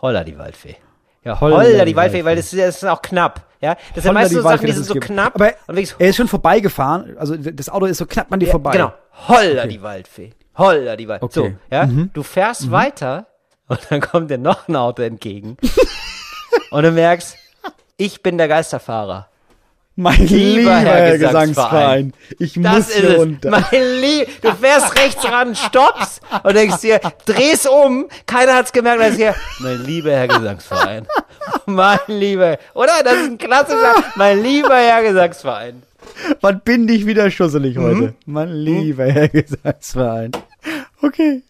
holla 0.00 0.22
die 0.24 0.38
Waldfee. 0.38 0.76
Ja, 1.24 1.38
holla, 1.40 1.84
die 1.84 1.96
Waldfee, 1.96 2.24
weil 2.24 2.36
das 2.36 2.52
ist, 2.52 2.58
das 2.58 2.76
ist 2.76 2.84
auch 2.84 3.02
knapp. 3.02 3.42
Ja, 3.60 3.76
das 3.94 4.04
sind 4.04 4.10
Holla 4.10 4.20
meist 4.20 4.30
die 4.30 4.36
so 4.36 4.42
Sachen, 4.42 4.66
die 4.66 4.72
sind 4.72 4.84
so 4.84 4.94
gibt. 4.94 5.06
knapp. 5.06 5.34
Aber 5.34 5.52
er 5.68 6.08
ist 6.08 6.16
schon 6.16 6.28
vorbeigefahren. 6.28 7.16
Also 7.18 7.36
das 7.36 7.68
Auto 7.68 7.84
ist 7.86 7.98
so 7.98 8.06
knapp 8.06 8.32
an 8.32 8.40
dir 8.40 8.48
vorbei. 8.48 8.72
Genau. 8.72 8.94
Holla 9.28 9.66
die 9.66 9.82
Waldfee. 9.82 10.32
Holla 10.56 10.96
die 10.96 11.08
Waldfee. 11.08 11.40
Okay. 11.40 11.50
Mhm. 11.50 11.58
So, 11.70 11.74
ja. 11.74 11.88
Du 12.14 12.22
fährst 12.22 12.70
weiter 12.70 13.26
und 13.68 13.80
dann 13.90 14.00
kommt 14.00 14.30
dir 14.30 14.38
noch 14.38 14.66
ein 14.68 14.76
Auto 14.76 15.02
entgegen. 15.02 15.58
und 16.70 16.82
du 16.82 16.90
merkst, 16.90 17.36
ich 17.98 18.22
bin 18.22 18.38
der 18.38 18.48
Geisterfahrer. 18.48 19.28
Mein 19.96 20.26
lieber 20.26 20.76
Herr 20.76 21.08
Herr 21.08 21.18
Gesangsverein. 21.18 22.12
Ich 22.38 22.54
Das 22.54 22.86
muss 22.88 22.94
hier 22.94 23.16
runter. 23.16 23.50
Mein 23.50 24.00
Lieb, 24.00 24.40
du 24.40 24.52
fährst 24.54 24.96
rechts 24.98 25.24
ran, 25.24 25.54
stoppst 25.54 26.22
und 26.42 26.54
denkst 26.56 26.80
dir, 26.80 27.00
drehst 27.26 27.68
um, 27.68 28.06
keiner 28.26 28.54
hat's 28.54 28.72
gemerkt, 28.72 29.02
dass 29.02 29.16
hier, 29.16 29.34
mein 29.58 29.84
lieber 29.84 30.12
Herr 30.12 30.28
Gesangsverein. 30.28 31.06
Mein 31.66 31.98
lieber, 32.06 32.58
oder? 32.74 32.92
Das 33.04 33.14
ist 33.14 33.30
ein 33.30 33.38
klassischer, 33.38 33.94
mein 34.16 34.42
lieber 34.42 34.76
Herr 34.76 35.02
Gesangsverein. 35.02 35.82
Was 36.40 36.54
bin 36.64 36.88
ich 36.88 37.04
wieder 37.06 37.30
schusselig 37.30 37.76
Mhm. 37.76 37.82
heute? 37.82 38.14
Mein 38.26 38.48
lieber 38.52 39.04
Herr 39.06 39.28
Gesangsverein. 39.28 40.32
Okay. 41.02 41.42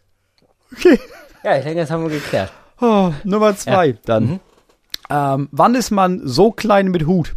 Okay. 0.73 0.99
Ja, 1.45 1.57
ich 1.57 1.65
denke, 1.65 1.81
das 1.81 1.91
haben 1.91 2.03
wir 2.05 2.11
geklärt. 2.11 2.53
Oh, 2.81 3.13
Nummer 3.25 3.57
zwei 3.57 3.97
dann. 4.07 4.25
Mhm. 4.25 4.41
Ähm, 5.11 5.49
wann 5.53 5.75
ist 5.75 5.91
man 5.91 6.21
so 6.25 6.51
klein 6.53 6.89
mit 6.89 7.07
Hut? 7.07 7.35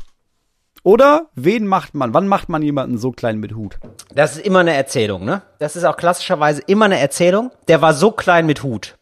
Oder 0.83 1.27
wen 1.33 1.65
macht 1.65 1.95
man? 1.95 2.13
Wann 2.13 2.27
macht 2.27 2.49
man 2.49 2.61
jemanden 2.61 2.97
so 2.97 3.11
klein 3.11 3.39
mit 3.39 3.55
Hut? 3.55 3.79
Das 4.13 4.35
ist 4.35 4.45
immer 4.45 4.59
eine 4.59 4.73
Erzählung, 4.73 5.23
ne? 5.23 5.41
Das 5.59 5.77
ist 5.77 5.85
auch 5.85 5.95
klassischerweise 5.95 6.61
immer 6.67 6.85
eine 6.85 6.99
Erzählung. 6.99 7.51
Der 7.69 7.81
war 7.81 7.93
so 7.93 8.11
klein 8.11 8.45
mit 8.45 8.63
Hut. 8.63 8.97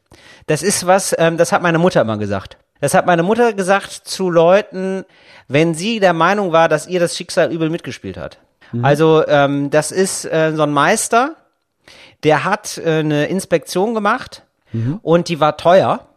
Das 0.45 0.61
ist 0.61 0.85
was, 0.85 1.15
ähm, 1.17 1.37
das 1.37 1.51
hat 1.51 1.63
meine 1.63 1.79
Mutter 1.79 2.01
immer 2.01 2.17
gesagt. 2.17 2.57
Das 2.81 2.93
hat 2.93 3.05
meine 3.05 3.23
Mutter 3.23 3.53
gesagt 3.53 3.91
zu 3.91 4.29
Leuten, 4.29 5.05
wenn 5.47 5.73
sie 5.73 5.99
der 5.99 6.13
Meinung 6.13 6.51
war, 6.51 6.69
dass 6.69 6.87
ihr 6.87 6.99
das 6.99 7.15
Schicksal 7.17 7.51
übel 7.51 7.69
mitgespielt 7.69 8.17
hat. 8.17 8.39
Also 8.81 9.27
ähm, 9.27 9.69
das 9.69 9.91
ist 9.91 10.23
äh, 10.25 10.53
so 10.55 10.63
ein 10.63 10.71
Meister, 10.71 11.35
der 12.23 12.45
hat 12.45 12.77
äh, 12.77 12.99
eine 12.99 13.25
Inspektion 13.25 13.93
gemacht 13.93 14.43
und 15.01 15.27
die 15.27 15.41
war 15.41 15.57
teuer. 15.57 16.07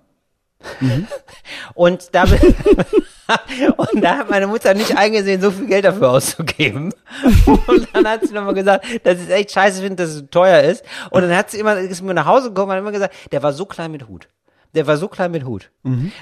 und 1.74 2.14
da 2.14 2.24
und 3.76 4.02
da 4.02 4.18
hat 4.18 4.30
meine 4.30 4.46
Mutter 4.46 4.74
nicht 4.74 4.96
eingesehen, 4.96 5.40
so 5.40 5.50
viel 5.50 5.66
Geld 5.66 5.84
dafür 5.84 6.10
auszugeben. 6.10 6.92
Und 7.66 7.88
dann 7.92 8.06
hat 8.06 8.26
sie 8.26 8.34
nochmal 8.34 8.54
gesagt, 8.54 8.84
dass 9.04 9.14
ich 9.18 9.24
es 9.24 9.30
echt 9.30 9.52
scheiße 9.52 9.80
finde, 9.80 10.02
dass 10.02 10.10
es 10.10 10.16
so 10.16 10.26
teuer 10.26 10.62
ist. 10.62 10.84
Und 11.10 11.22
dann 11.22 11.36
hat 11.36 11.50
sie 11.50 11.58
immer, 11.58 11.76
ist 11.76 12.02
mir 12.02 12.14
nach 12.14 12.26
Hause 12.26 12.48
gekommen 12.48 12.70
und 12.70 12.76
hat 12.76 12.80
immer 12.80 12.92
gesagt, 12.92 13.14
der 13.32 13.42
war 13.42 13.52
so 13.52 13.64
klein 13.64 13.92
mit 13.92 14.08
Hut. 14.08 14.28
Der 14.74 14.86
war 14.86 14.96
so 14.96 15.08
klein 15.08 15.30
mit 15.30 15.44
Hut. 15.44 15.70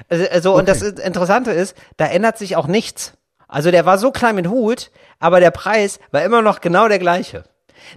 Also, 0.09 0.27
also 0.31 0.57
und 0.57 0.69
das 0.69 0.83
Interessante 0.83 1.51
ist, 1.51 1.77
da 1.97 2.07
ändert 2.07 2.39
sich 2.39 2.57
auch 2.57 2.67
nichts. 2.67 3.15
Also 3.49 3.71
der 3.71 3.85
war 3.85 3.99
so 3.99 4.13
klein 4.13 4.37
mit 4.37 4.49
Hut, 4.49 4.91
aber 5.19 5.41
der 5.41 5.51
Preis 5.51 5.99
war 6.11 6.23
immer 6.23 6.43
noch 6.43 6.61
genau 6.61 6.89
der 6.89 6.99
gleiche. 6.99 7.45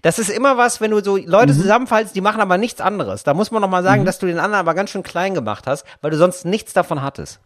Das 0.02 0.20
ist 0.20 0.30
immer 0.30 0.58
was, 0.58 0.82
wenn 0.82 0.92
du 0.92 1.04
so 1.04 1.18
Leute 1.18 1.54
zusammenfallst, 1.54 2.16
die 2.16 2.22
machen 2.22 2.42
aber 2.42 2.58
nichts 2.58 2.82
anderes. 2.82 3.24
Da 3.24 3.34
muss 3.34 3.52
man 3.52 3.62
noch 3.62 3.70
mal 3.70 3.84
sagen, 3.84 4.06
dass 4.06 4.20
du 4.20 4.26
den 4.26 4.40
anderen 4.40 4.62
aber 4.62 4.74
ganz 4.74 4.90
schön 4.90 5.04
klein 5.04 5.34
gemacht 5.34 5.68
hast, 5.68 5.86
weil 6.02 6.12
du 6.12 6.18
sonst 6.18 6.46
nichts 6.46 6.74
davon 6.74 7.02
hattest. 7.02 7.40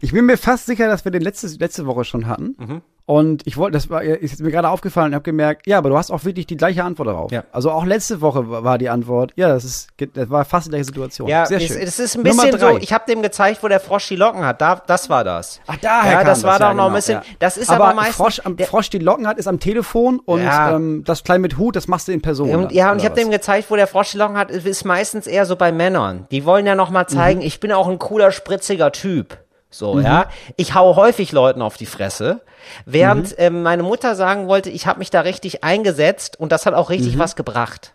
Ich 0.00 0.12
bin 0.12 0.24
mir 0.26 0.36
fast 0.38 0.66
sicher, 0.66 0.88
dass 0.88 1.04
wir 1.04 1.12
den 1.12 1.22
letzte, 1.22 1.46
letzte 1.58 1.86
Woche 1.86 2.04
schon 2.04 2.26
hatten. 2.26 2.54
Mhm. 2.58 2.82
Und 3.08 3.46
ich 3.46 3.56
wollte, 3.56 3.74
das 3.74 3.88
war, 3.88 4.02
ist 4.02 4.40
mir 4.40 4.50
gerade 4.50 4.68
aufgefallen 4.68 5.08
und 5.10 5.14
habe 5.14 5.22
gemerkt, 5.22 5.68
ja, 5.68 5.78
aber 5.78 5.90
du 5.90 5.96
hast 5.96 6.10
auch 6.10 6.24
wirklich 6.24 6.46
die 6.46 6.56
gleiche 6.56 6.82
Antwort 6.82 7.06
darauf. 7.06 7.30
Ja. 7.30 7.44
Also 7.52 7.70
auch 7.70 7.84
letzte 7.84 8.20
Woche 8.20 8.50
war 8.50 8.78
die 8.78 8.88
Antwort, 8.88 9.32
ja, 9.36 9.46
das 9.46 9.64
ist, 9.64 9.88
das 10.14 10.28
war 10.28 10.44
fast 10.44 10.66
die 10.66 10.70
gleiche 10.70 10.86
Situation. 10.86 11.28
Ja, 11.28 11.46
Sehr 11.46 11.58
es, 11.58 11.68
schön. 11.68 11.76
es 11.82 12.00
ist 12.00 12.16
ein 12.16 12.24
bisschen 12.24 12.58
so, 12.58 12.78
ich 12.78 12.92
habe 12.92 13.04
dem 13.06 13.22
gezeigt, 13.22 13.62
wo 13.62 13.68
der 13.68 13.78
Frosch 13.78 14.08
die 14.08 14.16
Locken 14.16 14.44
hat. 14.44 14.60
Da, 14.60 14.82
das 14.84 15.08
war 15.08 15.22
das. 15.22 15.60
Ach, 15.68 15.76
daher 15.80 16.10
Ja, 16.10 16.18
kam 16.18 16.26
das 16.26 16.42
war 16.42 16.58
ja, 16.58 16.68
doch 16.70 16.74
noch 16.74 16.84
ein 16.84 16.88
genau, 16.88 16.96
bisschen- 16.96 17.14
ja. 17.18 17.22
das 17.38 17.56
ist 17.56 17.70
aber 17.70 17.94
meistens- 17.94 18.16
Frosch, 18.16 18.40
am, 18.42 18.56
der- 18.56 18.66
Frosch 18.66 18.90
die 18.90 18.98
Locken 18.98 19.28
hat, 19.28 19.38
ist 19.38 19.46
am 19.46 19.60
Telefon 19.60 20.18
und 20.24 20.42
Ja. 20.42 20.74
ähm, 20.74 21.04
das 21.04 21.22
Klein 21.22 21.42
mit 21.42 21.58
Hut, 21.58 21.76
das 21.76 21.86
machst 21.86 22.08
du 22.08 22.12
in 22.12 22.22
Person. 22.22 22.50
Und, 22.50 22.62
dann, 22.64 22.70
ja, 22.74 22.90
und 22.90 22.98
ich 22.98 23.04
habe 23.04 23.14
dem 23.14 23.30
gezeigt, 23.30 23.70
wo 23.70 23.76
der 23.76 23.86
Frosch 23.86 24.10
die 24.12 24.18
Locken 24.18 24.36
hat, 24.36 24.50
ist 24.50 24.84
meistens 24.84 25.28
eher 25.28 25.46
so 25.46 25.54
bei 25.54 25.70
Männern. 25.70 26.26
Die 26.32 26.44
wollen 26.44 26.66
ja 26.66 26.74
noch 26.74 26.90
mal 26.90 27.06
zeigen, 27.06 27.40
ich 27.40 27.60
bin 27.60 27.70
auch 27.70 27.86
ein 27.86 28.00
cooler, 28.00 28.32
spritziger 28.32 28.90
Typ. 28.90 29.38
So, 29.70 30.00
ja. 30.00 30.28
Ich 30.56 30.74
hau 30.74 30.96
häufig 30.96 31.32
Leuten 31.32 31.60
auf 31.60 31.76
die 31.76 31.86
Fresse, 31.86 32.40
während 32.84 33.34
ähm, 33.38 33.62
meine 33.62 33.82
Mutter 33.82 34.14
sagen 34.14 34.46
wollte, 34.46 34.70
ich 34.70 34.86
habe 34.86 35.00
mich 35.00 35.10
da 35.10 35.20
richtig 35.20 35.64
eingesetzt 35.64 36.38
und 36.38 36.52
das 36.52 36.66
hat 36.66 36.74
auch 36.74 36.90
richtig 36.90 37.18
was 37.18 37.36
gebracht. 37.36 37.92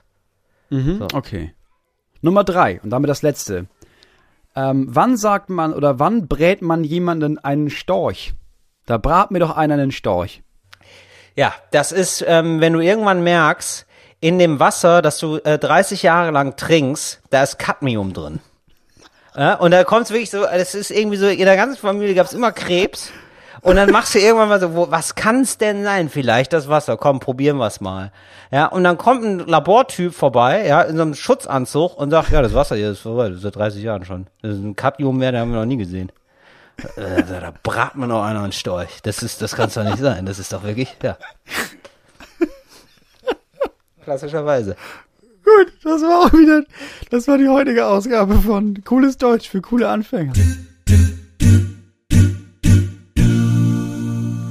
Okay. 1.14 1.54
Nummer 2.22 2.44
drei 2.44 2.80
und 2.82 2.92
damit 2.92 3.10
das 3.10 3.22
letzte. 3.22 3.66
Ähm, 4.56 4.88
wann 4.90 5.18
sagt 5.18 5.50
man 5.50 5.74
oder 5.74 6.00
wann 6.00 6.28
brät 6.28 6.62
man 6.62 6.84
jemanden 6.84 7.38
einen 7.40 7.70
Storch? 7.70 8.34
Da 8.86 8.98
brat 8.98 9.32
mir 9.32 9.40
doch 9.40 9.56
einer 9.56 9.76
einen 9.76 9.92
Storch. 9.92 10.44
Ja, 11.36 11.54
das 11.72 11.92
ist, 11.92 12.24
ähm, 12.28 12.60
wenn 12.60 12.74
du 12.74 12.80
irgendwann 12.80 13.24
merkst, 13.24 13.86
in 14.20 14.38
dem 14.38 14.60
Wasser, 14.60 15.02
das 15.02 15.18
du 15.18 15.38
äh, 15.38 15.58
30 15.58 16.04
Jahre 16.04 16.32
lang 16.32 16.56
trinkst, 16.56 17.22
da 17.30 17.42
ist 17.42 17.58
Cadmium 17.58 18.14
drin. 18.14 18.40
Ja, 19.36 19.56
und 19.56 19.72
da 19.72 19.84
kommt's 19.84 20.12
wirklich 20.12 20.30
so, 20.30 20.46
es 20.46 20.76
ist 20.76 20.92
irgendwie 20.92 21.18
so, 21.18 21.28
in 21.28 21.46
der 21.46 21.56
ganzen 21.56 21.78
Familie 21.80 22.16
gab's 22.16 22.34
immer 22.34 22.52
Krebs. 22.52 23.12
Und 23.62 23.76
dann 23.76 23.92
machst 23.92 24.16
du 24.16 24.20
irgendwann 24.20 24.50
mal 24.50 24.60
so, 24.60 24.74
wo, 24.74 24.90
was 24.90 25.14
kann's 25.14 25.58
denn 25.60 25.84
sein? 25.84 26.10
Vielleicht 26.10 26.52
das 26.52 26.68
Wasser. 26.68 26.98
Komm, 26.98 27.20
probieren 27.20 27.58
wir's 27.58 27.80
mal. 27.80 28.12
Ja, 28.52 28.66
und 28.66 28.84
dann 28.84 28.98
kommt 28.98 29.24
ein 29.24 29.40
Labortyp 29.40 30.16
vorbei, 30.16 30.66
ja, 30.66 30.82
in 30.82 30.96
so 30.96 31.04
einem 31.04 31.14
Schutzanzug 31.14 31.96
und 31.96 32.10
sagt, 32.10 32.32
ja, 32.32 32.42
das 32.42 32.56
Wasser 32.56 32.76
hier 32.76 32.92
ist 32.92 33.02
vorbei, 33.02 33.30
das 33.30 33.38
ist 33.38 33.44
seit 33.44 33.56
30 33.56 33.84
Jahren 33.84 34.04
schon. 34.04 34.28
Das 34.42 34.54
ist 34.56 34.64
ein 34.64 34.76
Cadmium-Meer, 34.76 35.32
den 35.32 35.42
haben 35.42 35.52
wir 35.52 35.60
noch 35.60 35.66
nie 35.66 35.78
gesehen. 35.78 36.12
Äh, 36.96 37.24
da, 37.24 37.40
da 37.40 37.54
brat 37.62 37.96
mir 37.96 38.08
noch 38.08 38.24
einer 38.24 38.42
einen 38.42 38.52
Storch. 38.52 39.02
Das 39.04 39.22
ist, 39.22 39.42
das 39.42 39.56
kann's 39.56 39.76
doch 39.76 39.84
nicht 39.84 40.00
sein. 40.00 40.26
Das 40.26 40.40
ist 40.40 40.52
doch 40.52 40.64
wirklich, 40.64 40.96
ja. 41.04 41.18
Klassischerweise. 44.04 44.76
Gut, 45.44 45.74
das 45.84 46.02
war 46.02 46.26
auch 46.26 46.34
wieder, 46.34 46.64
das 47.10 47.28
war 47.28 47.38
die 47.38 47.48
heutige 47.48 47.88
Ausgabe 47.88 48.36
von 48.36 48.84
Cooles 48.84 49.18
Deutsch 49.18 49.50
für 49.50 49.62
coole 49.62 49.90
Anfänger. 49.90 50.34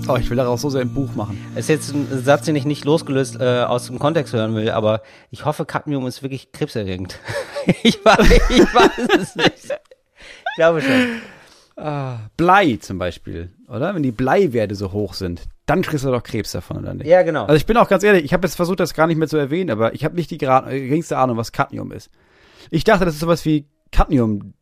Oh, 0.09 0.17
ich 0.17 0.29
will 0.29 0.37
daraus 0.37 0.63
so 0.63 0.71
sehr 0.71 0.81
ein 0.81 0.93
Buch 0.93 1.15
machen. 1.15 1.41
Das 1.55 1.65
ist 1.65 1.69
jetzt 1.69 1.95
ein 1.95 2.25
Satz, 2.25 2.45
den 2.45 2.57
ich 2.57 2.65
nicht 2.65 2.85
losgelöst 2.85 3.37
äh, 3.41 3.63
aus 3.63 3.87
dem 3.87 4.01
Kontext 4.01 4.35
hören 4.35 4.57
will, 4.57 4.71
aber 4.71 5.03
ich 5.31 5.45
hoffe, 5.45 5.65
Cadmium 5.65 6.05
ist 6.09 6.25
wirklich 6.25 6.51
krebserregend. 6.51 7.21
ich, 7.85 8.05
weiß, 8.05 8.29
ich 8.49 8.75
weiß 8.75 9.09
es 9.21 9.37
nicht. 9.37 9.71
Ich 9.71 10.57
glaube 10.57 10.83
schon. 10.83 11.21
Blei 12.37 12.77
zum 12.81 12.99
Beispiel, 12.99 13.53
oder? 13.69 13.95
Wenn 13.95 14.03
die 14.03 14.11
Bleiwerte 14.11 14.75
so 14.75 14.93
hoch 14.93 15.15
sind, 15.15 15.45
dann 15.71 15.83
kriegst 15.83 16.05
du 16.05 16.11
doch 16.11 16.25
Krebs 16.25 16.51
davon, 16.51 16.79
oder 16.79 16.95
nicht? 16.95 17.07
Ja, 17.07 17.23
genau. 17.23 17.45
Also 17.45 17.55
ich 17.55 17.65
bin 17.65 17.77
auch 17.77 17.89
ganz 17.89 18.03
ehrlich, 18.03 18.25
ich 18.25 18.33
habe 18.33 18.45
jetzt 18.47 18.57
versucht, 18.57 18.81
das 18.81 18.93
gar 18.93 19.07
nicht 19.07 19.17
mehr 19.17 19.29
zu 19.29 19.37
erwähnen, 19.37 19.71
aber 19.71 19.95
ich 19.95 20.05
habe 20.05 20.17
nicht 20.17 20.31
die 20.31 20.35
äh, 20.35 20.39
geringste 20.39 21.17
Ahnung, 21.17 21.37
was 21.37 21.53
Cadmium 21.53 21.93
ist. 21.93 22.11
Ich 22.71 22.83
dachte, 22.83 23.05
das 23.05 23.15
ist 23.15 23.21
sowas 23.21 23.45
wie 23.45 23.67
Cadmium, 23.93 24.55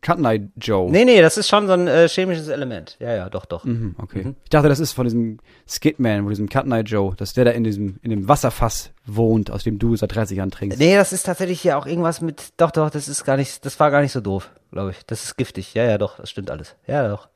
Cadmium 0.00 0.50
Joe. 0.56 0.90
Nee, 0.90 1.04
nee, 1.04 1.20
das 1.20 1.38
ist 1.38 1.48
schon 1.48 1.68
so 1.68 1.72
ein 1.72 1.86
äh, 1.86 2.08
chemisches 2.08 2.48
Element. 2.48 2.96
Ja, 2.98 3.14
ja, 3.14 3.30
doch, 3.30 3.44
doch. 3.44 3.64
Mhm, 3.64 3.94
okay. 3.98 4.34
Ich 4.42 4.50
dachte, 4.50 4.68
das 4.68 4.80
ist 4.80 4.92
von 4.92 5.04
diesem 5.04 5.38
Skidman, 5.68 6.22
von 6.22 6.30
diesem 6.30 6.48
Night 6.64 6.88
Joe, 6.88 7.14
dass 7.16 7.32
der 7.32 7.44
da 7.44 7.52
in 7.52 7.62
diesem, 7.62 8.00
in 8.02 8.10
dem 8.10 8.28
Wasserfass 8.28 8.90
wohnt, 9.04 9.52
aus 9.52 9.62
dem 9.62 9.78
du 9.78 9.94
seit 9.94 10.16
30 10.16 10.38
Jahren 10.38 10.50
trinkst. 10.50 10.80
Nee, 10.80 10.96
das 10.96 11.12
ist 11.12 11.26
tatsächlich 11.26 11.60
hier 11.60 11.78
auch 11.78 11.86
irgendwas 11.86 12.20
mit, 12.20 12.54
doch, 12.56 12.72
doch, 12.72 12.90
das 12.90 13.06
ist 13.06 13.24
gar 13.24 13.36
nicht, 13.36 13.64
das 13.64 13.78
war 13.78 13.92
gar 13.92 14.00
nicht 14.00 14.12
so 14.12 14.20
doof, 14.20 14.50
glaube 14.72 14.90
ich. 14.90 15.06
Das 15.06 15.22
ist 15.22 15.36
giftig. 15.36 15.74
Ja, 15.74 15.84
ja, 15.84 15.96
doch, 15.96 16.18
das 16.18 16.28
stimmt 16.28 16.50
alles. 16.50 16.74
Ja, 16.88 17.06
doch. 17.06 17.28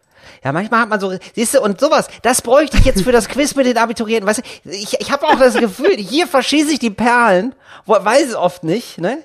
Ja, 0.45 0.53
manchmal 0.53 0.81
hat 0.81 0.89
man 0.89 1.01
so, 1.01 1.12
siehst 1.35 1.55
du, 1.55 1.61
und 1.61 1.81
sowas, 1.81 2.09
das 2.23 2.43
bräuchte 2.43 2.79
ich 2.79 2.85
jetzt 2.85 3.03
für 3.03 3.12
das 3.12 3.29
Quiz 3.29 3.55
mit 3.55 3.66
den 3.66 3.79
Abiturienten. 3.79 4.29
Weißt 4.29 4.41
du, 4.41 4.71
ich, 4.71 5.01
ich 5.01 5.11
habe 5.11 5.27
auch 5.27 5.39
das 5.39 5.55
Gefühl, 5.55 5.97
hier 5.97 6.27
verschieße 6.27 6.73
ich 6.73 6.79
die 6.79 6.91
Perlen, 6.91 7.55
weiß 7.87 8.29
es 8.29 8.35
oft 8.35 8.64
nicht, 8.64 8.99
ne? 8.99 9.18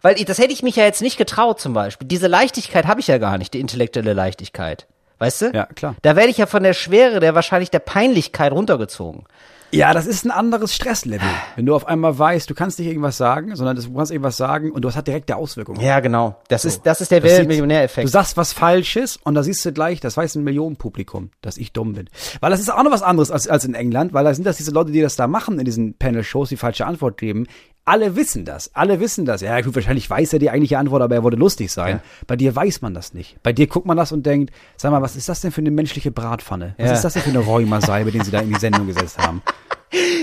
Weil 0.00 0.14
das 0.14 0.38
hätte 0.38 0.52
ich 0.52 0.62
mich 0.62 0.76
ja 0.76 0.84
jetzt 0.84 1.02
nicht 1.02 1.16
getraut 1.16 1.60
zum 1.60 1.72
Beispiel. 1.72 2.06
Diese 2.06 2.28
Leichtigkeit 2.28 2.86
habe 2.86 3.00
ich 3.00 3.08
ja 3.08 3.18
gar 3.18 3.36
nicht, 3.36 3.54
die 3.54 3.60
intellektuelle 3.60 4.12
Leichtigkeit. 4.12 4.86
Weißt 5.18 5.42
du? 5.42 5.50
Ja, 5.52 5.66
klar. 5.66 5.96
Da 6.02 6.14
werde 6.14 6.30
ich 6.30 6.38
ja 6.38 6.46
von 6.46 6.62
der 6.62 6.74
Schwere, 6.74 7.18
der 7.18 7.34
wahrscheinlich 7.34 7.70
der 7.70 7.80
Peinlichkeit 7.80 8.52
runtergezogen. 8.52 9.24
Ja, 9.70 9.92
das 9.92 10.06
ist 10.06 10.24
ein 10.24 10.30
anderes 10.30 10.74
Stresslevel. 10.74 11.28
Wenn 11.56 11.66
du 11.66 11.74
auf 11.74 11.86
einmal 11.86 12.18
weißt, 12.18 12.48
du 12.48 12.54
kannst 12.54 12.78
nicht 12.78 12.88
irgendwas 12.88 13.16
sagen, 13.16 13.54
sondern 13.54 13.76
du 13.76 13.94
kannst 13.94 14.10
irgendwas 14.10 14.36
sagen 14.36 14.72
und 14.72 14.82
du 14.82 14.92
hast 14.92 15.06
direkte 15.06 15.36
Auswirkungen. 15.36 15.80
Ja, 15.80 16.00
genau. 16.00 16.36
Das 16.48 16.64
ist, 16.64 16.86
das 16.86 17.00
ist 17.00 17.10
der 17.10 17.22
Weltmillionäreffekt. 17.22 18.06
Du 18.06 18.10
sagst 18.10 18.36
was 18.36 18.52
Falsches 18.52 19.18
und 19.22 19.34
da 19.34 19.42
siehst 19.42 19.64
du 19.64 19.72
gleich, 19.72 20.00
das 20.00 20.16
weiß 20.16 20.36
ein 20.36 20.44
Millionenpublikum, 20.44 21.30
dass 21.42 21.58
ich 21.58 21.72
dumm 21.72 21.94
bin. 21.94 22.08
Weil 22.40 22.50
das 22.50 22.60
ist 22.60 22.70
auch 22.70 22.82
noch 22.82 22.92
was 22.92 23.02
anderes 23.02 23.30
als, 23.30 23.48
als 23.48 23.64
in 23.64 23.74
England, 23.74 24.12
weil 24.12 24.24
da 24.24 24.32
sind 24.34 24.44
das 24.44 24.56
diese 24.56 24.70
Leute, 24.70 24.92
die 24.92 25.02
das 25.02 25.16
da 25.16 25.26
machen 25.26 25.58
in 25.58 25.64
diesen 25.64 25.94
Panel-Shows, 25.94 26.48
die 26.48 26.56
falsche 26.56 26.86
Antwort 26.86 27.18
geben. 27.18 27.46
Alle 27.88 28.16
wissen 28.16 28.44
das. 28.44 28.70
Alle 28.74 29.00
wissen 29.00 29.24
das. 29.24 29.40
Ja, 29.40 29.58
gut, 29.62 29.74
wahrscheinlich 29.74 30.08
weiß 30.10 30.34
er 30.34 30.38
die 30.38 30.50
eigentliche 30.50 30.76
Antwort, 30.78 31.00
aber 31.00 31.14
er 31.14 31.22
wollte 31.22 31.38
lustig 31.38 31.72
sein. 31.72 31.96
Ja. 31.96 32.02
Bei 32.26 32.36
dir 32.36 32.54
weiß 32.54 32.82
man 32.82 32.92
das 32.92 33.14
nicht. 33.14 33.42
Bei 33.42 33.52
dir 33.54 33.66
guckt 33.66 33.86
man 33.86 33.96
das 33.96 34.12
und 34.12 34.26
denkt, 34.26 34.52
sag 34.76 34.90
mal, 34.92 35.00
was 35.00 35.16
ist 35.16 35.28
das 35.28 35.40
denn 35.40 35.52
für 35.52 35.62
eine 35.62 35.70
menschliche 35.70 36.10
Bratpfanne? 36.10 36.74
Was 36.76 36.86
Ja. 36.86 36.92
ist 36.92 37.02
das 37.04 37.14
denn 37.14 37.22
für 37.22 37.30
eine 37.30 37.38
Räumersalbe, 37.38 38.12
den 38.12 38.22
sie 38.24 38.30
da 38.30 38.40
in 38.40 38.50
die 38.52 38.58
Sendung 38.60 38.86
gesetzt 38.86 39.16
haben? 39.18 39.40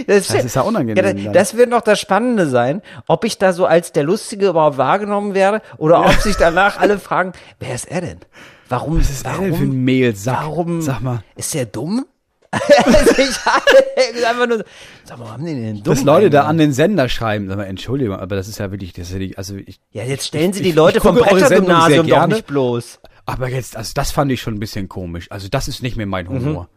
Das, 0.05 0.28
Das 0.28 0.45
ist 0.45 0.55
ja 0.55 0.61
unangenehm 0.61 1.03
Ja, 1.03 1.32
das, 1.32 1.34
das 1.34 1.57
wird 1.57 1.72
noch 1.72 1.82
das 1.82 1.99
Spannende 1.99 2.47
sein, 2.47 2.84
ob 3.07 3.24
ich 3.24 3.39
da 3.39 3.51
so 3.51 3.66
als 3.66 3.91
der 3.91 4.03
Lustige 4.03 4.49
überhaupt 4.49 4.78
wahrgenommen 4.78 5.34
werde 5.34 5.63
oder 5.78 6.05
ob 6.05 6.13
sich 6.22 6.36
danach 6.36 6.80
alle 6.80 6.99
fragen, 6.99 7.32
wer 7.59 7.74
ist 7.74 7.89
er 7.89 8.01
denn? 8.01 8.20
Warum? 8.70 8.99
Was 8.99 9.09
ist 9.09 9.26
er 9.26 9.32
warum, 9.34 9.45
denn 9.45 9.55
für 9.55 9.63
ein 9.63 9.84
Mehlsack? 9.84 10.38
Warum? 10.41 10.82
Sag 10.82 11.01
mal. 11.01 11.24
Ist 11.36 11.55
der 11.55 11.66
dumm? 11.66 12.05
Ich 12.55 14.25
einfach 14.27 14.47
nur 14.47 14.57
so, 14.59 14.63
sag 15.03 15.19
mal, 15.19 15.31
haben 15.31 15.45
die 15.45 15.53
den 15.53 15.83
dumm? 15.83 15.93
Dass 15.95 16.03
Leute 16.03 16.29
da 16.29 16.43
an 16.43 16.57
den 16.57 16.73
Sender 16.73 17.09
schreiben, 17.09 17.47
sag 17.47 17.57
mal, 17.57 17.63
Entschuldigung, 17.65 18.15
aber 18.17 18.35
das 18.35 18.47
ist 18.47 18.59
ja 18.59 18.71
wirklich, 18.71 18.93
das 18.93 19.07
ist 19.07 19.13
ja 19.13 19.19
die, 19.19 19.37
also 19.37 19.55
ich, 19.55 19.79
Ja, 19.91 20.03
jetzt 20.03 20.27
stellen 20.27 20.53
sie 20.53 20.61
Ich- 20.61 20.67
die 20.67 20.71
Leute 20.71 20.97
ich 20.97 21.03
vom 21.03 21.15
Sendung 21.17 21.29
sehr 21.37 21.47
Brettergymnasium 21.47 22.07
doch 22.07 22.27
nicht 22.27 22.47
bloß. 22.47 22.99
Aber 23.25 23.47
jetzt, 23.49 23.75
also 23.75 23.91
das 23.95 24.11
fand 24.11 24.31
ich 24.31 24.41
schon 24.41 24.53
ein 24.55 24.59
bisschen 24.59 24.87
komisch. 24.87 25.27
Also 25.31 25.47
das 25.49 25.67
ist 25.67 25.81
nicht 25.81 25.97
mehr 25.97 26.05
mein 26.05 26.27
Humor. 26.29 26.69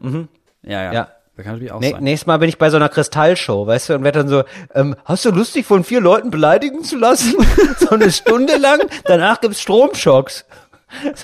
Ja, 0.62 0.82
ja. 0.84 0.92
Ja. 0.92 1.08
Das 1.36 1.44
kann 1.44 1.52
natürlich 1.54 1.70
auch 1.72 1.78
Nee, 1.80 1.92
sein. 1.92 2.02
nächstes 2.02 2.26
Mal 2.26 2.38
bin 2.38 2.48
ich 2.48 2.58
bei 2.58 2.68
so 2.70 2.76
einer 2.78 2.88
Kristallshow, 2.88 3.64
weißt 3.66 3.90
du, 3.90 3.94
und 3.94 4.02
werde 4.02 4.18
dann 4.20 4.28
so, 4.28 4.42
ähm, 4.74 4.96
hast 5.04 5.24
du 5.24 5.30
Lust, 5.30 5.54
dich 5.54 5.64
von 5.66 5.84
vier 5.84 6.00
Leuten 6.00 6.30
beleidigen 6.30 6.82
zu 6.82 6.96
lassen? 6.98 7.34
so 7.78 7.90
eine 7.90 8.10
Stunde 8.10 8.56
lang, 8.56 8.80
danach 9.04 9.40
gibt's 9.40 9.60
Stromschocks. 9.60 10.44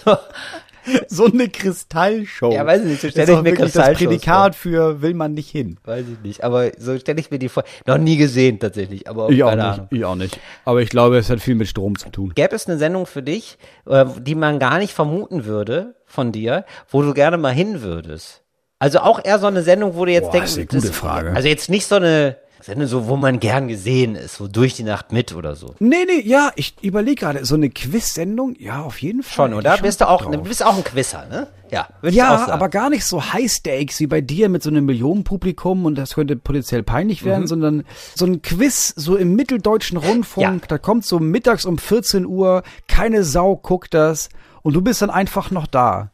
So. 0.04 0.14
So 1.08 1.26
eine 1.26 1.48
Kristallshow. 1.48 2.52
Ja, 2.52 2.66
weiß 2.66 2.82
ich 2.82 2.86
nicht, 2.86 3.00
so 3.00 3.08
stell 3.08 3.24
ist 3.24 3.30
ich 3.30 3.36
mir 3.36 3.44
wirklich 3.44 3.72
das 3.72 3.92
Prädikat 3.96 4.54
für 4.54 5.00
will 5.02 5.14
man 5.14 5.34
nicht 5.34 5.50
hin. 5.50 5.78
Weiß 5.84 6.04
ich 6.12 6.20
nicht, 6.26 6.44
aber 6.44 6.70
so 6.78 6.98
stelle 6.98 7.20
ich 7.20 7.30
mir 7.30 7.38
die 7.38 7.48
vor. 7.48 7.64
Noch 7.86 7.98
nie 7.98 8.16
gesehen 8.16 8.58
tatsächlich, 8.58 9.08
aber 9.08 9.30
Ich 9.30 9.42
auch 9.42 9.50
keine 9.50 9.62
nicht. 9.62 9.72
Ahnung. 9.74 9.88
Ich 9.90 10.04
auch 10.04 10.14
nicht. 10.16 10.38
Aber 10.64 10.82
ich 10.82 10.88
glaube, 10.90 11.18
es 11.18 11.30
hat 11.30 11.40
viel 11.40 11.54
mit 11.54 11.68
Strom 11.68 11.96
zu 11.98 12.08
tun. 12.10 12.32
Gäbe 12.34 12.54
es 12.54 12.66
eine 12.66 12.78
Sendung 12.78 13.06
für 13.06 13.22
dich, 13.22 13.58
äh, 13.86 14.04
die 14.20 14.34
man 14.34 14.58
gar 14.58 14.78
nicht 14.78 14.92
vermuten 14.92 15.44
würde 15.44 15.94
von 16.06 16.32
dir, 16.32 16.64
wo 16.90 17.02
du 17.02 17.14
gerne 17.14 17.38
mal 17.38 17.52
hin 17.52 17.82
würdest? 17.82 18.42
Also 18.78 18.98
auch 18.98 19.24
eher 19.24 19.38
so 19.38 19.46
eine 19.46 19.62
Sendung, 19.62 19.96
wo 19.96 20.04
du 20.04 20.12
jetzt 20.12 20.26
Boah, 20.26 20.32
denkst, 20.32 20.50
ist 20.52 20.58
eine 20.58 20.66
gute 20.66 20.92
Frage. 20.92 21.32
also 21.34 21.48
jetzt 21.48 21.70
nicht 21.70 21.86
so 21.86 21.94
eine 21.94 22.36
Sendung, 22.64 22.86
so, 22.88 23.08
wo 23.08 23.16
man 23.16 23.40
gern 23.40 23.68
gesehen 23.68 24.14
ist, 24.16 24.36
so 24.36 24.48
durch 24.48 24.72
die 24.74 24.84
Nacht 24.84 25.12
mit 25.12 25.34
oder 25.34 25.54
so. 25.54 25.74
Nee, 25.80 26.06
nee, 26.06 26.22
ja, 26.26 26.50
ich 26.56 26.74
überlege 26.82 27.16
gerade, 27.16 27.44
so 27.44 27.56
eine 27.56 27.68
Quiz-Sendung, 27.68 28.56
ja, 28.58 28.80
auf 28.80 29.02
jeden 29.02 29.22
Fall. 29.22 29.48
Schon, 29.50 29.54
oder? 29.54 29.76
Bist 29.76 30.00
du 30.00 30.08
auch, 30.08 30.22
drauf. 30.22 30.42
bist 30.44 30.64
auch 30.64 30.76
ein 30.78 30.82
Quizzer, 30.84 31.26
ne? 31.28 31.46
Ja, 31.70 31.88
Ja, 32.02 32.48
aber 32.48 32.68
gar 32.70 32.88
nicht 32.88 33.04
so 33.04 33.32
High 33.34 33.50
Stakes 33.50 34.00
wie 34.00 34.06
bei 34.06 34.20
dir 34.22 34.48
mit 34.48 34.62
so 34.62 34.70
einem 34.70 34.86
Millionenpublikum 34.86 35.84
und 35.84 35.96
das 35.96 36.14
könnte 36.14 36.36
potenziell 36.36 36.82
peinlich 36.82 37.24
werden, 37.24 37.42
Mhm. 37.42 37.48
sondern 37.48 37.84
so 38.14 38.24
ein 38.26 38.40
Quiz 38.42 38.94
so 38.96 39.16
im 39.16 39.34
mitteldeutschen 39.34 39.98
Rundfunk, 39.98 40.62
Ja. 40.62 40.66
da 40.68 40.78
kommt 40.78 41.04
so 41.04 41.18
mittags 41.18 41.64
um 41.66 41.76
14 41.78 42.24
Uhr, 42.26 42.62
keine 42.88 43.24
Sau 43.24 43.56
guckt 43.56 43.92
das 43.92 44.28
und 44.62 44.74
du 44.74 44.80
bist 44.82 45.02
dann 45.02 45.10
einfach 45.10 45.50
noch 45.50 45.66
da. 45.66 46.10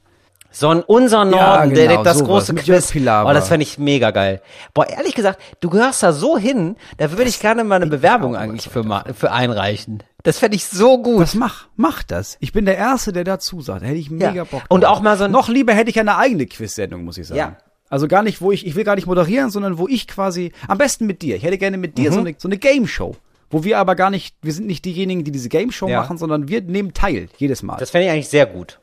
So 0.53 0.69
ein 0.69 0.83
unser 0.83 1.25
Norden, 1.25 1.71
Ja, 1.71 1.75
der 1.77 1.89
genau, 1.89 2.03
das 2.03 2.19
sowas, 2.19 2.47
große 2.49 2.55
Quiz. 2.57 2.93
Oh, 2.97 3.33
das 3.33 3.49
fände 3.49 3.63
ich 3.63 3.79
mega 3.79 4.11
geil. 4.11 4.43
Boah, 4.75 4.89
ehrlich 4.89 5.15
gesagt, 5.15 5.41
du 5.61 5.71
gehörst 5.71 6.03
da 6.03 6.13
so 6.13 6.37
hin, 6.37 6.77
da 6.97 7.11
würde 7.13 7.25
ich 7.31 7.39
gerne 7.41 7.63
mal 7.63 7.77
eine 7.77 7.87
Bewerbung 7.87 8.35
eigentlich 8.37 8.69
für, 8.69 8.85
für 9.15 9.31
einreichen. 9.33 10.03
Das 10.25 10.39
fände 10.39 10.57
ich 10.57 10.67
so 10.67 11.01
gut. 11.01 11.23
Das 11.23 11.35
mach, 11.35 11.67
mach 11.77 12.03
das. 12.03 12.37
Ich 12.41 12.53
bin 12.53 12.65
der 12.67 12.77
Erste, 12.77 13.13
der 13.13 13.25
dazu 13.25 13.61
sagt. 13.61 13.83
Da 13.83 13.87
hätte 13.87 13.99
ich 13.99 14.11
mega 14.11 14.33
Ja. 14.33 14.43
Bock 14.45 14.51
drauf. 14.61 14.63
Und 14.69 14.85
auch 14.85 15.01
mal 15.01 15.17
so 15.17 15.25
ein- 15.25 15.31
Noch 15.31 15.49
lieber 15.49 15.73
hätte 15.73 15.89
ich 15.91 15.99
eine 16.01 16.17
eigene 16.17 16.47
Quiz-Sendung, 16.47 17.05
muss 17.05 17.17
ich 17.17 17.27
sagen. 17.29 17.39
Ja. 17.39 17.57
Also 17.89 18.07
gar 18.09 18.23
nicht, 18.23 18.41
wo 18.43 18.53
ich, 18.53 18.67
ich 18.67 18.75
will 18.75 18.85
gar 18.85 18.97
nicht 18.97 19.07
moderieren, 19.07 19.51
sondern 19.51 19.79
wo 19.79 19.89
ich 19.89 20.07
quasi, 20.07 20.53
am 20.69 20.79
besten 20.79 21.07
mit 21.07 21.23
dir. 21.23 21.37
Ich 21.37 21.43
hätte 21.45 21.59
gerne 21.59 21.77
mit 21.79 21.97
Mhm. 21.97 22.03
dir 22.03 22.13
so 22.13 22.21
eine, 22.21 22.35
so 22.37 22.49
eine 22.49 22.59
Game-Show. 22.59 23.17
Wo 23.53 23.65
wir 23.65 23.79
aber 23.79 23.95
gar 23.97 24.11
nicht, 24.11 24.37
wir 24.43 24.53
sind 24.53 24.67
nicht 24.67 24.85
diejenigen, 24.85 25.25
die 25.25 25.33
diese 25.33 25.49
Game-Show 25.49 25.89
Ja. 25.89 26.01
machen, 26.03 26.19
sondern 26.19 26.49
wir 26.49 26.61
nehmen 26.61 26.93
teil, 26.95 27.29
jedes 27.39 27.63
Mal. 27.63 27.75
Das, 27.75 27.81
Das 27.81 27.91
fände 27.91 28.07
ich 28.07 28.13
eigentlich 28.13 28.29
sehr 28.29 28.47
gut. 28.47 28.79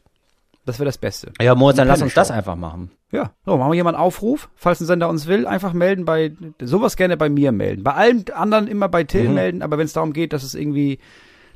Wäre 0.80 0.86
das 0.86 0.98
Beste. 0.98 1.32
Ja, 1.42 1.56
Moritz, 1.56 1.78
dann 1.78 1.88
lass 1.88 2.02
uns 2.02 2.14
das 2.14 2.30
einfach 2.30 2.56
machen. 2.56 2.92
Ja, 3.12 3.32
so, 3.46 3.56
machen 3.58 3.72
wir 3.72 3.76
jemanden 3.76 4.00
Aufruf, 4.02 4.50
falls 4.56 4.82
ein 4.82 4.86
Sender 4.86 5.08
uns 5.08 5.28
will, 5.28 5.48
einfach 5.48 5.72
melden 5.72 6.04
bei, 6.04 6.34
sowas 6.62 6.98
gerne 6.98 7.16
bei 7.16 7.30
mir 7.30 7.54
melden. 7.54 7.84
Bei 7.84 7.94
allen 7.94 8.26
anderen 8.34 8.68
immer 8.68 8.90
bei 8.90 9.04
Mhm. 9.04 9.08
Till 9.08 9.30
melden, 9.30 9.62
aber 9.62 9.78
wenn 9.78 9.86
es 9.86 9.94
darum 9.94 10.12
geht, 10.12 10.34
dass 10.34 10.44
es 10.44 10.54
irgendwie, 10.56 11.00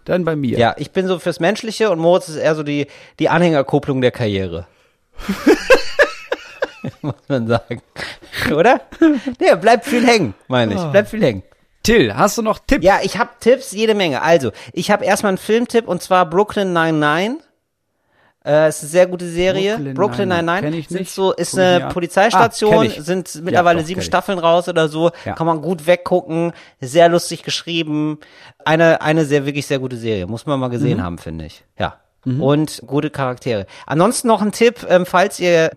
dann 0.05 0.23
bei 0.23 0.35
mir. 0.35 0.57
Ja, 0.57 0.75
ich 0.77 0.91
bin 0.91 1.07
so 1.07 1.19
fürs 1.19 1.39
Menschliche 1.41 1.91
und 1.91 1.99
Moritz 1.99 2.29
ist 2.29 2.37
eher 2.37 2.55
so 2.55 2.63
die, 2.63 2.87
die 3.19 3.27
Anhängerkupplung 3.29 3.99
der 3.99 4.11
Karriere. 4.11 4.67
Muss 7.01 7.15
man 7.27 7.47
sagen. 7.47 7.81
Oder? 8.53 8.81
Ja, 9.39 9.55
bleibt 9.55 9.85
viel 9.85 10.05
hängen, 10.05 10.33
meine 10.47 10.75
ich. 10.75 10.81
Bleibt 10.91 11.09
viel 11.09 11.23
hängen. 11.23 11.43
Till, 11.83 12.15
hast 12.15 12.37
du 12.37 12.43
noch 12.43 12.59
Tipps? 12.59 12.85
Ja, 12.85 12.99
ich 13.03 13.17
habe 13.17 13.31
Tipps 13.39 13.71
jede 13.71 13.95
Menge. 13.95 14.21
Also, 14.21 14.51
ich 14.71 14.91
habe 14.91 15.03
erstmal 15.03 15.31
einen 15.31 15.37
Filmtipp 15.37 15.87
und 15.87 16.01
zwar 16.01 16.29
Brooklyn 16.29 16.73
99. 16.73 17.43
Äh, 18.43 18.69
ist 18.69 18.81
eine 18.81 18.89
sehr 18.89 19.05
gute 19.07 19.27
Serie. 19.29 19.75
Brooklyn 19.75 19.93
Brooklyn 19.93 20.29
99. 20.29 20.61
99 20.63 20.63
Kenn 20.71 20.79
ich 20.79 20.87
sind 20.87 20.99
nicht. 21.01 21.11
so, 21.13 21.31
ist 21.33 21.51
Guck 21.51 21.59
eine. 21.59 21.87
Polizeistation, 21.89 22.87
Ah, 22.87 23.01
sind 23.01 23.41
mittlerweile 23.43 23.79
doch, 23.81 23.85
sieben. 23.87 24.01
Staffeln 24.01 24.39
raus 24.39 24.67
oder 24.67 24.87
so. 24.87 25.11
Ja. 25.25 25.33
Kann 25.33 25.45
man 25.45 25.61
gut 25.61 25.85
weggucken. 25.85 26.51
Sehr 26.79 27.07
lustig 27.09 27.43
geschrieben. 27.43 28.19
Eine, 28.65 29.01
eine 29.01 29.25
sehr, 29.25 29.45
wirklich 29.45 29.67
sehr 29.67 29.77
gute 29.79 29.95
Serie. 29.97 30.25
Muss 30.25 30.45
man 30.47 30.59
mal 30.59 30.69
gesehen 30.69 30.97
Mhm. 30.97 31.03
haben, 31.03 31.17
finde 31.19 31.45
ich. 31.45 31.63
Ja. 31.77 31.97
Und 32.25 32.83
gute 32.85 33.09
Charaktere. 33.09 33.65
Ansonsten 33.87 34.27
noch 34.27 34.41
ein 34.41 34.51
Tipp, 34.51 34.85
ähm, 34.87 35.05
falls 35.05 35.39
ihr, 35.39 35.71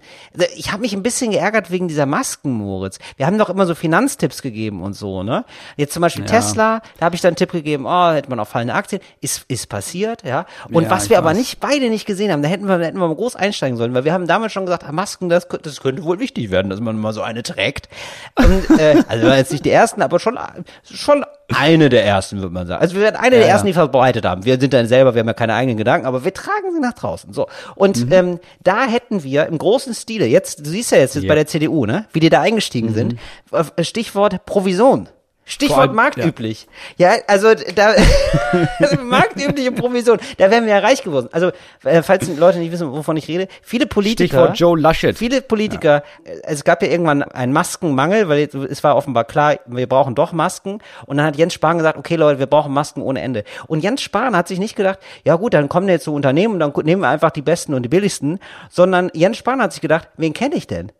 ich 0.56 0.72
habe 0.72 0.82
mich 0.82 0.94
ein 0.94 1.02
bisschen 1.02 1.30
geärgert 1.30 1.70
wegen 1.70 1.88
dieser 1.88 2.04
Masken, 2.04 2.52
Moritz. 2.52 2.98
Wir 3.16 3.26
haben 3.26 3.38
doch 3.38 3.48
immer 3.48 3.64
so 3.66 3.74
Finanztipps 3.74 4.42
gegeben 4.42 4.82
und 4.82 4.92
so, 4.92 5.22
ne? 5.22 5.44
Jetzt 5.76 5.94
zum 5.94 6.02
Beispiel 6.02 6.24
Tesla, 6.24 6.82
da 6.98 7.06
habe 7.06 7.14
ich 7.14 7.22
dann 7.22 7.30
einen 7.30 7.36
Tipp 7.36 7.52
gegeben, 7.52 7.86
oh, 7.86 8.10
hätte 8.10 8.28
man 8.28 8.38
auf 8.40 8.48
fallende 8.48 8.74
Aktien, 8.74 9.00
ist 9.20 9.44
ist 9.48 9.68
passiert, 9.68 10.22
ja. 10.24 10.44
Und 10.70 10.84
Ja, 10.84 10.90
was 10.90 11.08
wir 11.08 11.18
aber 11.18 11.32
nicht 11.32 11.60
beide 11.60 11.88
nicht 11.88 12.06
gesehen 12.06 12.30
haben, 12.30 12.42
da 12.42 12.48
hätten 12.48 12.66
wir, 12.66 12.78
da 12.78 12.84
hätten 12.84 12.98
wir 12.98 13.08
mal 13.08 13.14
groß 13.14 13.36
einsteigen 13.36 13.78
sollen, 13.78 13.94
weil 13.94 14.04
wir 14.04 14.12
haben 14.12 14.26
damals 14.26 14.52
schon 14.52 14.66
gesagt, 14.66 14.84
ah, 14.84 14.92
Masken, 14.92 15.30
das, 15.30 15.48
das 15.48 15.80
könnte 15.80 16.04
wohl 16.04 16.18
wichtig 16.18 16.50
werden, 16.50 16.68
dass 16.68 16.80
man 16.80 16.98
mal 16.98 17.12
so 17.14 17.22
eine 17.22 17.42
trägt. 17.42 17.88
Und, 18.36 18.78
äh, 18.78 19.02
also 19.08 19.28
jetzt 19.28 19.52
nicht 19.52 19.64
die 19.64 19.70
ersten, 19.70 20.02
aber 20.02 20.18
schon 20.18 20.38
schon 20.84 21.24
eine 21.52 21.88
der 21.88 22.04
ersten, 22.04 22.38
würde 22.38 22.52
man 22.52 22.66
sagen. 22.66 22.80
Also 22.80 22.94
wir 22.94 23.02
werden 23.02 23.16
eine 23.16 23.36
der 23.36 23.46
ja. 23.46 23.52
ersten, 23.52 23.66
die 23.66 23.72
verbreitet 23.72 24.24
haben. 24.24 24.44
Wir 24.44 24.58
sind 24.58 24.72
dann 24.72 24.86
selber, 24.86 25.14
wir 25.14 25.20
haben 25.20 25.26
ja 25.26 25.34
keine 25.34 25.54
eigenen 25.54 25.76
Gedanken, 25.76 26.06
aber 26.06 26.24
wir 26.24 26.32
tragen 26.32 26.72
sie 26.72 26.80
nach 26.80 26.94
draußen. 26.94 27.32
So. 27.32 27.46
Und 27.74 28.10
ähm, 28.12 28.40
da 28.62 28.86
hätten 28.86 29.22
wir 29.22 29.46
im 29.46 29.58
großen 29.58 29.94
Stile, 29.94 30.26
jetzt, 30.26 30.60
du 30.66 30.70
siehst 30.70 30.92
ja 30.92 30.98
jetzt, 30.98 31.14
jetzt 31.14 31.24
Ja. 31.24 31.28
bei 31.28 31.34
der 31.34 31.46
CDU, 31.46 31.86
ne, 31.86 32.06
wie 32.12 32.20
die 32.20 32.30
da 32.30 32.40
eingestiegen 32.40 32.94
sind, 32.94 33.16
äh, 33.52 33.84
Stichwort 33.84 34.46
Provision. 34.46 35.08
Stichwort 35.46 35.80
allem, 35.80 35.94
marktüblich. 35.94 36.66
Ja, 36.96 37.12
also 37.26 37.48
da 37.74 37.94
marktübliche 39.02 39.72
Provision, 39.72 40.18
da 40.38 40.50
wären 40.50 40.64
wir 40.64 40.72
ja 40.72 40.78
reich 40.78 41.02
geworden. 41.02 41.28
Also, 41.32 41.50
äh, 41.84 42.02
falls 42.02 42.26
die 42.26 42.34
Leute 42.34 42.58
nicht 42.58 42.72
wissen, 42.72 42.90
wovon 42.90 43.16
ich 43.16 43.28
rede, 43.28 43.48
viele 43.62 43.86
Politiker 43.86 44.28
Stichwort 44.28 44.58
Joe 44.58 44.78
Laschet. 44.78 45.18
Viele 45.18 45.42
Politiker, 45.42 46.02
äh, 46.24 46.36
es 46.44 46.64
gab 46.64 46.82
ja 46.82 46.88
irgendwann 46.88 47.22
einen 47.22 47.52
Maskenmangel, 47.52 48.28
weil 48.28 48.48
es 48.70 48.82
war 48.82 48.96
offenbar 48.96 49.24
klar, 49.24 49.56
wir 49.66 49.86
brauchen 49.86 50.14
doch 50.14 50.32
Masken. 50.32 50.78
Und 51.04 51.18
dann 51.18 51.26
hat 51.26 51.36
Jens 51.36 51.52
Spahn 51.52 51.76
gesagt, 51.76 51.98
okay 51.98 52.16
Leute, 52.16 52.38
wir 52.38 52.46
brauchen 52.46 52.72
Masken 52.72 53.02
ohne 53.02 53.20
Ende. 53.20 53.44
Und 53.66 53.80
Jens 53.80 54.00
Spahn 54.00 54.34
hat 54.34 54.48
sich 54.48 54.58
nicht 54.58 54.76
gedacht, 54.76 54.98
ja 55.24 55.36
gut, 55.36 55.52
dann 55.52 55.68
kommen 55.68 55.88
jetzt 55.88 56.04
so 56.04 56.14
Unternehmen 56.14 56.54
und 56.54 56.60
dann 56.60 56.72
nehmen 56.84 57.02
wir 57.02 57.08
einfach 57.08 57.30
die 57.30 57.42
besten 57.42 57.74
und 57.74 57.82
die 57.82 57.88
billigsten, 57.88 58.38
sondern 58.70 59.10
Jens 59.12 59.36
Spahn 59.36 59.60
hat 59.60 59.72
sich 59.72 59.82
gedacht, 59.82 60.08
wen 60.16 60.32
kenne 60.32 60.54
ich 60.54 60.66
denn? 60.66 60.90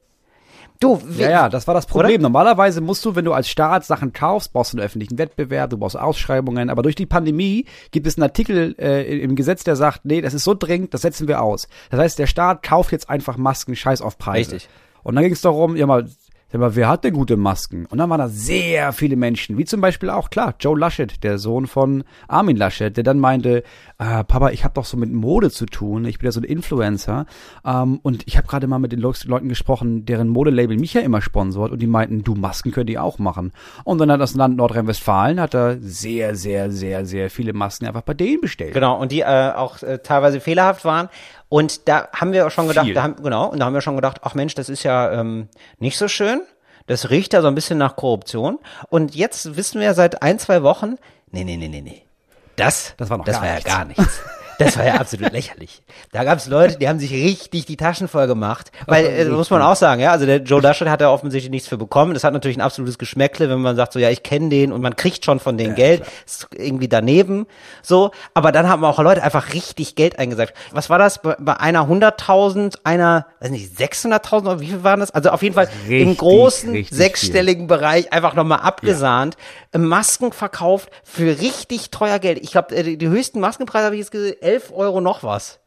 Du, 0.84 1.00
Ja, 1.16 1.30
ja, 1.30 1.48
das 1.48 1.66
war 1.66 1.74
das 1.74 1.86
Problem. 1.86 2.16
Oder? 2.16 2.22
Normalerweise 2.22 2.80
musst 2.80 3.04
du, 3.04 3.16
wenn 3.16 3.24
du 3.24 3.32
als 3.32 3.48
Staat 3.48 3.84
Sachen 3.84 4.12
kaufst, 4.12 4.52
brauchst 4.52 4.72
du 4.72 4.76
einen 4.76 4.84
öffentlichen 4.84 5.18
Wettbewerb, 5.18 5.70
du 5.70 5.78
brauchst 5.78 5.98
Ausschreibungen, 5.98 6.68
aber 6.68 6.82
durch 6.82 6.94
die 6.94 7.06
Pandemie 7.06 7.64
gibt 7.90 8.06
es 8.06 8.16
einen 8.16 8.24
Artikel 8.24 8.74
äh, 8.78 9.18
im 9.18 9.34
Gesetz, 9.34 9.64
der 9.64 9.76
sagt, 9.76 10.04
nee, 10.04 10.20
das 10.20 10.34
ist 10.34 10.44
so 10.44 10.54
dringend, 10.54 10.92
das 10.92 11.02
setzen 11.02 11.26
wir 11.26 11.40
aus. 11.40 11.68
Das 11.90 12.00
heißt, 12.00 12.18
der 12.18 12.26
Staat 12.26 12.62
kauft 12.62 12.92
jetzt 12.92 13.08
einfach 13.08 13.36
Masken, 13.36 13.74
scheiß 13.74 14.02
auf 14.02 14.18
Preise. 14.18 14.52
Richtig. 14.52 14.68
Und 15.02 15.14
dann 15.14 15.24
ging 15.24 15.32
es 15.32 15.40
darum, 15.40 15.76
ja 15.76 15.86
mal, 15.86 16.06
sag 16.54 16.60
mal, 16.60 16.76
wer 16.76 16.88
hat 16.88 17.02
denn 17.02 17.14
gute 17.14 17.36
Masken? 17.36 17.84
Und 17.86 17.98
dann 17.98 18.08
waren 18.10 18.20
da 18.20 18.28
sehr 18.28 18.92
viele 18.92 19.16
Menschen, 19.16 19.58
wie 19.58 19.64
zum 19.64 19.80
Beispiel 19.80 20.08
auch, 20.08 20.30
klar, 20.30 20.54
Joe 20.60 20.78
Laschet, 20.78 21.22
der 21.24 21.38
Sohn 21.38 21.66
von 21.66 22.04
Armin 22.28 22.56
Laschet, 22.56 22.96
der 22.96 23.02
dann 23.02 23.18
meinte, 23.18 23.64
äh, 23.98 24.22
Papa, 24.22 24.50
ich 24.50 24.62
habe 24.62 24.74
doch 24.74 24.84
so 24.84 24.96
mit 24.96 25.12
Mode 25.12 25.50
zu 25.50 25.66
tun, 25.66 26.04
ich 26.04 26.18
bin 26.18 26.26
ja 26.26 26.32
so 26.32 26.40
ein 26.40 26.44
Influencer 26.44 27.26
ähm, 27.64 27.98
und 28.02 28.22
ich 28.26 28.36
habe 28.36 28.46
gerade 28.46 28.68
mal 28.68 28.78
mit 28.78 28.92
den 28.92 29.00
Le 29.00 29.12
Leuten 29.24 29.48
gesprochen, 29.48 30.06
deren 30.06 30.28
Modelabel 30.28 30.78
mich 30.78 30.94
ja 30.94 31.00
immer 31.00 31.22
sponsort 31.22 31.72
und 31.72 31.82
die 31.82 31.86
meinten, 31.88 32.22
du, 32.22 32.34
Masken 32.34 32.70
könnt 32.70 32.88
ihr 32.88 33.02
auch 33.02 33.18
machen. 33.18 33.52
Und 33.82 33.98
dann 33.98 34.12
hat 34.12 34.20
das 34.20 34.34
Land 34.34 34.56
Nordrhein-Westfalen, 34.56 35.40
hat 35.40 35.54
da 35.54 35.76
sehr, 35.80 36.36
sehr, 36.36 36.70
sehr, 36.70 37.04
sehr 37.04 37.30
viele 37.30 37.52
Masken 37.52 37.86
einfach 37.86 38.02
bei 38.02 38.14
denen 38.14 38.40
bestellt. 38.40 38.74
Genau, 38.74 39.00
und 39.00 39.10
die 39.10 39.20
äh, 39.20 39.52
auch 39.54 39.82
äh, 39.82 39.98
teilweise 39.98 40.40
fehlerhaft 40.40 40.84
waren. 40.84 41.08
Und 41.54 41.86
da 41.86 42.08
haben 42.12 42.32
wir 42.32 42.48
auch 42.48 42.50
schon 42.50 42.66
gedacht, 42.66 42.86
Viel. 42.86 42.94
da 42.94 43.04
haben, 43.04 43.14
genau, 43.22 43.46
und 43.46 43.60
da 43.60 43.66
haben 43.66 43.74
wir 43.74 43.80
schon 43.80 43.94
gedacht, 43.94 44.22
ach 44.22 44.34
Mensch, 44.34 44.56
das 44.56 44.68
ist 44.68 44.82
ja 44.82 45.12
ähm, 45.12 45.48
nicht 45.78 45.96
so 45.96 46.08
schön. 46.08 46.40
Das 46.88 47.10
riecht 47.10 47.32
ja 47.32 47.42
so 47.42 47.46
ein 47.46 47.54
bisschen 47.54 47.78
nach 47.78 47.94
Korruption. 47.94 48.58
Und 48.88 49.14
jetzt 49.14 49.56
wissen 49.56 49.80
wir 49.80 49.94
seit 49.94 50.20
ein, 50.20 50.40
zwei 50.40 50.64
Wochen, 50.64 50.96
nee, 51.30 51.44
nee, 51.44 51.56
nee, 51.56 51.68
nee, 51.68 51.80
nee. 51.80 52.02
Das, 52.56 52.94
Das 52.96 53.08
war 53.08 53.18
noch 53.18 53.24
das 53.24 53.36
gar 53.36 53.42
war 53.44 53.54
ja 53.54 53.60
gar 53.60 53.84
nichts. 53.84 54.02
Das 54.58 54.76
war 54.76 54.86
ja 54.86 54.94
absolut 54.94 55.32
lächerlich. 55.32 55.82
Da 56.12 56.24
gab 56.24 56.38
es 56.38 56.46
Leute, 56.46 56.78
die 56.78 56.88
haben 56.88 56.98
sich 56.98 57.12
richtig 57.12 57.66
die 57.66 57.76
Taschen 57.76 58.08
voll 58.08 58.26
gemacht. 58.26 58.70
Weil, 58.86 59.06
äh, 59.06 59.24
muss 59.26 59.50
man 59.50 59.62
auch 59.62 59.76
sagen, 59.76 60.00
ja, 60.00 60.12
also 60.12 60.26
der 60.26 60.38
Joe 60.38 60.60
Laschet 60.60 60.88
hat 60.88 61.00
da 61.00 61.10
offensichtlich 61.10 61.50
nichts 61.50 61.68
für 61.68 61.76
bekommen. 61.76 62.14
Das 62.14 62.24
hat 62.24 62.32
natürlich 62.32 62.56
ein 62.56 62.60
absolutes 62.60 62.98
Geschmäckle, 62.98 63.48
wenn 63.48 63.60
man 63.60 63.76
sagt, 63.76 63.92
so 63.92 63.98
ja, 63.98 64.10
ich 64.10 64.22
kenne 64.22 64.48
den 64.48 64.72
und 64.72 64.80
man 64.80 64.96
kriegt 64.96 65.24
schon 65.24 65.40
von 65.40 65.56
denen 65.58 65.74
Geld. 65.74 66.02
Ist 66.26 66.48
irgendwie 66.54 66.88
daneben. 66.88 67.46
So. 67.82 68.10
Aber 68.34 68.52
dann 68.52 68.68
haben 68.68 68.84
auch 68.84 68.98
Leute 68.98 69.22
einfach 69.22 69.52
richtig 69.52 69.94
Geld 69.94 70.18
eingesagt. 70.18 70.54
Was 70.72 70.90
war 70.90 70.98
das? 70.98 71.20
Bei, 71.22 71.36
bei 71.38 71.54
einer 71.58 71.88
100.000, 71.88 72.78
einer, 72.84 73.26
weiß 73.40 73.50
nicht, 73.50 73.72
600.000 73.78 74.40
oder 74.42 74.60
wie 74.60 74.66
viel 74.68 74.84
waren 74.84 75.00
das? 75.00 75.10
Also 75.10 75.30
auf 75.30 75.42
jeden 75.42 75.54
Fall 75.54 75.68
im 75.88 75.92
Richtig, 75.92 76.18
großen 76.18 76.70
richtig 76.70 76.96
sechsstelligen 76.96 77.66
Bereich 77.66 78.12
einfach 78.12 78.34
nochmal 78.34 78.60
abgesahnt. 78.60 79.36
Masken 79.76 80.32
verkauft 80.32 80.90
für 81.02 81.40
richtig 81.40 81.90
teuer 81.90 82.18
Geld. 82.18 82.38
Ich 82.42 82.52
glaube, 82.52 82.82
die, 82.82 82.96
die 82.96 83.08
höchsten 83.08 83.40
Maskenpreise 83.40 83.86
habe 83.86 83.96
ich 83.96 84.00
jetzt 84.00 84.10
gesehen, 84.10 84.36
11 84.44 84.72
Euro 84.72 85.00
noch 85.00 85.22
was. 85.22 85.63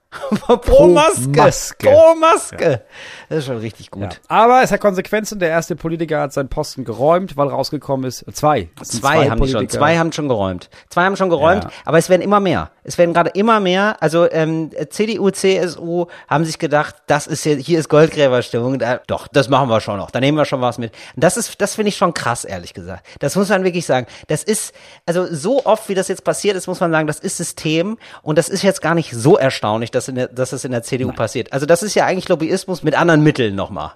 Pro, 0.62 0.88
Maske. 0.88 1.30
Maske. 1.30 1.90
Pro 1.90 2.16
Maske. 2.16 2.82
Das 3.30 3.40
ist 3.40 3.46
schon 3.46 3.58
richtig 3.58 3.92
gut. 3.92 4.04
Ja. 4.04 4.10
Aber 4.28 4.62
es 4.64 4.72
hat 4.72 4.80
Konsequenzen. 4.80 5.40
Der 5.40 5.50
erste 5.50 5.76
Politiker 5.76 6.22
hat 6.22 6.34
seinen 6.34 6.50
Posten 6.50 6.86
geräumt, 6.86 7.36
weil 7.38 7.48
rausgekommen 7.50 8.06
ist. 8.08 8.26
Zwei. 8.34 8.70
Sind 8.82 9.02
Zwei, 9.02 9.30
haben 9.30 9.42
die 9.42 9.48
schon. 9.50 9.58
Politiker. 9.60 9.80
Zwei 9.80 9.98
haben 9.98 10.12
schon 10.12 10.28
geräumt. 10.28 10.70
Zwei 10.90 11.04
haben 11.04 11.16
schon 11.18 11.30
geräumt, 11.30 11.66
Ja. 11.66 11.70
aber 11.86 11.98
es 11.98 12.10
werden 12.10 12.22
immer 12.22 12.40
mehr. 12.40 12.72
Es 12.84 12.98
werden 12.98 13.14
gerade 13.14 13.32
immer 13.32 13.60
mehr. 13.60 13.98
Also 14.00 14.30
ähm, 14.32 14.72
CDU, 14.90 15.30
CSU 15.30 16.06
haben 16.28 16.46
sich 16.46 16.58
gedacht, 16.60 16.96
das 17.08 17.28
ist 17.28 17.44
hier, 17.44 17.56
hier 17.58 17.80
ist 17.80 17.90
Goldgräberstimmung. 17.90 18.80
Da, 18.80 19.02
doch, 19.08 19.28
das 19.28 19.50
machen 19.50 19.70
wir 19.70 19.82
schon 19.82 19.98
noch. 19.98 20.12
Da 20.12 20.20
nehmen 20.20 20.38
wir 20.38 20.46
schon 20.46 20.62
was 20.62 20.78
mit. 20.78 20.94
Und 21.16 21.24
das 21.24 21.36
ist, 21.38 21.60
das 21.62 21.76
finde 21.76 21.90
ich 21.90 21.98
schon 21.98 22.14
krass, 22.14 22.46
ehrlich 22.46 22.74
gesagt. 22.74 23.06
Das 23.20 23.36
muss 23.36 23.50
man 23.50 23.64
wirklich 23.64 23.86
sagen. 23.86 24.08
Das 24.28 24.44
ist, 24.44 24.74
also 25.06 25.28
so 25.34 25.66
oft, 25.66 25.90
wie 25.90 25.96
das 25.96 26.08
jetzt 26.08 26.24
passiert 26.24 26.56
ist, 26.56 26.68
muss 26.68 26.80
man 26.80 26.92
sagen, 26.92 27.08
das 27.08 27.20
ist 27.20 27.38
System. 27.38 27.98
Und 28.22 28.38
das 28.38 28.48
ist 28.50 28.62
jetzt 28.64 28.82
gar 28.82 28.96
nicht 28.96 29.12
so 29.12 29.38
erstaunlich, 29.38 29.92
dass, 29.92 30.07
in 30.08 30.16
der, 30.16 30.28
dass 30.28 30.54
es 30.54 30.66
in 30.66 30.72
der 30.72 30.84
CDU 30.84 31.12
passiert. 31.12 31.54
Also 31.54 31.66
das 31.66 31.84
ist 31.84 31.96
ja 31.96 32.06
eigentlich 32.06 32.30
Lobbyismus 32.30 32.84
mit 32.84 32.96
anderen 32.96 33.24
Mitteln 33.24 33.56
nochmal. 33.56 33.94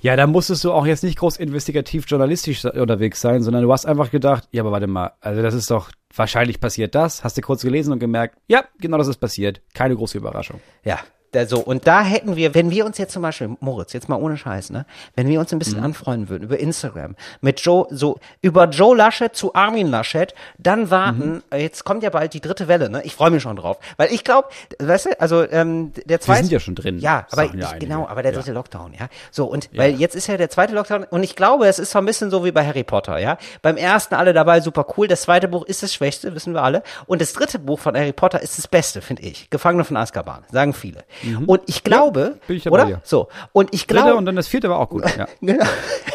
Ja, 0.00 0.14
da 0.14 0.26
musstest 0.28 0.62
du 0.62 0.72
auch 0.72 0.86
jetzt 0.86 1.02
nicht 1.02 1.18
groß 1.18 1.38
investigativ 1.38 2.04
journalistisch 2.06 2.64
unterwegs 2.64 3.20
sein, 3.20 3.42
sondern 3.42 3.62
du 3.62 3.72
hast 3.72 3.84
einfach 3.84 4.10
gedacht, 4.10 4.48
ja, 4.52 4.62
aber 4.62 4.70
warte 4.70 4.86
mal, 4.86 5.12
also 5.20 5.42
das 5.42 5.54
ist 5.54 5.70
doch 5.70 5.90
wahrscheinlich 6.14 6.60
passiert 6.60 6.94
das, 6.94 7.24
hast 7.24 7.36
du 7.36 7.42
kurz 7.42 7.62
gelesen 7.62 7.92
und 7.92 7.98
gemerkt, 7.98 8.38
ja, 8.46 8.64
genau 8.80 8.96
das 8.96 9.08
ist 9.08 9.18
passiert. 9.18 9.60
Keine 9.74 9.96
große 9.96 10.16
Überraschung. 10.16 10.60
Ja, 10.84 11.00
da, 11.32 11.46
so. 11.46 11.60
Und 11.60 11.86
da 11.86 12.02
hätten 12.02 12.36
wir, 12.36 12.54
wenn 12.54 12.70
wir 12.70 12.86
uns 12.86 12.98
jetzt 12.98 13.12
zum 13.12 13.22
Beispiel, 13.22 13.56
Moritz, 13.60 13.92
jetzt 13.92 14.08
mal 14.08 14.16
ohne 14.16 14.36
Scheiß, 14.36 14.70
ne, 14.70 14.86
wenn 15.14 15.28
wir 15.28 15.40
uns 15.40 15.52
ein 15.52 15.58
bisschen 15.58 15.80
anfreunden 15.80 16.28
würden 16.28 16.44
über 16.44 16.58
Instagram, 16.58 17.16
mit 17.40 17.60
Joe, 17.60 17.86
so, 17.90 18.18
über 18.40 18.64
Joe 18.66 18.96
Laschet 18.96 19.34
zu 19.34 19.54
Armin 19.54 19.88
Laschet, 19.88 20.34
dann 20.58 20.90
warten, 20.90 21.42
äh, 21.50 21.62
jetzt 21.62 21.84
kommt 21.84 22.02
ja 22.02 22.10
bald 22.10 22.32
die 22.34 22.40
dritte 22.40 22.68
Welle, 22.68 22.88
ne, 22.90 23.02
ich 23.04 23.14
freue 23.14 23.30
mich 23.30 23.42
schon 23.42 23.56
drauf, 23.56 23.78
weil 23.96 24.12
ich 24.12 24.24
glaube, 24.24 24.48
weißt 24.78 25.06
du, 25.06 25.20
also, 25.20 25.48
ähm, 25.50 25.92
der 26.06 26.20
zweite. 26.20 26.42
sind 26.44 26.52
ja 26.52 26.60
schon 26.60 26.74
drin, 26.74 26.98
Ja, 26.98 27.26
aber 27.30 27.44
ja 27.44 27.50
ich, 27.54 27.66
einige. 27.66 27.86
genau, 27.86 28.06
aber 28.06 28.22
der 28.22 28.32
Ja. 28.32 28.38
dritte 28.38 28.52
Lockdown, 28.52 28.94
ja. 28.98 29.08
So, 29.30 29.44
und, 29.46 29.68
weil 29.74 29.94
jetzt 29.96 30.14
ist 30.14 30.26
ja 30.28 30.36
der 30.36 30.50
zweite 30.50 30.74
Lockdown, 30.74 31.04
und 31.04 31.22
ich 31.22 31.36
glaube, 31.36 31.66
es 31.66 31.78
ist 31.78 31.90
so 31.90 31.98
ein 31.98 32.06
bisschen 32.06 32.30
so 32.30 32.44
wie 32.44 32.52
bei 32.52 32.66
Harry 32.66 32.84
Potter, 32.84 33.18
ja. 33.18 33.38
Beim 33.62 33.76
ersten 33.76 34.14
alle 34.14 34.32
dabei, 34.32 34.60
super 34.60 34.86
cool, 34.96 35.08
das 35.08 35.22
zweite 35.22 35.48
Buch 35.48 35.64
ist 35.66 35.82
das 35.82 35.92
Schwächste, 35.94 36.34
wissen 36.34 36.54
wir 36.54 36.62
alle, 36.62 36.82
und 37.06 37.20
das 37.20 37.32
dritte 37.32 37.58
Buch 37.58 37.78
von 37.80 37.96
Harry 37.96 38.12
Potter 38.12 38.40
ist 38.40 38.58
das 38.58 38.66
Beste, 38.68 39.00
finde 39.02 39.22
ich. 39.22 39.50
Gefangene 39.50 39.84
von 39.84 39.96
Azkaban, 39.96 40.44
sagen 40.50 40.72
viele. 40.72 41.04
Und 41.46 41.62
ich 41.66 41.84
glaube, 41.84 42.38
bin 42.46 42.56
ich 42.56 42.70
oder? 42.70 43.00
So, 43.04 43.28
und 43.52 43.74
ich 43.74 43.86
glaube, 43.86 44.14
und 44.14 44.26
dann 44.26 44.36
das 44.36 44.48
vierte 44.48 44.68
war 44.68 44.78
auch 44.78 44.88
gut. 44.88 45.04
Ja. 45.18 45.26
Genau. 45.40 45.64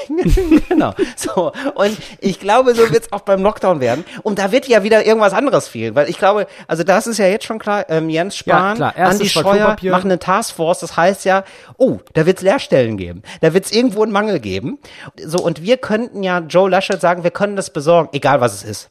genau. 0.70 0.93
So. 1.16 1.51
Und 1.76 1.97
ich 2.20 2.39
glaube, 2.39 2.74
so 2.76 2.89
wird 2.91 3.04
es 3.04 3.12
auch 3.12 3.22
beim 3.22 3.41
Lockdown 3.41 3.80
werden. 3.80 4.06
Und 4.22 4.39
da 4.39 4.51
wird 4.51 4.68
ja 4.68 4.84
wieder 4.84 5.06
irgendwas 5.06 5.34
anderes 5.34 5.68
fehlen. 5.68 5.95
Weil 5.95 6.10
ich 6.10 6.18
glaube, 6.18 6.47
also 6.68 6.84
das 6.84 7.08
ist 7.08 7.18
ja 7.18 7.28
jetzt 7.28 7.45
schon 7.45 7.60
klar, 7.60 7.86
ähm, 7.89 8.10
Jens 8.10 8.38
Spahn, 8.38 8.78
klar. 8.78 8.95
Erstes 8.95 9.20
Andi 9.20 9.30
Scheuer 9.30 9.76
machen 9.91 10.12
eine 10.12 10.20
Taskforce. 10.20 10.80
Das 10.80 10.95
heißt 10.95 11.26
ja, 11.26 11.43
oh, 11.78 11.99
da 12.14 12.26
wird 12.26 12.38
es 12.38 12.43
Leerstellen 12.43 12.97
geben. 12.97 13.24
Da 13.41 13.54
wird 13.54 13.66
es 13.66 13.72
irgendwo 13.72 14.04
einen 14.04 14.12
Mangel 14.12 14.39
geben. 14.39 14.80
So, 15.22 15.39
und 15.39 15.62
wir 15.64 15.78
könnten 15.78 16.24
ja 16.24 16.39
Joe 16.39 16.70
Laschet 16.70 17.01
sagen, 17.01 17.24
wir 17.24 17.32
können 17.32 17.56
das 17.56 17.72
besorgen, 17.72 18.10
egal 18.14 18.39
was 18.39 18.54
es 18.54 18.64
ist. 18.64 18.89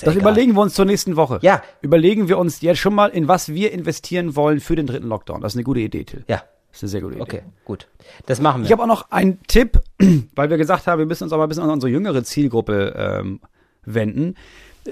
Ja 0.00 0.06
Das 0.06 0.14
egal. 0.16 0.30
überlegen 0.32 0.54
wir 0.54 0.62
uns 0.62 0.74
zur 0.74 0.84
nächsten 0.84 1.16
Woche. 1.16 1.38
Ja. 1.42 1.62
Überlegen 1.82 2.28
wir 2.28 2.38
uns 2.38 2.60
jetzt 2.62 2.78
schon 2.78 2.94
mal, 2.94 3.08
in 3.10 3.28
was 3.28 3.48
wir 3.52 3.72
investieren 3.72 4.34
wollen 4.36 4.60
für 4.60 4.76
den 4.76 4.86
dritten 4.86 5.08
Lockdown. 5.08 5.40
Das 5.40 5.52
ist 5.52 5.56
eine 5.56 5.64
gute 5.64 5.80
Idee, 5.80 6.04
Till. 6.04 6.24
Ja, 6.28 6.42
Das 6.70 6.78
ist 6.78 6.82
eine 6.84 6.88
sehr 6.90 7.00
gute 7.02 7.14
Idee. 7.14 7.22
okay, 7.22 7.42
gut. 7.64 7.88
Das 8.26 8.40
machen 8.40 8.62
wir. 8.62 8.66
Ich 8.66 8.72
habe 8.72 8.82
auch 8.82 8.86
noch 8.86 9.10
einen 9.10 9.40
Tipp, 9.46 9.80
weil 10.34 10.50
wir 10.50 10.56
gesagt 10.56 10.86
haben, 10.86 10.98
wir 10.98 11.06
müssen 11.06 11.24
uns 11.24 11.32
aber 11.32 11.42
ein 11.44 11.48
bisschen 11.48 11.64
an 11.64 11.70
unsere 11.70 11.90
jüngere 11.90 12.24
Zielgruppe 12.24 12.94
ähm, 12.96 13.40
wenden. 13.84 14.36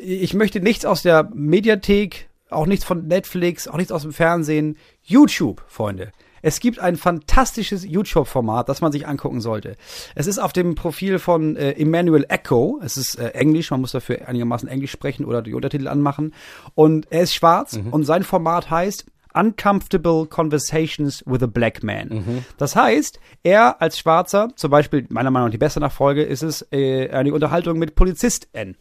Ich 0.00 0.34
möchte 0.34 0.60
nichts 0.60 0.84
aus 0.84 1.02
der 1.02 1.28
Mediathek, 1.34 2.28
auch 2.50 2.66
nichts 2.66 2.84
von 2.84 3.06
Netflix, 3.08 3.66
auch 3.68 3.76
nichts 3.76 3.92
aus 3.92 4.02
dem 4.02 4.12
Fernsehen. 4.12 4.76
YouTube, 5.02 5.62
Freunde. 5.66 6.12
Es 6.42 6.60
gibt 6.60 6.78
ein 6.78 6.96
fantastisches 6.96 7.84
YouTube-Format, 7.84 8.68
das 8.68 8.80
man 8.80 8.92
sich 8.92 9.06
angucken 9.06 9.40
sollte. 9.40 9.76
Es 10.14 10.26
ist 10.26 10.38
auf 10.38 10.52
dem 10.52 10.74
Profil 10.74 11.18
von 11.18 11.56
äh, 11.56 11.72
Emmanuel 11.72 12.24
Echo. 12.28 12.80
Es 12.82 12.96
ist 12.96 13.18
äh, 13.18 13.28
Englisch, 13.30 13.70
man 13.70 13.80
muss 13.80 13.92
dafür 13.92 14.28
einigermaßen 14.28 14.68
Englisch 14.68 14.90
sprechen 14.90 15.24
oder 15.24 15.42
die 15.42 15.54
Untertitel 15.54 15.88
anmachen. 15.88 16.34
Und 16.74 17.06
er 17.10 17.22
ist 17.22 17.34
schwarz 17.34 17.78
und 17.90 18.04
sein 18.04 18.22
Format 18.22 18.70
heißt 18.70 19.06
Uncomfortable 19.32 20.26
Conversations 20.26 21.22
with 21.24 21.42
a 21.42 21.46
Black 21.46 21.84
Man. 21.84 22.08
Das 22.58 22.74
heißt, 22.74 23.20
er 23.44 23.80
als 23.80 23.98
Schwarzer, 23.98 24.48
zum 24.56 24.70
Beispiel 24.72 25.06
meiner 25.08 25.30
Meinung 25.30 25.48
nach 25.48 25.52
die 25.52 25.58
beste 25.58 25.78
Nachfolge, 25.78 26.22
ist 26.24 26.42
es 26.42 26.66
äh, 26.72 27.08
eine 27.10 27.32
Unterhaltung 27.32 27.78
mit 27.78 27.94
PolizistInnen. 27.94 28.76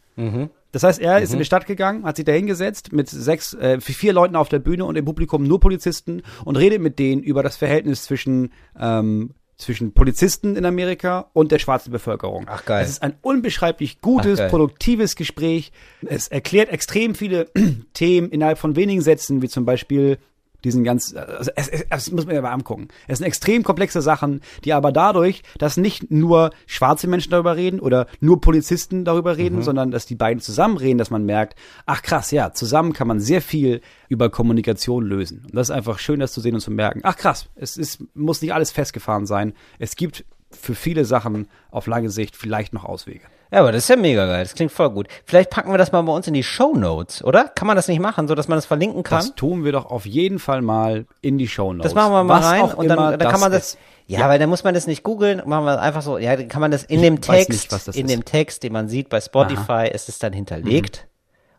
Das 0.72 0.82
heißt, 0.82 1.00
er 1.00 1.20
ist 1.20 1.32
in 1.32 1.38
die 1.38 1.44
Stadt 1.44 1.66
gegangen, 1.66 2.04
hat 2.04 2.16
sich 2.16 2.24
da 2.24 2.32
hingesetzt 2.32 2.92
mit 2.92 3.08
sechs, 3.08 3.54
äh, 3.54 3.80
vier 3.80 4.12
Leuten 4.12 4.36
auf 4.36 4.48
der 4.48 4.60
Bühne 4.60 4.84
und 4.84 4.96
im 4.96 5.04
Publikum 5.04 5.42
nur 5.42 5.60
Polizisten 5.60 6.22
und 6.44 6.56
redet 6.56 6.80
mit 6.80 6.98
denen 6.98 7.22
über 7.22 7.42
das 7.42 7.56
Verhältnis 7.56 8.04
zwischen 8.04 8.52
ähm, 8.78 9.34
zwischen 9.60 9.92
Polizisten 9.92 10.56
in 10.56 10.64
Amerika 10.64 11.30
und 11.32 11.52
der 11.52 11.58
schwarzen 11.58 11.92
Bevölkerung. 11.92 12.46
Ach, 12.48 12.64
geil. 12.64 12.82
Es 12.82 12.90
ist 12.90 13.02
ein 13.02 13.14
unbeschreiblich 13.20 14.00
gutes, 14.00 14.40
produktives 14.48 15.16
Gespräch. 15.16 15.70
Es 16.06 16.28
erklärt 16.28 16.70
extrem 16.70 17.14
viele 17.14 17.50
Themen 17.92 18.30
innerhalb 18.30 18.58
von 18.58 18.74
wenigen 18.74 19.02
Sätzen, 19.02 19.42
wie 19.42 19.48
zum 19.48 19.64
Beispiel 19.64 20.18
diesen 20.64 20.84
ganz, 20.84 21.14
also 21.14 21.50
es, 21.56 21.68
es, 21.68 21.86
es 21.88 22.12
muss 22.12 22.26
man 22.26 22.34
ja 22.34 22.42
mal 22.42 22.52
angucken. 22.52 22.88
Es 23.08 23.18
sind 23.18 23.26
extrem 23.26 23.62
komplexe 23.62 24.02
Sachen, 24.02 24.40
die 24.64 24.72
aber 24.72 24.92
dadurch, 24.92 25.42
dass 25.58 25.76
nicht 25.76 26.10
nur 26.10 26.50
schwarze 26.66 27.06
Menschen 27.06 27.30
darüber 27.30 27.56
reden 27.56 27.80
oder 27.80 28.06
nur 28.20 28.40
Polizisten 28.40 29.04
darüber 29.04 29.36
reden, 29.36 29.56
Mhm. 29.58 29.62
sondern 29.62 29.90
dass 29.90 30.06
die 30.06 30.14
beiden 30.14 30.40
zusammen 30.40 30.76
reden, 30.76 30.98
dass 30.98 31.10
man 31.10 31.24
merkt, 31.24 31.56
ach 31.86 32.02
krass, 32.02 32.30
ja, 32.30 32.52
zusammen 32.52 32.92
kann 32.92 33.08
man 33.08 33.20
sehr 33.20 33.42
viel 33.42 33.80
über 34.08 34.30
Kommunikation 34.30 35.04
lösen. 35.04 35.42
Und 35.44 35.54
das 35.54 35.68
ist 35.68 35.74
einfach 35.74 35.98
schön, 35.98 36.20
das 36.20 36.32
zu 36.32 36.40
sehen 36.40 36.54
und 36.54 36.60
zu 36.60 36.70
merken. 36.70 37.00
Ach 37.02 37.16
krass, 37.16 37.48
es 37.56 37.76
ist, 37.76 38.04
muss 38.14 38.42
nicht 38.42 38.54
alles 38.54 38.70
festgefahren 38.70 39.26
sein. 39.26 39.54
Es 39.78 39.96
gibt 39.96 40.24
für 40.50 40.74
viele 40.74 41.04
Sachen 41.04 41.48
auf 41.70 41.86
lange 41.86 42.10
Sicht 42.10 42.36
vielleicht 42.36 42.72
noch 42.72 42.84
Auswege. 42.84 43.26
Ja, 43.52 43.60
aber 43.60 43.72
das 43.72 43.84
ist 43.84 43.88
ja 43.88 43.96
mega 43.96 44.26
geil. 44.26 44.44
Das 44.44 44.54
klingt 44.54 44.70
voll 44.70 44.90
gut. 44.90 45.08
Vielleicht 45.24 45.50
packen 45.50 45.70
wir 45.72 45.78
das 45.78 45.90
mal 45.90 46.02
bei 46.02 46.12
uns 46.12 46.26
in 46.28 46.34
die 46.34 46.42
Show 46.44 46.74
Notes, 46.74 47.24
oder? 47.24 47.44
Kann 47.48 47.66
man 47.66 47.76
das 47.76 47.88
nicht 47.88 47.98
machen, 48.00 48.28
so 48.28 48.34
dass 48.34 48.46
man 48.46 48.56
das 48.58 48.66
verlinken 48.66 49.02
kann? 49.02 49.18
Das 49.18 49.34
tun 49.34 49.64
wir 49.64 49.72
doch 49.72 49.86
auf 49.86 50.06
jeden 50.06 50.38
Fall 50.38 50.62
mal 50.62 51.06
in 51.20 51.36
die 51.36 51.48
Show 51.48 51.72
Notes. 51.72 51.92
Das 51.92 51.94
machen 51.94 52.12
wir 52.12 52.22
mal 52.24 52.38
Was 52.38 52.46
rein 52.46 52.62
und 52.74 52.88
dann, 52.88 53.18
dann 53.18 53.28
kann 53.30 53.40
man 53.40 53.50
das. 53.50 53.74
ist. 53.74 53.78
Ja, 54.06 54.28
weil 54.28 54.38
dann 54.38 54.48
muss 54.50 54.64
man 54.64 54.74
das 54.74 54.86
nicht 54.88 55.02
googeln, 55.04 55.42
machen 55.46 55.64
wir 55.64 55.80
einfach 55.80 56.02
so, 56.02 56.18
ja, 56.18 56.34
dann 56.34 56.48
kann 56.48 56.60
man 56.60 56.72
das 56.72 56.82
in 56.82 57.00
dem 57.00 57.14
Ich 57.14 57.20
Text, 57.20 57.48
nicht, 57.50 57.72
was 57.72 57.84
das 57.84 57.94
in 57.96 58.06
ist. 58.06 58.12
dem 58.12 58.24
Text, 58.24 58.62
den 58.64 58.72
man 58.72 58.88
sieht 58.88 59.08
bei 59.08 59.20
Spotify, 59.20 59.88
ist 59.92 60.08
es 60.08 60.18
dann 60.18 60.32
hinterlegt 60.32 61.06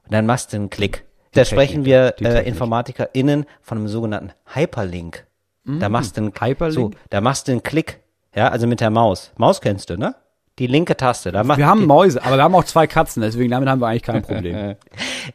und 0.03 0.13
dann 0.13 0.25
machst 0.25 0.51
du 0.51 0.57
einen 0.57 0.69
Klick. 0.69 1.05
Da 1.33 1.45
sprechen 1.45 1.83
Technik, 1.83 1.85
wir 1.85 2.11
die 2.11 2.25
äh. 2.25 2.45
InformatikerInnen 2.47 3.45
von 3.61 3.77
einem 3.77 3.87
sogenannten 3.87 4.31
Hyperlink. 4.53 5.25
Da 5.63 5.87
machst 5.89 6.17
du 6.17 6.21
einen 6.21 6.33
Hyperlink? 6.37 6.93
So, 6.95 6.99
da 7.09 7.21
machst 7.21 7.47
du 7.47 7.53
einen 7.53 7.63
Klick. 7.63 7.99
Ja, 8.35 8.49
also 8.49 8.67
mit 8.67 8.81
der 8.81 8.89
Maus. 8.89 9.31
Maus 9.37 9.61
kennst 9.61 9.89
du, 9.89 9.97
ne? 9.97 10.15
Die 10.59 10.67
linke 10.67 10.95
Taste. 10.97 11.31
Da 11.31 11.43
macht 11.43 11.57
Wir 11.57 11.65
haben 11.67 11.85
Mäuse, 11.85 12.23
aber 12.23 12.35
wir 12.37 12.43
haben 12.43 12.53
auch 12.55 12.65
zwei 12.65 12.85
Katzen, 12.85 13.21
deswegen 13.21 13.49
damit 13.51 13.69
haben 13.69 13.79
wir 13.79 13.87
eigentlich 13.87 14.03
kein 14.03 14.21
Problem. 14.21 14.75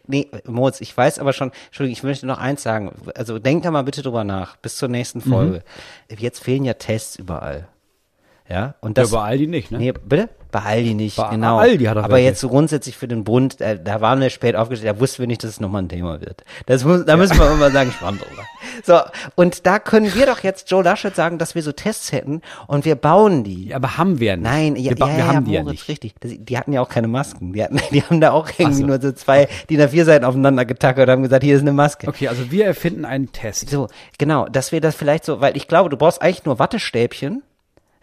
Nee, 0.08 0.28
Moritz, 0.44 0.80
ich 0.80 0.96
weiß 0.96 1.20
aber 1.20 1.32
schon, 1.32 1.52
Entschuldigung, 1.66 1.92
ich 1.96 2.02
möchte 2.02 2.26
noch 2.26 2.38
eins 2.38 2.62
sagen. 2.64 2.90
Also 3.14 3.38
denk 3.38 3.62
da 3.62 3.70
mal 3.70 3.82
bitte 3.84 4.02
drüber 4.02 4.24
nach, 4.24 4.56
bis 4.56 4.76
zur 4.76 4.88
nächsten 4.88 5.18
Mhm. 5.20 5.22
Folge. 5.32 5.62
Jetzt 6.18 6.42
fehlen 6.42 6.64
ja 6.64 6.74
Tests 6.74 7.16
überall. 7.16 7.68
Ja, 8.48 8.74
und 8.80 8.96
das. 8.98 9.10
ja, 9.10 9.18
bei 9.18 9.24
Aldi 9.24 9.46
nicht, 9.46 9.70
ne? 9.72 9.78
Nee, 9.78 9.92
bitte? 9.92 10.28
Bei 10.52 10.62
Aldi 10.62 10.94
nicht, 10.94 11.16
Bei 11.16 11.30
genau. 11.30 11.58
Aldi 11.58 11.84
hat 11.84 11.96
er 11.96 12.04
Aber 12.04 12.14
welche. 12.14 12.28
jetzt 12.28 12.40
so 12.40 12.48
grundsätzlich 12.48 12.96
für 12.96 13.08
den 13.08 13.24
Bund, 13.24 13.60
äh, 13.60 13.78
da 13.82 14.00
waren 14.00 14.20
wir 14.20 14.30
spät 14.30 14.56
aufgestellt, 14.56 14.96
da 14.96 15.00
wussten 15.00 15.18
wir 15.18 15.26
nicht, 15.26 15.42
dass 15.42 15.50
es 15.50 15.60
nochmal 15.60 15.82
ein 15.82 15.88
Thema 15.88 16.20
wird. 16.20 16.44
Das 16.66 16.84
muss, 16.84 17.04
da 17.04 17.16
müssen 17.16 17.38
wir 17.38 17.52
immer 17.52 17.70
sagen, 17.70 17.90
spannend 17.90 18.22
drüber. 18.22 18.42
So, 18.82 19.00
und 19.34 19.66
da 19.66 19.78
können 19.78 20.14
wir 20.14 20.26
doch 20.26 20.40
jetzt 20.40 20.70
Joe 20.70 20.82
Laschet 20.82 21.14
sagen, 21.14 21.38
dass 21.38 21.54
wir 21.54 21.62
so 21.62 21.72
Tests 21.72 22.12
hätten 22.12 22.40
und 22.68 22.84
wir 22.84 22.94
bauen 22.94 23.44
die. 23.44 23.68
Ja, 23.68 23.76
aber 23.76 23.98
haben 23.98 24.20
wir 24.20 24.36
nicht. 24.36 24.44
Nein, 24.44 24.76
ja, 24.76 24.92
wir, 24.92 24.96
ja, 24.98 25.06
wir 25.06 25.18
ja, 25.18 25.26
haben 25.26 25.44
die 25.44 25.52
ja 25.52 25.62
Moritz, 25.62 25.80
nicht. 25.80 25.88
richtig. 25.88 26.14
Das, 26.20 26.32
die 26.38 26.56
hatten 26.56 26.72
ja 26.72 26.80
auch 26.80 26.88
keine 26.88 27.08
Masken. 27.08 27.52
Die, 27.52 27.62
hatten, 27.62 27.80
die 27.90 28.02
haben 28.02 28.20
da 28.20 28.30
auch 28.30 28.48
irgendwie 28.56 28.80
so. 28.80 28.86
nur 28.86 29.00
so 29.00 29.12
zwei 29.12 29.48
DIN 29.68 29.80
A4 29.80 30.04
Seiten 30.04 30.24
aufeinander 30.24 30.64
getackert 30.64 31.08
und 31.08 31.12
haben 31.12 31.22
gesagt, 31.22 31.42
hier 31.44 31.56
ist 31.56 31.62
eine 31.62 31.72
Maske. 31.72 32.08
Okay, 32.08 32.28
also 32.28 32.50
wir 32.50 32.64
erfinden 32.64 33.04
einen 33.04 33.32
Test. 33.32 33.68
So, 33.68 33.88
genau, 34.18 34.46
dass 34.46 34.72
wir 34.72 34.80
das 34.80 34.94
vielleicht 34.94 35.24
so, 35.24 35.40
weil 35.40 35.56
ich 35.56 35.68
glaube, 35.68 35.90
du 35.90 35.96
brauchst 35.96 36.22
eigentlich 36.22 36.44
nur 36.44 36.58
Wattestäbchen, 36.58 37.42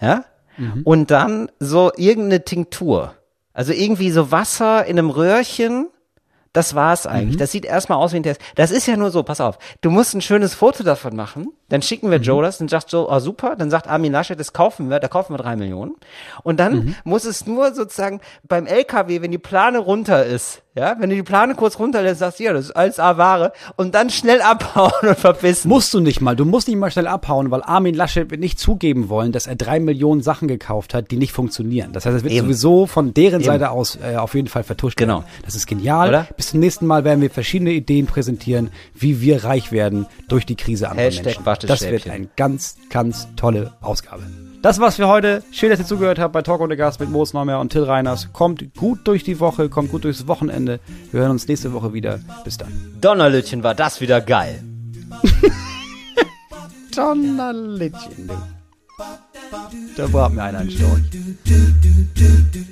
ja, 0.02 0.26
Mhm. 0.58 0.82
und 0.84 1.12
dann 1.12 1.50
so 1.60 1.92
irgendeine 1.96 2.44
Tinktur. 2.44 3.16
Also 3.54 3.74
irgendwie 3.74 4.12
so 4.12 4.32
Wasser 4.32 4.86
in 4.86 4.98
einem 4.98 5.10
Röhrchen. 5.10 5.88
Das 6.54 6.76
war's 6.76 7.06
Mhm. 7.06 7.12
eigentlich. 7.12 7.38
Das 7.38 7.52
sieht 7.52 7.66
erstmal 7.66 7.98
aus 7.98 8.14
wie 8.14 8.18
ein 8.18 8.24
Test. 8.24 8.40
Das 8.56 8.72
ist 8.72 8.86
ja 8.88 8.96
nur 8.96 9.12
so, 9.12 9.24
pass 9.24 9.42
auf. 9.42 9.58
Du 9.82 9.90
musst 9.92 10.14
ein 10.14 10.22
schönes 10.22 10.54
Foto 10.54 10.84
davon 10.84 11.16
machen. 11.16 11.48
Dann 11.70 11.82
schicken 11.82 12.08
Mhm. 12.08 12.12
wir 12.12 12.20
Joe 12.20 12.44
das. 12.44 12.60
Dann 12.60 12.68
sagt 12.68 12.92
Joe, 12.92 13.08
oh 13.10 13.20
super. 13.20 13.56
Dann 13.58 13.70
sagt 13.72 13.88
Armin 13.88 14.12
Laschet, 14.12 14.40
das 14.40 14.54
kaufen 14.54 14.90
wir. 14.90 15.00
Da 15.00 15.08
kaufen 15.08 15.34
wir 15.34 15.38
drei 15.40 15.56
Millionen. 15.56 15.96
Und 16.44 16.60
dann 16.60 16.74
Mhm. 16.76 16.96
muss 17.04 17.26
es 17.26 17.46
nur 17.48 17.74
sozusagen 17.74 18.22
beim 18.48 18.68
LKW, 18.68 19.22
wenn 19.22 19.32
die 19.32 19.38
Plane 19.40 19.80
runter 19.80 20.26
ist, 20.26 20.62
ja, 20.76 20.96
wenn 21.00 21.10
du 21.12 21.16
die 21.16 21.24
Plane 21.24 21.54
kurz 21.54 21.78
runterlässt, 21.78 22.20
sagst 22.20 22.40
du, 22.40 22.44
ja, 22.46 22.54
das 22.54 22.66
ist 22.66 22.72
alles 22.72 23.00
A-Ware. 23.00 23.54
Und 23.76 23.94
dann 23.94 24.10
schnell 24.10 24.42
abhauen 24.42 24.92
und 25.10 25.18
verbissen. 25.20 25.68
Musst 25.70 25.94
du 25.94 26.00
nicht 26.00 26.20
mal, 26.22 26.36
du 26.36 26.46
musst 26.46 26.68
nicht 26.68 26.78
mal 26.78 26.90
schnell 26.92 27.08
abhauen, 27.08 27.52
weil 27.52 27.62
Armin 27.64 27.94
Laschet 27.96 28.30
wird 28.32 28.40
nicht 28.42 28.60
zugeben 28.60 29.10
wollen, 29.10 29.32
dass 29.32 29.46
er 29.48 29.56
drei 29.56 29.80
Millionen 29.80 30.22
Sachen 30.22 30.48
gekauft 30.48 30.94
hat, 30.94 31.10
die 31.12 31.18
nicht 31.18 31.32
funktionieren. 31.32 31.94
Das 31.94 32.06
heißt, 32.06 32.18
es 32.18 32.24
wird 32.24 32.34
Eben. 32.34 32.46
sowieso 32.48 32.86
von 32.88 33.14
deren 33.14 33.42
Eben. 33.42 33.44
Seite 33.46 33.70
aus 33.72 33.98
äh, 33.98 34.16
auf 34.18 34.34
jeden 34.36 34.48
Fall 34.48 34.64
vertuscht 34.64 34.98
Genau. 34.98 35.20
werden. 35.20 35.26
Das 35.46 35.56
ist 35.56 35.66
genial. 35.68 36.10
Oder? 36.10 36.28
Bis 36.44 36.50
zum 36.50 36.60
nächsten 36.60 36.88
Mal 36.88 37.06
werden 37.06 37.22
wir 37.22 37.30
verschiedene 37.30 37.72
Ideen 37.72 38.06
präsentieren, 38.06 38.70
wie 38.94 39.22
wir 39.22 39.46
reich 39.46 39.72
werden 39.72 40.08
durch 40.28 40.46
die 40.46 40.58
Krise 40.58 40.90
anderer 40.90 41.06
Hashtag 41.06 41.40
Menschen. 41.46 41.68
Das 41.68 41.90
wird 41.90 42.10
eine 42.10 42.28
ganz, 42.36 42.76
ganz 42.90 43.30
tolle 43.38 43.72
Ausgabe. 43.80 44.24
Das 44.62 44.78
war's 44.82 44.98
für 44.98 45.08
heute. 45.08 45.42
Schön, 45.54 45.70
dass 45.70 45.80
ihr 45.80 45.86
zugehört 45.86 46.20
habt 46.20 46.34
bei 46.34 46.42
Talk 46.42 46.60
ohne 46.60 46.76
Gast 46.76 47.00
mit 47.00 47.10
Moos 47.10 47.32
Neumeyer 47.32 47.62
und 47.62 47.72
Till 47.72 47.84
Reiners. 47.84 48.34
Kommt 48.34 48.76
gut 48.76 49.08
durch 49.08 49.24
die 49.24 49.40
Woche, 49.40 49.70
kommt 49.70 49.90
gut 49.90 50.04
durchs 50.04 50.28
Wochenende. 50.28 50.82
Wir 51.14 51.22
hören 51.22 51.32
uns 51.32 51.48
nächste 51.48 51.72
Woche 51.72 51.94
wieder. 51.94 52.20
Bis 52.44 52.58
dann. 52.58 52.74
Donnerlütchen 53.00 53.64
war 53.64 53.74
das 53.74 54.02
wieder 54.02 54.20
geil. 54.20 54.62
Donnerlittchen, 56.94 58.28
du. 58.28 58.34
Da 59.98 60.08
braucht 60.08 60.34
mir 60.34 60.44
einer 60.44 60.60
einen 60.60 60.72
Storch. 60.72 61.02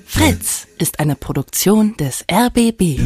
Fritz 0.06 0.68
ist 0.78 1.00
eine 1.00 1.16
Produktion 1.16 1.96
des 1.98 2.24
RBB. 2.32 3.00